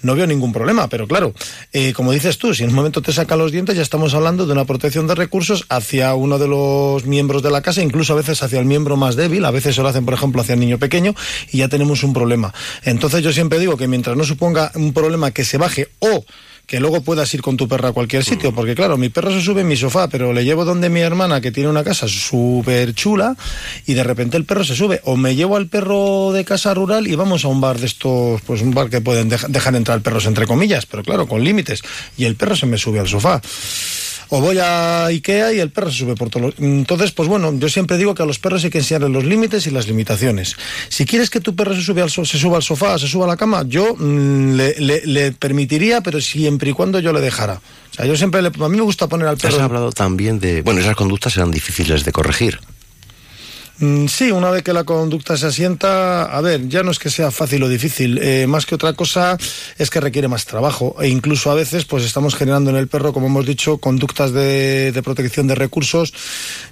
no 0.00 0.14
veo 0.14 0.26
ningún 0.26 0.54
problema. 0.54 0.88
Pero 0.88 1.06
claro, 1.06 1.34
eh, 1.74 1.92
como 1.92 2.12
dices 2.12 2.38
tú, 2.38 2.54
si 2.54 2.62
en 2.62 2.70
un 2.70 2.76
momento 2.76 3.02
te 3.02 3.12
saca 3.12 3.36
los 3.36 3.52
dientes, 3.52 3.76
ya 3.76 3.82
estamos 3.82 4.14
hablando 4.14 4.46
de 4.46 4.52
una 4.52 4.64
protección 4.64 5.06
de 5.06 5.14
recursos 5.14 5.66
hacia 5.68 6.14
uno 6.14 6.38
de 6.38 6.48
los 6.48 7.04
miembros 7.04 7.42
de 7.42 7.50
la 7.50 7.60
casa, 7.60 7.82
incluso 7.82 8.14
a 8.14 8.16
veces 8.16 8.42
hacia 8.42 8.58
el 8.58 8.64
miembro 8.64 8.96
más 8.96 9.16
débil, 9.16 9.44
a 9.44 9.50
veces 9.50 9.74
se 9.74 9.82
lo 9.82 9.88
hacen, 9.88 10.06
por 10.06 10.14
ejemplo, 10.14 10.40
hacia 10.40 10.54
el 10.54 10.60
niño 10.60 10.78
pequeño, 10.78 11.14
y 11.52 11.58
ya 11.58 11.68
tenemos 11.68 12.02
un 12.02 12.14
problema. 12.14 12.54
Entonces 12.84 13.22
yo 13.22 13.34
siempre 13.34 13.58
digo 13.58 13.76
que 13.76 13.86
mientras 13.86 14.16
no 14.16 14.24
suponga 14.24 14.72
un 14.76 14.94
problema 14.94 15.30
que 15.30 15.44
se 15.44 15.58
baje 15.58 15.88
o 15.98 16.24
que 16.68 16.78
luego 16.80 17.00
puedas 17.00 17.32
ir 17.32 17.40
con 17.40 17.56
tu 17.56 17.66
perra 17.66 17.88
a 17.88 17.92
cualquier 17.92 18.22
sitio, 18.24 18.54
porque 18.54 18.74
claro, 18.74 18.98
mi 18.98 19.08
perro 19.08 19.32
se 19.32 19.40
sube 19.40 19.62
en 19.62 19.68
mi 19.68 19.76
sofá, 19.76 20.06
pero 20.08 20.34
le 20.34 20.44
llevo 20.44 20.66
donde 20.66 20.90
mi 20.90 21.00
hermana 21.00 21.40
que 21.40 21.50
tiene 21.50 21.70
una 21.70 21.82
casa 21.82 22.06
súper 22.06 22.94
chula 22.94 23.34
y 23.86 23.94
de 23.94 24.04
repente 24.04 24.36
el 24.36 24.44
perro 24.44 24.62
se 24.64 24.76
sube, 24.76 25.00
o 25.04 25.16
me 25.16 25.34
llevo 25.34 25.56
al 25.56 25.66
perro 25.68 26.30
de 26.32 26.44
casa 26.44 26.74
rural 26.74 27.06
y 27.08 27.14
vamos 27.16 27.44
a 27.44 27.48
un 27.48 27.60
bar 27.62 27.78
de 27.78 27.86
estos, 27.86 28.42
pues 28.42 28.60
un 28.60 28.72
bar 28.74 28.90
que 28.90 29.00
pueden 29.00 29.30
deja- 29.30 29.48
dejar 29.48 29.74
entrar 29.76 30.02
perros 30.02 30.26
entre 30.26 30.46
comillas, 30.46 30.84
pero 30.84 31.02
claro, 31.02 31.26
con 31.26 31.42
límites, 31.42 31.80
y 32.18 32.26
el 32.26 32.36
perro 32.36 32.54
se 32.54 32.66
me 32.66 32.76
sube 32.76 33.00
al 33.00 33.08
sofá. 33.08 33.40
O 34.30 34.40
voy 34.42 34.58
a 34.58 35.06
Ikea 35.06 35.54
y 35.54 35.58
el 35.60 35.70
perro 35.70 35.90
se 35.90 35.98
sube 36.00 36.14
por 36.14 36.28
todos 36.28 36.46
los... 36.46 36.54
Entonces, 36.58 37.12
pues 37.12 37.28
bueno, 37.28 37.52
yo 37.58 37.68
siempre 37.68 37.96
digo 37.96 38.14
que 38.14 38.22
a 38.22 38.26
los 38.26 38.38
perros 38.38 38.62
hay 38.64 38.70
que 38.70 38.78
enseñarles 38.78 39.10
los 39.10 39.24
límites 39.24 39.66
y 39.66 39.70
las 39.70 39.86
limitaciones. 39.88 40.54
Si 40.90 41.06
quieres 41.06 41.30
que 41.30 41.40
tu 41.40 41.56
perro 41.56 41.74
se, 41.74 41.82
sube 41.82 42.02
al 42.02 42.10
so- 42.10 42.24
se 42.26 42.38
suba 42.38 42.56
al 42.58 42.62
sofá, 42.62 42.98
se 42.98 43.08
suba 43.08 43.24
a 43.24 43.28
la 43.28 43.36
cama, 43.38 43.64
yo 43.66 43.94
mm, 43.96 44.52
le, 44.54 44.74
le- 44.78 45.02
le 45.06 45.32
permitiría, 45.32 46.02
pero 46.02 46.20
siempre 46.20 46.70
y 46.70 46.72
cuando 46.74 47.00
yo 47.00 47.12
le 47.12 47.20
dejara. 47.20 47.54
O 47.90 47.94
sea, 47.94 48.04
yo 48.04 48.16
siempre, 48.16 48.42
le- 48.42 48.48
a 48.48 48.68
mí 48.68 48.76
me 48.76 48.82
gusta 48.82 49.06
poner 49.08 49.28
al 49.28 49.36
Has 49.36 49.40
perro... 49.42 49.62
hablado 49.62 49.92
también 49.92 50.38
de... 50.38 50.60
Bueno, 50.62 50.80
esas 50.80 50.94
conductas 50.96 51.32
serán 51.32 51.50
difíciles 51.50 52.04
de 52.04 52.12
corregir. 52.12 52.60
Mm, 53.80 54.06
Sí, 54.08 54.32
una 54.32 54.50
vez 54.50 54.64
que 54.64 54.72
la 54.72 54.82
conducta 54.82 55.36
se 55.36 55.46
asienta, 55.46 56.24
a 56.24 56.40
ver, 56.40 56.68
ya 56.68 56.82
no 56.82 56.90
es 56.90 56.98
que 56.98 57.10
sea 57.10 57.30
fácil 57.30 57.62
o 57.62 57.68
difícil, 57.68 58.18
eh, 58.18 58.46
más 58.48 58.66
que 58.66 58.74
otra 58.74 58.92
cosa 58.94 59.36
es 59.78 59.90
que 59.90 60.00
requiere 60.00 60.26
más 60.26 60.46
trabajo 60.46 60.96
e 61.00 61.08
incluso 61.08 61.50
a 61.50 61.54
veces 61.54 61.84
pues 61.84 62.04
estamos 62.04 62.34
generando 62.34 62.70
en 62.70 62.76
el 62.76 62.88
perro, 62.88 63.12
como 63.12 63.28
hemos 63.28 63.46
dicho, 63.46 63.78
conductas 63.78 64.32
de, 64.32 65.00
protección 65.04 65.46
de 65.46 65.54
recursos 65.54 66.12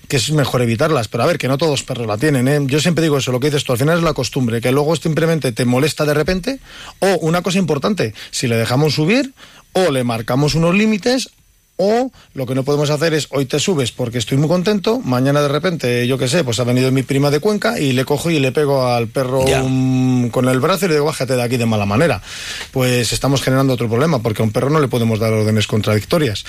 que 0.08 0.16
es 0.16 0.30
mejor 0.32 0.62
evitarlas, 0.62 1.06
pero 1.06 1.22
a 1.22 1.26
ver, 1.26 1.38
que 1.38 1.46
no 1.48 1.58
todos 1.58 1.70
los 1.70 1.82
perros 1.84 2.06
la 2.06 2.18
tienen, 2.18 2.48
¿eh? 2.48 2.60
yo 2.66 2.80
siempre 2.80 3.02
digo 3.02 3.18
eso, 3.18 3.30
lo 3.30 3.38
que 3.38 3.48
dices 3.48 3.64
tú, 3.64 3.72
al 3.72 3.78
final 3.78 3.98
es 3.98 4.04
la 4.04 4.14
costumbre, 4.14 4.60
que 4.60 4.72
luego 4.72 4.96
simplemente 4.96 5.52
te 5.52 5.64
molesta 5.64 6.04
de 6.04 6.14
repente 6.14 6.60
o 6.98 7.18
una 7.20 7.42
cosa 7.42 7.58
importante, 7.58 8.14
si 8.32 8.48
le 8.48 8.56
dejamos 8.56 8.94
subir 8.94 9.32
o 9.72 9.90
le 9.90 10.04
marcamos 10.04 10.54
unos 10.54 10.74
límites 10.74 11.30
o 11.76 12.10
lo 12.34 12.46
que 12.46 12.54
no 12.54 12.62
podemos 12.64 12.90
hacer 12.90 13.12
es 13.14 13.28
hoy 13.30 13.44
te 13.46 13.58
subes 13.60 13.92
porque 13.92 14.18
estoy 14.18 14.38
muy 14.38 14.48
contento, 14.48 15.00
mañana 15.00 15.42
de 15.42 15.48
repente, 15.48 16.06
yo 16.06 16.16
qué 16.18 16.26
sé, 16.28 16.42
pues 16.44 16.58
ha 16.60 16.64
venido 16.64 16.90
mi 16.90 17.02
prima 17.02 17.30
de 17.30 17.40
Cuenca 17.40 17.78
y 17.78 17.92
le 17.92 18.04
cojo 18.04 18.30
y 18.30 18.38
le 18.38 18.52
pego 18.52 18.86
al 18.86 19.08
perro 19.08 19.44
un- 19.62 20.30
con 20.32 20.48
el 20.48 20.58
brazo 20.60 20.86
y 20.86 20.88
le 20.88 20.94
digo, 20.94 21.06
bájate 21.06 21.36
de 21.36 21.42
aquí 21.42 21.56
de 21.56 21.66
mala 21.66 21.84
manera. 21.86 22.22
Pues 22.72 23.12
estamos 23.12 23.42
generando 23.42 23.74
otro 23.74 23.88
problema 23.88 24.20
porque 24.20 24.42
a 24.42 24.44
un 24.44 24.52
perro 24.52 24.70
no 24.70 24.80
le 24.80 24.88
podemos 24.88 25.18
dar 25.18 25.32
órdenes 25.32 25.66
contradictorias. 25.66 26.44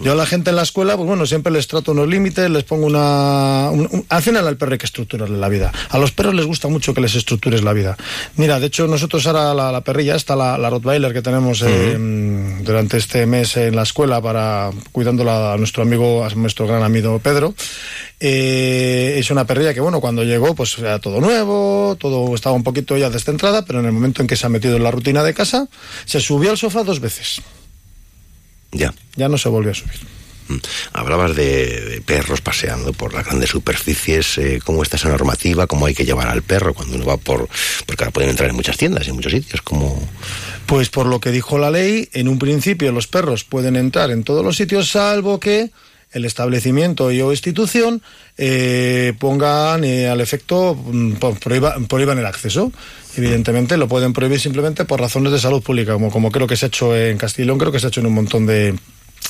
Yo 0.00 0.12
a 0.12 0.14
la 0.16 0.26
gente 0.26 0.50
en 0.50 0.56
la 0.56 0.62
escuela, 0.62 0.96
pues 0.96 1.06
bueno, 1.06 1.24
siempre 1.26 1.52
les 1.52 1.66
trato 1.68 1.92
unos 1.92 2.08
límites, 2.08 2.50
les 2.50 2.64
pongo 2.64 2.86
una... 2.86 3.70
un- 3.70 3.88
un- 3.90 4.04
al 4.08 4.22
final 4.22 4.46
al 4.48 4.56
perro 4.56 4.72
hay 4.72 4.78
que 4.78 4.86
estructurarle 4.86 5.38
la 5.38 5.48
vida. 5.48 5.72
A 5.90 5.98
los 5.98 6.10
perros 6.12 6.34
les 6.34 6.46
gusta 6.46 6.68
mucho 6.68 6.92
que 6.94 7.00
les 7.00 7.14
estructures 7.14 7.62
la 7.62 7.72
vida. 7.72 7.96
Mira, 8.36 8.58
de 8.58 8.66
hecho 8.66 8.86
nosotros 8.88 9.26
ahora 9.26 9.54
la, 9.54 9.70
la 9.70 9.80
perrilla, 9.82 10.16
está 10.16 10.34
la, 10.34 10.58
la 10.58 10.68
Rottweiler 10.70 11.12
que 11.12 11.22
tenemos 11.22 11.62
eh, 11.62 11.96
durante 12.62 12.96
este 12.96 13.24
mes 13.26 13.56
en 13.56 13.76
la 13.76 13.82
escuela 13.82 14.20
para 14.20 14.63
cuidándola 14.92 15.54
a 15.54 15.56
nuestro 15.56 15.82
amigo, 15.82 16.24
a 16.24 16.30
nuestro 16.30 16.66
gran 16.66 16.82
amigo 16.82 17.18
Pedro. 17.18 17.54
Eh, 18.20 19.16
es 19.18 19.30
una 19.30 19.46
perrilla 19.46 19.74
que, 19.74 19.80
bueno, 19.80 20.00
cuando 20.00 20.22
llegó, 20.24 20.54
pues 20.54 20.78
era 20.78 20.98
todo 20.98 21.20
nuevo, 21.20 21.96
todo 21.98 22.34
estaba 22.34 22.54
un 22.56 22.62
poquito 22.62 22.96
ya 22.96 23.10
descentrada, 23.10 23.64
pero 23.64 23.80
en 23.80 23.86
el 23.86 23.92
momento 23.92 24.22
en 24.22 24.28
que 24.28 24.36
se 24.36 24.46
ha 24.46 24.48
metido 24.48 24.76
en 24.76 24.82
la 24.82 24.90
rutina 24.90 25.22
de 25.22 25.34
casa, 25.34 25.68
se 26.04 26.20
subió 26.20 26.50
al 26.50 26.58
sofá 26.58 26.84
dos 26.84 27.00
veces. 27.00 27.42
Ya. 28.72 28.94
Ya 29.16 29.28
no 29.28 29.38
se 29.38 29.48
volvió 29.48 29.72
a 29.72 29.74
subir. 29.74 30.13
Mm. 30.48 30.56
Hablabas 30.92 31.34
de, 31.34 32.02
perros 32.04 32.40
paseando 32.40 32.92
por 32.92 33.14
las 33.14 33.24
grandes 33.24 33.50
superficies, 33.50 34.38
eh, 34.38 34.60
cómo 34.64 34.82
está 34.82 34.96
esa 34.96 35.08
normativa, 35.08 35.66
cómo 35.66 35.86
hay 35.86 35.94
que 35.94 36.04
llevar 36.04 36.28
al 36.28 36.42
perro 36.42 36.74
cuando 36.74 36.96
uno 36.96 37.06
va 37.06 37.16
por... 37.16 37.48
Porque 37.86 38.04
ahora 38.04 38.12
pueden 38.12 38.30
entrar 38.30 38.50
en 38.50 38.56
muchas 38.56 38.76
tiendas, 38.76 39.08
en 39.08 39.14
muchos 39.14 39.32
sitios, 39.32 39.62
como... 39.62 40.06
Pues 40.66 40.88
por 40.88 41.06
lo 41.06 41.20
que 41.20 41.30
dijo 41.30 41.58
la 41.58 41.70
ley, 41.70 42.08
en 42.12 42.26
un 42.28 42.38
principio 42.38 42.90
los 42.92 43.06
perros 43.06 43.44
pueden 43.44 43.76
entrar 43.76 44.10
en 44.10 44.24
todos 44.24 44.44
los 44.44 44.56
sitios, 44.56 44.90
salvo 44.90 45.38
que 45.38 45.70
el 46.12 46.24
establecimiento 46.24 47.10
y 47.10 47.20
o 47.20 47.32
institución 47.32 48.00
eh, 48.38 49.12
pongan 49.18 49.82
eh, 49.84 50.08
al 50.08 50.20
efecto, 50.20 50.74
mm, 50.74 51.14
prohíba- 51.14 51.86
prohíban 51.88 52.18
el 52.18 52.26
acceso. 52.26 52.72
Evidentemente 53.16 53.76
lo 53.76 53.88
pueden 53.88 54.12
prohibir 54.12 54.40
simplemente 54.40 54.84
por 54.84 55.00
razones 55.00 55.32
de 55.32 55.38
salud 55.38 55.62
pública, 55.62 55.92
como, 55.92 56.10
como 56.10 56.30
creo 56.30 56.46
que 56.46 56.56
se 56.56 56.66
ha 56.66 56.68
hecho 56.68 56.96
en 56.96 57.18
Castellón, 57.18 57.58
creo 57.58 57.72
que 57.72 57.80
se 57.80 57.86
ha 57.86 57.88
hecho 57.88 58.00
en 58.00 58.06
un 58.06 58.14
montón 58.14 58.46
de, 58.46 58.74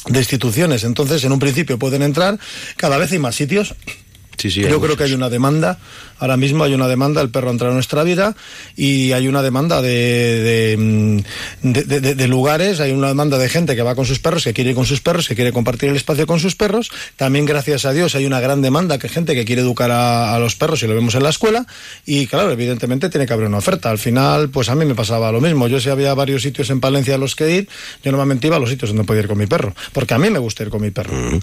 de 0.06 0.18
instituciones. 0.18 0.84
Entonces, 0.84 1.24
en 1.24 1.32
un 1.32 1.38
principio 1.38 1.78
pueden 1.78 2.02
entrar, 2.02 2.38
cada 2.76 2.98
vez 2.98 3.12
hay 3.12 3.18
más 3.18 3.34
sitios. 3.34 3.74
Sí, 4.36 4.50
sí, 4.50 4.60
Yo 4.60 4.66
creo 4.66 4.80
muchos. 4.80 4.96
que 4.98 5.04
hay 5.04 5.12
una 5.14 5.30
demanda, 5.30 5.78
ahora 6.18 6.36
mismo 6.36 6.64
hay 6.64 6.74
una 6.74 6.88
demanda, 6.88 7.20
el 7.20 7.30
perro 7.30 7.50
entra 7.50 7.68
en 7.68 7.74
nuestra 7.74 8.02
vida 8.02 8.34
y 8.76 9.12
hay 9.12 9.28
una 9.28 9.42
demanda 9.42 9.82
de, 9.82 9.90
de, 9.90 10.76
mm, 10.76 11.72
de- 11.72 12.14
de- 12.14 12.28
lugares, 12.28 12.80
hay 12.80 12.92
una 12.92 13.08
demanda 13.08 13.36
de 13.38 13.48
gente 13.48 13.76
que 13.76 13.82
va 13.82 13.94
con 13.94 14.06
sus 14.06 14.18
perros, 14.18 14.44
que 14.44 14.52
quiere 14.54 14.70
ir 14.70 14.76
con 14.76 14.86
sus 14.86 15.00
perros, 15.00 15.28
que 15.28 15.34
quiere 15.34 15.52
compartir 15.52 15.90
el 15.90 15.96
espacio 15.96 16.26
con 16.26 16.40
sus 16.40 16.56
perros. 16.56 16.90
También, 17.16 17.44
gracias 17.44 17.84
a 17.84 17.92
Dios, 17.92 18.14
hay 18.14 18.24
una 18.26 18.40
gran 18.40 18.62
demanda 18.62 18.98
que 18.98 19.08
gente 19.08 19.34
que 19.34 19.44
quiere 19.44 19.62
educar 19.62 19.90
a, 19.90 20.34
a 20.34 20.38
los 20.38 20.54
perros 20.56 20.82
y 20.82 20.86
lo 20.86 20.94
vemos 20.94 21.14
en 21.14 21.22
la 21.22 21.30
escuela. 21.30 21.66
Y 22.06 22.26
claro, 22.26 22.50
evidentemente 22.50 23.08
tiene 23.10 23.26
que 23.26 23.32
haber 23.32 23.46
una 23.46 23.58
oferta. 23.58 23.90
Al 23.90 23.98
final, 23.98 24.48
pues 24.50 24.68
a 24.68 24.74
mí 24.74 24.84
me 24.84 24.94
pasaba 24.94 25.30
lo 25.32 25.40
mismo. 25.40 25.68
Yo 25.68 25.80
si 25.80 25.90
había 25.90 26.14
varios 26.14 26.42
sitios 26.42 26.70
en 26.70 26.80
Palencia 26.80 27.14
a 27.14 27.18
los 27.18 27.34
que 27.36 27.50
ir, 27.50 27.68
yo 28.02 28.10
normalmente 28.10 28.46
iba 28.46 28.56
a 28.56 28.60
los 28.60 28.70
sitios 28.70 28.90
donde 28.90 29.04
podía 29.04 29.22
ir 29.22 29.28
con 29.28 29.38
mi 29.38 29.46
perro, 29.46 29.74
porque 29.92 30.14
a 30.14 30.18
mí 30.18 30.30
me 30.30 30.38
gusta 30.38 30.62
ir 30.62 30.70
con 30.70 30.80
mi 30.82 30.90
perro. 30.90 31.14
Mm. 31.14 31.40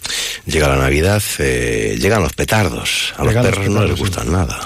Llega 0.47 0.67
la 0.67 0.77
Navidad, 0.77 1.21
eh, 1.39 1.97
llegan 1.99 2.21
los 2.23 2.33
petardos. 2.33 3.13
A 3.17 3.23
los 3.23 3.33
perros 3.33 3.69
no 3.69 3.85
les 3.85 3.99
gustan 3.99 4.31
nada. 4.31 4.59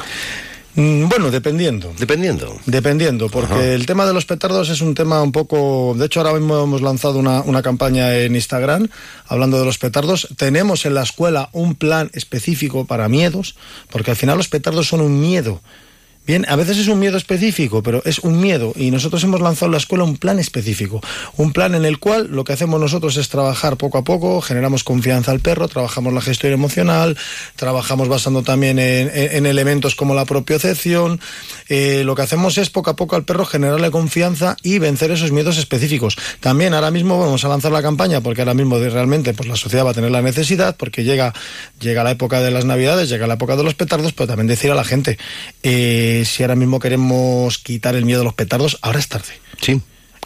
Mm, 0.76 1.08
Bueno, 1.08 1.32
dependiendo. 1.32 1.94
Dependiendo. 1.98 2.60
Dependiendo, 2.66 3.30
porque 3.30 3.54
Ajá. 3.54 3.64
el 3.66 3.86
tema 3.86 4.06
de 4.06 4.14
los 4.14 4.26
petardos 4.26 4.70
es 4.70 4.82
un 4.82 4.94
tema 4.94 5.22
un 5.22 5.32
poco... 5.32 5.96
De 5.98 6.06
hecho, 6.06 6.20
ahora 6.20 6.34
mismo 6.34 6.62
hemos 6.62 6.82
lanzado 6.82 7.18
una, 7.18 7.42
una 7.42 7.62
campaña 7.62 8.14
en 8.18 8.36
Instagram 8.36 8.90
hablando 9.28 9.58
de 9.58 9.66
los 9.66 9.78
petardos. 9.78 10.28
Tenemos 10.36 10.86
en 10.86 10.94
la 10.94 11.04
escuela 11.04 11.50
un 11.54 11.76
plan 11.76 12.10
específico 12.14 12.86
para 12.86 13.08
miedos, 13.08 13.56
porque 13.90 14.12
al 14.12 14.18
final 14.18 14.38
los 14.38 14.50
petardos 14.50 14.88
son 14.88 15.00
un 15.00 15.22
miedo. 15.22 15.62
Bien, 16.28 16.44
a 16.50 16.56
veces 16.56 16.80
es 16.80 16.88
un 16.88 16.98
miedo 17.00 17.18
específico, 17.18 17.84
pero 17.84 18.02
es 18.04 18.18
un 18.20 18.40
miedo. 18.42 18.74
Y 18.76 18.90
nosotros 18.90 19.24
hemos 19.24 19.42
lanzado 19.42 19.68
en 19.68 19.74
la 19.74 19.78
escuela 19.78 20.04
un 20.04 20.18
plan 20.18 20.40
específico, 20.40 21.00
un 21.38 21.54
plan 21.54 21.76
en 21.76 21.86
el 21.86 22.00
cual 22.00 22.30
lo 22.32 22.44
que 22.44 22.54
hacemos 22.54 22.80
nosotros 22.80 23.16
es 23.18 23.30
trabajar 23.30 23.78
poco 23.78 24.00
a 24.00 24.04
poco, 24.04 24.42
generamos 24.42 24.84
confianza 24.84 25.30
al 25.32 25.40
perro, 25.40 25.68
trabajamos 25.68 26.14
la 26.14 26.22
gestión 26.22 26.52
emocional, 26.52 27.16
trabajamos 27.56 28.08
basando 28.08 28.42
también 28.42 28.80
en, 28.80 29.10
en- 29.14 29.36
en 29.36 29.46
elementos 29.46 29.94
como 29.96 30.16
la 30.16 30.26
propiocepción, 30.26 31.20
eh, 31.70 32.02
lo 32.06 32.16
que 32.16 32.24
hacemos 32.24 32.58
es 32.58 32.72
poco 32.72 32.90
a 32.90 32.96
poco 32.96 33.16
al 33.16 33.24
perro 33.26 33.46
generarle 33.46 33.92
confianza 33.92 34.58
y 34.64 34.80
vencer 34.80 35.12
esos 35.12 35.32
miedos 35.32 35.58
específicos. 35.60 36.18
También 36.40 36.74
ahora 36.74 36.90
mismo 36.90 37.20
vamos 37.20 37.46
a 37.46 37.50
lanzar 37.50 37.72
la 37.72 37.84
campaña 37.84 38.22
porque 38.22 38.42
ahora 38.42 38.54
mismo 38.56 38.80
realmente 38.80 39.34
pues 39.36 39.48
la 39.48 39.56
sociedad 39.56 39.86
va 39.86 39.92
a 39.92 39.94
tener 39.94 40.10
la 40.10 40.22
necesidad 40.24 40.76
porque 40.76 41.04
llega 41.04 41.34
llega 41.80 42.04
la 42.04 42.12
época 42.12 42.42
de 42.42 42.50
las 42.50 42.66
navidades, 42.66 43.10
llega 43.10 43.28
la 43.28 43.36
época 43.36 43.56
de 43.56 43.64
los 43.64 43.76
petardos, 43.76 44.14
pero 44.14 44.26
también 44.28 44.48
decir 44.48 44.72
a 44.72 44.76
la 44.76 44.84
gente 44.84 45.20
eh, 45.62 46.15
si 46.24 46.44
ahora 46.44 46.56
mismo 46.56 46.80
queremos 46.80 47.58
quitar 47.58 47.96
el 47.96 48.06
miedo 48.06 48.22
a 48.22 48.24
los 48.24 48.34
petardos, 48.36 48.78
ahora 48.82 49.00
es 49.00 49.10
tarde. 49.10 49.34
Sí. 49.62 49.82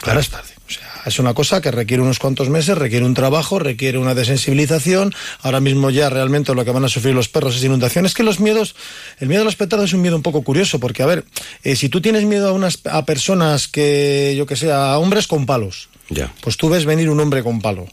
Ahora 0.06 0.20
es 0.20 0.30
tarde. 0.30 0.50
O 0.68 0.72
sea, 0.72 1.02
es 1.08 1.18
una 1.18 1.34
cosa 1.34 1.62
que 1.62 1.72
requiere 1.72 2.04
unos 2.04 2.20
cuantos 2.20 2.48
meses, 2.50 2.78
requiere 2.78 3.04
un 3.04 3.16
trabajo, 3.16 3.58
requiere 3.58 3.98
una 3.98 4.14
desensibilización. 4.14 5.16
Ahora 5.42 5.60
mismo 5.60 5.90
ya 5.90 6.10
realmente 6.12 6.54
lo 6.54 6.64
que 6.64 6.70
van 6.72 6.86
a 6.86 6.90
sufrir 6.90 7.16
los 7.16 7.28
perros 7.28 7.56
es 7.56 7.64
inundación. 7.64 8.06
Es 8.06 8.14
que 8.14 8.22
los 8.22 8.40
miedos, 8.40 8.76
el 9.20 9.28
miedo 9.30 9.42
a 9.42 9.46
los 9.46 9.56
petardos 9.56 9.90
es 9.90 9.94
un 9.94 10.02
miedo 10.02 10.16
un 10.16 10.22
poco 10.22 10.44
curioso, 10.44 10.80
porque 10.80 11.02
a 11.02 11.08
ver, 11.08 11.26
eh, 11.64 11.76
si 11.76 11.90
tú 11.90 12.02
tienes 12.02 12.26
miedo 12.26 12.50
a 12.50 12.52
unas 12.54 12.80
a 12.86 13.04
personas 13.06 13.68
que, 13.68 14.36
yo 14.38 14.46
que 14.46 14.56
sé, 14.56 14.72
a 14.72 14.98
hombres 15.00 15.26
con 15.26 15.48
palos, 15.48 15.90
Ya. 16.10 16.32
pues 16.42 16.56
tú 16.58 16.70
ves 16.70 16.86
venir 16.86 17.10
un 17.10 17.20
hombre 17.20 17.42
con 17.44 17.62
palo. 17.62 17.88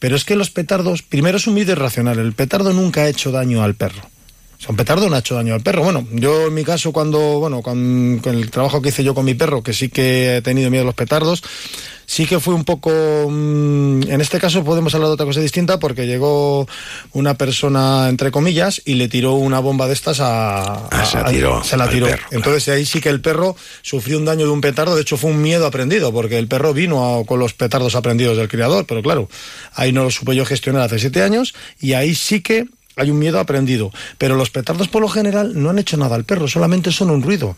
Pero 0.00 0.14
es 0.16 0.24
que 0.24 0.36
los 0.36 0.50
petardos, 0.50 1.02
primero 1.02 1.38
es 1.38 1.46
un 1.46 1.54
miedo 1.54 1.72
irracional. 1.72 2.18
El 2.18 2.32
petardo 2.32 2.72
nunca 2.72 3.02
ha 3.02 3.08
hecho 3.08 3.30
daño 3.32 3.62
al 3.62 3.74
perro. 3.74 4.02
O 4.58 4.60
sea, 4.60 4.70
un 4.70 4.76
petardo 4.76 5.08
no 5.08 5.14
ha 5.14 5.20
hecho 5.20 5.36
daño 5.36 5.54
al 5.54 5.60
perro. 5.60 5.84
Bueno, 5.84 6.04
yo 6.10 6.48
en 6.48 6.54
mi 6.54 6.64
caso, 6.64 6.90
cuando, 6.92 7.18
bueno, 7.38 7.62
con, 7.62 8.18
con 8.20 8.34
el 8.34 8.50
trabajo 8.50 8.82
que 8.82 8.88
hice 8.88 9.04
yo 9.04 9.14
con 9.14 9.24
mi 9.24 9.34
perro, 9.34 9.62
que 9.62 9.72
sí 9.72 9.88
que 9.88 10.38
he 10.38 10.42
tenido 10.42 10.68
miedo 10.68 10.82
a 10.82 10.86
los 10.86 10.96
petardos, 10.96 11.44
sí 12.06 12.26
que 12.26 12.40
fue 12.40 12.54
un 12.54 12.64
poco. 12.64 12.90
mm, 13.30 14.02
en 14.10 14.20
este 14.20 14.40
caso 14.40 14.64
podemos 14.64 14.92
hablar 14.96 15.10
de 15.10 15.14
otra 15.14 15.26
cosa 15.26 15.40
distinta 15.40 15.78
porque 15.78 16.08
llegó 16.08 16.66
una 17.12 17.34
persona, 17.34 18.08
entre 18.08 18.32
comillas, 18.32 18.82
y 18.84 18.94
le 18.94 19.06
tiró 19.06 19.34
una 19.34 19.60
bomba 19.60 19.86
de 19.86 19.92
estas 19.92 20.18
a. 20.18 20.88
Ah, 20.90 21.04
se 21.06 21.18
la 21.18 21.26
a- 21.28 21.30
tiró 21.30 21.62
se 21.62 21.76
la 21.76 21.88
tiró. 21.88 22.06
perro, 22.06 22.26
Entonces 22.32 22.68
ahí 22.68 22.84
sí 22.84 23.00
que 23.00 23.10
el 23.10 23.20
perro 23.20 23.54
sufrió 23.82 24.18
un 24.18 24.24
daño 24.24 24.44
de 24.46 24.50
un 24.50 24.60
petardo. 24.60 24.96
De 24.96 25.02
hecho, 25.02 25.16
fue 25.16 25.30
un 25.30 25.40
miedo 25.40 25.66
aprendido 25.68 26.12
porque 26.12 26.36
el 26.36 26.48
perro 26.48 26.74
vino 26.74 27.20
a- 27.20 27.24
con 27.24 27.38
los 27.38 27.54
petardos 27.54 27.94
aprendidos 27.94 28.36
del 28.36 28.48
criador. 28.48 28.86
Pero 28.88 29.02
claro, 29.04 29.28
ahí 29.74 29.92
no 29.92 30.02
lo 30.02 30.10
supe 30.10 30.34
yo 30.34 30.44
gestionar 30.44 30.82
hace 30.82 30.98
siete 30.98 31.22
años 31.22 31.54
y 31.80 31.92
ahí 31.92 32.16
sí 32.16 32.40
que 32.40 32.66
hay 32.98 33.10
un 33.10 33.18
miedo 33.18 33.38
aprendido. 33.38 33.90
Pero 34.18 34.34
los 34.34 34.50
petardos 34.50 34.88
por 34.88 35.02
lo 35.02 35.08
general 35.08 35.52
no 35.54 35.70
han 35.70 35.78
hecho 35.78 35.96
nada 35.96 36.16
al 36.16 36.24
perro, 36.24 36.48
solamente 36.48 36.92
son 36.92 37.10
un 37.10 37.22
ruido. 37.22 37.56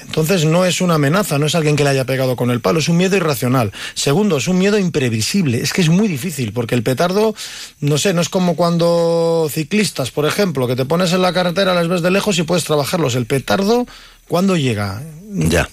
Entonces 0.00 0.44
no 0.44 0.64
es 0.64 0.80
una 0.80 0.94
amenaza, 0.94 1.38
no 1.38 1.46
es 1.46 1.54
alguien 1.56 1.74
que 1.74 1.82
le 1.82 1.90
haya 1.90 2.04
pegado 2.04 2.36
con 2.36 2.50
el 2.50 2.60
palo, 2.60 2.78
es 2.78 2.88
un 2.88 2.96
miedo 2.96 3.16
irracional. 3.16 3.72
Segundo, 3.94 4.36
es 4.36 4.46
un 4.46 4.58
miedo 4.58 4.78
imprevisible, 4.78 5.60
es 5.60 5.72
que 5.72 5.80
es 5.80 5.88
muy 5.88 6.06
difícil, 6.06 6.52
porque 6.52 6.76
el 6.76 6.84
petardo, 6.84 7.34
no 7.80 7.98
sé, 7.98 8.14
no 8.14 8.20
es 8.20 8.28
como 8.28 8.54
cuando 8.54 9.48
ciclistas, 9.50 10.12
por 10.12 10.24
ejemplo, 10.26 10.68
que 10.68 10.76
te 10.76 10.84
pones 10.84 11.12
en 11.12 11.22
la 11.22 11.32
carretera, 11.32 11.74
les 11.74 11.88
ves 11.88 12.02
de 12.02 12.12
lejos 12.12 12.38
y 12.38 12.44
puedes 12.44 12.64
trabajarlos. 12.64 13.16
El 13.16 13.26
petardo, 13.26 13.86
¿cuándo 14.28 14.56
llega? 14.56 15.02
Ya. 15.30 15.68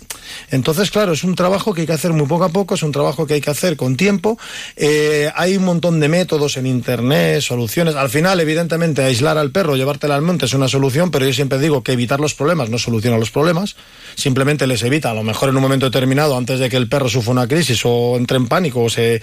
Entonces, 0.51 0.91
claro, 0.91 1.13
es 1.13 1.23
un 1.23 1.35
trabajo 1.35 1.73
que 1.73 1.81
hay 1.81 1.87
que 1.87 1.93
hacer 1.93 2.11
muy 2.11 2.27
poco 2.27 2.43
a 2.43 2.49
poco, 2.49 2.75
es 2.75 2.83
un 2.83 2.91
trabajo 2.91 3.25
que 3.25 3.35
hay 3.35 3.41
que 3.41 3.49
hacer 3.49 3.77
con 3.77 3.95
tiempo. 3.95 4.37
Eh, 4.75 5.31
hay 5.35 5.57
un 5.57 5.63
montón 5.63 5.99
de 5.99 6.09
métodos 6.09 6.57
en 6.57 6.65
Internet, 6.65 7.41
soluciones. 7.41 7.95
Al 7.95 8.09
final, 8.09 8.39
evidentemente, 8.39 9.03
aislar 9.03 9.37
al 9.37 9.51
perro, 9.51 9.75
llevártela 9.75 10.15
al 10.15 10.21
monte 10.21 10.45
es 10.45 10.53
una 10.53 10.67
solución, 10.67 11.11
pero 11.11 11.25
yo 11.25 11.33
siempre 11.33 11.59
digo 11.59 11.83
que 11.83 11.93
evitar 11.93 12.19
los 12.19 12.33
problemas 12.33 12.69
no 12.69 12.77
soluciona 12.77 13.17
los 13.17 13.31
problemas, 13.31 13.75
simplemente 14.15 14.67
les 14.67 14.83
evita, 14.83 15.11
a 15.11 15.13
lo 15.13 15.23
mejor 15.23 15.49
en 15.49 15.55
un 15.55 15.61
momento 15.61 15.85
determinado, 15.85 16.37
antes 16.37 16.59
de 16.59 16.69
que 16.69 16.77
el 16.77 16.89
perro 16.89 17.09
sufra 17.09 17.31
una 17.31 17.47
crisis 17.47 17.81
o 17.85 18.17
entre 18.17 18.37
en 18.37 18.47
pánico 18.47 18.83
o 18.83 18.89
se... 18.89 19.21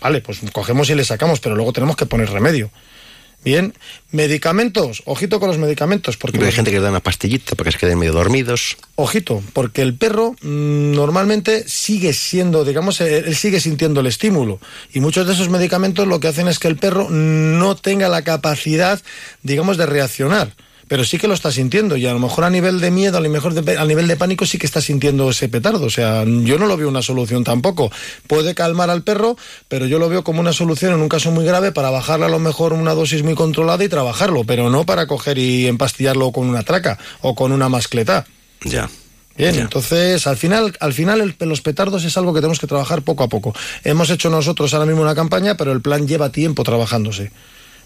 Vale, 0.00 0.20
pues 0.20 0.40
cogemos 0.52 0.88
y 0.90 0.94
le 0.94 1.04
sacamos, 1.04 1.40
pero 1.40 1.54
luego 1.54 1.72
tenemos 1.72 1.96
que 1.96 2.06
poner 2.06 2.30
remedio. 2.30 2.70
Bien, 3.44 3.74
medicamentos, 4.10 5.02
ojito 5.04 5.38
con 5.38 5.48
los 5.48 5.58
medicamentos, 5.58 6.16
porque 6.16 6.38
Hay 6.38 6.44
los- 6.46 6.54
gente 6.54 6.70
que 6.70 6.78
le 6.78 6.82
da 6.84 6.90
una 6.90 7.00
pastillita 7.00 7.54
para 7.54 7.68
que 7.68 7.72
se 7.72 7.78
queden 7.78 7.98
medio 7.98 8.12
dormidos. 8.12 8.76
Ojito, 8.96 9.42
porque 9.52 9.82
el 9.82 9.94
perro 9.94 10.32
mm, 10.40 10.92
normalmente 10.92 11.68
sigue 11.68 12.12
siendo, 12.14 12.64
digamos, 12.64 13.00
él, 13.02 13.24
él 13.26 13.36
sigue 13.36 13.60
sintiendo 13.60 14.00
el 14.00 14.06
estímulo. 14.06 14.60
Y 14.92 15.00
muchos 15.00 15.26
de 15.26 15.34
esos 15.34 15.50
medicamentos 15.50 16.08
lo 16.08 16.20
que 16.20 16.28
hacen 16.28 16.48
es 16.48 16.58
que 16.58 16.68
el 16.68 16.76
perro 16.76 17.08
no 17.10 17.76
tenga 17.76 18.08
la 18.08 18.22
capacidad, 18.22 19.00
digamos, 19.42 19.76
de 19.76 19.86
reaccionar. 19.86 20.54
Pero 20.86 21.02
sí 21.04 21.16
que 21.18 21.26
lo 21.28 21.34
está 21.34 21.50
sintiendo 21.50 21.96
y 21.96 22.06
a 22.06 22.12
lo 22.12 22.18
mejor 22.18 22.44
a 22.44 22.50
nivel 22.50 22.78
de 22.80 22.90
miedo, 22.90 23.16
a 23.16 23.20
lo 23.20 23.30
mejor 23.30 23.54
de- 23.54 23.78
a 23.78 23.84
nivel 23.84 24.06
de 24.06 24.16
pánico 24.16 24.44
sí 24.46 24.58
que 24.58 24.66
está 24.66 24.80
sintiendo 24.80 25.30
ese 25.30 25.48
petardo. 25.48 25.86
O 25.86 25.90
sea, 25.90 26.24
yo 26.24 26.58
no 26.58 26.66
lo 26.66 26.76
veo 26.76 26.88
una 26.88 27.00
solución 27.02 27.42
tampoco. 27.44 27.90
Puede 28.26 28.54
calmar 28.54 28.90
al 28.90 29.02
perro, 29.02 29.36
pero 29.68 29.86
yo 29.86 29.98
lo 29.98 30.08
veo 30.08 30.24
como 30.24 30.40
una 30.40 30.52
solución 30.52 30.92
en 30.92 31.00
un 31.00 31.08
caso 31.08 31.30
muy 31.30 31.44
grave 31.44 31.72
para 31.72 31.90
bajarle 31.90 32.26
a 32.26 32.28
lo 32.28 32.38
mejor 32.38 32.72
una 32.74 32.94
dosis 32.94 33.22
muy 33.22 33.34
controlada 33.34 33.82
y 33.82 33.88
trabajarlo, 33.88 34.44
pero 34.44 34.68
no 34.70 34.84
para 34.84 35.06
coger 35.06 35.38
y 35.38 35.66
empastillarlo 35.66 36.32
con 36.32 36.48
una 36.48 36.62
traca 36.62 36.98
o 37.22 37.34
con 37.34 37.52
una 37.52 37.68
mascleta. 37.68 38.26
Ya. 38.64 38.90
Bien, 39.36 39.52
entonces 39.62 40.28
al 40.28 40.36
final, 40.36 40.76
al 40.78 40.92
final 40.92 41.20
el- 41.20 41.34
los 41.48 41.60
petardos 41.60 42.04
es 42.04 42.16
algo 42.16 42.32
que 42.32 42.40
tenemos 42.40 42.60
que 42.60 42.68
trabajar 42.68 43.02
poco 43.02 43.24
a 43.24 43.28
poco. 43.28 43.52
Hemos 43.82 44.08
hecho 44.10 44.30
nosotros 44.30 44.72
ahora 44.74 44.86
mismo 44.86 45.02
una 45.02 45.16
campaña, 45.16 45.56
pero 45.56 45.72
el 45.72 45.80
plan 45.80 46.06
lleva 46.06 46.30
tiempo 46.30 46.62
trabajándose. 46.62 47.32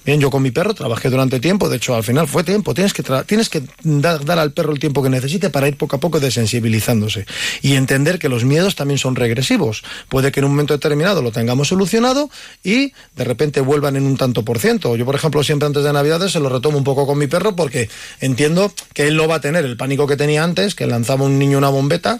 Bien, 0.09 0.23
yo 0.23 0.31
con 0.31 0.43
mi 0.43 0.51
perro 0.51 0.73
trabajé 0.73 1.11
durante 1.11 1.39
tiempo, 1.39 1.69
de 1.69 1.77
hecho 1.77 1.95
al 1.95 2.03
final 2.03 2.27
fue 2.27 2.43
tiempo, 2.43 2.73
tienes 2.73 2.95
que, 2.95 3.05
tienes 3.27 3.51
que 3.51 3.61
dar, 3.83 4.25
dar 4.25 4.39
al 4.39 4.53
perro 4.53 4.73
el 4.73 4.79
tiempo 4.79 5.03
que 5.03 5.11
necesite 5.11 5.51
para 5.51 5.69
ir 5.69 5.77
poco 5.77 5.97
a 5.97 6.01
poco 6.01 6.19
desensibilizándose 6.19 7.27
y 7.61 7.75
entender 7.75 8.19
que 8.19 8.31
los 8.31 8.43
miedos 8.43 8.75
también 8.75 8.97
son 8.97 9.17
regresivos. 9.17 9.85
Puede 10.09 10.33
que 10.33 10.41
en 10.41 10.47
un 10.47 10.53
momento 10.53 10.73
determinado 10.73 11.21
lo 11.21 11.31
tengamos 11.31 11.69
solucionado 11.69 12.31
y 12.65 12.95
de 13.17 13.25
repente 13.25 13.61
vuelvan 13.61 13.97
en 13.97 14.07
un 14.07 14.17
tanto 14.17 14.47
por 14.47 14.59
ciento. 14.59 14.97
Yo, 14.97 15.05
por 15.05 15.15
ejemplo, 15.15 15.45
siempre 15.45 15.67
antes 15.67 15.85
de 15.85 15.93
Navidades 15.93 16.33
se 16.33 16.41
lo 16.41 16.49
retomo 16.49 16.79
un 16.79 16.85
poco 16.85 17.07
con 17.07 17.19
mi 17.19 17.27
perro 17.27 17.55
porque 17.55 17.91
entiendo 18.21 18.73
que 18.95 19.09
él 19.09 19.17
no 19.19 19.29
va 19.29 19.35
a 19.35 19.41
tener 19.43 19.67
el 19.67 19.77
pánico 19.77 20.07
que 20.07 20.17
tenía 20.17 20.43
antes, 20.43 20.75
que 20.75 20.87
lanzaba 20.87 21.27
un 21.27 21.39
niño 21.39 21.59
una 21.59 21.69
bombeta 21.69 22.19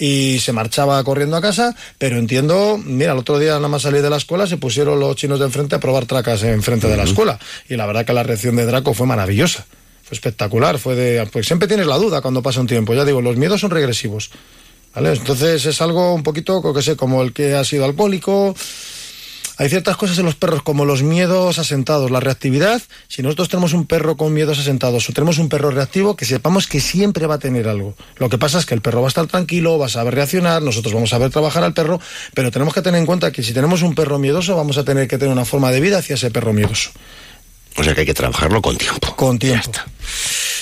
y 0.00 0.40
se 0.40 0.52
marchaba 0.52 1.04
corriendo 1.04 1.36
a 1.36 1.42
casa, 1.42 1.76
pero 1.98 2.16
entiendo, 2.16 2.80
mira, 2.82 3.12
el 3.12 3.18
otro 3.18 3.38
día 3.38 3.52
nada 3.56 3.68
más 3.68 3.82
salir 3.82 4.00
de 4.00 4.08
la 4.08 4.16
escuela 4.16 4.46
se 4.46 4.56
pusieron 4.56 4.98
los 4.98 5.14
chinos 5.14 5.38
de 5.38 5.44
enfrente 5.44 5.76
a 5.76 5.78
probar 5.80 6.06
tracas 6.06 6.42
enfrente 6.42 6.88
de 6.88 6.96
la 6.96 7.04
escuela 7.04 7.38
y 7.68 7.76
la 7.76 7.84
verdad 7.84 8.06
que 8.06 8.14
la 8.14 8.22
reacción 8.22 8.56
de 8.56 8.64
Draco 8.64 8.94
fue 8.94 9.06
maravillosa, 9.06 9.66
fue 10.02 10.14
espectacular, 10.14 10.78
fue 10.78 10.94
de, 10.96 11.26
pues 11.26 11.46
siempre 11.46 11.68
tienes 11.68 11.86
la 11.86 11.98
duda 11.98 12.22
cuando 12.22 12.42
pasa 12.42 12.60
un 12.60 12.66
tiempo, 12.66 12.94
ya 12.94 13.04
digo, 13.04 13.20
los 13.20 13.36
miedos 13.36 13.60
son 13.60 13.70
regresivos, 13.70 14.30
¿vale? 14.94 15.12
Entonces 15.12 15.66
es 15.66 15.80
algo 15.82 16.14
un 16.14 16.22
poquito, 16.22 16.62
que 16.72 16.80
sé, 16.80 16.96
como 16.96 17.22
el 17.22 17.34
que 17.34 17.54
ha 17.54 17.64
sido 17.64 17.84
alcohólico, 17.84 18.56
hay 19.60 19.68
ciertas 19.68 19.98
cosas 19.98 20.18
en 20.18 20.24
los 20.24 20.36
perros 20.36 20.62
como 20.62 20.86
los 20.86 21.02
miedos 21.02 21.58
asentados, 21.58 22.10
la 22.10 22.18
reactividad. 22.18 22.80
Si 23.08 23.20
nosotros 23.20 23.50
tenemos 23.50 23.74
un 23.74 23.84
perro 23.86 24.16
con 24.16 24.32
miedos 24.32 24.58
asentados 24.58 25.06
o 25.06 25.12
tenemos 25.12 25.36
un 25.36 25.50
perro 25.50 25.70
reactivo, 25.70 26.16
que 26.16 26.24
sepamos 26.24 26.66
que 26.66 26.80
siempre 26.80 27.26
va 27.26 27.34
a 27.34 27.38
tener 27.38 27.68
algo. 27.68 27.94
Lo 28.16 28.30
que 28.30 28.38
pasa 28.38 28.58
es 28.58 28.64
que 28.64 28.72
el 28.72 28.80
perro 28.80 29.02
va 29.02 29.08
a 29.08 29.10
estar 29.10 29.26
tranquilo, 29.26 29.78
va 29.78 29.84
a 29.84 29.90
saber 29.90 30.14
reaccionar, 30.14 30.62
nosotros 30.62 30.94
vamos 30.94 31.12
a 31.12 31.18
ver 31.18 31.30
trabajar 31.30 31.62
al 31.62 31.74
perro, 31.74 32.00
pero 32.32 32.50
tenemos 32.50 32.72
que 32.72 32.80
tener 32.80 33.00
en 33.00 33.04
cuenta 33.04 33.32
que 33.32 33.42
si 33.42 33.52
tenemos 33.52 33.82
un 33.82 33.94
perro 33.94 34.18
miedoso, 34.18 34.56
vamos 34.56 34.78
a 34.78 34.84
tener 34.84 35.06
que 35.06 35.18
tener 35.18 35.30
una 35.30 35.44
forma 35.44 35.70
de 35.70 35.80
vida 35.80 35.98
hacia 35.98 36.14
ese 36.14 36.30
perro 36.30 36.54
miedoso. 36.54 36.92
O 37.76 37.84
sea 37.84 37.94
que 37.94 38.00
hay 38.00 38.06
que 38.06 38.14
trabajarlo 38.14 38.62
con 38.62 38.78
tiempo. 38.78 39.14
Con 39.14 39.38
tiempo. 39.38 39.72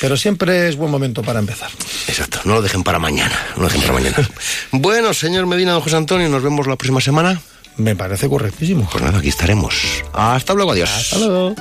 Pero 0.00 0.16
siempre 0.16 0.68
es 0.68 0.74
buen 0.74 0.90
momento 0.90 1.22
para 1.22 1.38
empezar. 1.38 1.70
Exacto, 2.08 2.40
no 2.44 2.54
lo 2.54 2.62
dejen 2.62 2.82
para 2.82 2.98
mañana. 2.98 3.36
No 3.54 3.62
lo 3.62 3.68
dejen 3.68 3.82
para 3.82 3.92
mañana. 3.92 4.16
bueno, 4.72 5.14
señor 5.14 5.46
Medina, 5.46 5.70
don 5.70 5.82
José 5.82 5.94
Antonio, 5.94 6.28
nos 6.28 6.42
vemos 6.42 6.66
la 6.66 6.74
próxima 6.74 7.00
semana. 7.00 7.40
Me 7.78 7.94
parece 7.96 8.28
correctísimo. 8.28 8.88
Pues 8.90 9.02
nada, 9.02 9.18
aquí 9.18 9.28
estaremos. 9.28 10.04
Hasta 10.12 10.52
luego, 10.52 10.72
adiós. 10.72 10.90
Hasta 10.90 11.18
luego. 11.18 11.54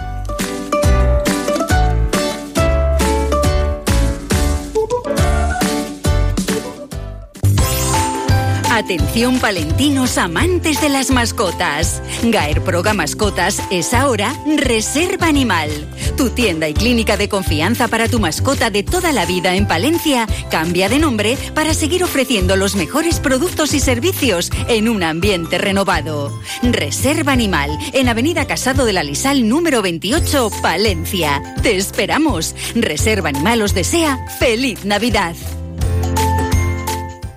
Atención 8.88 9.42
palentinos 9.42 10.18
amantes 10.18 10.80
de 10.80 10.88
las 10.88 11.12
mascotas. 11.12 12.02
Gaer 12.24 12.62
Proga 12.62 12.94
Mascotas 12.94 13.62
es 13.70 13.94
ahora 13.94 14.34
Reserva 14.46 15.28
Animal. 15.28 15.70
Tu 16.16 16.30
tienda 16.30 16.70
y 16.70 16.74
clínica 16.74 17.18
de 17.18 17.28
confianza 17.28 17.90
para 17.90 18.08
tu 18.08 18.22
mascota 18.22 18.70
de 18.70 18.84
toda 18.84 19.12
la 19.12 19.26
vida 19.26 19.56
en 19.56 19.68
Palencia 19.68 20.26
cambia 20.50 20.88
de 20.88 21.00
nombre 21.00 21.38
para 21.54 21.74
seguir 21.74 22.02
ofreciendo 22.02 22.56
los 22.56 22.78
mejores 22.78 23.20
productos 23.20 23.74
y 23.74 23.82
servicios 23.82 24.52
en 24.70 24.88
un 24.88 25.04
ambiente 25.04 25.58
renovado. 25.58 26.32
Reserva 26.64 27.34
Animal 27.34 27.78
en 27.92 28.08
Avenida 28.08 28.48
Casado 28.48 28.86
de 28.86 28.94
la 28.94 29.04
Lisal 29.04 29.50
número 29.50 29.82
28, 29.82 30.50
Palencia. 30.62 31.44
Te 31.62 31.76
esperamos. 31.76 32.56
Reserva 32.74 33.28
Animal 33.28 33.64
os 33.64 33.74
desea 33.74 34.18
feliz 34.40 34.86
Navidad. 34.86 35.36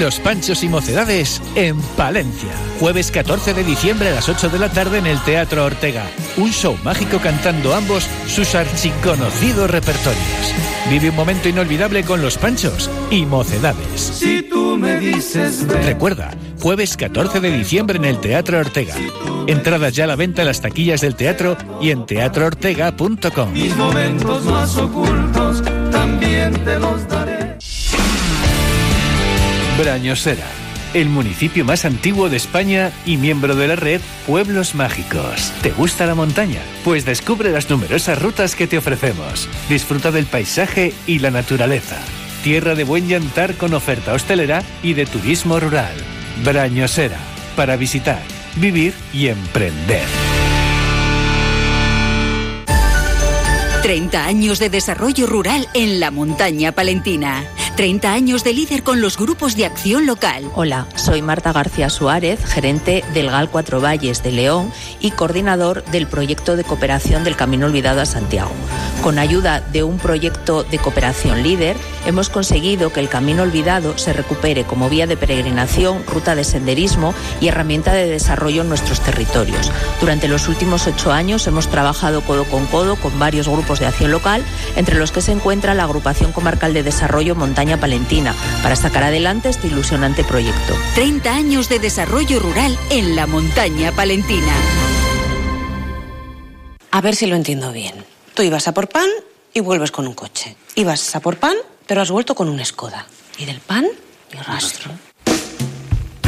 Los 0.00 0.20
Panchos 0.20 0.62
y 0.62 0.68
Mocedades 0.68 1.42
en 1.56 1.76
Palencia. 1.96 2.50
Jueves 2.78 3.10
14 3.10 3.52
de 3.52 3.64
diciembre 3.64 4.10
a 4.10 4.14
las 4.14 4.28
8 4.28 4.48
de 4.48 4.58
la 4.60 4.68
tarde 4.68 4.98
en 4.98 5.06
el 5.08 5.18
Teatro 5.22 5.64
Ortega. 5.64 6.04
Un 6.36 6.52
show 6.52 6.78
mágico 6.84 7.18
cantando 7.18 7.74
ambos 7.74 8.06
sus 8.28 8.54
archiconocidos 8.54 9.68
repertorios. 9.68 10.54
Vive 10.88 11.10
un 11.10 11.16
momento 11.16 11.48
inolvidable 11.48 12.04
con 12.04 12.22
Los 12.22 12.38
Panchos 12.38 12.88
y 13.10 13.26
Mocedades. 13.26 14.00
Si 14.00 14.42
tú 14.42 14.76
me 14.76 15.00
dices 15.00 15.66
ven, 15.66 15.82
Recuerda, 15.82 16.30
jueves 16.60 16.96
14 16.96 17.40
de 17.40 17.50
diciembre 17.50 17.98
en 17.98 18.04
el 18.04 18.20
Teatro 18.20 18.58
Ortega. 18.58 18.94
Entradas 19.48 19.94
ya 19.94 20.04
a 20.04 20.06
la 20.06 20.16
venta 20.16 20.42
en 20.42 20.48
las 20.48 20.60
taquillas 20.60 21.00
del 21.00 21.16
teatro 21.16 21.56
y 21.80 21.90
en 21.90 22.06
teatroortega.com. 22.06 23.52
mis 23.52 23.76
momentos 23.76 24.44
más 24.44 24.76
ocultos 24.76 25.62
también 25.90 26.52
te 26.64 26.78
los 26.78 27.08
daré. 27.08 27.37
Brañosera, 29.78 30.46
el 30.92 31.08
municipio 31.08 31.64
más 31.64 31.84
antiguo 31.84 32.28
de 32.28 32.36
España 32.36 32.90
y 33.06 33.16
miembro 33.16 33.54
de 33.54 33.68
la 33.68 33.76
red 33.76 34.00
Pueblos 34.26 34.74
Mágicos. 34.74 35.52
¿Te 35.62 35.70
gusta 35.70 36.04
la 36.04 36.16
montaña? 36.16 36.60
Pues 36.84 37.04
descubre 37.04 37.52
las 37.52 37.70
numerosas 37.70 38.20
rutas 38.20 38.56
que 38.56 38.66
te 38.66 38.76
ofrecemos. 38.76 39.48
Disfruta 39.68 40.10
del 40.10 40.26
paisaje 40.26 40.92
y 41.06 41.20
la 41.20 41.30
naturaleza. 41.30 41.96
Tierra 42.42 42.74
de 42.74 42.82
buen 42.82 43.06
llantar 43.06 43.54
con 43.54 43.72
oferta 43.72 44.14
hostelera 44.14 44.64
y 44.82 44.94
de 44.94 45.06
turismo 45.06 45.60
rural. 45.60 45.94
Brañosera, 46.44 47.18
para 47.54 47.76
visitar, 47.76 48.22
vivir 48.56 48.94
y 49.12 49.28
emprender. 49.28 50.06
30 53.84 54.26
años 54.26 54.58
de 54.58 54.70
desarrollo 54.70 55.28
rural 55.28 55.68
en 55.72 56.00
la 56.00 56.10
montaña 56.10 56.72
palentina. 56.72 57.44
30 57.78 58.12
años 58.12 58.42
de 58.42 58.54
líder 58.54 58.82
con 58.82 59.00
los 59.00 59.16
grupos 59.16 59.54
de 59.54 59.64
acción 59.64 60.04
local. 60.04 60.50
Hola, 60.56 60.88
soy 60.96 61.22
Marta 61.22 61.52
García 61.52 61.90
Suárez, 61.90 62.44
gerente 62.44 63.04
del 63.14 63.30
GAL 63.30 63.48
Cuatro 63.50 63.80
Valles 63.80 64.20
de 64.24 64.32
León 64.32 64.72
y 64.98 65.12
coordinador 65.12 65.84
del 65.84 66.08
proyecto 66.08 66.56
de 66.56 66.64
cooperación 66.64 67.22
del 67.22 67.36
Camino 67.36 67.66
Olvidado 67.66 68.00
a 68.00 68.04
Santiago. 68.04 68.50
Con 69.02 69.18
ayuda 69.18 69.60
de 69.60 69.84
un 69.84 69.98
proyecto 69.98 70.64
de 70.64 70.78
cooperación 70.78 71.42
líder, 71.42 71.76
hemos 72.04 72.28
conseguido 72.28 72.92
que 72.92 73.00
el 73.00 73.08
Camino 73.08 73.44
Olvidado 73.44 73.96
se 73.96 74.12
recupere 74.12 74.64
como 74.64 74.90
vía 74.90 75.06
de 75.06 75.16
peregrinación, 75.16 76.04
ruta 76.04 76.34
de 76.34 76.42
senderismo 76.42 77.14
y 77.40 77.48
herramienta 77.48 77.92
de 77.92 78.06
desarrollo 78.06 78.62
en 78.62 78.68
nuestros 78.68 79.00
territorios. 79.00 79.70
Durante 80.00 80.26
los 80.26 80.48
últimos 80.48 80.86
ocho 80.86 81.12
años 81.12 81.46
hemos 81.46 81.68
trabajado 81.68 82.22
codo 82.22 82.44
con 82.44 82.66
codo 82.66 82.96
con 82.96 83.16
varios 83.18 83.48
grupos 83.48 83.78
de 83.78 83.86
acción 83.86 84.10
local, 84.10 84.42
entre 84.76 84.98
los 84.98 85.12
que 85.12 85.22
se 85.22 85.32
encuentra 85.32 85.74
la 85.74 85.84
Agrupación 85.84 86.32
Comarcal 86.32 86.74
de 86.74 86.82
Desarrollo 86.82 87.36
Montaña 87.36 87.78
Palentina, 87.78 88.34
para 88.62 88.76
sacar 88.76 89.04
adelante 89.04 89.48
este 89.48 89.68
ilusionante 89.68 90.24
proyecto. 90.24 90.74
30 90.96 91.32
años 91.32 91.68
de 91.68 91.78
desarrollo 91.78 92.40
rural 92.40 92.76
en 92.90 93.14
la 93.14 93.26
montaña 93.26 93.92
palentina. 93.92 94.52
A 96.90 97.00
ver 97.00 97.14
si 97.14 97.26
lo 97.26 97.36
entiendo 97.36 97.70
bien. 97.72 97.94
Tú 98.38 98.44
ibas 98.44 98.68
a 98.68 98.72
por 98.72 98.88
pan 98.88 99.08
y 99.52 99.58
vuelves 99.58 99.90
con 99.90 100.06
un 100.06 100.14
coche. 100.14 100.54
Ibas 100.76 101.16
a 101.16 101.18
por 101.18 101.38
pan, 101.38 101.56
pero 101.88 102.02
has 102.02 102.08
vuelto 102.12 102.36
con 102.36 102.48
un 102.48 102.64
Skoda. 102.64 103.04
Y 103.36 103.46
del 103.46 103.58
pan, 103.58 103.84
ni 104.32 104.38
rastro. 104.38 104.92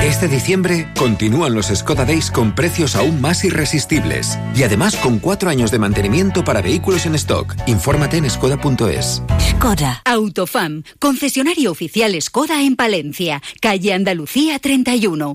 Este 0.03 0.27
diciembre 0.27 0.93
continúan 0.99 1.55
los 1.55 1.69
Skoda 1.69 2.05
Days 2.05 2.33
con 2.33 2.57
precios 2.57 2.97
aún 2.97 3.21
más 3.21 3.45
irresistibles 3.45 4.37
y 4.57 4.65
además 4.65 4.97
con 4.97 5.21
cuatro 5.21 5.51
años 5.51 5.71
de 5.71 5.79
mantenimiento 5.79 6.43
para 6.43 6.61
vehículos 6.61 7.07
en 7.07 7.15
stock. 7.15 7.55
Infórmate 7.69 8.17
en 8.17 8.29
skoda.es. 8.29 9.23
Skoda. 9.49 10.03
Autofam, 10.05 10.83
concesionario 10.99 11.71
oficial 11.71 12.21
Skoda 12.21 12.61
en 12.61 12.75
Palencia, 12.75 13.41
calle 13.61 13.93
Andalucía 13.93 14.59
31. 14.59 15.35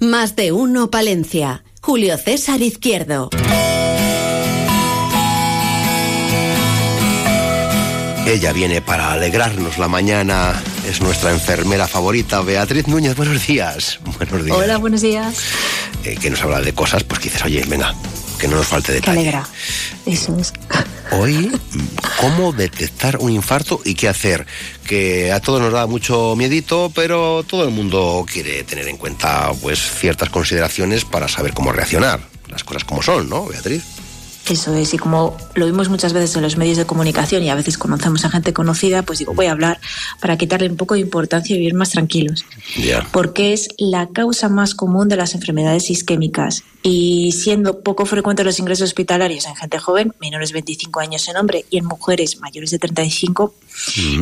Más 0.00 0.34
de 0.34 0.50
uno 0.50 0.90
Palencia. 0.90 1.62
Julio 1.82 2.16
César 2.16 2.62
Izquierdo. 2.62 3.28
Ella 8.26 8.52
viene 8.54 8.80
para 8.80 9.12
alegrarnos 9.12 9.76
la 9.76 9.88
mañana. 9.88 10.54
Es 10.88 11.02
nuestra 11.02 11.32
enfermera 11.32 11.86
favorita, 11.86 12.40
Beatriz 12.40 12.88
Núñez. 12.88 13.14
Buenos 13.14 13.46
días. 13.46 14.00
Buenos 14.16 14.42
días. 14.42 14.56
Hola, 14.56 14.78
buenos 14.78 15.02
días. 15.02 15.36
Eh, 16.04 16.16
que 16.18 16.30
nos 16.30 16.40
habla 16.42 16.62
de 16.62 16.72
cosas, 16.72 17.04
pues 17.04 17.20
que 17.20 17.28
dices, 17.28 17.44
oye, 17.44 17.62
venga, 17.68 17.94
que 18.40 18.48
no 18.48 18.56
nos 18.56 18.66
falte 18.66 18.92
detalle. 18.92 19.20
alegra. 19.20 19.46
Eso 20.06 20.36
es. 20.38 20.52
Hoy, 21.12 21.50
¿cómo 22.18 22.52
detectar 22.52 23.18
un 23.18 23.30
infarto 23.32 23.80
y 23.84 23.94
qué 23.94 24.08
hacer? 24.08 24.46
Que 24.86 25.30
a 25.32 25.40
todos 25.40 25.60
nos 25.60 25.72
da 25.72 25.86
mucho 25.86 26.34
miedito, 26.36 26.90
pero 26.94 27.44
todo 27.46 27.64
el 27.64 27.70
mundo 27.70 28.24
quiere 28.30 28.64
tener 28.64 28.88
en 28.88 28.96
cuenta 28.96 29.52
pues 29.60 29.78
ciertas 29.78 30.30
consideraciones 30.30 31.04
para 31.04 31.28
saber 31.28 31.52
cómo 31.52 31.72
reaccionar. 31.72 32.20
Las 32.48 32.64
cosas 32.64 32.84
como 32.84 33.02
son, 33.02 33.28
¿no, 33.28 33.46
Beatriz? 33.46 33.82
Eso 34.50 34.74
es, 34.74 34.92
y 34.94 34.98
como 34.98 35.36
lo 35.54 35.64
vimos 35.64 35.88
muchas 35.90 36.12
veces 36.12 36.34
en 36.34 36.42
los 36.42 36.56
medios 36.56 36.76
de 36.76 36.84
comunicación 36.84 37.44
y 37.44 37.50
a 37.50 37.54
veces 37.54 37.78
conocemos 37.78 38.24
a 38.24 38.30
gente 38.30 38.52
conocida, 38.52 39.02
pues 39.02 39.20
digo, 39.20 39.32
voy 39.32 39.46
a 39.46 39.52
hablar 39.52 39.80
para 40.20 40.36
quitarle 40.36 40.68
un 40.68 40.76
poco 40.76 40.94
de 40.94 41.00
importancia 41.00 41.54
y 41.54 41.60
vivir 41.60 41.74
más 41.74 41.90
tranquilos. 41.90 42.44
Porque 43.12 43.52
es 43.52 43.68
la 43.78 44.08
causa 44.08 44.48
más 44.48 44.74
común 44.74 45.08
de 45.08 45.14
las 45.14 45.36
enfermedades 45.36 45.88
isquémicas. 45.88 46.64
Y 46.82 47.30
siendo 47.30 47.82
poco 47.82 48.06
frecuentes 48.06 48.44
los 48.44 48.58
ingresos 48.58 48.88
hospitalarios 48.88 49.46
en 49.46 49.54
gente 49.54 49.78
joven, 49.78 50.14
menores 50.20 50.48
de 50.48 50.54
25 50.54 50.98
años 50.98 51.28
en 51.28 51.36
hombre 51.36 51.64
y 51.70 51.78
en 51.78 51.84
mujeres 51.84 52.40
mayores 52.40 52.70
de 52.70 52.80
35, 52.80 53.54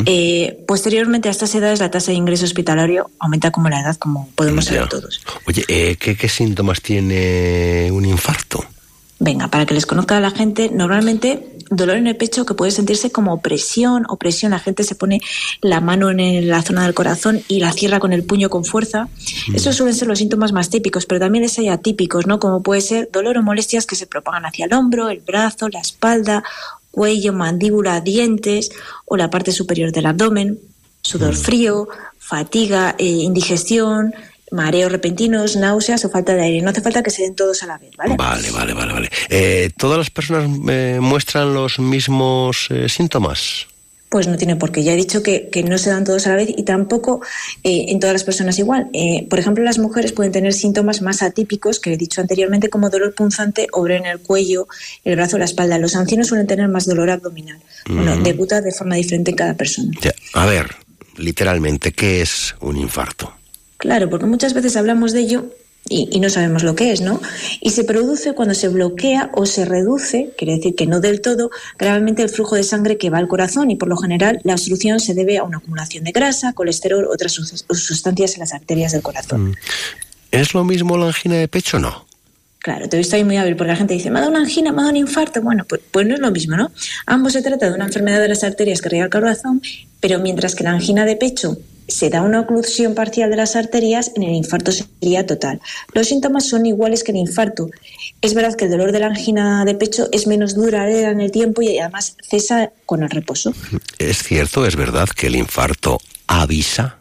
eh, 0.05 0.63
posteriormente 0.67 1.29
a 1.29 1.31
estas 1.31 1.55
edades 1.55 1.79
la 1.79 1.89
tasa 1.89 2.11
de 2.11 2.17
ingreso 2.17 2.45
hospitalario 2.45 3.09
aumenta 3.17 3.49
como 3.49 3.67
la 3.69 3.81
edad, 3.81 3.95
como 3.95 4.29
podemos 4.35 4.65
saber 4.65 4.89
todos. 4.89 5.21
Oye, 5.47 5.65
eh, 5.67 5.95
¿qué, 5.99 6.15
¿qué 6.15 6.29
síntomas 6.29 6.83
tiene 6.83 7.89
un 7.91 8.05
infarto? 8.05 8.63
Venga, 9.19 9.49
para 9.49 9.65
que 9.65 9.73
les 9.73 9.85
conozca 9.85 10.17
a 10.17 10.21
la 10.21 10.31
gente, 10.31 10.69
normalmente 10.69 11.57
dolor 11.69 11.97
en 11.97 12.07
el 12.07 12.15
pecho 12.15 12.45
que 12.45 12.53
puede 12.53 12.71
sentirse 12.71 13.11
como 13.11 13.33
opresión, 13.33 14.05
opresión, 14.07 14.51
la 14.51 14.59
gente 14.59 14.83
se 14.83 14.95
pone 14.95 15.21
la 15.61 15.81
mano 15.81 16.09
en 16.09 16.47
la 16.47 16.61
zona 16.61 16.83
del 16.83 16.93
corazón 16.93 17.41
y 17.47 17.59
la 17.59 17.71
cierra 17.73 17.99
con 17.99 18.13
el 18.13 18.23
puño 18.23 18.49
con 18.49 18.65
fuerza. 18.65 19.09
Esos 19.53 19.75
suelen 19.75 19.95
ser 19.95 20.07
los 20.07 20.19
síntomas 20.19 20.51
más 20.51 20.69
típicos, 20.69 21.05
pero 21.05 21.19
también 21.19 21.43
les 21.43 21.59
hay 21.59 21.67
atípicos, 21.67 22.27
¿no? 22.27 22.39
Como 22.39 22.63
puede 22.63 22.81
ser 22.81 23.09
dolor 23.11 23.37
o 23.37 23.43
molestias 23.43 23.85
que 23.85 23.95
se 23.95 24.07
propagan 24.07 24.45
hacia 24.45 24.65
el 24.65 24.73
hombro, 24.73 25.09
el 25.09 25.19
brazo, 25.19 25.69
la 25.69 25.79
espalda, 25.79 26.43
cuello, 26.91 27.33
mandíbula, 27.33 28.01
dientes 28.01 28.71
o 29.05 29.17
la 29.17 29.29
parte 29.29 29.51
superior 29.51 29.91
del 29.91 30.05
abdomen, 30.05 30.59
sudor 31.01 31.35
frío, 31.35 31.87
fatiga, 32.17 32.95
eh, 32.97 33.05
indigestión, 33.05 34.13
mareos 34.51 34.91
repentinos, 34.91 35.55
náuseas 35.55 36.03
o 36.05 36.09
falta 36.09 36.33
de 36.35 36.41
aire. 36.43 36.61
No 36.61 36.69
hace 36.71 36.81
falta 36.81 37.03
que 37.03 37.11
se 37.11 37.23
den 37.23 37.35
todos 37.35 37.61
a 37.63 37.67
la 37.67 37.77
vez, 37.77 37.91
¿vale? 37.97 38.15
Vale, 38.17 38.51
vale, 38.51 38.73
vale, 38.73 38.93
vale. 38.93 39.09
Eh, 39.29 39.69
¿Todas 39.77 39.97
las 39.97 40.09
personas 40.09 40.49
eh, 40.69 40.99
muestran 41.01 41.53
los 41.53 41.79
mismos 41.79 42.67
eh, 42.69 42.89
síntomas? 42.89 43.67
Pues 44.09 44.25
no 44.27 44.37
tiene 44.37 44.55
por 44.55 44.71
qué. 44.71 44.83
Ya 44.83 44.93
he 44.93 44.95
dicho 44.95 45.21
que, 45.21 45.49
que 45.49 45.61
no 45.61 45.77
se 45.77 45.91
dan 45.91 46.03
todos 46.03 46.25
a 46.25 46.31
la 46.31 46.37
vez 46.37 46.49
y 46.49 46.63
tampoco 46.63 47.21
en 47.63 47.99
todas 47.99 48.13
las 48.13 48.23
personas 48.23 48.57
igual. 48.57 48.89
Por 49.29 49.37
ejemplo, 49.37 49.63
las 49.63 49.77
mujeres 49.77 50.13
pueden 50.13 50.31
tener 50.31 50.51
síntomas 50.53 51.03
más 51.03 51.21
atípicos 51.21 51.79
que 51.79 51.93
he 51.93 51.97
dicho 51.97 52.19
anteriormente, 52.19 52.71
como 52.71 52.89
dolor 52.89 53.13
punzante 53.13 53.67
o 53.71 53.87
en 53.87 54.07
el 54.07 54.17
cuello, 54.19 54.67
el 55.03 55.15
brazo, 55.15 55.37
la 55.37 55.45
espalda. 55.45 55.77
Los 55.77 55.95
ancianos 55.95 56.25
suelen 56.25 56.47
tener 56.47 56.67
más 56.69 56.87
dolor 56.87 57.11
abdominal. 57.11 57.59
Bueno, 57.87 58.15
Mm. 58.15 58.23
debuta 58.23 58.61
de 58.61 58.71
forma 58.71 58.95
diferente 58.95 59.29
en 59.29 59.37
cada 59.37 59.53
persona. 59.53 59.91
Ya, 60.01 60.11
A 60.33 60.47
ver, 60.47 60.75
literalmente, 61.17 61.91
¿qué 61.91 62.21
es 62.23 62.55
un 62.61 62.77
infarto? 62.77 63.31
Claro, 63.79 64.09
porque 64.09 64.25
muchas 64.27 64.53
veces 64.53 64.75
hablamos 64.75 65.13
de 65.13 65.21
ello 65.21 65.45
y, 65.87 66.09
y 66.11 66.19
no 66.19 66.29
sabemos 66.29 66.63
lo 66.63 66.75
que 66.75 66.91
es, 66.91 66.99
¿no? 67.01 67.19
Y 67.61 67.69
se 67.71 67.85
produce 67.85 68.33
cuando 68.33 68.53
se 68.53 68.67
bloquea 68.67 69.31
o 69.33 69.45
se 69.45 69.63
reduce, 69.65 70.31
quiere 70.37 70.57
decir 70.57 70.75
que 70.75 70.85
no 70.85 70.99
del 70.99 71.21
todo, 71.21 71.49
gravemente 71.79 72.21
el 72.21 72.29
flujo 72.29 72.55
de 72.55 72.63
sangre 72.63 72.97
que 72.97 73.09
va 73.09 73.17
al 73.17 73.27
corazón 73.29 73.71
y 73.71 73.75
por 73.77 73.87
lo 73.87 73.95
general 73.97 74.39
la 74.43 74.53
obstrucción 74.53 74.99
se 74.99 75.13
debe 75.13 75.37
a 75.37 75.43
una 75.43 75.57
acumulación 75.59 76.03
de 76.03 76.11
grasa, 76.11 76.51
colesterol, 76.53 77.05
otras 77.11 77.31
sus- 77.31 77.65
sustancias 77.71 78.33
en 78.33 78.41
las 78.41 78.53
arterias 78.53 78.91
del 78.91 79.01
corazón. 79.01 79.51
Mm. 79.51 79.55
¿Es 80.31 80.53
lo 80.53 80.63
mismo 80.65 80.97
la 80.97 81.07
angina 81.07 81.35
de 81.35 81.47
pecho 81.47 81.77
o 81.77 81.79
no? 81.79 82.05
Claro, 82.59 82.89
te 82.89 82.97
he 82.97 82.99
visto 82.99 83.15
ahí 83.15 83.23
muy 83.23 83.37
hábil 83.37 83.55
porque 83.55 83.71
la 83.71 83.77
gente 83.77 83.93
dice, 83.93 84.11
me 84.11 84.19
ha 84.19 84.21
dado 84.21 84.31
una 84.33 84.41
angina, 84.41 84.71
me 84.73 84.79
ha 84.79 84.81
dado 84.81 84.89
un 84.91 84.97
infarto. 84.97 85.41
Bueno, 85.41 85.63
pues, 85.67 85.79
pues 85.89 86.05
no 86.05 86.13
es 86.15 86.19
lo 86.19 86.29
mismo, 86.29 86.57
¿no? 86.57 86.71
Ambos 87.05 87.31
se 87.33 87.41
trata 87.41 87.69
de 87.69 87.73
una 87.73 87.85
enfermedad 87.85 88.19
de 88.19 88.27
las 88.27 88.43
arterias 88.43 88.81
que 88.81 88.89
riega 88.89 89.05
el 89.05 89.11
corazón, 89.11 89.61
pero 90.01 90.19
mientras 90.19 90.53
que 90.55 90.65
la 90.65 90.71
angina 90.71 91.05
de 91.05 91.15
pecho 91.15 91.57
se 91.89 92.09
da 92.09 92.21
una 92.21 92.41
oclusión 92.41 92.95
parcial 92.95 93.29
de 93.29 93.35
las 93.35 93.55
arterias, 93.55 94.11
en 94.15 94.23
el 94.23 94.35
infarto 94.35 94.71
sería 94.71 95.25
total. 95.25 95.59
Los 95.93 96.07
síntomas 96.07 96.47
son 96.47 96.65
iguales 96.65 97.03
que 97.03 97.11
el 97.11 97.17
infarto. 97.17 97.69
Es 98.21 98.33
verdad 98.33 98.55
que 98.55 98.65
el 98.65 98.71
dolor 98.71 98.91
de 98.91 98.99
la 98.99 99.07
angina 99.07 99.65
de 99.65 99.75
pecho 99.75 100.07
es 100.11 100.27
menos 100.27 100.55
duradera 100.55 101.11
en 101.11 101.21
el 101.21 101.31
tiempo 101.31 101.61
y 101.61 101.79
además 101.79 102.15
cesa 102.21 102.71
con 102.85 103.03
el 103.03 103.09
reposo. 103.09 103.53
¿Es 103.97 104.23
cierto, 104.23 104.65
es 104.65 104.75
verdad 104.75 105.07
que 105.09 105.27
el 105.27 105.35
infarto 105.35 105.99
avisa? 106.27 106.98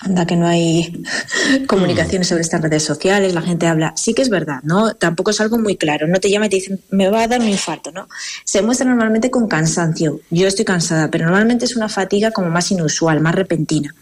Anda 0.00 0.26
que 0.26 0.36
no 0.36 0.46
hay 0.46 1.02
comunicaciones 1.66 2.28
sobre 2.28 2.42
estas 2.42 2.60
redes 2.60 2.84
sociales, 2.84 3.34
la 3.34 3.42
gente 3.42 3.66
habla. 3.66 3.94
Sí 3.96 4.14
que 4.14 4.22
es 4.22 4.28
verdad, 4.28 4.60
¿no? 4.62 4.94
Tampoco 4.94 5.32
es 5.32 5.40
algo 5.40 5.58
muy 5.58 5.76
claro. 5.76 6.06
No 6.06 6.20
te 6.20 6.30
llama 6.30 6.46
y 6.46 6.50
te 6.50 6.56
dicen, 6.56 6.80
me 6.90 7.08
va 7.10 7.22
a 7.22 7.28
dar 7.28 7.40
un 7.40 7.48
infarto, 7.48 7.90
¿no? 7.90 8.08
Se 8.44 8.62
muestra 8.62 8.86
normalmente 8.86 9.30
con 9.30 9.48
cansancio. 9.48 10.20
Yo 10.30 10.46
estoy 10.46 10.64
cansada, 10.64 11.10
pero 11.10 11.24
normalmente 11.24 11.64
es 11.64 11.76
una 11.76 11.88
fatiga 11.88 12.30
como 12.30 12.48
más 12.48 12.70
inusual, 12.70 13.20
más 13.20 13.34
repentina. 13.34 13.94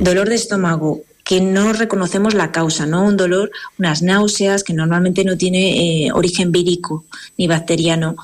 Dolor 0.00 0.28
de 0.28 0.36
estómago, 0.36 1.02
que 1.30 1.40
no 1.40 1.72
reconocemos 1.72 2.34
la 2.34 2.50
causa, 2.50 2.86
¿no? 2.86 3.04
Un 3.04 3.16
dolor, 3.16 3.52
unas 3.78 4.02
náuseas 4.02 4.64
que 4.64 4.72
normalmente 4.72 5.22
no 5.22 5.36
tiene 5.36 6.06
eh, 6.06 6.12
origen 6.12 6.50
vírico 6.50 7.04
ni 7.38 7.46
bacteriano. 7.46 8.16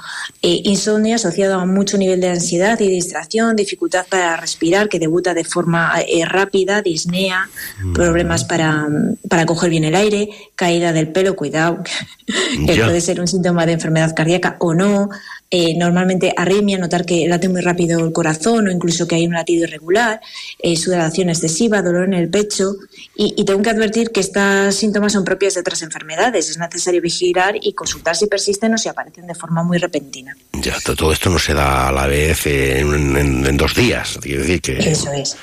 Eh, 0.43 0.63
insomnio 0.65 1.15
asociado 1.15 1.61
a 1.61 1.67
mucho 1.67 1.99
nivel 1.99 2.21
de 2.21 2.31
ansiedad 2.31 2.81
y 2.81 2.89
distracción, 2.89 3.55
dificultad 3.55 4.07
para 4.11 4.37
respirar 4.37 4.89
que 4.89 4.99
debuta 4.99 5.35
de 5.35 5.45
forma 5.45 5.93
eh, 6.01 6.25
rápida, 6.25 6.83
disnea, 6.83 7.49
problemas 7.95 8.43
para, 8.43 8.89
para 9.29 9.47
coger 9.47 9.71
bien 9.71 9.85
el 9.85 9.95
aire, 9.95 10.29
caída 10.57 10.93
del 10.93 11.07
pelo, 11.07 11.37
cuidado, 11.37 11.85
que 12.67 12.75
puede 12.75 13.01
ser 13.01 13.21
un 13.21 13.29
síntoma 13.29 13.67
de 13.67 13.75
enfermedad 13.75 14.17
cardíaca 14.17 14.57
o 14.59 14.75
no. 14.75 15.11
Eh, 15.49 15.77
normalmente 15.79 16.35
arritmia, 16.37 16.77
notar 16.77 17.07
que 17.07 17.29
late 17.29 17.49
muy 17.49 17.61
rápido 17.61 18.05
el 18.05 18.13
corazón 18.13 18.67
o 18.67 18.71
incluso 18.71 19.07
que 19.07 19.15
hay 19.15 19.27
un 19.29 19.35
latido 19.35 19.63
irregular, 19.65 20.21
eh, 20.59 20.77
sudoración 20.77 21.29
excesiva, 21.31 21.83
dolor 21.83 22.05
en 22.05 22.15
el 22.15 22.29
pecho. 22.29 22.73
Y, 23.15 23.33
y 23.37 23.45
tengo 23.45 23.63
que 23.63 23.71
advertir 23.71 24.11
que 24.11 24.19
estos 24.21 24.75
síntomas 24.75 25.13
son 25.13 25.25
propias 25.25 25.55
de 25.55 25.61
otras 25.61 25.83
enfermedades. 25.83 26.51
Es 26.51 26.59
necesario 26.59 27.01
vigilar 27.01 27.55
y 27.63 27.75
consultar 27.75 28.17
si 28.17 28.27
persisten 28.27 28.75
o 28.75 28.79
si 28.79 28.89
aparecen 28.89 29.27
de 29.29 29.35
forma 29.37 29.63
muy 29.63 29.79
repentina. 29.79 30.37
Ya, 30.53 30.81
to- 30.81 30.97
todo 30.97 31.13
esto 31.13 31.31
no 31.31 31.39
se 31.39 31.55
da 31.55 31.89
a 31.89 31.93
la 31.93 32.07
vez 32.09 32.45
en, 32.47 33.17
en- 33.17 33.47
en 33.47 33.57
dos 33.57 33.75
días. 33.77 34.19
Decir 34.21 34.61
que. 34.61 34.79
Eso 34.79 35.13
es. 35.13 35.37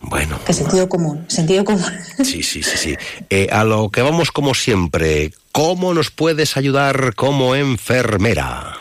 Bueno, 0.00 0.38
Que 0.44 0.52
sentido 0.52 0.88
común, 0.88 1.24
sentido 1.26 1.64
común. 1.64 1.82
sí, 2.18 2.42
sí, 2.42 2.62
sí, 2.62 2.76
sí. 2.76 2.94
Eh, 3.30 3.48
a 3.50 3.64
lo 3.64 3.88
que 3.88 4.02
vamos 4.02 4.30
como 4.30 4.54
siempre, 4.54 5.32
¿cómo 5.52 5.92
nos 5.94 6.10
puedes 6.10 6.56
ayudar 6.56 7.14
como 7.16 7.56
enfermera? 7.56 8.76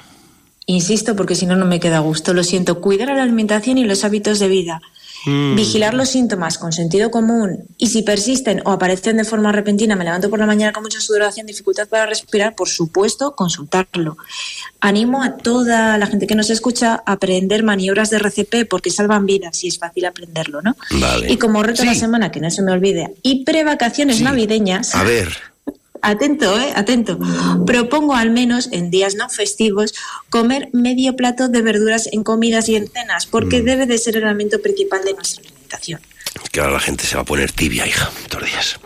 Insisto 0.67 1.15
porque 1.15 1.33
si 1.33 1.45
no, 1.45 1.55
no 1.55 1.65
me 1.65 1.79
queda 1.79 1.97
a 1.97 2.01
gusto. 2.01 2.33
Lo 2.33 2.43
siento. 2.43 2.81
Cuidar 2.81 3.09
a 3.09 3.15
la 3.15 3.23
alimentación 3.23 3.77
y 3.77 3.85
los 3.85 4.03
hábitos 4.03 4.37
de 4.37 4.49
vida. 4.49 4.81
Mm. 5.25 5.55
Vigilar 5.55 5.93
los 5.93 6.09
síntomas 6.09 6.57
con 6.57 6.71
sentido 6.71 7.09
común 7.09 7.65
y 7.77 7.87
si 7.87 8.03
persisten 8.03 8.61
o 8.65 8.71
aparecen 8.71 9.17
de 9.17 9.23
forma 9.23 9.51
repentina, 9.51 9.95
me 9.95 10.03
levanto 10.03 10.29
por 10.29 10.39
la 10.39 10.45
mañana 10.45 10.71
con 10.71 10.83
mucha 10.83 11.01
sudoración, 11.01 11.47
dificultad 11.47 11.87
para 11.87 12.05
respirar, 12.05 12.55
por 12.55 12.69
supuesto, 12.69 13.35
consultarlo. 13.35 14.17
Animo 14.79 15.23
a 15.23 15.37
toda 15.37 15.97
la 15.97 16.07
gente 16.07 16.27
que 16.27 16.35
nos 16.35 16.49
escucha 16.49 17.01
a 17.05 17.13
aprender 17.13 17.63
maniobras 17.63 18.09
de 18.09 18.17
RCP 18.17 18.69
porque 18.69 18.89
salvan 18.89 19.25
vidas 19.25 19.63
y 19.63 19.69
es 19.69 19.79
fácil 19.79 20.05
aprenderlo, 20.05 20.61
¿no? 20.61 20.77
Vale. 20.91 21.31
Y 21.31 21.37
como 21.37 21.63
reto 21.63 21.81
de 21.81 21.87
la 21.87 21.95
semana, 21.95 22.31
que 22.31 22.39
no 22.39 22.51
se 22.51 22.61
me 22.61 22.71
olvide, 22.71 23.15
y 23.23 23.43
prevacaciones 23.43 24.21
navideñas. 24.21 24.93
A 24.95 25.03
ver, 25.03 25.35
Atento, 26.01 26.59
eh, 26.59 26.73
atento. 26.75 27.19
Propongo 27.65 28.15
al 28.15 28.31
menos 28.31 28.69
en 28.71 28.89
días 28.89 29.15
no 29.15 29.29
festivos 29.29 29.93
comer 30.29 30.69
medio 30.73 31.15
plato 31.15 31.47
de 31.47 31.61
verduras 31.61 32.09
en 32.11 32.23
comidas 32.23 32.69
y 32.69 32.75
en 32.75 32.87
cenas, 32.87 33.25
porque 33.25 33.61
debe 33.61 33.85
de 33.85 33.97
ser 33.97 34.17
el 34.17 34.23
elemento 34.23 34.61
principal 34.61 35.03
de 35.03 35.13
nuestra 35.13 35.43
alimentación. 35.43 36.01
Que 36.51 36.59
ahora 36.59 36.73
la 36.73 36.79
gente 36.79 37.05
se 37.05 37.15
va 37.15 37.21
a 37.21 37.25
poner 37.25 37.51
tibia, 37.51 37.85
hija, 37.87 38.09
estos 38.23 38.43
días. 38.43 38.79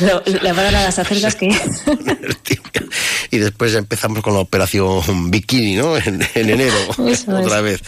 Pero 0.00 0.22
le 0.26 0.52
va 0.52 0.60
a 0.60 0.64
dar 0.64 0.74
a 0.76 0.82
las 0.84 0.98
acercas 0.98 1.34
que 1.34 1.48
Y 3.32 3.38
después 3.38 3.72
ya 3.72 3.78
empezamos 3.78 4.22
con 4.22 4.34
la 4.34 4.40
operación 4.40 5.30
bikini, 5.30 5.76
¿no? 5.76 5.96
En, 5.96 6.26
en 6.34 6.50
enero, 6.50 6.74
Eso 7.08 7.36
otra 7.36 7.58
es. 7.58 7.62
vez. 7.62 7.80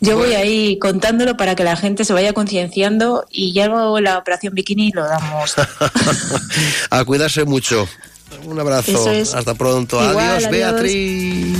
yo 0.00 0.18
voy 0.18 0.34
ahí 0.34 0.78
contándolo 0.78 1.36
para 1.36 1.54
que 1.54 1.64
la 1.64 1.76
gente 1.76 2.04
se 2.04 2.12
vaya 2.12 2.32
concienciando 2.32 3.24
y 3.30 3.52
ya 3.52 3.68
luego 3.68 4.00
la 4.00 4.18
operación 4.18 4.54
bikini 4.54 4.90
lo 4.92 5.06
damos. 5.06 5.54
A 6.90 7.04
cuidarse 7.04 7.44
mucho. 7.44 7.88
Un 8.44 8.58
abrazo. 8.60 9.10
Es. 9.10 9.34
Hasta 9.34 9.54
pronto. 9.54 9.96
Igual, 10.02 10.26
adiós, 10.26 10.44
adiós. 10.46 10.50
Beatriz. 10.50 11.56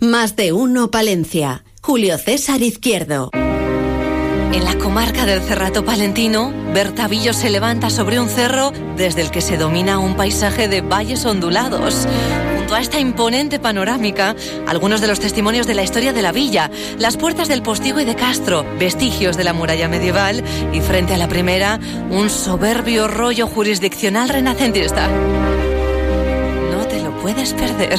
Más 0.00 0.36
de 0.36 0.52
uno 0.52 0.92
Palencia. 0.92 1.64
Julio 1.82 2.18
César 2.18 2.62
Izquierdo. 2.62 3.30
En 3.34 4.64
la 4.64 4.78
comarca 4.78 5.26
del 5.26 5.40
Cerrato 5.40 5.84
Palentino, 5.84 6.52
Bertavillo 6.72 7.32
se 7.32 7.50
levanta 7.50 7.90
sobre 7.90 8.20
un 8.20 8.28
cerro 8.28 8.72
desde 8.96 9.22
el 9.22 9.32
que 9.32 9.40
se 9.40 9.56
domina 9.56 9.98
un 9.98 10.14
paisaje 10.14 10.68
de 10.68 10.82
valles 10.82 11.24
ondulados. 11.26 12.06
Junto 12.56 12.76
a 12.76 12.80
esta 12.80 13.00
imponente 13.00 13.58
panorámica, 13.58 14.36
algunos 14.68 15.00
de 15.00 15.08
los 15.08 15.18
testimonios 15.18 15.66
de 15.66 15.74
la 15.74 15.82
historia 15.82 16.12
de 16.12 16.22
la 16.22 16.30
villa, 16.30 16.70
las 16.98 17.16
puertas 17.16 17.48
del 17.48 17.62
postigo 17.62 17.98
y 17.98 18.04
de 18.04 18.14
Castro, 18.14 18.64
vestigios 18.78 19.36
de 19.36 19.44
la 19.44 19.52
muralla 19.52 19.88
medieval 19.88 20.44
y 20.72 20.80
frente 20.80 21.14
a 21.14 21.18
la 21.18 21.26
primera, 21.26 21.80
un 22.10 22.30
soberbio 22.30 23.08
rollo 23.08 23.48
jurisdiccional 23.48 24.28
renacentista. 24.28 25.08
No 26.70 26.86
te 26.86 27.02
lo 27.02 27.18
puedes 27.20 27.52
perder. 27.52 27.98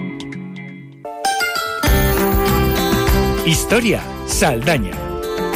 Historia, 3.45 4.03
Saldaña. 4.27 4.91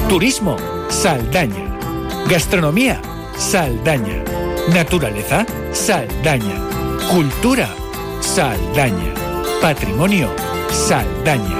Turismo, 0.10 0.58
Saldaña. 0.90 1.78
Gastronomía, 2.28 3.00
Saldaña. 3.38 4.24
Naturaleza, 4.74 5.46
Saldaña. 5.72 6.56
Cultura, 7.12 7.70
Saldaña. 8.22 9.14
Patrimonio, 9.62 10.30
Saldaña. 10.72 11.60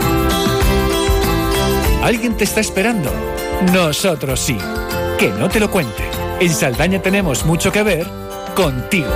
¿Alguien 2.02 2.36
te 2.36 2.46
está 2.46 2.60
esperando? 2.60 3.12
Nosotros 3.72 4.40
sí. 4.40 4.58
Que 5.20 5.30
no 5.30 5.48
te 5.48 5.60
lo 5.60 5.70
cuente. 5.70 6.10
En 6.40 6.52
Saldaña 6.52 7.02
tenemos 7.04 7.46
mucho 7.46 7.72
que 7.72 7.84
ver 7.84 8.08
contigo. 8.56 9.12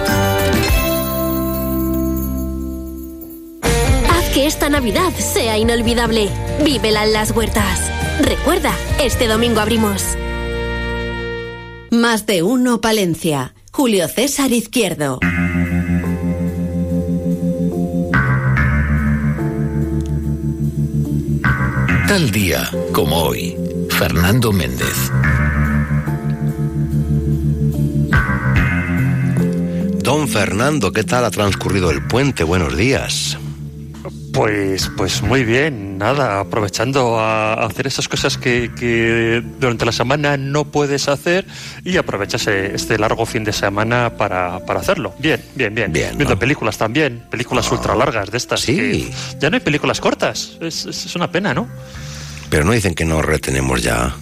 Que 4.39 4.47
esta 4.47 4.69
Navidad 4.69 5.11
sea 5.17 5.57
inolvidable. 5.57 6.29
Vívela 6.63 7.03
en 7.03 7.11
las 7.11 7.31
huertas. 7.31 7.91
Recuerda, 8.21 8.73
este 9.03 9.27
domingo 9.27 9.59
abrimos. 9.59 10.15
Más 11.91 12.25
de 12.25 12.41
uno 12.41 12.79
Palencia. 12.79 13.53
Julio 13.73 14.07
César 14.07 14.53
Izquierdo. 14.53 15.19
Tal 22.07 22.31
día 22.31 22.71
como 22.93 23.17
hoy, 23.17 23.57
Fernando 23.89 24.53
Méndez. 24.53 25.11
Don 30.01 30.29
Fernando, 30.29 30.93
¿qué 30.93 31.03
tal 31.03 31.25
ha 31.25 31.29
transcurrido 31.29 31.91
el 31.91 32.07
puente? 32.07 32.45
Buenos 32.45 32.77
días. 32.77 33.37
Pues, 34.39 34.89
pues 34.95 35.21
muy 35.21 35.43
bien, 35.43 35.97
nada, 35.97 36.39
aprovechando 36.39 37.19
a 37.19 37.55
hacer 37.65 37.87
esas 37.87 38.07
cosas 38.07 38.37
que, 38.37 38.71
que 38.73 39.43
durante 39.59 39.83
la 39.85 39.91
semana 39.91 40.37
no 40.37 40.63
puedes 40.63 41.09
hacer 41.09 41.45
y 41.83 41.97
aprovechas 41.97 42.47
este 42.47 42.97
largo 42.97 43.25
fin 43.25 43.43
de 43.43 43.51
semana 43.51 44.15
para, 44.15 44.65
para 44.65 44.79
hacerlo. 44.79 45.13
Bien, 45.19 45.43
bien, 45.55 45.75
bien. 45.75 45.91
Bien, 45.91 46.17
Viendo 46.17 46.35
¿no? 46.35 46.39
películas 46.39 46.77
también, 46.77 47.21
películas 47.29 47.67
Ah. 47.69 47.73
ultra 47.75 47.95
largas 47.95 48.31
de 48.31 48.37
estas. 48.37 48.61
Sí. 48.61 48.75
que 48.77 49.13
ya 49.41 49.49
no 49.49 49.57
hay 49.57 49.61
películas 49.61 49.99
cortas, 49.99 50.57
es, 50.61 50.85
es- 50.85 51.05
es 51.07 51.15
una 51.17 51.29
pena, 51.29 51.53
¿no? 51.53 51.67
Pero 52.49 52.63
no 52.63 52.71
dicen 52.71 52.95
que 52.95 53.03
nos 53.03 53.25
retenemos 53.25 53.83
ya. 53.83 54.15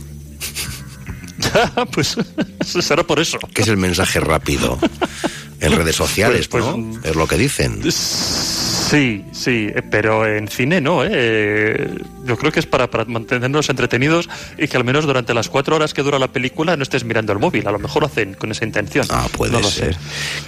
pues 1.92 2.18
será 2.66 3.04
por 3.04 3.20
eso. 3.20 3.38
Que 3.54 3.62
es 3.62 3.68
el 3.68 3.78
mensaje 3.78 4.20
rápido. 4.20 4.80
En 5.60 5.74
redes 5.74 5.96
sociales, 5.96 6.48
Pues- 6.48 6.64
pues, 6.64 6.76
¿no? 6.76 7.00
Es 7.04 7.16
lo 7.16 7.28
que 7.28 7.36
dicen. 7.38 7.82
Sí, 8.90 9.26
sí, 9.34 9.68
eh, 9.74 9.82
pero 9.90 10.26
en 10.26 10.48
cine 10.48 10.80
no, 10.80 11.02
¿eh? 11.04 11.90
Yo 12.26 12.38
creo 12.38 12.52
que 12.52 12.60
es 12.60 12.66
para, 12.66 12.90
para 12.90 13.06
mantenernos 13.06 13.70
entretenidos 13.70 14.30
y 14.58 14.68
que 14.68 14.78
al 14.78 14.84
menos 14.84 15.06
durante 15.06 15.34
las 15.34 15.50
cuatro 15.50 15.76
horas 15.76 15.94
que 15.94 16.04
dura 16.04 16.18
la 16.20 16.28
película 16.30 16.76
no 16.78 16.84
estés 16.84 17.04
mirando 17.04 17.34
el 17.34 17.40
móvil. 17.40 17.68
A 17.68 17.72
lo 17.72 17.80
mejor 17.80 18.04
lo 18.04 18.08
hacen 18.08 18.34
con 18.36 18.52
esa 18.52 18.66
intención. 18.66 19.06
Ah, 19.10 19.28
puede 19.32 19.52
No 19.54 19.60
lo 19.60 19.70
ser. 19.70 19.94
sé. 19.94 20.00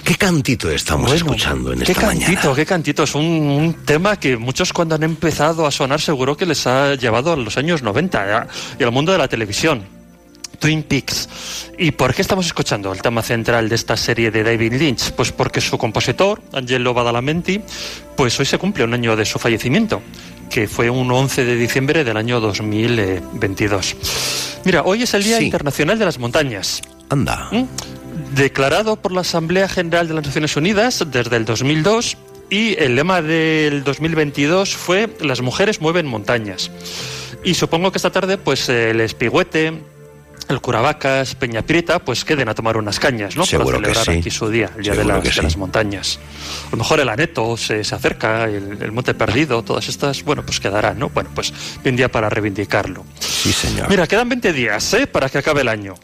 ¿Qué 0.03 0.15
cantito 0.15 0.69
estamos 0.71 1.07
Bueno, 1.09 1.15
escuchando 1.17 1.73
en 1.73 1.79
¿Qué 1.81 1.91
esta 1.91 2.07
cantito, 2.07 2.31
mañana? 2.31 2.55
qué 2.55 2.65
cantito? 2.65 3.03
Es 3.03 3.15
un, 3.15 3.23
un 3.25 3.73
tema 3.85 4.17
que 4.17 4.37
muchos 4.37 4.71
cuando 4.73 4.95
han 4.95 5.03
empezado 5.03 5.65
a 5.65 5.71
sonar 5.71 5.99
seguro 6.01 6.37
que 6.37 6.45
les 6.45 6.65
ha 6.67 6.95
llevado 6.95 7.33
a 7.33 7.35
los 7.35 7.57
años 7.57 7.83
90 7.83 8.25
¿ya? 8.27 8.47
y 8.79 8.83
al 8.83 8.91
mundo 8.91 9.11
de 9.11 9.17
la 9.17 9.27
televisión. 9.27 9.98
Twin 10.59 10.83
Peaks. 10.83 11.27
¿Y 11.77 11.91
por 11.91 12.13
qué 12.13 12.21
estamos 12.21 12.45
escuchando 12.45 12.91
el 12.91 13.01
tema 13.01 13.21
central 13.23 13.69
de 13.69 13.75
esta 13.75 13.95
serie 13.97 14.29
de 14.31 14.43
David 14.43 14.73
Lynch? 14.73 15.11
Pues 15.11 15.31
porque 15.31 15.61
su 15.61 15.77
compositor, 15.77 16.41
Angelo 16.53 16.93
Badalamenti, 16.93 17.61
pues 18.15 18.39
hoy 18.39 18.45
se 18.45 18.57
cumple 18.57 18.83
un 18.83 18.93
año 18.93 19.15
de 19.15 19.25
su 19.25 19.39
fallecimiento, 19.39 20.01
que 20.49 20.67
fue 20.67 20.89
un 20.89 21.11
11 21.11 21.45
de 21.45 21.55
diciembre 21.55 22.03
del 22.03 22.17
año 22.17 22.39
2022. 22.39 23.95
Mira, 24.65 24.83
hoy 24.83 25.03
es 25.03 25.13
el 25.13 25.23
Día 25.23 25.37
Sí. 25.37 25.45
Internacional 25.45 25.97
de 25.97 26.05
las 26.05 26.19
Montañas. 26.19 26.81
Anda. 27.09 27.47
¿Mm? 27.51 27.63
Declarado 28.35 28.97
por 28.97 29.11
la 29.11 29.21
Asamblea 29.21 29.67
General 29.69 30.07
de 30.07 30.13
las 30.13 30.25
Naciones 30.25 30.55
Unidas 30.57 31.03
desde 31.09 31.35
el 31.37 31.45
2002 31.45 32.17
y 32.49 32.75
el 32.79 32.95
lema 32.95 33.21
del 33.21 33.83
2022 33.83 34.75
fue 34.75 35.09
Las 35.21 35.41
mujeres 35.41 35.81
mueven 35.81 36.05
montañas. 36.05 36.69
Y 37.43 37.53
supongo 37.53 37.91
que 37.91 37.97
esta 37.97 38.11
tarde 38.11 38.37
pues 38.37 38.67
el 38.69 38.99
espigüete, 39.01 39.81
el 40.49 40.61
curavacas, 40.61 41.35
Peña 41.35 41.61
Prieta, 41.61 41.99
pues 41.99 42.25
queden 42.25 42.49
a 42.49 42.55
tomar 42.55 42.75
unas 42.77 42.99
cañas, 42.99 43.35
¿no? 43.35 43.45
Seguro 43.45 43.77
Para 43.77 43.79
que 43.79 43.93
celebrar 43.93 44.15
sí. 44.15 44.19
aquí 44.19 44.31
su 44.31 44.49
día, 44.49 44.71
el 44.75 44.83
día 44.83 44.93
de 44.95 45.05
las 45.05 45.57
montañas. 45.57 46.19
A 46.67 46.71
lo 46.71 46.77
mejor 46.77 46.99
el 46.99 47.09
aneto 47.09 47.55
se, 47.55 47.83
se 47.83 47.95
acerca, 47.95 48.45
el, 48.45 48.81
el 48.81 48.91
monte 48.91 49.13
perdido, 49.13 49.63
todas 49.63 49.87
estas, 49.87 50.23
bueno, 50.23 50.43
pues 50.43 50.59
quedarán, 50.59 50.97
¿no? 50.97 51.09
Bueno, 51.09 51.29
pues 51.35 51.53
un 51.85 51.95
día 51.95 52.11
para 52.11 52.29
reivindicarlo. 52.29 53.05
Sí, 53.19 53.53
señor. 53.53 53.89
Mira, 53.89 54.07
quedan 54.07 54.27
20 54.27 54.51
días 54.51 54.93
¿eh? 54.93 55.07
para 55.07 55.29
que 55.29 55.37
acabe 55.37 55.61
el 55.61 55.67
año. 55.67 55.95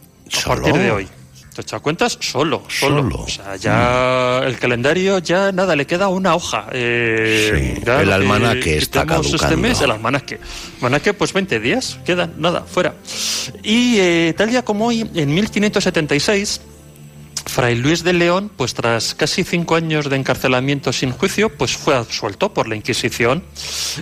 A 0.43 0.47
partir 0.47 0.73
de 0.73 0.91
hoy. 0.91 1.07
¿Te 1.55 1.61
has 1.61 1.65
echado 1.67 1.81
cuentas? 1.81 2.17
Solo, 2.19 2.63
solo. 2.67 3.03
Solo. 3.03 3.23
O 3.23 3.27
sea, 3.29 3.55
ya 3.55 4.41
el 4.45 4.59
calendario, 4.59 5.19
ya 5.19 5.53
nada, 5.53 5.73
le 5.77 5.87
queda 5.87 6.09
una 6.09 6.35
hoja. 6.35 6.67
Eh, 6.73 7.75
Sí, 7.77 7.81
ya 7.85 8.01
el 8.01 8.11
almanaque 8.11 8.77
está 8.77 9.03
Este 9.03 9.13
caducando. 9.13 9.57
mes, 9.57 9.79
el 9.79 9.91
almanaque. 9.91 10.39
Almanaque, 10.79 11.13
pues 11.13 11.31
20 11.31 11.61
días, 11.61 11.97
quedan, 12.05 12.33
nada, 12.39 12.63
fuera. 12.63 12.95
Y 13.63 13.95
eh, 13.99 14.33
tal 14.37 14.49
día 14.49 14.65
como 14.65 14.87
hoy, 14.87 15.09
en 15.15 15.33
1576, 15.33 16.59
Fray 17.55 17.75
Luis 17.75 18.03
de 18.03 18.11
León, 18.11 18.51
pues 18.53 18.73
tras 18.73 19.15
casi 19.15 19.45
cinco 19.45 19.75
años 19.75 20.09
de 20.09 20.17
encarcelamiento 20.17 20.91
sin 20.91 21.11
juicio, 21.11 21.47
pues 21.47 21.77
fue 21.77 21.95
absuelto 21.95 22.53
por 22.53 22.67
la 22.67 22.75
Inquisición 22.75 23.45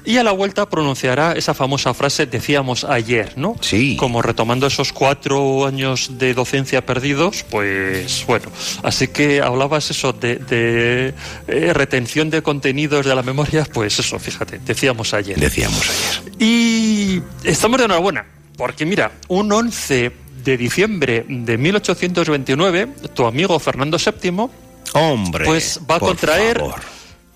y 0.06 0.18
a 0.18 0.24
la 0.24 0.32
vuelta 0.32 0.68
pronunciará 0.68 1.34
esa 1.34 1.54
famosa 1.54 1.94
frase 1.94 2.26
decíamos 2.26 2.84
ayer, 2.84 3.34
¿no? 3.38 3.56
Sí. 3.62 3.96
Como 3.96 4.24
retomando 4.24 4.66
esos 4.66 4.92
cuatro 4.92 5.68
años 5.68 6.18
de 6.18 6.34
docencia 6.34 6.84
perdidos, 6.84 7.46
pues 7.48 8.26
bueno, 8.26 8.48
así 8.82 9.10
que 9.10 9.40
hablabas 9.44 9.92
eso 9.92 10.14
de, 10.14 10.38
de, 10.38 11.14
eh, 11.48 11.74
retención 11.76 12.32
de 12.32 12.42
contenidos 12.42 13.06
de 13.06 13.14
la 13.14 13.22
memoria, 13.22 13.68
pues 13.72 14.00
eso, 14.00 14.18
fíjate, 14.18 14.62
decíamos 14.66 15.14
ayer. 15.14 15.38
Decíamos 15.40 15.88
ayer. 15.92 16.34
Y 16.40 17.22
estamos 17.44 17.78
de 17.78 17.86
enhorabuena, 17.86 18.26
porque 18.58 18.84
mira, 18.84 19.12
un 19.28 19.52
11 19.52 20.23
de 20.44 20.58
diciembre 20.58 21.26
de 21.28 21.58
1829, 21.58 22.88
tu 23.14 23.26
amigo 23.26 23.58
Fernando 23.60 23.98
VII, 23.98 24.48
Hombre. 24.94 25.46
pues 25.46 25.80
va 25.90 25.96
a 25.96 26.00
por 26.00 26.10
contraer 26.10 26.60
favor. 26.60 26.82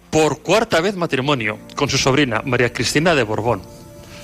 por 0.09 0.41
cuarta 0.41 0.81
vez 0.81 0.95
matrimonio 0.95 1.57
con 1.75 1.89
su 1.89 1.97
sobrina, 1.97 2.41
María 2.45 2.71
Cristina 2.73 3.15
de 3.15 3.23
Borbón. 3.23 3.61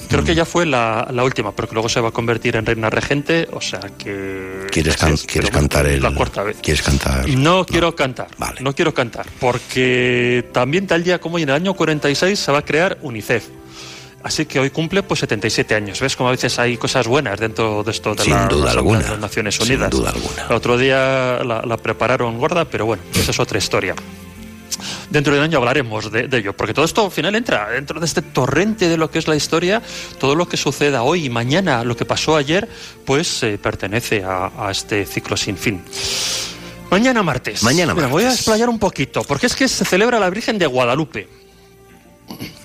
Creo 0.09 0.21
Mm. 0.21 0.25
que 0.25 0.35
ya 0.35 0.45
fue 0.45 0.65
la, 0.65 1.07
la 1.11 1.23
última, 1.23 1.53
pero 1.55 1.69
que 1.69 1.73
luego 1.75 1.87
se 1.87 2.01
va 2.01 2.09
a 2.09 2.11
convertir 2.11 2.55
en 2.57 2.65
reina 2.65 2.89
regente, 2.89 3.47
o 3.53 3.61
sea 3.61 3.79
que... 3.97 4.67
¿Quieres, 4.69 4.95
que 4.95 4.99
can- 5.01 5.17
sí, 5.17 5.25
¿quieres 5.25 5.49
pero 5.49 5.59
bueno, 5.61 5.69
cantar 5.69 5.85
el... 5.91 6.01
La 6.03 6.13
cuarta 6.13 6.43
vez. 6.43 6.57
¿Quieres 6.61 6.81
cantar? 6.83 7.27
No 7.29 7.65
quiero 7.65 7.95
cantar, 7.95 8.27
no 8.59 8.75
quiero 8.75 8.93
cantar, 8.93 9.25
porque 9.39 10.45
también 10.51 10.87
tal 10.87 11.03
día 11.03 11.19
como 11.19 11.39
en 11.39 11.47
el 11.49 11.55
año 11.55 11.73
46 11.73 12.37
se 12.37 12.51
va 12.51 12.59
a 12.59 12.65
crear 12.65 12.97
UNICEF. 13.01 13.45
Así 14.23 14.45
que 14.45 14.59
hoy 14.59 14.69
cumple 14.69 15.03
pues 15.03 15.19
77 15.19 15.75
años. 15.75 15.99
¿Ves 15.99 16.15
cómo 16.15 16.29
a 16.29 16.31
veces 16.31 16.57
hay 16.57 16.77
cosas 16.77 17.07
buenas 17.07 17.39
dentro 17.39 17.83
de 17.83 17.91
esto 17.91 18.15
de 18.15 18.23
Sin 18.23 18.33
la, 18.33 18.47
duda 18.47 18.71
alguna. 18.71 18.99
de 18.99 19.09
las 19.09 19.19
Naciones 19.19 19.55
Sin 19.55 19.65
Unidas? 19.65 19.89
duda 19.89 20.11
alguna. 20.11 20.45
El 20.49 20.55
otro 20.55 20.77
día 20.77 21.39
la, 21.43 21.61
la 21.65 21.77
prepararon 21.77 22.37
gorda, 22.37 22.63
pero 22.65 22.85
bueno, 22.85 23.03
esa 23.13 23.31
es 23.31 23.39
otra 23.39 23.57
historia. 23.57 23.95
Dentro 25.09 25.33
de 25.33 25.39
un 25.39 25.45
año 25.45 25.57
hablaremos 25.59 26.11
de, 26.11 26.27
de 26.27 26.37
ello, 26.37 26.53
porque 26.55 26.73
todo 26.73 26.85
esto 26.85 27.05
al 27.05 27.11
final 27.11 27.35
entra 27.35 27.69
dentro 27.69 27.99
de 27.99 28.05
este 28.05 28.21
torrente 28.21 28.87
de 28.89 28.97
lo 28.97 29.11
que 29.11 29.19
es 29.19 29.27
la 29.27 29.35
historia, 29.35 29.81
todo 30.19 30.35
lo 30.35 30.47
que 30.47 30.57
suceda 30.57 31.03
hoy 31.03 31.25
y 31.25 31.29
mañana, 31.29 31.83
lo 31.83 31.95
que 31.95 32.05
pasó 32.05 32.35
ayer, 32.35 32.67
pues 33.05 33.43
eh, 33.43 33.59
pertenece 33.61 34.23
a, 34.23 34.51
a 34.57 34.71
este 34.71 35.05
ciclo 35.05 35.37
sin 35.37 35.57
fin. 35.57 35.83
Mañana 36.89 37.23
martes. 37.23 37.61
Mañana 37.63 37.93
Mira, 37.93 38.07
voy 38.07 38.23
a 38.23 38.27
martes. 38.27 38.39
explayar 38.41 38.69
un 38.69 38.79
poquito, 38.79 39.23
porque 39.23 39.47
es 39.47 39.55
que 39.55 39.67
se 39.67 39.83
celebra 39.85 40.19
la 40.19 40.29
Virgen 40.29 40.57
de 40.57 40.65
Guadalupe, 40.65 41.27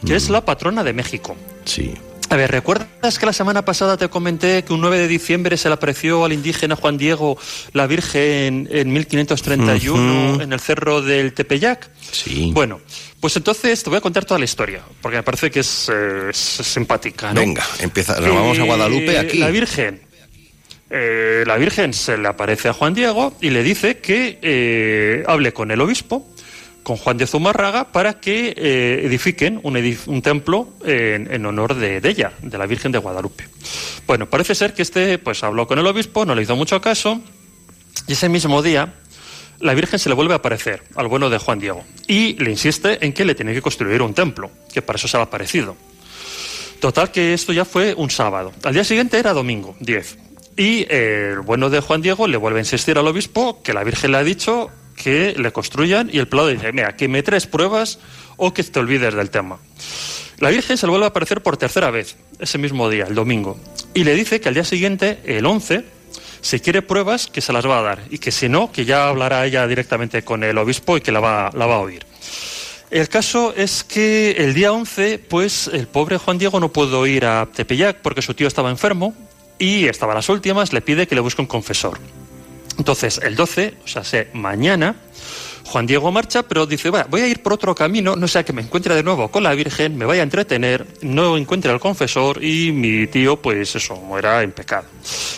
que 0.07 0.14
es 0.16 0.29
la 0.31 0.45
patrona 0.45 0.83
de 0.85 0.93
México. 0.93 1.37
Sí. 1.64 1.95
A 2.31 2.37
ver, 2.37 2.51
¿recuerdas 2.51 3.19
que 3.19 3.25
la 3.25 3.33
semana 3.33 3.64
pasada 3.64 3.97
te 3.97 4.09
comenté 4.11 4.62
que 4.62 4.75
un 4.75 4.83
9 4.83 4.99
de 4.99 5.09
diciembre 5.09 5.57
se 5.57 5.69
le 5.69 5.75
apareció 5.75 6.27
al 6.27 6.35
indígena 6.35 6.77
Juan 6.77 6.99
Diego 6.99 7.39
la 7.73 7.87
Virgen 7.87 8.69
en 8.71 8.93
1531 8.93 10.33
Ujú. 10.35 10.43
en 10.43 10.53
el 10.53 10.61
cerro 10.61 11.01
del 11.01 11.33
Tepeyac? 11.33 11.89
Sí. 12.12 12.51
Bueno, 12.53 12.81
pues 13.21 13.35
entonces 13.37 13.83
te 13.83 13.89
voy 13.89 13.97
a 13.97 14.03
contar 14.03 14.27
toda 14.27 14.39
la 14.39 14.45
historia, 14.45 14.83
porque 15.01 15.16
me 15.16 15.23
parece 15.23 15.51
que 15.51 15.61
es, 15.61 15.89
eh, 15.91 16.29
es 16.29 16.37
simpática. 16.37 17.33
¿no? 17.33 17.41
Venga, 17.41 17.64
empieza. 17.81 18.21
Nos 18.21 18.35
vamos 18.35 18.59
a 18.59 18.62
Eh, 18.62 18.66
Guadalupe 18.66 19.19
aquí. 19.19 19.39
La 19.39 19.49
Virgen. 19.49 20.03
eh, 20.91 21.45
la 21.47 21.57
Virgen 21.57 21.95
se 21.95 22.19
le 22.19 22.29
aparece 22.29 22.69
a 22.69 22.73
Juan 22.75 22.93
Diego 22.95 23.35
y 23.41 23.51
le 23.51 23.62
dice 23.62 23.99
que 24.01 25.25
hable 25.27 25.53
con 25.55 25.71
el 25.71 25.81
obispo, 25.81 26.27
con 26.89 26.97
Juan 26.97 27.18
de 27.18 27.26
Zumárraga, 27.26 27.93
para 27.93 28.18
que 28.18 28.55
eh, 28.57 29.03
edifiquen 29.05 29.61
un, 29.62 30.22
templo 30.22 30.70
en, 30.86 31.45
honor 31.45 31.74
de, 31.74 32.01
ella, 32.03 32.32
de 32.41 32.57
la 32.57 32.64
Virgen 32.64 32.93
de 32.93 32.99
Guadalupe. 32.99 33.47
Bueno, 34.07 34.24
parece 34.24 34.55
ser 34.55 34.72
que 34.72 34.80
este 34.80 35.18
pues 35.18 35.45
habló 35.45 35.66
con 35.66 35.78
el 35.78 35.86
obispo, 35.86 36.24
no 36.24 36.34
le 36.34 36.45
hizo 36.45 36.57
mucho 36.57 36.80
caso, 36.80 37.20
y 38.07 38.12
ese 38.12 38.30
mismo 38.30 38.62
día 38.62 38.95
la 39.61 39.74
Virgen 39.74 39.99
se 39.99 40.09
le 40.09 40.14
vuelve 40.14 40.32
a 40.32 40.36
aparecer 40.36 40.82
al 40.95 41.09
bueno 41.09 41.28
de 41.28 41.36
Juan 41.36 41.59
Diego 41.59 41.84
y 42.07 42.43
le 42.43 42.51
insiste 42.51 43.05
en 43.05 43.12
que 43.12 43.26
le 43.26 43.34
tiene 43.34 43.53
que 43.53 43.61
construir 43.61 44.01
un 44.01 44.14
templo, 44.14 44.51
que 44.72 44.80
para 44.80 44.97
eso 44.97 45.09
se 45.09 45.18
ha 45.18 45.20
aparecido. 45.20 45.76
Total 46.80 47.12
que 47.12 47.34
esto 47.34 47.53
ya 47.53 47.66
fue 47.66 47.93
un 47.93 48.09
sábado. 48.09 48.51
Al 48.62 48.72
día 48.72 48.84
siguiente 48.84 49.18
era 49.18 49.34
domingo, 49.34 49.76
10. 49.80 50.16
Y 50.57 50.86
el 50.89 51.41
bueno 51.41 51.68
de 51.68 51.80
Juan 51.80 52.01
Diego 52.01 52.26
le 52.26 52.39
vuelve 52.39 52.61
a 52.61 52.62
insistir 52.62 52.97
al 52.97 53.07
obispo 53.07 53.62
que 53.62 53.74
la 53.74 53.84
Virgen 53.84 54.12
le 54.12 54.16
ha 54.16 54.24
dicho 54.24 54.70
que 55.03 55.34
le 55.38 55.53
construyan 55.53 56.11
y 56.12 56.18
el 56.18 56.28
plado 56.28 56.49
dice, 56.49 56.72
mira, 56.72 56.96
que 56.96 57.09
me 57.09 57.22
traes 57.22 57.46
pruebas 57.46 57.99
o 58.36 58.53
que 58.53 58.62
te 58.62 58.78
olvides 58.78 59.14
del 59.14 59.30
tema. 59.30 59.59
La 60.38 60.51
Virgen 60.51 60.76
se 60.76 60.86
le 60.86 60.90
vuelve 60.90 61.07
a 61.07 61.09
aparecer 61.09 61.42
por 61.42 61.57
tercera 61.57 61.90
vez, 61.90 62.16
ese 62.38 62.59
mismo 62.59 62.90
día, 62.90 63.07
el 63.09 63.14
domingo, 63.14 63.59
y 63.94 64.05
le 64.05 64.14
dice 64.14 64.40
que 64.40 64.49
al 64.49 64.55
día 64.55 64.64
siguiente, 64.64 65.18
el 65.24 65.46
11, 65.46 65.84
si 66.40 66.61
quiere 66.61 66.82
pruebas, 66.82 67.26
que 67.26 67.40
se 67.40 67.53
las 67.53 67.66
va 67.66 67.78
a 67.78 67.82
dar, 67.82 68.03
y 68.11 68.18
que 68.18 68.30
si 68.30 68.49
no, 68.49 68.70
que 68.70 68.84
ya 68.84 69.09
hablará 69.09 69.44
ella 69.46 69.66
directamente 69.66 70.22
con 70.22 70.44
el 70.44 70.59
obispo 70.59 70.96
y 70.96 71.01
que 71.01 71.11
la 71.11 71.20
va, 71.20 71.50
la 71.54 71.66
va 71.66 71.76
a 71.76 71.80
oír. 71.80 72.07
El 72.91 73.08
caso 73.08 73.53
es 73.54 73.84
que 73.84 74.30
el 74.38 74.54
día 74.54 74.72
11, 74.72 75.18
pues 75.18 75.68
el 75.72 75.88
pobre 75.88 76.16
Juan 76.16 76.38
Diego 76.38 76.58
no 76.58 76.72
pudo 76.72 77.07
ir 77.07 77.26
a 77.26 77.46
Tepeyac 77.53 77.99
porque 78.00 78.22
su 78.22 78.33
tío 78.34 78.46
estaba 78.46 78.70
enfermo 78.70 79.14
y 79.58 79.87
estaba 79.87 80.12
a 80.12 80.16
las 80.16 80.29
últimas, 80.29 80.72
le 80.72 80.80
pide 80.80 81.07
que 81.07 81.14
le 81.14 81.20
busque 81.20 81.42
un 81.42 81.49
confesor. 81.49 81.99
Entonces, 82.79 83.21
el 83.22 83.34
12, 83.34 83.75
o 83.84 83.88
sea, 84.05 84.26
mañana, 84.33 84.95
Juan 85.68 85.86
Diego 85.86 86.11
marcha, 86.11 86.42
pero 86.45 86.64
dice, 86.64 86.88
voy 86.88 87.20
a 87.20 87.26
ir 87.26 87.42
por 87.42 87.53
otro 87.53 87.74
camino, 87.74 88.16
no 88.16 88.26
sea 88.26 88.42
que 88.42 88.54
me 88.54 88.62
encuentre 88.62 88.95
de 88.95 89.03
nuevo 89.03 89.30
con 89.30 89.42
la 89.42 89.53
Virgen, 89.53 89.99
me 89.99 90.07
vaya 90.07 90.22
a 90.22 90.24
entretener, 90.24 90.86
no 91.03 91.36
encuentre 91.36 91.70
al 91.70 91.78
confesor 91.78 92.42
y 92.42 92.72
mi 92.72 93.07
tío, 93.07 93.36
pues 93.36 93.76
eso, 93.76 93.96
muera 93.96 94.42
en 94.42 94.53
pecado. 94.53 94.86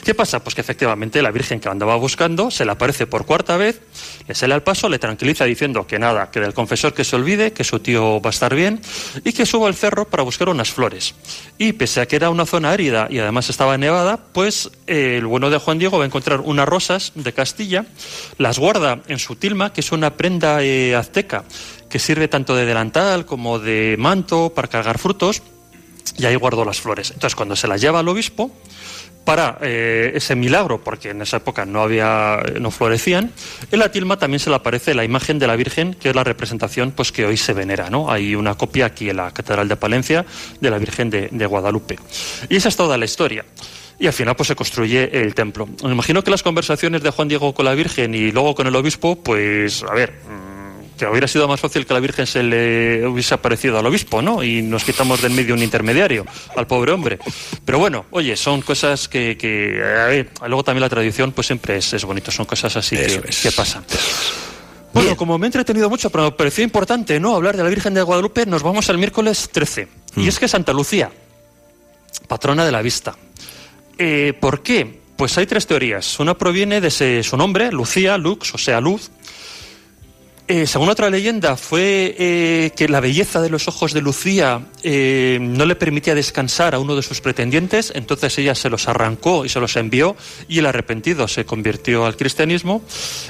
¿Qué 0.04 0.14
pasa? 0.14 0.42
Pues 0.42 0.54
que 0.54 0.60
efectivamente 0.60 1.20
la 1.20 1.32
Virgen 1.32 1.58
que 1.58 1.68
andaba 1.68 1.96
buscando 1.96 2.52
se 2.52 2.64
le 2.64 2.70
aparece 2.70 3.08
por 3.08 3.26
cuarta 3.26 3.56
vez, 3.56 3.80
le 4.28 4.34
sale 4.36 4.54
al 4.54 4.62
paso, 4.62 4.88
le 4.88 5.00
tranquiliza 5.00 5.44
diciendo 5.46 5.84
que 5.84 5.98
nada, 5.98 6.30
que 6.30 6.38
del 6.38 6.54
confesor 6.54 6.94
que 6.94 7.02
se 7.02 7.16
olvide, 7.16 7.52
que 7.52 7.64
su 7.64 7.80
tío 7.80 8.20
va 8.20 8.30
a 8.30 8.32
estar 8.32 8.54
bien 8.54 8.80
y 9.24 9.32
que 9.32 9.44
suba 9.46 9.66
al 9.66 9.74
cerro 9.74 10.04
para 10.08 10.22
buscar 10.22 10.48
unas 10.48 10.70
flores. 10.70 11.16
Y 11.58 11.72
pese 11.72 12.00
a 12.00 12.06
que 12.06 12.14
era 12.14 12.30
una 12.30 12.46
zona 12.46 12.70
árida 12.70 13.08
y 13.10 13.18
además 13.18 13.50
estaba 13.50 13.76
nevada, 13.76 14.20
pues 14.32 14.70
eh, 14.86 15.16
el 15.18 15.26
bueno 15.26 15.50
de 15.50 15.58
Juan 15.58 15.80
Diego 15.80 15.98
va 15.98 16.04
a 16.04 16.06
encontrar 16.06 16.40
unas 16.40 16.68
rosas 16.68 17.10
de 17.16 17.32
Castilla, 17.32 17.84
las 18.38 18.60
guarda 18.60 19.00
en 19.08 19.18
su 19.18 19.34
tilma, 19.34 19.72
que 19.72 19.80
es 19.80 19.90
una 19.90 20.16
prenda 20.20 20.62
eh, 20.62 20.94
azteca 20.94 21.44
que 21.88 21.98
sirve 21.98 22.28
tanto 22.28 22.54
de 22.54 22.66
delantal 22.66 23.24
como 23.24 23.58
de 23.58 23.96
manto 23.98 24.52
para 24.54 24.68
cargar 24.68 24.98
frutos, 24.98 25.40
y 26.18 26.26
ahí 26.26 26.36
guardó 26.36 26.62
las 26.66 26.78
flores. 26.78 27.10
Entonces, 27.12 27.34
cuando 27.34 27.56
se 27.56 27.66
las 27.66 27.80
lleva 27.80 28.00
al 28.00 28.08
obispo, 28.08 28.50
para 29.24 29.56
eh, 29.62 30.12
ese 30.14 30.36
milagro, 30.36 30.84
porque 30.84 31.10
en 31.10 31.22
esa 31.22 31.38
época 31.38 31.64
no 31.64 31.80
había, 31.80 32.42
no 32.60 32.70
florecían, 32.70 33.32
en 33.72 33.78
la 33.78 33.90
tilma 33.90 34.18
también 34.18 34.40
se 34.40 34.50
le 34.50 34.56
aparece 34.56 34.92
la 34.92 35.04
imagen 35.04 35.38
de 35.38 35.46
la 35.46 35.56
Virgen, 35.56 35.94
que 35.94 36.10
es 36.10 36.14
la 36.14 36.22
representación 36.22 36.90
pues, 36.90 37.12
que 37.12 37.24
hoy 37.24 37.38
se 37.38 37.54
venera. 37.54 37.88
¿no? 37.88 38.10
Hay 38.10 38.34
una 38.34 38.56
copia 38.56 38.84
aquí 38.84 39.08
en 39.08 39.16
la 39.16 39.30
Catedral 39.32 39.68
de 39.68 39.76
Palencia 39.76 40.26
de 40.60 40.70
la 40.70 40.76
Virgen 40.76 41.08
de 41.08 41.46
Guadalupe. 41.46 41.98
Y 42.50 42.56
esa 42.56 42.68
es 42.68 42.76
toda 42.76 42.98
la 42.98 43.06
historia. 43.06 43.46
Y 44.00 44.06
al 44.06 44.14
final 44.14 44.34
pues 44.34 44.48
se 44.48 44.56
construye 44.56 45.10
el 45.20 45.34
templo. 45.34 45.68
Me 45.84 45.92
imagino 45.92 46.24
que 46.24 46.30
las 46.30 46.42
conversaciones 46.42 47.02
de 47.02 47.10
Juan 47.10 47.28
Diego 47.28 47.52
con 47.52 47.66
la 47.66 47.74
Virgen 47.74 48.14
y 48.14 48.32
luego 48.32 48.54
con 48.54 48.66
el 48.66 48.74
obispo, 48.74 49.22
pues, 49.22 49.82
a 49.82 49.92
ver, 49.92 50.12
mm, 50.12 50.96
que 50.96 51.06
hubiera 51.06 51.28
sido 51.28 51.46
más 51.46 51.60
fácil 51.60 51.84
que 51.84 51.92
la 51.92 52.00
Virgen 52.00 52.26
se 52.26 52.42
le 52.42 53.06
hubiese 53.06 53.34
aparecido 53.34 53.78
al 53.78 53.84
obispo, 53.84 54.22
¿no? 54.22 54.42
Y 54.42 54.62
nos 54.62 54.84
quitamos 54.84 55.20
del 55.20 55.32
medio 55.32 55.54
un 55.54 55.62
intermediario, 55.62 56.24
al 56.56 56.66
pobre 56.66 56.92
hombre. 56.92 57.18
Pero 57.66 57.78
bueno, 57.78 58.06
oye, 58.10 58.36
son 58.36 58.62
cosas 58.62 59.06
que, 59.06 59.36
que 59.36 59.82
a 59.82 60.06
ver, 60.06 60.30
luego 60.46 60.64
también 60.64 60.80
la 60.80 60.88
tradición 60.88 61.32
pues 61.32 61.48
siempre 61.48 61.76
es, 61.76 61.92
es 61.92 62.02
bonito, 62.02 62.30
son 62.30 62.46
cosas 62.46 62.74
así 62.76 62.96
que, 62.96 63.20
que 63.42 63.52
pasan. 63.52 63.84
Bueno, 64.94 65.14
como 65.14 65.38
me 65.38 65.44
he 65.44 65.48
entretenido 65.48 65.90
mucho, 65.90 66.08
pero 66.08 66.24
me 66.24 66.32
pareció 66.32 66.64
importante 66.64 67.20
no 67.20 67.36
hablar 67.36 67.56
de 67.56 67.62
la 67.62 67.68
Virgen 67.68 67.92
de 67.92 68.02
Guadalupe, 68.02 68.46
nos 68.46 68.62
vamos 68.62 68.88
al 68.88 68.96
miércoles 68.96 69.50
13. 69.52 69.88
Y 70.16 70.26
es 70.26 70.38
que 70.38 70.48
Santa 70.48 70.72
Lucía, 70.72 71.10
patrona 72.28 72.64
de 72.64 72.72
la 72.72 72.82
vista. 72.82 73.14
Eh, 74.02 74.32
¿Por 74.40 74.62
qué? 74.62 74.98
Pues 75.14 75.36
hay 75.36 75.44
tres 75.44 75.66
teorías. 75.66 76.18
Una 76.20 76.38
proviene 76.38 76.80
de 76.80 77.22
su 77.22 77.36
nombre, 77.36 77.70
Lucía, 77.70 78.16
Lux, 78.16 78.54
o 78.54 78.56
sea, 78.56 78.80
luz. 78.80 79.10
Eh, 80.50 80.66
según 80.66 80.88
otra 80.88 81.10
leyenda, 81.10 81.56
fue 81.56 82.16
eh, 82.18 82.72
que 82.74 82.88
la 82.88 82.98
belleza 82.98 83.40
de 83.40 83.50
los 83.50 83.68
ojos 83.68 83.92
de 83.92 84.00
Lucía 84.00 84.66
eh, 84.82 85.38
no 85.40 85.64
le 85.64 85.76
permitía 85.76 86.12
descansar 86.16 86.74
a 86.74 86.80
uno 86.80 86.96
de 86.96 87.02
sus 87.02 87.20
pretendientes, 87.20 87.92
entonces 87.94 88.36
ella 88.36 88.56
se 88.56 88.68
los 88.68 88.88
arrancó 88.88 89.44
y 89.44 89.48
se 89.48 89.60
los 89.60 89.76
envió, 89.76 90.16
y 90.48 90.58
el 90.58 90.66
arrepentido 90.66 91.28
se 91.28 91.44
convirtió 91.44 92.04
al 92.04 92.16
cristianismo. 92.16 92.82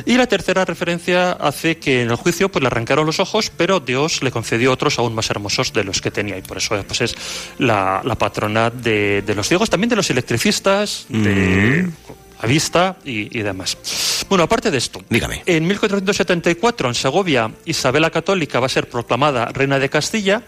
Y 0.07 0.17
la 0.17 0.29
tercera 0.29 0.65
referencia 0.65 1.33
hace 1.33 1.77
que 1.77 2.01
en 2.01 2.09
el 2.09 2.17
juicio 2.17 2.49
pues, 2.49 2.63
le 2.63 2.69
arrancaron 2.69 3.05
los 3.05 3.21
ojos, 3.21 3.53
pero 3.55 3.81
Dios 3.81 4.23
le 4.23 4.31
concedió 4.31 4.73
otros 4.73 4.99
aún 4.99 5.15
más 5.15 5.29
hermosos 5.29 5.75
de 5.75 5.85
los 5.85 6.01
que 6.01 6.11
tenía, 6.11 6.39
y 6.39 6.41
por 6.41 6.57
eso 6.57 6.83
pues, 6.87 7.03
es 7.03 7.15
la, 7.59 8.01
patrona 8.19 8.71
de, 8.71 9.23
los 9.37 9.47
ciegos, 9.47 9.69
también 9.69 9.91
de 9.91 9.97
los 9.97 10.09
electricistas, 10.09 11.05
de 11.11 11.87
a 12.41 12.47
vista 12.47 12.97
y, 13.05 13.39
y 13.39 13.43
demás. 13.43 13.77
Bueno, 14.29 14.45
aparte 14.45 14.71
de 14.71 14.79
esto, 14.79 15.03
dígame. 15.09 15.43
En 15.47 15.67
1474, 15.67 16.89
en 16.89 16.95
Segovia, 16.95 17.51
Isabel 17.65 18.03
la 18.03 18.11
Católica 18.11 18.61
va 18.61 18.67
a 18.67 18.69
ser 18.69 18.89
proclamada 18.89 19.47
reina 19.47 19.79
de 19.79 19.89
Castilla. 19.89 20.43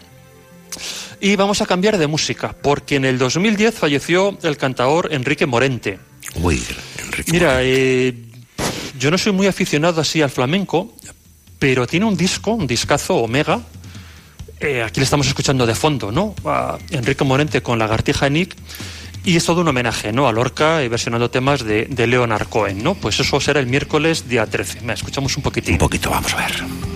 Y 1.20 1.36
vamos 1.36 1.60
a 1.60 1.66
cambiar 1.66 1.98
de 1.98 2.06
música, 2.06 2.54
porque 2.62 2.96
en 2.96 3.04
el 3.04 3.18
2010 3.18 3.74
falleció 3.74 4.38
el 4.42 4.56
cantador 4.56 5.12
Enrique 5.12 5.46
Morente. 5.46 5.98
Uy, 6.36 6.62
Enrique 6.98 7.30
Mira, 7.30 7.58
eh, 7.60 8.14
yo 8.98 9.10
no 9.10 9.18
soy 9.18 9.32
muy 9.32 9.46
aficionado 9.46 10.00
así 10.00 10.22
al 10.22 10.30
flamenco, 10.30 10.94
pero 11.58 11.86
tiene 11.86 12.06
un 12.06 12.16
disco, 12.16 12.52
un 12.52 12.66
discazo 12.66 13.16
Omega. 13.16 13.60
Eh, 14.60 14.82
aquí 14.82 15.00
le 15.00 15.04
estamos 15.04 15.26
escuchando 15.26 15.66
de 15.66 15.74
fondo, 15.74 16.10
¿no? 16.10 16.34
A 16.44 16.78
Enrique 16.90 17.24
Morente 17.24 17.62
con 17.62 17.78
Lagartija 17.78 18.28
Nick. 18.28 18.56
Y 19.24 19.36
es 19.36 19.44
todo 19.44 19.60
un 19.60 19.68
homenaje, 19.68 20.12
¿no? 20.12 20.26
A 20.26 20.32
Lorca 20.32 20.82
y 20.82 20.88
versionando 20.88 21.30
temas 21.30 21.64
de, 21.64 21.86
de 21.86 22.06
Leonard 22.06 22.48
Cohen, 22.48 22.82
¿no? 22.82 22.94
Pues 22.94 23.20
eso 23.20 23.40
será 23.40 23.60
el 23.60 23.66
miércoles 23.66 24.28
día 24.28 24.46
13. 24.46 24.80
Me 24.80 24.92
escuchamos 24.94 25.36
un 25.36 25.42
poquitín. 25.42 25.74
Un 25.74 25.78
poquito, 25.78 26.10
vamos 26.10 26.34
a 26.34 26.36
ver. 26.38 26.91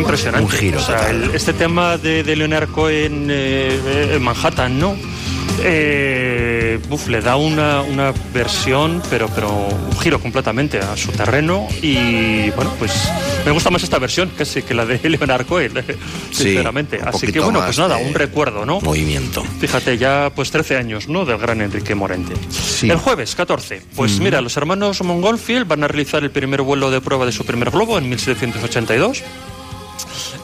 Es- 0.00 0.02
es 0.02 0.02
impresionante. 0.02 0.44
Un 0.46 0.50
giro 0.50 0.78
O 0.78 0.82
sea, 0.82 1.10
el- 1.10 1.30
este 1.34 1.52
tema 1.52 1.96
de, 1.98 2.22
de 2.22 2.36
Leonard 2.36 2.68
Cohen 2.70 3.28
eh, 3.30 4.12
en 4.14 4.22
Manhattan, 4.22 4.78
¿no? 4.78 4.96
Eh, 5.68 6.78
uf, 6.90 7.08
le 7.08 7.20
da 7.22 7.36
una, 7.36 7.80
una 7.82 8.12
versión, 8.34 9.02
pero, 9.08 9.28
pero 9.34 9.50
un 9.50 9.98
giro 9.98 10.20
completamente 10.20 10.78
a 10.78 10.96
su 10.96 11.10
terreno. 11.12 11.66
Y 11.80 12.50
bueno, 12.50 12.72
pues 12.78 12.92
me 13.44 13.52
gusta 13.52 13.70
más 13.70 13.82
esta 13.82 13.98
versión 13.98 14.30
sí, 14.44 14.62
que 14.62 14.74
la 14.74 14.84
de 14.84 15.00
Leonard 15.08 15.46
Cohen, 15.46 15.72
sinceramente. 16.30 17.00
Así 17.04 17.32
que 17.32 17.40
bueno, 17.40 17.60
pues 17.64 17.78
nada, 17.78 17.96
un 17.96 18.12
recuerdo, 18.14 18.66
¿no? 18.66 18.80
Movimiento. 18.82 19.42
Fíjate, 19.60 19.96
ya 19.98 20.30
pues 20.34 20.50
13 20.50 20.76
años, 20.76 21.08
¿no? 21.08 21.24
Del 21.24 21.38
gran 21.38 21.60
Enrique 21.62 21.94
Morente. 21.94 22.34
El 22.82 22.96
jueves 22.98 23.34
14, 23.34 23.82
pues 23.96 24.14
Ujú. 24.14 24.24
mira, 24.24 24.40
los 24.40 24.56
hermanos 24.56 25.02
Montgolfield 25.02 25.66
van 25.66 25.82
a 25.84 25.88
realizar 25.88 26.22
el 26.22 26.30
primer 26.30 26.62
vuelo 26.62 26.90
de 26.90 27.00
prueba 27.00 27.24
de 27.24 27.32
su 27.32 27.44
primer 27.46 27.70
globo 27.70 27.96
en 27.98 28.08
1782. 28.10 29.22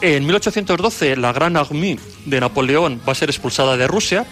En 0.05 0.25
1812, 0.25 1.15
la 1.15 1.31
Gran 1.31 1.55
Armée 1.55 1.97
de 2.25 2.41
Napoleón 2.41 2.99
va 3.07 3.13
a 3.13 3.15
ser 3.15 3.29
expulsada 3.29 3.77
de 3.77 3.87
Rusia 3.87 4.25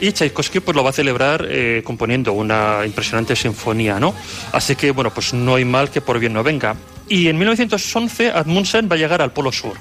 y 0.00 0.12
Tchaikovsky 0.12 0.60
pues, 0.60 0.74
lo 0.74 0.82
va 0.82 0.88
a 0.88 0.92
celebrar 0.94 1.46
eh, 1.50 1.82
componiendo 1.84 2.32
una 2.32 2.80
impresionante 2.86 3.36
sinfonía, 3.36 4.00
¿no? 4.00 4.14
Así 4.52 4.74
que, 4.74 4.90
bueno, 4.90 5.12
pues 5.12 5.34
no 5.34 5.56
hay 5.56 5.66
mal 5.66 5.90
que 5.90 6.00
por 6.00 6.18
bien 6.18 6.32
no 6.32 6.42
venga. 6.42 6.76
Y 7.10 7.28
en 7.28 7.36
1911, 7.36 8.30
Admundsen 8.30 8.88
va 8.90 8.94
a 8.94 8.98
llegar 8.98 9.20
al 9.20 9.32
Polo 9.32 9.52
Sur. 9.52 9.74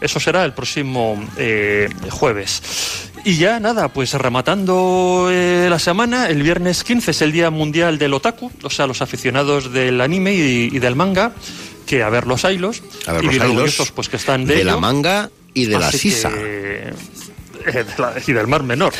Eso 0.00 0.20
será 0.20 0.44
el 0.44 0.52
próximo 0.52 1.20
eh, 1.36 1.88
jueves. 2.10 3.10
Y 3.24 3.38
ya 3.38 3.58
nada, 3.58 3.88
pues 3.88 4.14
rematando 4.14 5.30
eh, 5.32 5.66
la 5.68 5.80
semana, 5.80 6.28
el 6.28 6.44
viernes 6.44 6.84
15 6.84 7.10
es 7.10 7.22
el 7.22 7.32
Día 7.32 7.50
Mundial 7.50 7.98
del 7.98 8.14
Otaku, 8.14 8.52
o 8.62 8.70
sea, 8.70 8.86
los 8.86 9.02
aficionados 9.02 9.72
del 9.72 10.00
anime 10.00 10.34
y, 10.34 10.70
y 10.72 10.78
del 10.78 10.94
manga, 10.94 11.32
que 11.92 12.02
a 12.02 12.08
ver 12.08 12.26
los 12.26 12.46
ailos, 12.46 12.82
A 13.06 13.12
ver 13.12 13.24
y 13.24 13.26
los 13.38 13.52
bien 13.54 13.70
pues 13.94 14.08
que 14.08 14.16
están 14.16 14.46
de, 14.46 14.54
de 14.56 14.64
la 14.64 14.78
manga 14.78 15.28
y 15.52 15.66
de 15.66 15.78
la 15.78 15.92
sisa. 15.92 16.30
que, 16.30 16.88
eh, 17.66 17.84
de 17.84 17.84
la- 17.98 18.14
y 18.26 18.32
del 18.32 18.46
Mar 18.46 18.62
Menor. 18.62 18.94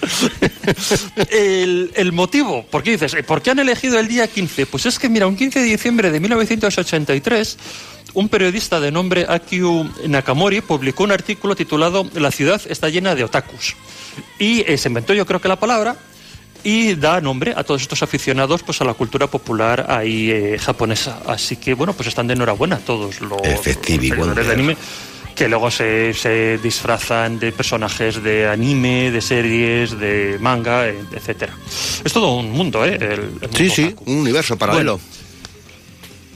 el, 1.30 1.92
el 1.94 2.12
motivo, 2.12 2.64
¿por 2.70 2.82
qué 2.82 2.92
dices? 2.92 3.12
eh, 3.12 3.22
¿Por 3.22 3.42
qué 3.42 3.50
han 3.50 3.58
elegido 3.58 3.98
el 3.98 4.08
día 4.08 4.26
15? 4.26 4.64
Pues 4.64 4.86
es 4.86 4.98
que, 4.98 5.10
mira, 5.10 5.26
un 5.26 5.36
15 5.36 5.58
de 5.60 5.66
diciembre 5.66 6.10
de 6.10 6.20
1983, 6.20 7.58
un 8.14 8.30
periodista 8.30 8.80
de 8.80 8.90
nombre 8.90 9.26
Akio 9.28 9.86
Nakamori 10.06 10.62
publicó 10.62 11.04
un 11.04 11.12
artículo 11.12 11.54
titulado 11.54 12.08
La 12.14 12.30
ciudad 12.30 12.62
está 12.66 12.88
llena 12.88 13.14
de 13.14 13.24
otakus. 13.24 13.76
Y 14.38 14.60
eh, 14.66 14.78
se 14.78 14.88
inventó, 14.88 15.12
yo 15.12 15.26
creo 15.26 15.42
que 15.42 15.48
la 15.48 15.60
palabra, 15.60 15.96
y 16.64 16.94
da 16.94 17.20
nombre 17.20 17.54
a 17.56 17.64
todos 17.64 17.82
estos 17.82 18.02
aficionados 18.02 18.62
pues 18.62 18.80
a 18.80 18.84
la 18.84 18.94
cultura 18.94 19.26
popular 19.26 19.86
ahí 19.88 20.30
eh, 20.30 20.58
japonesa. 20.58 21.20
Así 21.26 21.56
que, 21.56 21.74
bueno, 21.74 21.92
pues 21.92 22.08
están 22.08 22.26
de 22.26 22.34
enhorabuena 22.34 22.78
todos 22.78 23.20
los, 23.20 23.40
seguidores 23.62 24.46
de 24.46 24.52
anime 24.52 24.76
que 25.34 25.48
luego 25.48 25.70
se, 25.70 26.12
se 26.12 26.58
disfrazan 26.58 27.38
de 27.38 27.50
personajes 27.52 28.22
de 28.22 28.46
anime, 28.46 29.10
de 29.10 29.22
series, 29.22 29.98
de 29.98 30.36
manga, 30.38 30.86
eh, 30.86 31.02
etcétera. 31.12 31.54
Es 32.04 32.12
todo 32.12 32.36
un 32.36 32.50
mundo, 32.50 32.84
¿eh? 32.84 32.96
El, 32.96 33.10
el 33.10 33.22
mundo 33.22 33.56
Sí, 33.56 33.70
sí, 33.70 33.94
un 34.04 34.18
universo 34.18 34.58
paralelo. 34.58 35.00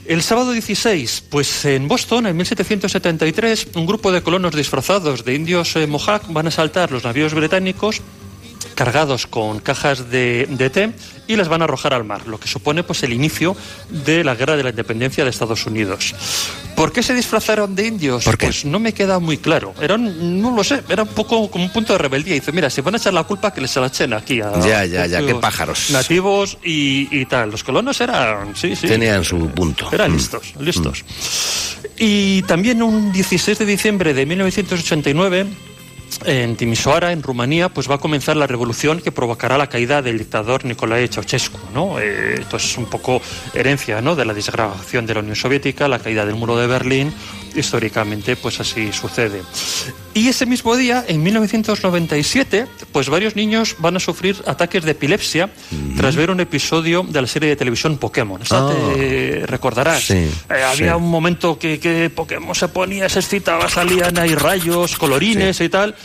el 0.05 0.23
sábado 0.23 0.53
16, 0.53 1.25
pues 1.29 1.65
en 1.65 1.87
Boston, 1.87 2.25
en 2.25 2.35
1773, 2.35 3.67
un 3.75 3.85
grupo 3.85 4.11
de 4.11 4.23
colonos 4.23 4.55
disfrazados 4.55 5.23
de 5.23 5.35
indios 5.35 5.75
eh, 5.75 5.85
Mohawk 5.85 6.23
van 6.29 6.47
a 6.47 6.49
asaltar 6.49 6.91
los 6.91 7.03
navíos 7.03 7.35
británicos 7.35 8.01
cargados 8.75 9.25
con 9.27 9.59
cajas 9.59 10.09
de, 10.09 10.47
de 10.49 10.69
té 10.69 10.91
y 11.27 11.35
las 11.37 11.47
van 11.47 11.61
a 11.61 11.63
arrojar 11.65 11.93
al 11.93 12.03
mar, 12.03 12.27
lo 12.27 12.39
que 12.39 12.47
supone 12.47 12.83
pues 12.83 13.01
el 13.03 13.13
inicio 13.13 13.55
de 13.89 14.23
la 14.23 14.35
guerra 14.35 14.57
de 14.57 14.63
la 14.63 14.69
independencia 14.71 15.23
de 15.23 15.29
Estados 15.29 15.65
Unidos. 15.65 16.13
¿Por 16.75 16.91
qué 16.91 17.01
se 17.01 17.13
disfrazaron 17.13 17.73
de 17.73 17.87
indios? 17.87 18.25
Pues 18.37 18.65
no 18.65 18.79
me 18.79 18.93
queda 18.93 19.17
muy 19.19 19.37
claro. 19.37 19.73
Era, 19.81 19.95
un- 19.95 20.41
no 20.41 20.53
lo 20.53 20.63
sé, 20.63 20.83
era 20.89 21.03
un 21.03 21.09
poco 21.09 21.49
como 21.49 21.63
un 21.63 21.71
punto 21.71 21.93
de 21.93 21.99
rebeldía. 21.99 22.33
Dice, 22.33 22.51
mira, 22.51 22.69
si 22.69 22.81
van 22.81 22.95
a 22.95 22.97
echar 22.97 23.13
la 23.13 23.23
culpa, 23.23 23.53
que 23.53 23.61
les 23.61 23.71
se 23.71 23.79
la 23.79 23.87
echen 23.87 24.13
aquí 24.13 24.41
a 24.41 24.59
Ya, 24.59 24.83
ya, 24.85 25.05
ya, 25.07 25.25
qué 25.25 25.35
pájaros. 25.35 25.89
nativos 25.91 26.57
y, 26.63 27.07
y 27.17 27.25
tal. 27.25 27.51
Los 27.51 27.63
colonos 27.63 27.99
eran, 28.01 28.55
sí, 28.57 28.75
sí. 28.75 28.87
Tenían 28.87 29.23
su 29.23 29.37
punto. 29.51 29.87
Eran 29.91 30.11
Mm. 30.11 30.15
listos, 30.15 30.53
listos. 30.59 31.05
Y 31.97 32.41
también 32.43 32.83
un 32.83 33.11
16 33.13 33.57
de 33.57 33.65
diciembre 33.65 34.13
de 34.13 34.25
1989, 34.25 35.45
en 36.25 36.55
Timisoara, 36.55 37.11
en 37.11 37.21
Rumanía, 37.21 37.69
pues 37.69 37.89
va 37.89 37.95
a 37.95 37.97
comenzar 37.99 38.37
la 38.37 38.47
revolución 38.47 39.01
que 39.01 39.11
provocará 39.11 39.57
la 39.57 39.67
caída 39.67 40.01
del 40.01 40.17
dictador 40.17 40.65
Nicolae 40.65 41.07
Ceausescu, 41.07 41.59
¿no? 41.73 41.99
Eh, 41.99 42.35
esto 42.39 42.57
es 42.57 42.77
un 42.77 42.85
poco 42.85 43.21
herencia, 43.53 44.01
¿no? 44.01 44.15
De 44.15 44.25
la 44.25 44.33
desgrabación 44.33 45.05
de 45.05 45.13
la 45.13 45.19
Unión 45.19 45.35
Soviética, 45.35 45.87
la 45.87 45.99
caída 45.99 46.25
del 46.25 46.35
muro 46.35 46.57
de 46.57 46.67
Berlín, 46.67 47.13
históricamente, 47.55 48.35
pues 48.35 48.59
así 48.59 48.91
sucede. 48.91 49.41
Y 50.13 50.27
ese 50.29 50.45
mismo 50.45 50.75
día, 50.75 51.03
en 51.07 51.21
1997, 51.23 52.65
pues 52.91 53.09
varios 53.09 53.35
niños 53.35 53.75
van 53.79 53.95
a 53.97 53.99
sufrir 53.99 54.35
ataques 54.45 54.83
de 54.83 54.91
epilepsia 54.91 55.49
tras 55.97 56.15
ver 56.15 56.31
un 56.31 56.39
episodio 56.39 57.03
de 57.07 57.21
la 57.21 57.27
serie 57.27 57.49
de 57.49 57.55
televisión 57.55 57.97
Pokémon. 57.97 58.41
Esta 58.41 58.67
Ah. 58.69 58.73
te 58.95 59.43
recordarás. 59.45 60.03
Sí, 60.05 60.13
Eh, 60.13 60.29
había 60.63 60.91
sí. 60.91 60.97
un 60.97 61.09
momento 61.09 61.57
que, 61.59 61.79
que 61.79 62.09
Pokémon 62.09 62.55
se 62.55 62.67
ponía, 62.69 63.09
se 63.09 63.19
excitaba, 63.19 63.69
salían 63.69 64.17
ahí 64.17 64.33
rayos, 64.35 64.95
colorines 64.97 65.59
y 65.61 65.69
tal. 65.69 65.95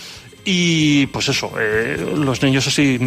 Y 0.44 1.06
pues 1.06 1.28
eso, 1.28 1.52
eh, 1.60 2.12
los 2.16 2.42
niños 2.42 2.66
así 2.66 2.98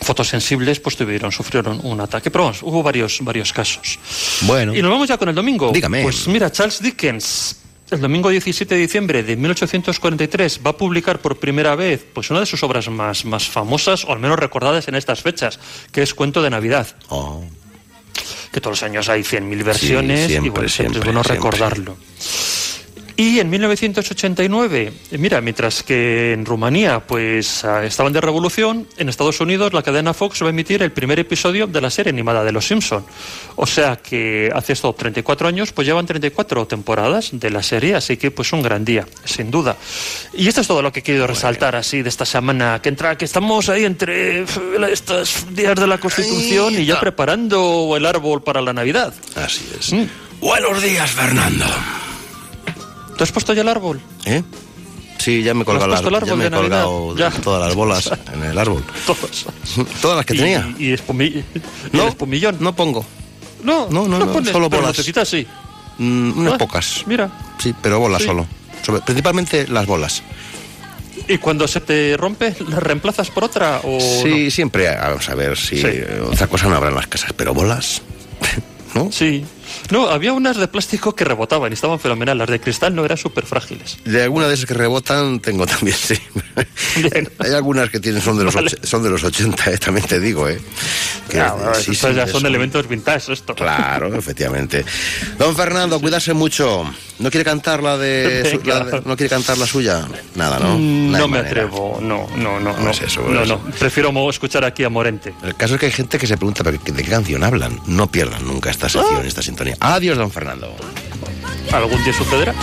fotosensibles 0.00 0.80
pues 0.80 0.96
tuvieron, 0.96 1.30
sufrieron 1.32 1.80
un 1.84 2.00
ataque. 2.00 2.30
Pero 2.30 2.44
vamos, 2.44 2.62
hubo 2.62 2.82
varios, 2.82 3.18
varios 3.22 3.52
casos. 3.52 3.98
Bueno. 4.42 4.74
Y 4.74 4.82
nos 4.82 4.90
vamos 4.90 5.08
ya 5.08 5.16
con 5.16 5.28
el 5.28 5.34
domingo. 5.34 5.70
Dígame. 5.72 6.02
Pues 6.02 6.26
mira, 6.28 6.50
Charles 6.50 6.80
Dickens, 6.82 7.56
el 7.90 8.00
domingo 8.00 8.30
17 8.30 8.74
de 8.74 8.80
diciembre 8.80 9.22
de 9.22 9.36
1843, 9.36 10.60
va 10.64 10.70
a 10.70 10.76
publicar 10.76 11.20
por 11.20 11.38
primera 11.38 11.74
vez 11.74 12.04
pues 12.12 12.30
una 12.30 12.40
de 12.40 12.46
sus 12.46 12.62
obras 12.62 12.88
más, 12.88 13.24
más 13.24 13.48
famosas, 13.48 14.04
o 14.04 14.12
al 14.12 14.18
menos 14.18 14.38
recordadas 14.38 14.88
en 14.88 14.94
estas 14.94 15.22
fechas, 15.22 15.58
que 15.92 16.02
es 16.02 16.14
Cuento 16.14 16.42
de 16.42 16.50
Navidad. 16.50 16.86
Que 18.52 18.60
todos 18.60 18.80
los 18.80 18.82
años 18.84 19.08
hay 19.08 19.22
100.000 19.22 19.64
versiones 19.64 20.30
y 20.30 20.32
siempre, 20.32 20.50
bueno, 20.50 20.68
siempre, 20.68 20.68
siempre, 20.68 20.98
es 20.98 21.04
bueno 21.04 21.24
siempre. 21.24 21.94
Y 23.16 23.38
en 23.38 23.48
1989, 23.48 24.92
eh, 25.12 25.18
mira, 25.18 25.40
mientras 25.40 25.84
que 25.84 26.32
en 26.32 26.44
Rumanía 26.44 26.98
pues 26.98 27.64
ah, 27.64 27.84
estaban 27.84 28.12
de 28.12 28.20
revolución, 28.20 28.88
en 28.96 29.08
Estados 29.08 29.40
Unidos 29.40 29.72
la 29.72 29.82
cadena 29.82 30.12
Fox 30.12 30.42
va 30.42 30.48
a 30.48 30.50
emitir 30.50 30.82
el 30.82 30.90
primer 30.90 31.20
episodio 31.20 31.68
de 31.68 31.80
la 31.80 31.90
serie 31.90 32.10
animada 32.10 32.42
de 32.42 32.50
Los 32.50 32.66
Simpson. 32.66 33.04
O 33.54 33.66
sea 33.66 33.96
que 33.96 34.50
hace 34.52 34.72
esto 34.72 34.92
34 34.92 35.46
años, 35.46 35.70
pues 35.70 35.86
llevan 35.86 36.06
34 36.06 36.66
temporadas 36.66 37.30
de 37.32 37.50
la 37.50 37.62
serie, 37.62 37.94
así 37.94 38.16
que 38.16 38.32
pues 38.32 38.52
un 38.52 38.62
gran 38.62 38.84
día, 38.84 39.06
sin 39.24 39.48
duda. 39.48 39.76
Y 40.32 40.48
esto 40.48 40.62
es 40.62 40.66
todo 40.66 40.82
lo 40.82 40.92
que 40.92 41.00
he 41.00 41.02
querido 41.04 41.28
resaltar 41.28 41.76
así 41.76 42.02
de 42.02 42.08
esta 42.08 42.26
semana 42.26 42.80
que 42.82 42.88
entra, 42.88 43.16
que 43.16 43.26
estamos 43.26 43.68
ahí 43.68 43.84
entre 43.84 44.44
estos 44.90 45.54
días 45.54 45.76
de 45.76 45.86
la 45.86 45.98
Constitución 45.98 46.74
y 46.74 46.84
ya 46.84 46.98
preparando 46.98 47.94
el 47.96 48.06
árbol 48.06 48.42
para 48.42 48.60
la 48.60 48.72
Navidad. 48.72 49.14
Así 49.36 49.64
es. 49.78 49.92
Mm. 49.92 50.08
Buenos 50.40 50.82
días, 50.82 51.10
Fernando. 51.12 51.64
¿Te 53.16 53.24
has 53.24 53.32
puesto 53.32 53.52
ya 53.52 53.62
el 53.62 53.68
árbol? 53.68 54.00
¿Eh? 54.24 54.42
Sí, 55.18 55.42
ya 55.42 55.54
me 55.54 55.62
he 55.62 55.64
colgado, 55.64 55.92
¿Has 55.94 56.02
puesto 56.02 56.10
las- 56.10 56.22
el 56.22 56.28
ya 56.28 56.36
me 56.36 56.46
he 56.46 56.50
colgado 56.50 57.16
Ya. 57.16 57.30
todas 57.30 57.66
las 57.66 57.74
bolas 57.74 58.10
en 58.34 58.42
el 58.42 58.58
árbol. 58.58 58.84
Todas. 59.06 59.46
Todas 60.02 60.16
las 60.18 60.26
que 60.26 60.34
Y- 60.34 60.38
tenía. 60.38 60.74
Y, 60.78 60.92
espumi- 60.92 61.44
y 61.54 61.96
No, 61.96 62.02
el 62.04 62.08
espumillón. 62.10 62.56
No 62.60 62.74
pongo. 62.76 63.04
No, 63.62 63.88
No, 63.90 64.06
no, 64.06 64.18
no, 64.18 64.32
pones, 64.32 64.52
solo 64.52 64.68
bolas. 64.68 64.88
necesitas 64.88 65.26
sí. 65.28 65.46
Mm, 65.98 66.38
unas 66.38 66.54
Ah, 66.54 66.58
pocas. 66.58 67.02
Mira. 67.06 67.30
Sí, 67.58 67.74
pero 67.80 67.98
bolas 68.00 68.20
Sí. 68.20 68.26
solo. 68.28 68.46
Sobre- 68.84 69.00
principalmente 69.00 69.66
las 69.68 69.86
bolas. 69.86 70.22
¿Y 71.28 71.38
cuando 71.38 71.66
se 71.68 71.80
te 71.80 72.16
rompe, 72.18 72.54
la 72.68 72.80
reemplazas 72.80 73.30
por 73.30 73.44
otra? 73.44 73.80
O 73.84 73.98
sí, 74.22 74.50
siempre. 74.50 74.94
Vamos 74.94 75.26
a 75.30 75.34
ver 75.34 75.56
si 75.56 75.78
Sí. 75.80 75.86
otra 76.30 76.48
cosa 76.48 76.66
no 76.68 76.74
habrá 76.76 76.90
en 76.90 76.96
las 76.96 77.06
casas, 77.06 77.32
pero 77.34 77.54
bolas. 77.54 78.02
¿No? 78.94 79.10
Sí. 79.10 79.42
No, 79.90 80.08
había 80.08 80.32
unas 80.32 80.56
de 80.56 80.66
plástico 80.68 81.14
que 81.14 81.24
rebotaban 81.24 81.70
y 81.70 81.74
estaban 81.74 82.00
fenomenales. 82.00 82.38
Las 82.40 82.48
de 82.50 82.60
cristal 82.60 82.94
no 82.94 83.04
eran 83.04 83.18
súper 83.18 83.44
frágiles. 83.46 83.98
De 84.04 84.22
algunas 84.22 84.48
de 84.48 84.54
esas 84.54 84.66
que 84.66 84.74
rebotan 84.74 85.40
tengo 85.40 85.66
también, 85.66 85.96
sí. 85.96 86.18
Hay 87.38 87.52
algunas 87.52 87.90
que 87.90 88.00
tienen 88.00 88.22
son 88.22 88.38
de 88.38 88.44
los, 88.44 88.54
Vale. 88.54 88.70
son 88.82 89.02
de 89.02 89.10
los 89.10 89.22
80, 89.24 89.70
eh, 89.72 89.78
también 89.78 90.06
te 90.06 90.20
digo, 90.20 90.48
¿eh? 90.48 90.60
Que- 91.28 91.36
Ya, 91.38 91.52
bueno, 91.52 91.74
sí, 91.74 91.94
sí, 91.94 92.00
ya 92.14 92.26
son 92.26 92.38
eso. 92.38 92.46
elementos 92.46 92.88
vintage 92.88 93.32
esto. 93.32 93.54
Claro, 93.54 94.14
efectivamente. 94.14 94.84
Don 95.38 95.54
Fernando, 95.56 96.00
cuídase 96.00 96.32
mucho. 96.34 96.84
¿No 97.18 97.30
quiere 97.30 97.44
cantar 97.44 97.80
la 97.82 97.96
de, 97.96 98.48
su- 98.50 98.66
la 98.68 98.80
de- 98.84 99.02
no 99.04 99.16
quiere 99.16 99.30
cantar 99.30 99.56
la 99.58 99.66
suya? 99.66 100.04
Nada, 100.34 100.58
¿no? 100.58 100.76
Mm, 100.78 101.12
No 101.12 101.28
me 101.28 101.38
manera. 101.38 101.62
atrevo, 101.64 101.98
no, 102.00 102.26
no, 102.36 102.58
no. 102.58 102.72
No 102.74 102.78
No, 102.84 102.90
es 102.90 103.02
eso, 103.02 103.22
no, 103.28 103.44
no. 103.44 103.60
Prefiero 103.78 104.12
escuchar 104.30 104.64
aquí 104.64 104.82
a 104.84 104.88
Morente. 104.88 105.32
El 105.42 105.54
caso 105.54 105.74
es 105.74 105.80
que 105.80 105.86
hay 105.86 105.92
gente 105.92 106.18
que 106.18 106.26
se 106.26 106.36
pregunta 106.36 106.64
¿pero 106.64 106.78
de 106.78 106.92
qué 107.02 107.04
canción 107.08 107.44
hablan. 107.44 107.80
No 107.86 108.06
pierdan 108.08 108.44
nunca 108.46 108.70
esta 108.70 108.88
sección, 108.88 109.24
esta 109.26 109.42
sintonía. 109.42 109.73
Adiós, 109.80 110.16
don 110.18 110.30
Fernando. 110.30 110.74
¿Algún 111.72 112.02
día 112.04 112.12
sucederá? 112.12 112.54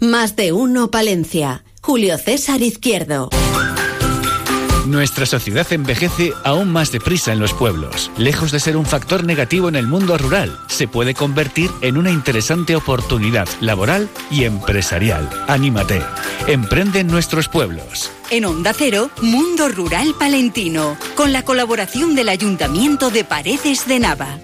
Más 0.00 0.36
de 0.36 0.52
uno 0.52 0.90
Palencia. 0.90 1.64
Julio 1.80 2.18
César 2.18 2.62
Izquierdo. 2.62 3.30
Nuestra 4.86 5.24
sociedad 5.24 5.66
envejece 5.72 6.32
aún 6.44 6.70
más 6.70 6.92
deprisa 6.92 7.32
en 7.32 7.38
los 7.38 7.54
pueblos. 7.54 8.10
Lejos 8.18 8.52
de 8.52 8.60
ser 8.60 8.76
un 8.76 8.84
factor 8.84 9.24
negativo 9.24 9.68
en 9.68 9.76
el 9.76 9.86
mundo 9.86 10.18
rural, 10.18 10.58
se 10.68 10.88
puede 10.88 11.14
convertir 11.14 11.70
en 11.80 11.96
una 11.96 12.10
interesante 12.10 12.76
oportunidad 12.76 13.48
laboral 13.60 14.10
y 14.30 14.44
empresarial. 14.44 15.28
Anímate. 15.48 16.02
Emprende 16.46 17.00
en 17.00 17.06
nuestros 17.06 17.48
pueblos. 17.48 18.10
En 18.30 18.44
Onda 18.44 18.74
Cero, 18.74 19.10
Mundo 19.22 19.68
Rural 19.68 20.14
Palentino, 20.18 20.98
con 21.14 21.32
la 21.32 21.42
colaboración 21.44 22.14
del 22.14 22.28
Ayuntamiento 22.28 23.10
de 23.10 23.24
Paredes 23.24 23.86
de 23.86 24.00
Nava. 24.00 24.38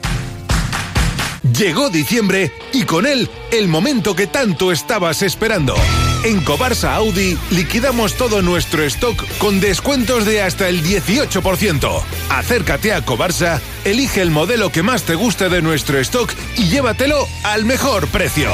Llegó 1.43 1.91
diciembre 1.91 2.53
y 2.73 2.85
con 2.85 3.07
él 3.07 3.29
el 3.51 3.69
momento 3.69 4.15
que 4.15 4.27
tanto 4.27 4.73
estabas 4.73 5.23
esperando. 5.23 5.75
En 6.23 6.45
Cobarsa 6.45 6.95
Audi 6.97 7.39
liquidamos 7.51 8.15
todo 8.15 8.43
nuestro 8.43 8.83
stock 8.85 9.25
con 9.39 9.59
descuentos 9.59 10.27
de 10.27 10.43
hasta 10.43 10.69
el 10.69 10.83
18%. 10.83 12.03
Acércate 12.29 12.93
a 12.93 13.03
Cobarsa, 13.03 13.61
elige 13.87 14.21
el 14.21 14.31
modelo 14.31 14.71
que 14.71 14.83
más 14.83 15.05
te 15.05 15.15
guste 15.15 15.49
de 15.49 15.63
nuestro 15.63 15.99
stock 15.99 16.31
y 16.59 16.69
llévatelo 16.69 17.27
al 17.43 17.65
mejor 17.65 18.07
precio. 18.09 18.51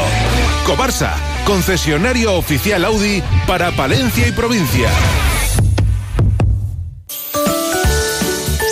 Cobarsa, 0.64 1.16
concesionario 1.44 2.34
oficial 2.34 2.84
Audi 2.84 3.20
para 3.48 3.72
Palencia 3.72 4.28
y 4.28 4.32
provincia. 4.32 4.88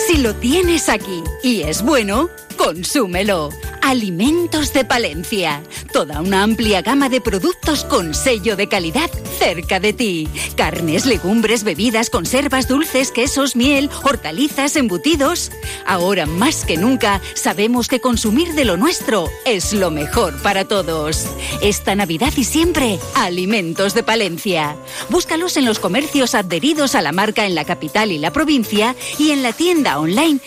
Si 0.07 0.17
lo 0.17 0.35
tienes 0.35 0.87
aquí 0.87 1.21
y 1.43 1.63
es 1.63 1.81
bueno, 1.81 2.29
consúmelo. 2.57 3.49
Alimentos 3.81 4.73
de 4.73 4.83
Palencia. 4.83 5.61
Toda 5.93 6.21
una 6.21 6.41
amplia 6.41 6.81
gama 6.81 7.07
de 7.07 7.21
productos 7.21 7.83
con 7.83 8.15
sello 8.15 8.55
de 8.55 8.67
calidad 8.67 9.11
cerca 9.37 9.79
de 9.79 9.93
ti. 9.93 10.27
Carnes, 10.55 11.05
legumbres, 11.05 11.63
bebidas, 11.63 12.09
conservas, 12.09 12.67
dulces, 12.67 13.11
quesos, 13.11 13.55
miel, 13.55 13.89
hortalizas, 14.03 14.75
embutidos. 14.75 15.51
Ahora 15.85 16.25
más 16.25 16.65
que 16.65 16.77
nunca 16.77 17.21
sabemos 17.35 17.87
que 17.87 17.99
consumir 17.99 18.53
de 18.53 18.65
lo 18.65 18.75
nuestro 18.75 19.29
es 19.45 19.73
lo 19.73 19.91
mejor 19.91 20.41
para 20.41 20.65
todos. 20.65 21.27
Esta 21.61 21.93
Navidad 21.93 22.33
y 22.35 22.43
siempre, 22.43 22.99
Alimentos 23.13 23.93
de 23.93 24.01
Palencia. 24.01 24.75
Búscalos 25.09 25.57
en 25.57 25.65
los 25.65 25.77
comercios 25.77 26.33
adheridos 26.33 26.95
a 26.95 27.01
la 27.01 27.11
marca 27.11 27.45
en 27.45 27.53
la 27.53 27.65
capital 27.65 28.11
y 28.11 28.17
la 28.17 28.33
provincia 28.33 28.95
y 29.19 29.29
en 29.31 29.43
la 29.43 29.53
tienda 29.53 29.99
online 29.99 30.39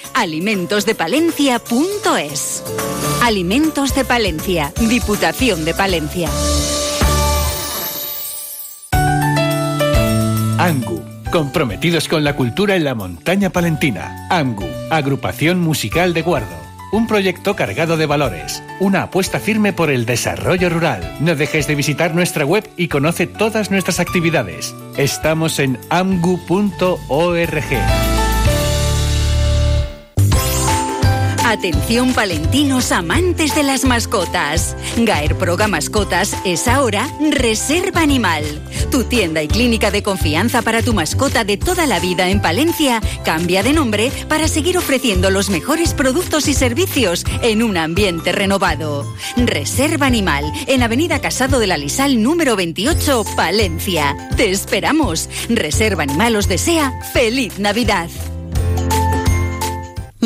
alimentosdepalencia.es. 1.98 2.64
Alimentos 3.22 3.94
de 3.94 4.04
Palencia, 4.04 4.72
Diputación 4.88 5.64
de 5.64 5.74
Palencia. 5.74 6.28
ANGU, 10.58 11.02
comprometidos 11.30 12.08
con 12.08 12.24
la 12.24 12.34
cultura 12.34 12.76
en 12.76 12.84
la 12.84 12.94
montaña 12.94 13.50
palentina. 13.50 14.26
ANGU, 14.30 14.66
agrupación 14.90 15.60
musical 15.60 16.14
de 16.14 16.22
Guardo. 16.22 16.68
Un 16.90 17.06
proyecto 17.06 17.54
cargado 17.54 17.96
de 17.96 18.06
valores, 18.06 18.62
una 18.80 19.02
apuesta 19.04 19.40
firme 19.40 19.72
por 19.72 19.90
el 19.90 20.06
desarrollo 20.06 20.70
rural. 20.70 21.16
No 21.20 21.34
dejes 21.34 21.66
de 21.66 21.74
visitar 21.74 22.14
nuestra 22.14 22.46
web 22.46 22.68
y 22.76 22.88
conoce 22.88 23.26
todas 23.26 23.70
nuestras 23.70 24.00
actividades. 24.00 24.74
Estamos 24.96 25.58
en 25.58 25.78
amgu.org. 25.90 26.98
Atención 31.48 32.12
palentinos 32.12 32.92
amantes 32.92 33.54
de 33.54 33.62
las 33.62 33.86
mascotas. 33.86 34.76
Gaer 34.98 35.34
Proga 35.34 35.66
Mascotas 35.66 36.36
es 36.44 36.68
ahora 36.68 37.08
Reserva 37.30 38.02
Animal. 38.02 38.44
Tu 38.90 39.04
tienda 39.04 39.42
y 39.42 39.48
clínica 39.48 39.90
de 39.90 40.02
confianza 40.02 40.60
para 40.60 40.82
tu 40.82 40.92
mascota 40.92 41.44
de 41.44 41.56
toda 41.56 41.86
la 41.86 42.00
vida 42.00 42.28
en 42.28 42.42
Palencia 42.42 43.00
cambia 43.24 43.62
de 43.62 43.72
nombre 43.72 44.12
para 44.28 44.46
seguir 44.46 44.76
ofreciendo 44.76 45.30
los 45.30 45.48
mejores 45.48 45.94
productos 45.94 46.48
y 46.48 46.52
servicios 46.52 47.24
en 47.40 47.62
un 47.62 47.78
ambiente 47.78 48.32
renovado. 48.32 49.10
Reserva 49.38 50.04
Animal 50.04 50.44
en 50.66 50.82
Avenida 50.82 51.18
Casado 51.22 51.60
de 51.60 51.66
la 51.66 51.78
Lisal 51.78 52.22
número 52.22 52.56
28, 52.56 53.24
Palencia. 53.36 54.14
Te 54.36 54.50
esperamos. 54.50 55.30
Reserva 55.48 56.02
Animal 56.02 56.36
os 56.36 56.46
desea 56.46 56.92
feliz 57.14 57.58
Navidad. 57.58 58.10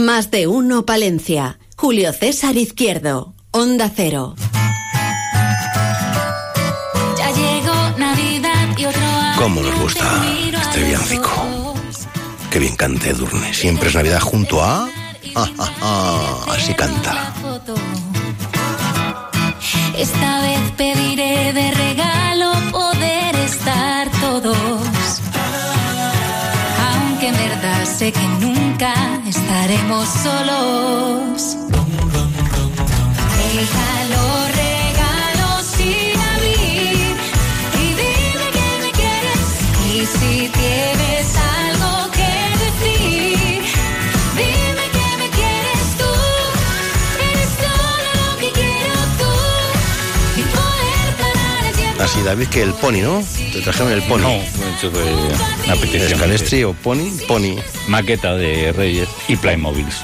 Más 0.03 0.33
de 0.33 0.49
uno 0.49 0.85
Palencia. 0.85 1.61
Julio 1.77 2.13
César 2.13 2.57
Izquierdo. 2.57 3.35
Onda 3.53 3.89
Cero. 3.95 4.35
Ya 7.17 7.31
llegó 7.31 7.99
Navidad 7.99 8.77
y 8.77 8.85
otro 8.85 9.01
año 9.01 9.39
¿Cómo 9.41 9.63
nos 9.63 9.81
gusta 9.81 10.25
este 10.61 10.83
villancico? 10.83 11.77
Qué 12.51 12.59
bien 12.59 12.75
canta 12.75 13.11
Edurne. 13.11 13.55
Siempre 13.55 13.91
es 13.91 13.95
Navidad 13.95 14.21
junto 14.21 14.61
a... 14.61 14.89
Ah, 15.37 15.49
ah, 15.59 15.73
ah, 15.81 16.47
así 16.49 16.75
canta. 16.75 17.33
Esta 19.97 20.43
vez 20.43 20.71
pediré 20.77 21.53
de 21.53 21.71
regalo 21.71 22.53
poder 22.73 23.37
estar 23.37 24.11
todos. 24.21 24.72
sé 27.87 28.13
que 28.13 28.27
nunca 28.41 28.95
estaremos 29.27 30.09
solos. 30.09 31.57
Dejaré 33.55 34.02
David, 52.23 52.49
que 52.49 52.63
el 52.63 52.73
pony, 52.75 53.01
¿no? 53.03 53.23
Te 53.53 53.61
trajeron 53.61 53.93
el 53.93 54.03
pony. 54.03 54.21
No, 54.21 54.31
eso 54.31 54.91
fue 54.91 55.03
una 55.65 55.77
petición. 55.77 56.13
Escalestri 56.13 56.65
o 56.65 56.73
pony, 56.73 57.11
pony. 57.27 57.57
Maqueta 57.89 58.35
de 58.35 58.73
Reyes 58.73 59.09
y 59.29 59.37
Playmobiles. 59.37 59.97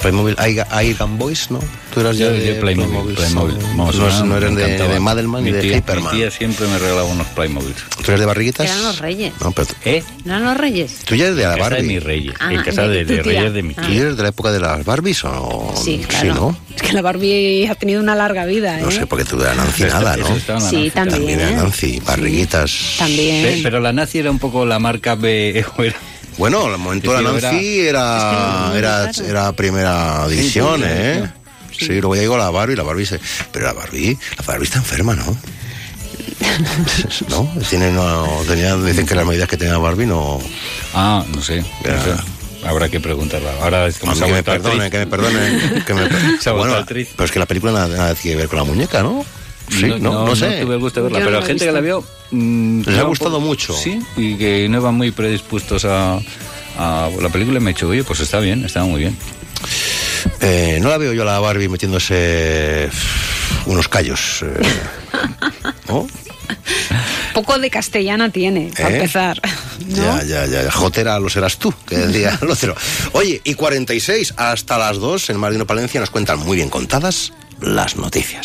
Playmobil, 0.00 0.36
Aigan 0.38 1.18
Boys, 1.18 1.50
¿no? 1.50 1.58
Tú 1.92 2.00
eras 2.00 2.16
ya 2.16 2.28
de 2.28 2.54
yo 2.54 2.60
Playmobil. 2.60 3.14
Playmobil. 3.16 3.56
Vamos, 3.76 3.96
no, 3.96 4.24
no 4.26 4.36
eran 4.36 4.54
de, 4.54 4.78
de 4.78 5.00
Madelman 5.00 5.42
Mi 5.42 5.50
ni 5.50 5.56
de 5.56 5.62
tía- 5.62 5.76
Hyperman. 5.78 6.12
Mi 6.14 6.20
tía 6.20 6.30
siempre 6.30 6.66
me 6.68 6.78
regalaba 6.78 7.04
unos 7.04 7.26
Playmobil. 7.28 7.74
¿Tú 7.96 8.04
eres 8.08 8.20
de 8.20 8.26
barriguitas? 8.26 8.66
Eran 8.66 8.82
los 8.84 8.98
reyes. 8.98 9.32
No, 9.40 9.50
pero 9.52 9.66
tú- 9.66 9.74
¿Eh? 9.84 10.02
¿No 10.24 10.34
eran 10.34 10.44
los 10.44 10.56
reyes? 10.56 10.98
tú 11.04 11.14
ya 11.16 11.24
eres 11.26 11.36
de 11.36 11.42
la 11.44 11.52
En 11.54 11.58
casa 11.58 11.68
de 11.70 11.74
Barbie. 11.76 11.88
mis 11.94 12.02
reyes. 12.04 12.34
Ah, 12.38 12.52
en 12.54 12.62
casa 12.62 12.82
de 12.88 12.88
de, 12.98 13.04
tu 13.04 13.12
de 13.14 13.22
tía. 13.22 13.32
reyes 13.40 13.52
de 13.54 13.62
mi 13.62 13.74
Ah. 13.76 13.82
¿Tú 13.82 13.88
tía. 13.88 14.00
eres 14.02 14.16
de 14.16 14.22
la 14.22 14.28
época 14.28 14.52
de 14.52 14.60
las 14.60 14.84
Barbies 14.84 15.24
o 15.24 15.74
Sí, 15.84 16.00
claro. 16.06 16.34
¿no? 16.34 16.58
Es 16.76 16.82
que 16.82 16.92
la 16.92 17.02
Barbie 17.02 17.66
ha 17.68 17.74
tenido 17.74 18.00
una 18.00 18.14
larga 18.14 18.44
vida, 18.44 18.78
¿eh? 18.78 18.82
No 18.82 18.90
sé, 18.92 19.06
porque 19.06 19.24
tú 19.24 19.36
de 19.36 19.46
la 19.46 19.54
Nancy 19.56 19.82
nada, 19.84 20.16
¿no? 20.16 20.28
la 20.28 20.34
Sí, 20.38 20.44
Nancy. 20.48 20.90
también. 20.90 21.18
También 21.18 21.38
de 21.38 21.52
Nancy, 21.56 22.00
barriguitas. 22.06 22.72
También. 22.98 23.44
Pe- 23.44 23.60
Pero 23.64 23.80
la 23.80 23.92
nazi 23.92 24.18
era 24.20 24.30
un 24.30 24.38
poco 24.38 24.64
la 24.64 24.78
marca 24.78 25.14
B. 25.16 25.64
Bueno, 26.38 26.66
al 26.66 26.78
momento 26.78 27.12
de 27.12 27.22
la 27.22 27.32
Nancy 27.32 27.80
era, 27.80 28.72
era, 28.74 29.10
era 29.10 29.52
primera 29.52 30.24
edición, 30.26 30.82
¿eh? 30.84 31.28
Sí, 31.76 32.00
luego 32.00 32.14
ya 32.14 32.22
llegó 32.22 32.38
la 32.38 32.50
Barbie, 32.50 32.76
la 32.76 32.82
Barbie 32.82 33.06
se... 33.06 33.20
Pero 33.52 33.66
la 33.66 33.72
Barbie, 33.72 34.16
la 34.36 34.44
Barbie 34.44 34.64
está 34.64 34.78
enferma, 34.78 35.14
¿no? 35.14 35.24
¿No? 37.28 37.52
Tiene, 37.68 37.90
no 37.92 38.26
tenía, 38.46 38.76
dicen 38.76 39.06
que 39.06 39.14
las 39.14 39.26
medidas 39.26 39.48
que 39.48 39.56
tenía 39.56 39.78
Barbie 39.78 40.06
no... 40.06 40.40
Ah, 40.94 41.24
no 41.34 41.42
sé. 41.42 41.60
no 41.60 42.04
sé. 42.04 42.14
Habrá 42.64 42.88
que 42.88 43.00
preguntarla. 43.00 43.52
Ahora 43.62 43.86
es 43.86 43.98
como 43.98 44.14
que 44.14 44.32
me 44.32 44.42
perdone, 44.42 44.90
que 44.90 44.98
me 44.98 45.06
perdone, 45.06 45.84
que 45.84 45.94
me 45.94 46.08
Bueno, 46.52 46.84
pero 46.86 47.24
es 47.24 47.30
que 47.30 47.38
la 47.38 47.46
película 47.46 47.72
nada, 47.72 47.88
nada 47.88 48.14
tiene 48.14 48.36
que 48.36 48.40
ver 48.42 48.48
con 48.48 48.58
la 48.58 48.64
muñeca, 48.64 49.02
¿no? 49.02 49.24
Sí, 49.70 49.84
no, 49.86 49.98
no, 49.98 50.26
no, 50.26 50.36
sé. 50.36 50.60
tuve 50.62 50.74
el 50.74 50.80
gusto 50.80 51.00
de 51.00 51.04
verla, 51.04 51.18
Yo 51.20 51.24
pero 51.26 51.40
la 51.40 51.46
gente 51.46 51.66
que 51.66 51.72
la 51.72 51.80
vio. 51.80 52.04
mm, 52.30 52.82
Les 52.86 52.98
ha 52.98 53.02
gustado 53.02 53.32
poco- 53.32 53.44
mucho. 53.46 53.74
Sí, 53.74 54.00
y 54.16 54.36
que 54.36 54.68
no 54.68 54.78
iban 54.78 54.94
muy 54.94 55.10
predispuestos 55.10 55.84
a, 55.84 56.18
a 56.78 57.10
la 57.20 57.28
película. 57.28 57.58
y 57.58 57.62
Me 57.62 57.70
he 57.70 57.74
dicho, 57.74 57.88
oye, 57.88 58.04
pues 58.04 58.20
está 58.20 58.40
bien, 58.40 58.64
está 58.64 58.84
muy 58.84 59.00
bien. 59.00 59.16
Eh, 60.40 60.78
no 60.80 60.88
la 60.88 60.98
veo 60.98 61.12
yo 61.12 61.22
a 61.22 61.26
la 61.26 61.38
Barbie 61.38 61.68
metiéndose 61.68 62.88
unos 63.66 63.88
callos. 63.88 64.42
eh, 64.42 64.60
¿no? 65.88 66.06
Poco 67.34 67.58
de 67.58 67.70
castellana 67.70 68.30
tiene, 68.30 68.70
para 68.76 68.90
¿Eh? 68.90 68.94
empezar. 68.96 69.40
Ya, 69.88 70.22
ya, 70.24 70.46
ya. 70.46 70.70
Jotera 70.70 71.20
lo 71.20 71.28
serás 71.28 71.56
tú, 71.58 71.72
que 71.86 71.96
decía 71.98 72.36
el 72.42 72.50
otro. 72.50 72.74
Oye, 73.12 73.40
y 73.44 73.54
46 73.54 74.34
hasta 74.36 74.76
las 74.78 74.96
2 74.98 75.30
en 75.30 75.36
Marino 75.38 75.66
Palencia 75.66 76.00
nos 76.00 76.10
cuentan 76.10 76.38
muy 76.40 76.56
bien 76.56 76.68
contadas 76.68 77.32
las 77.60 77.96
noticias. 77.96 78.36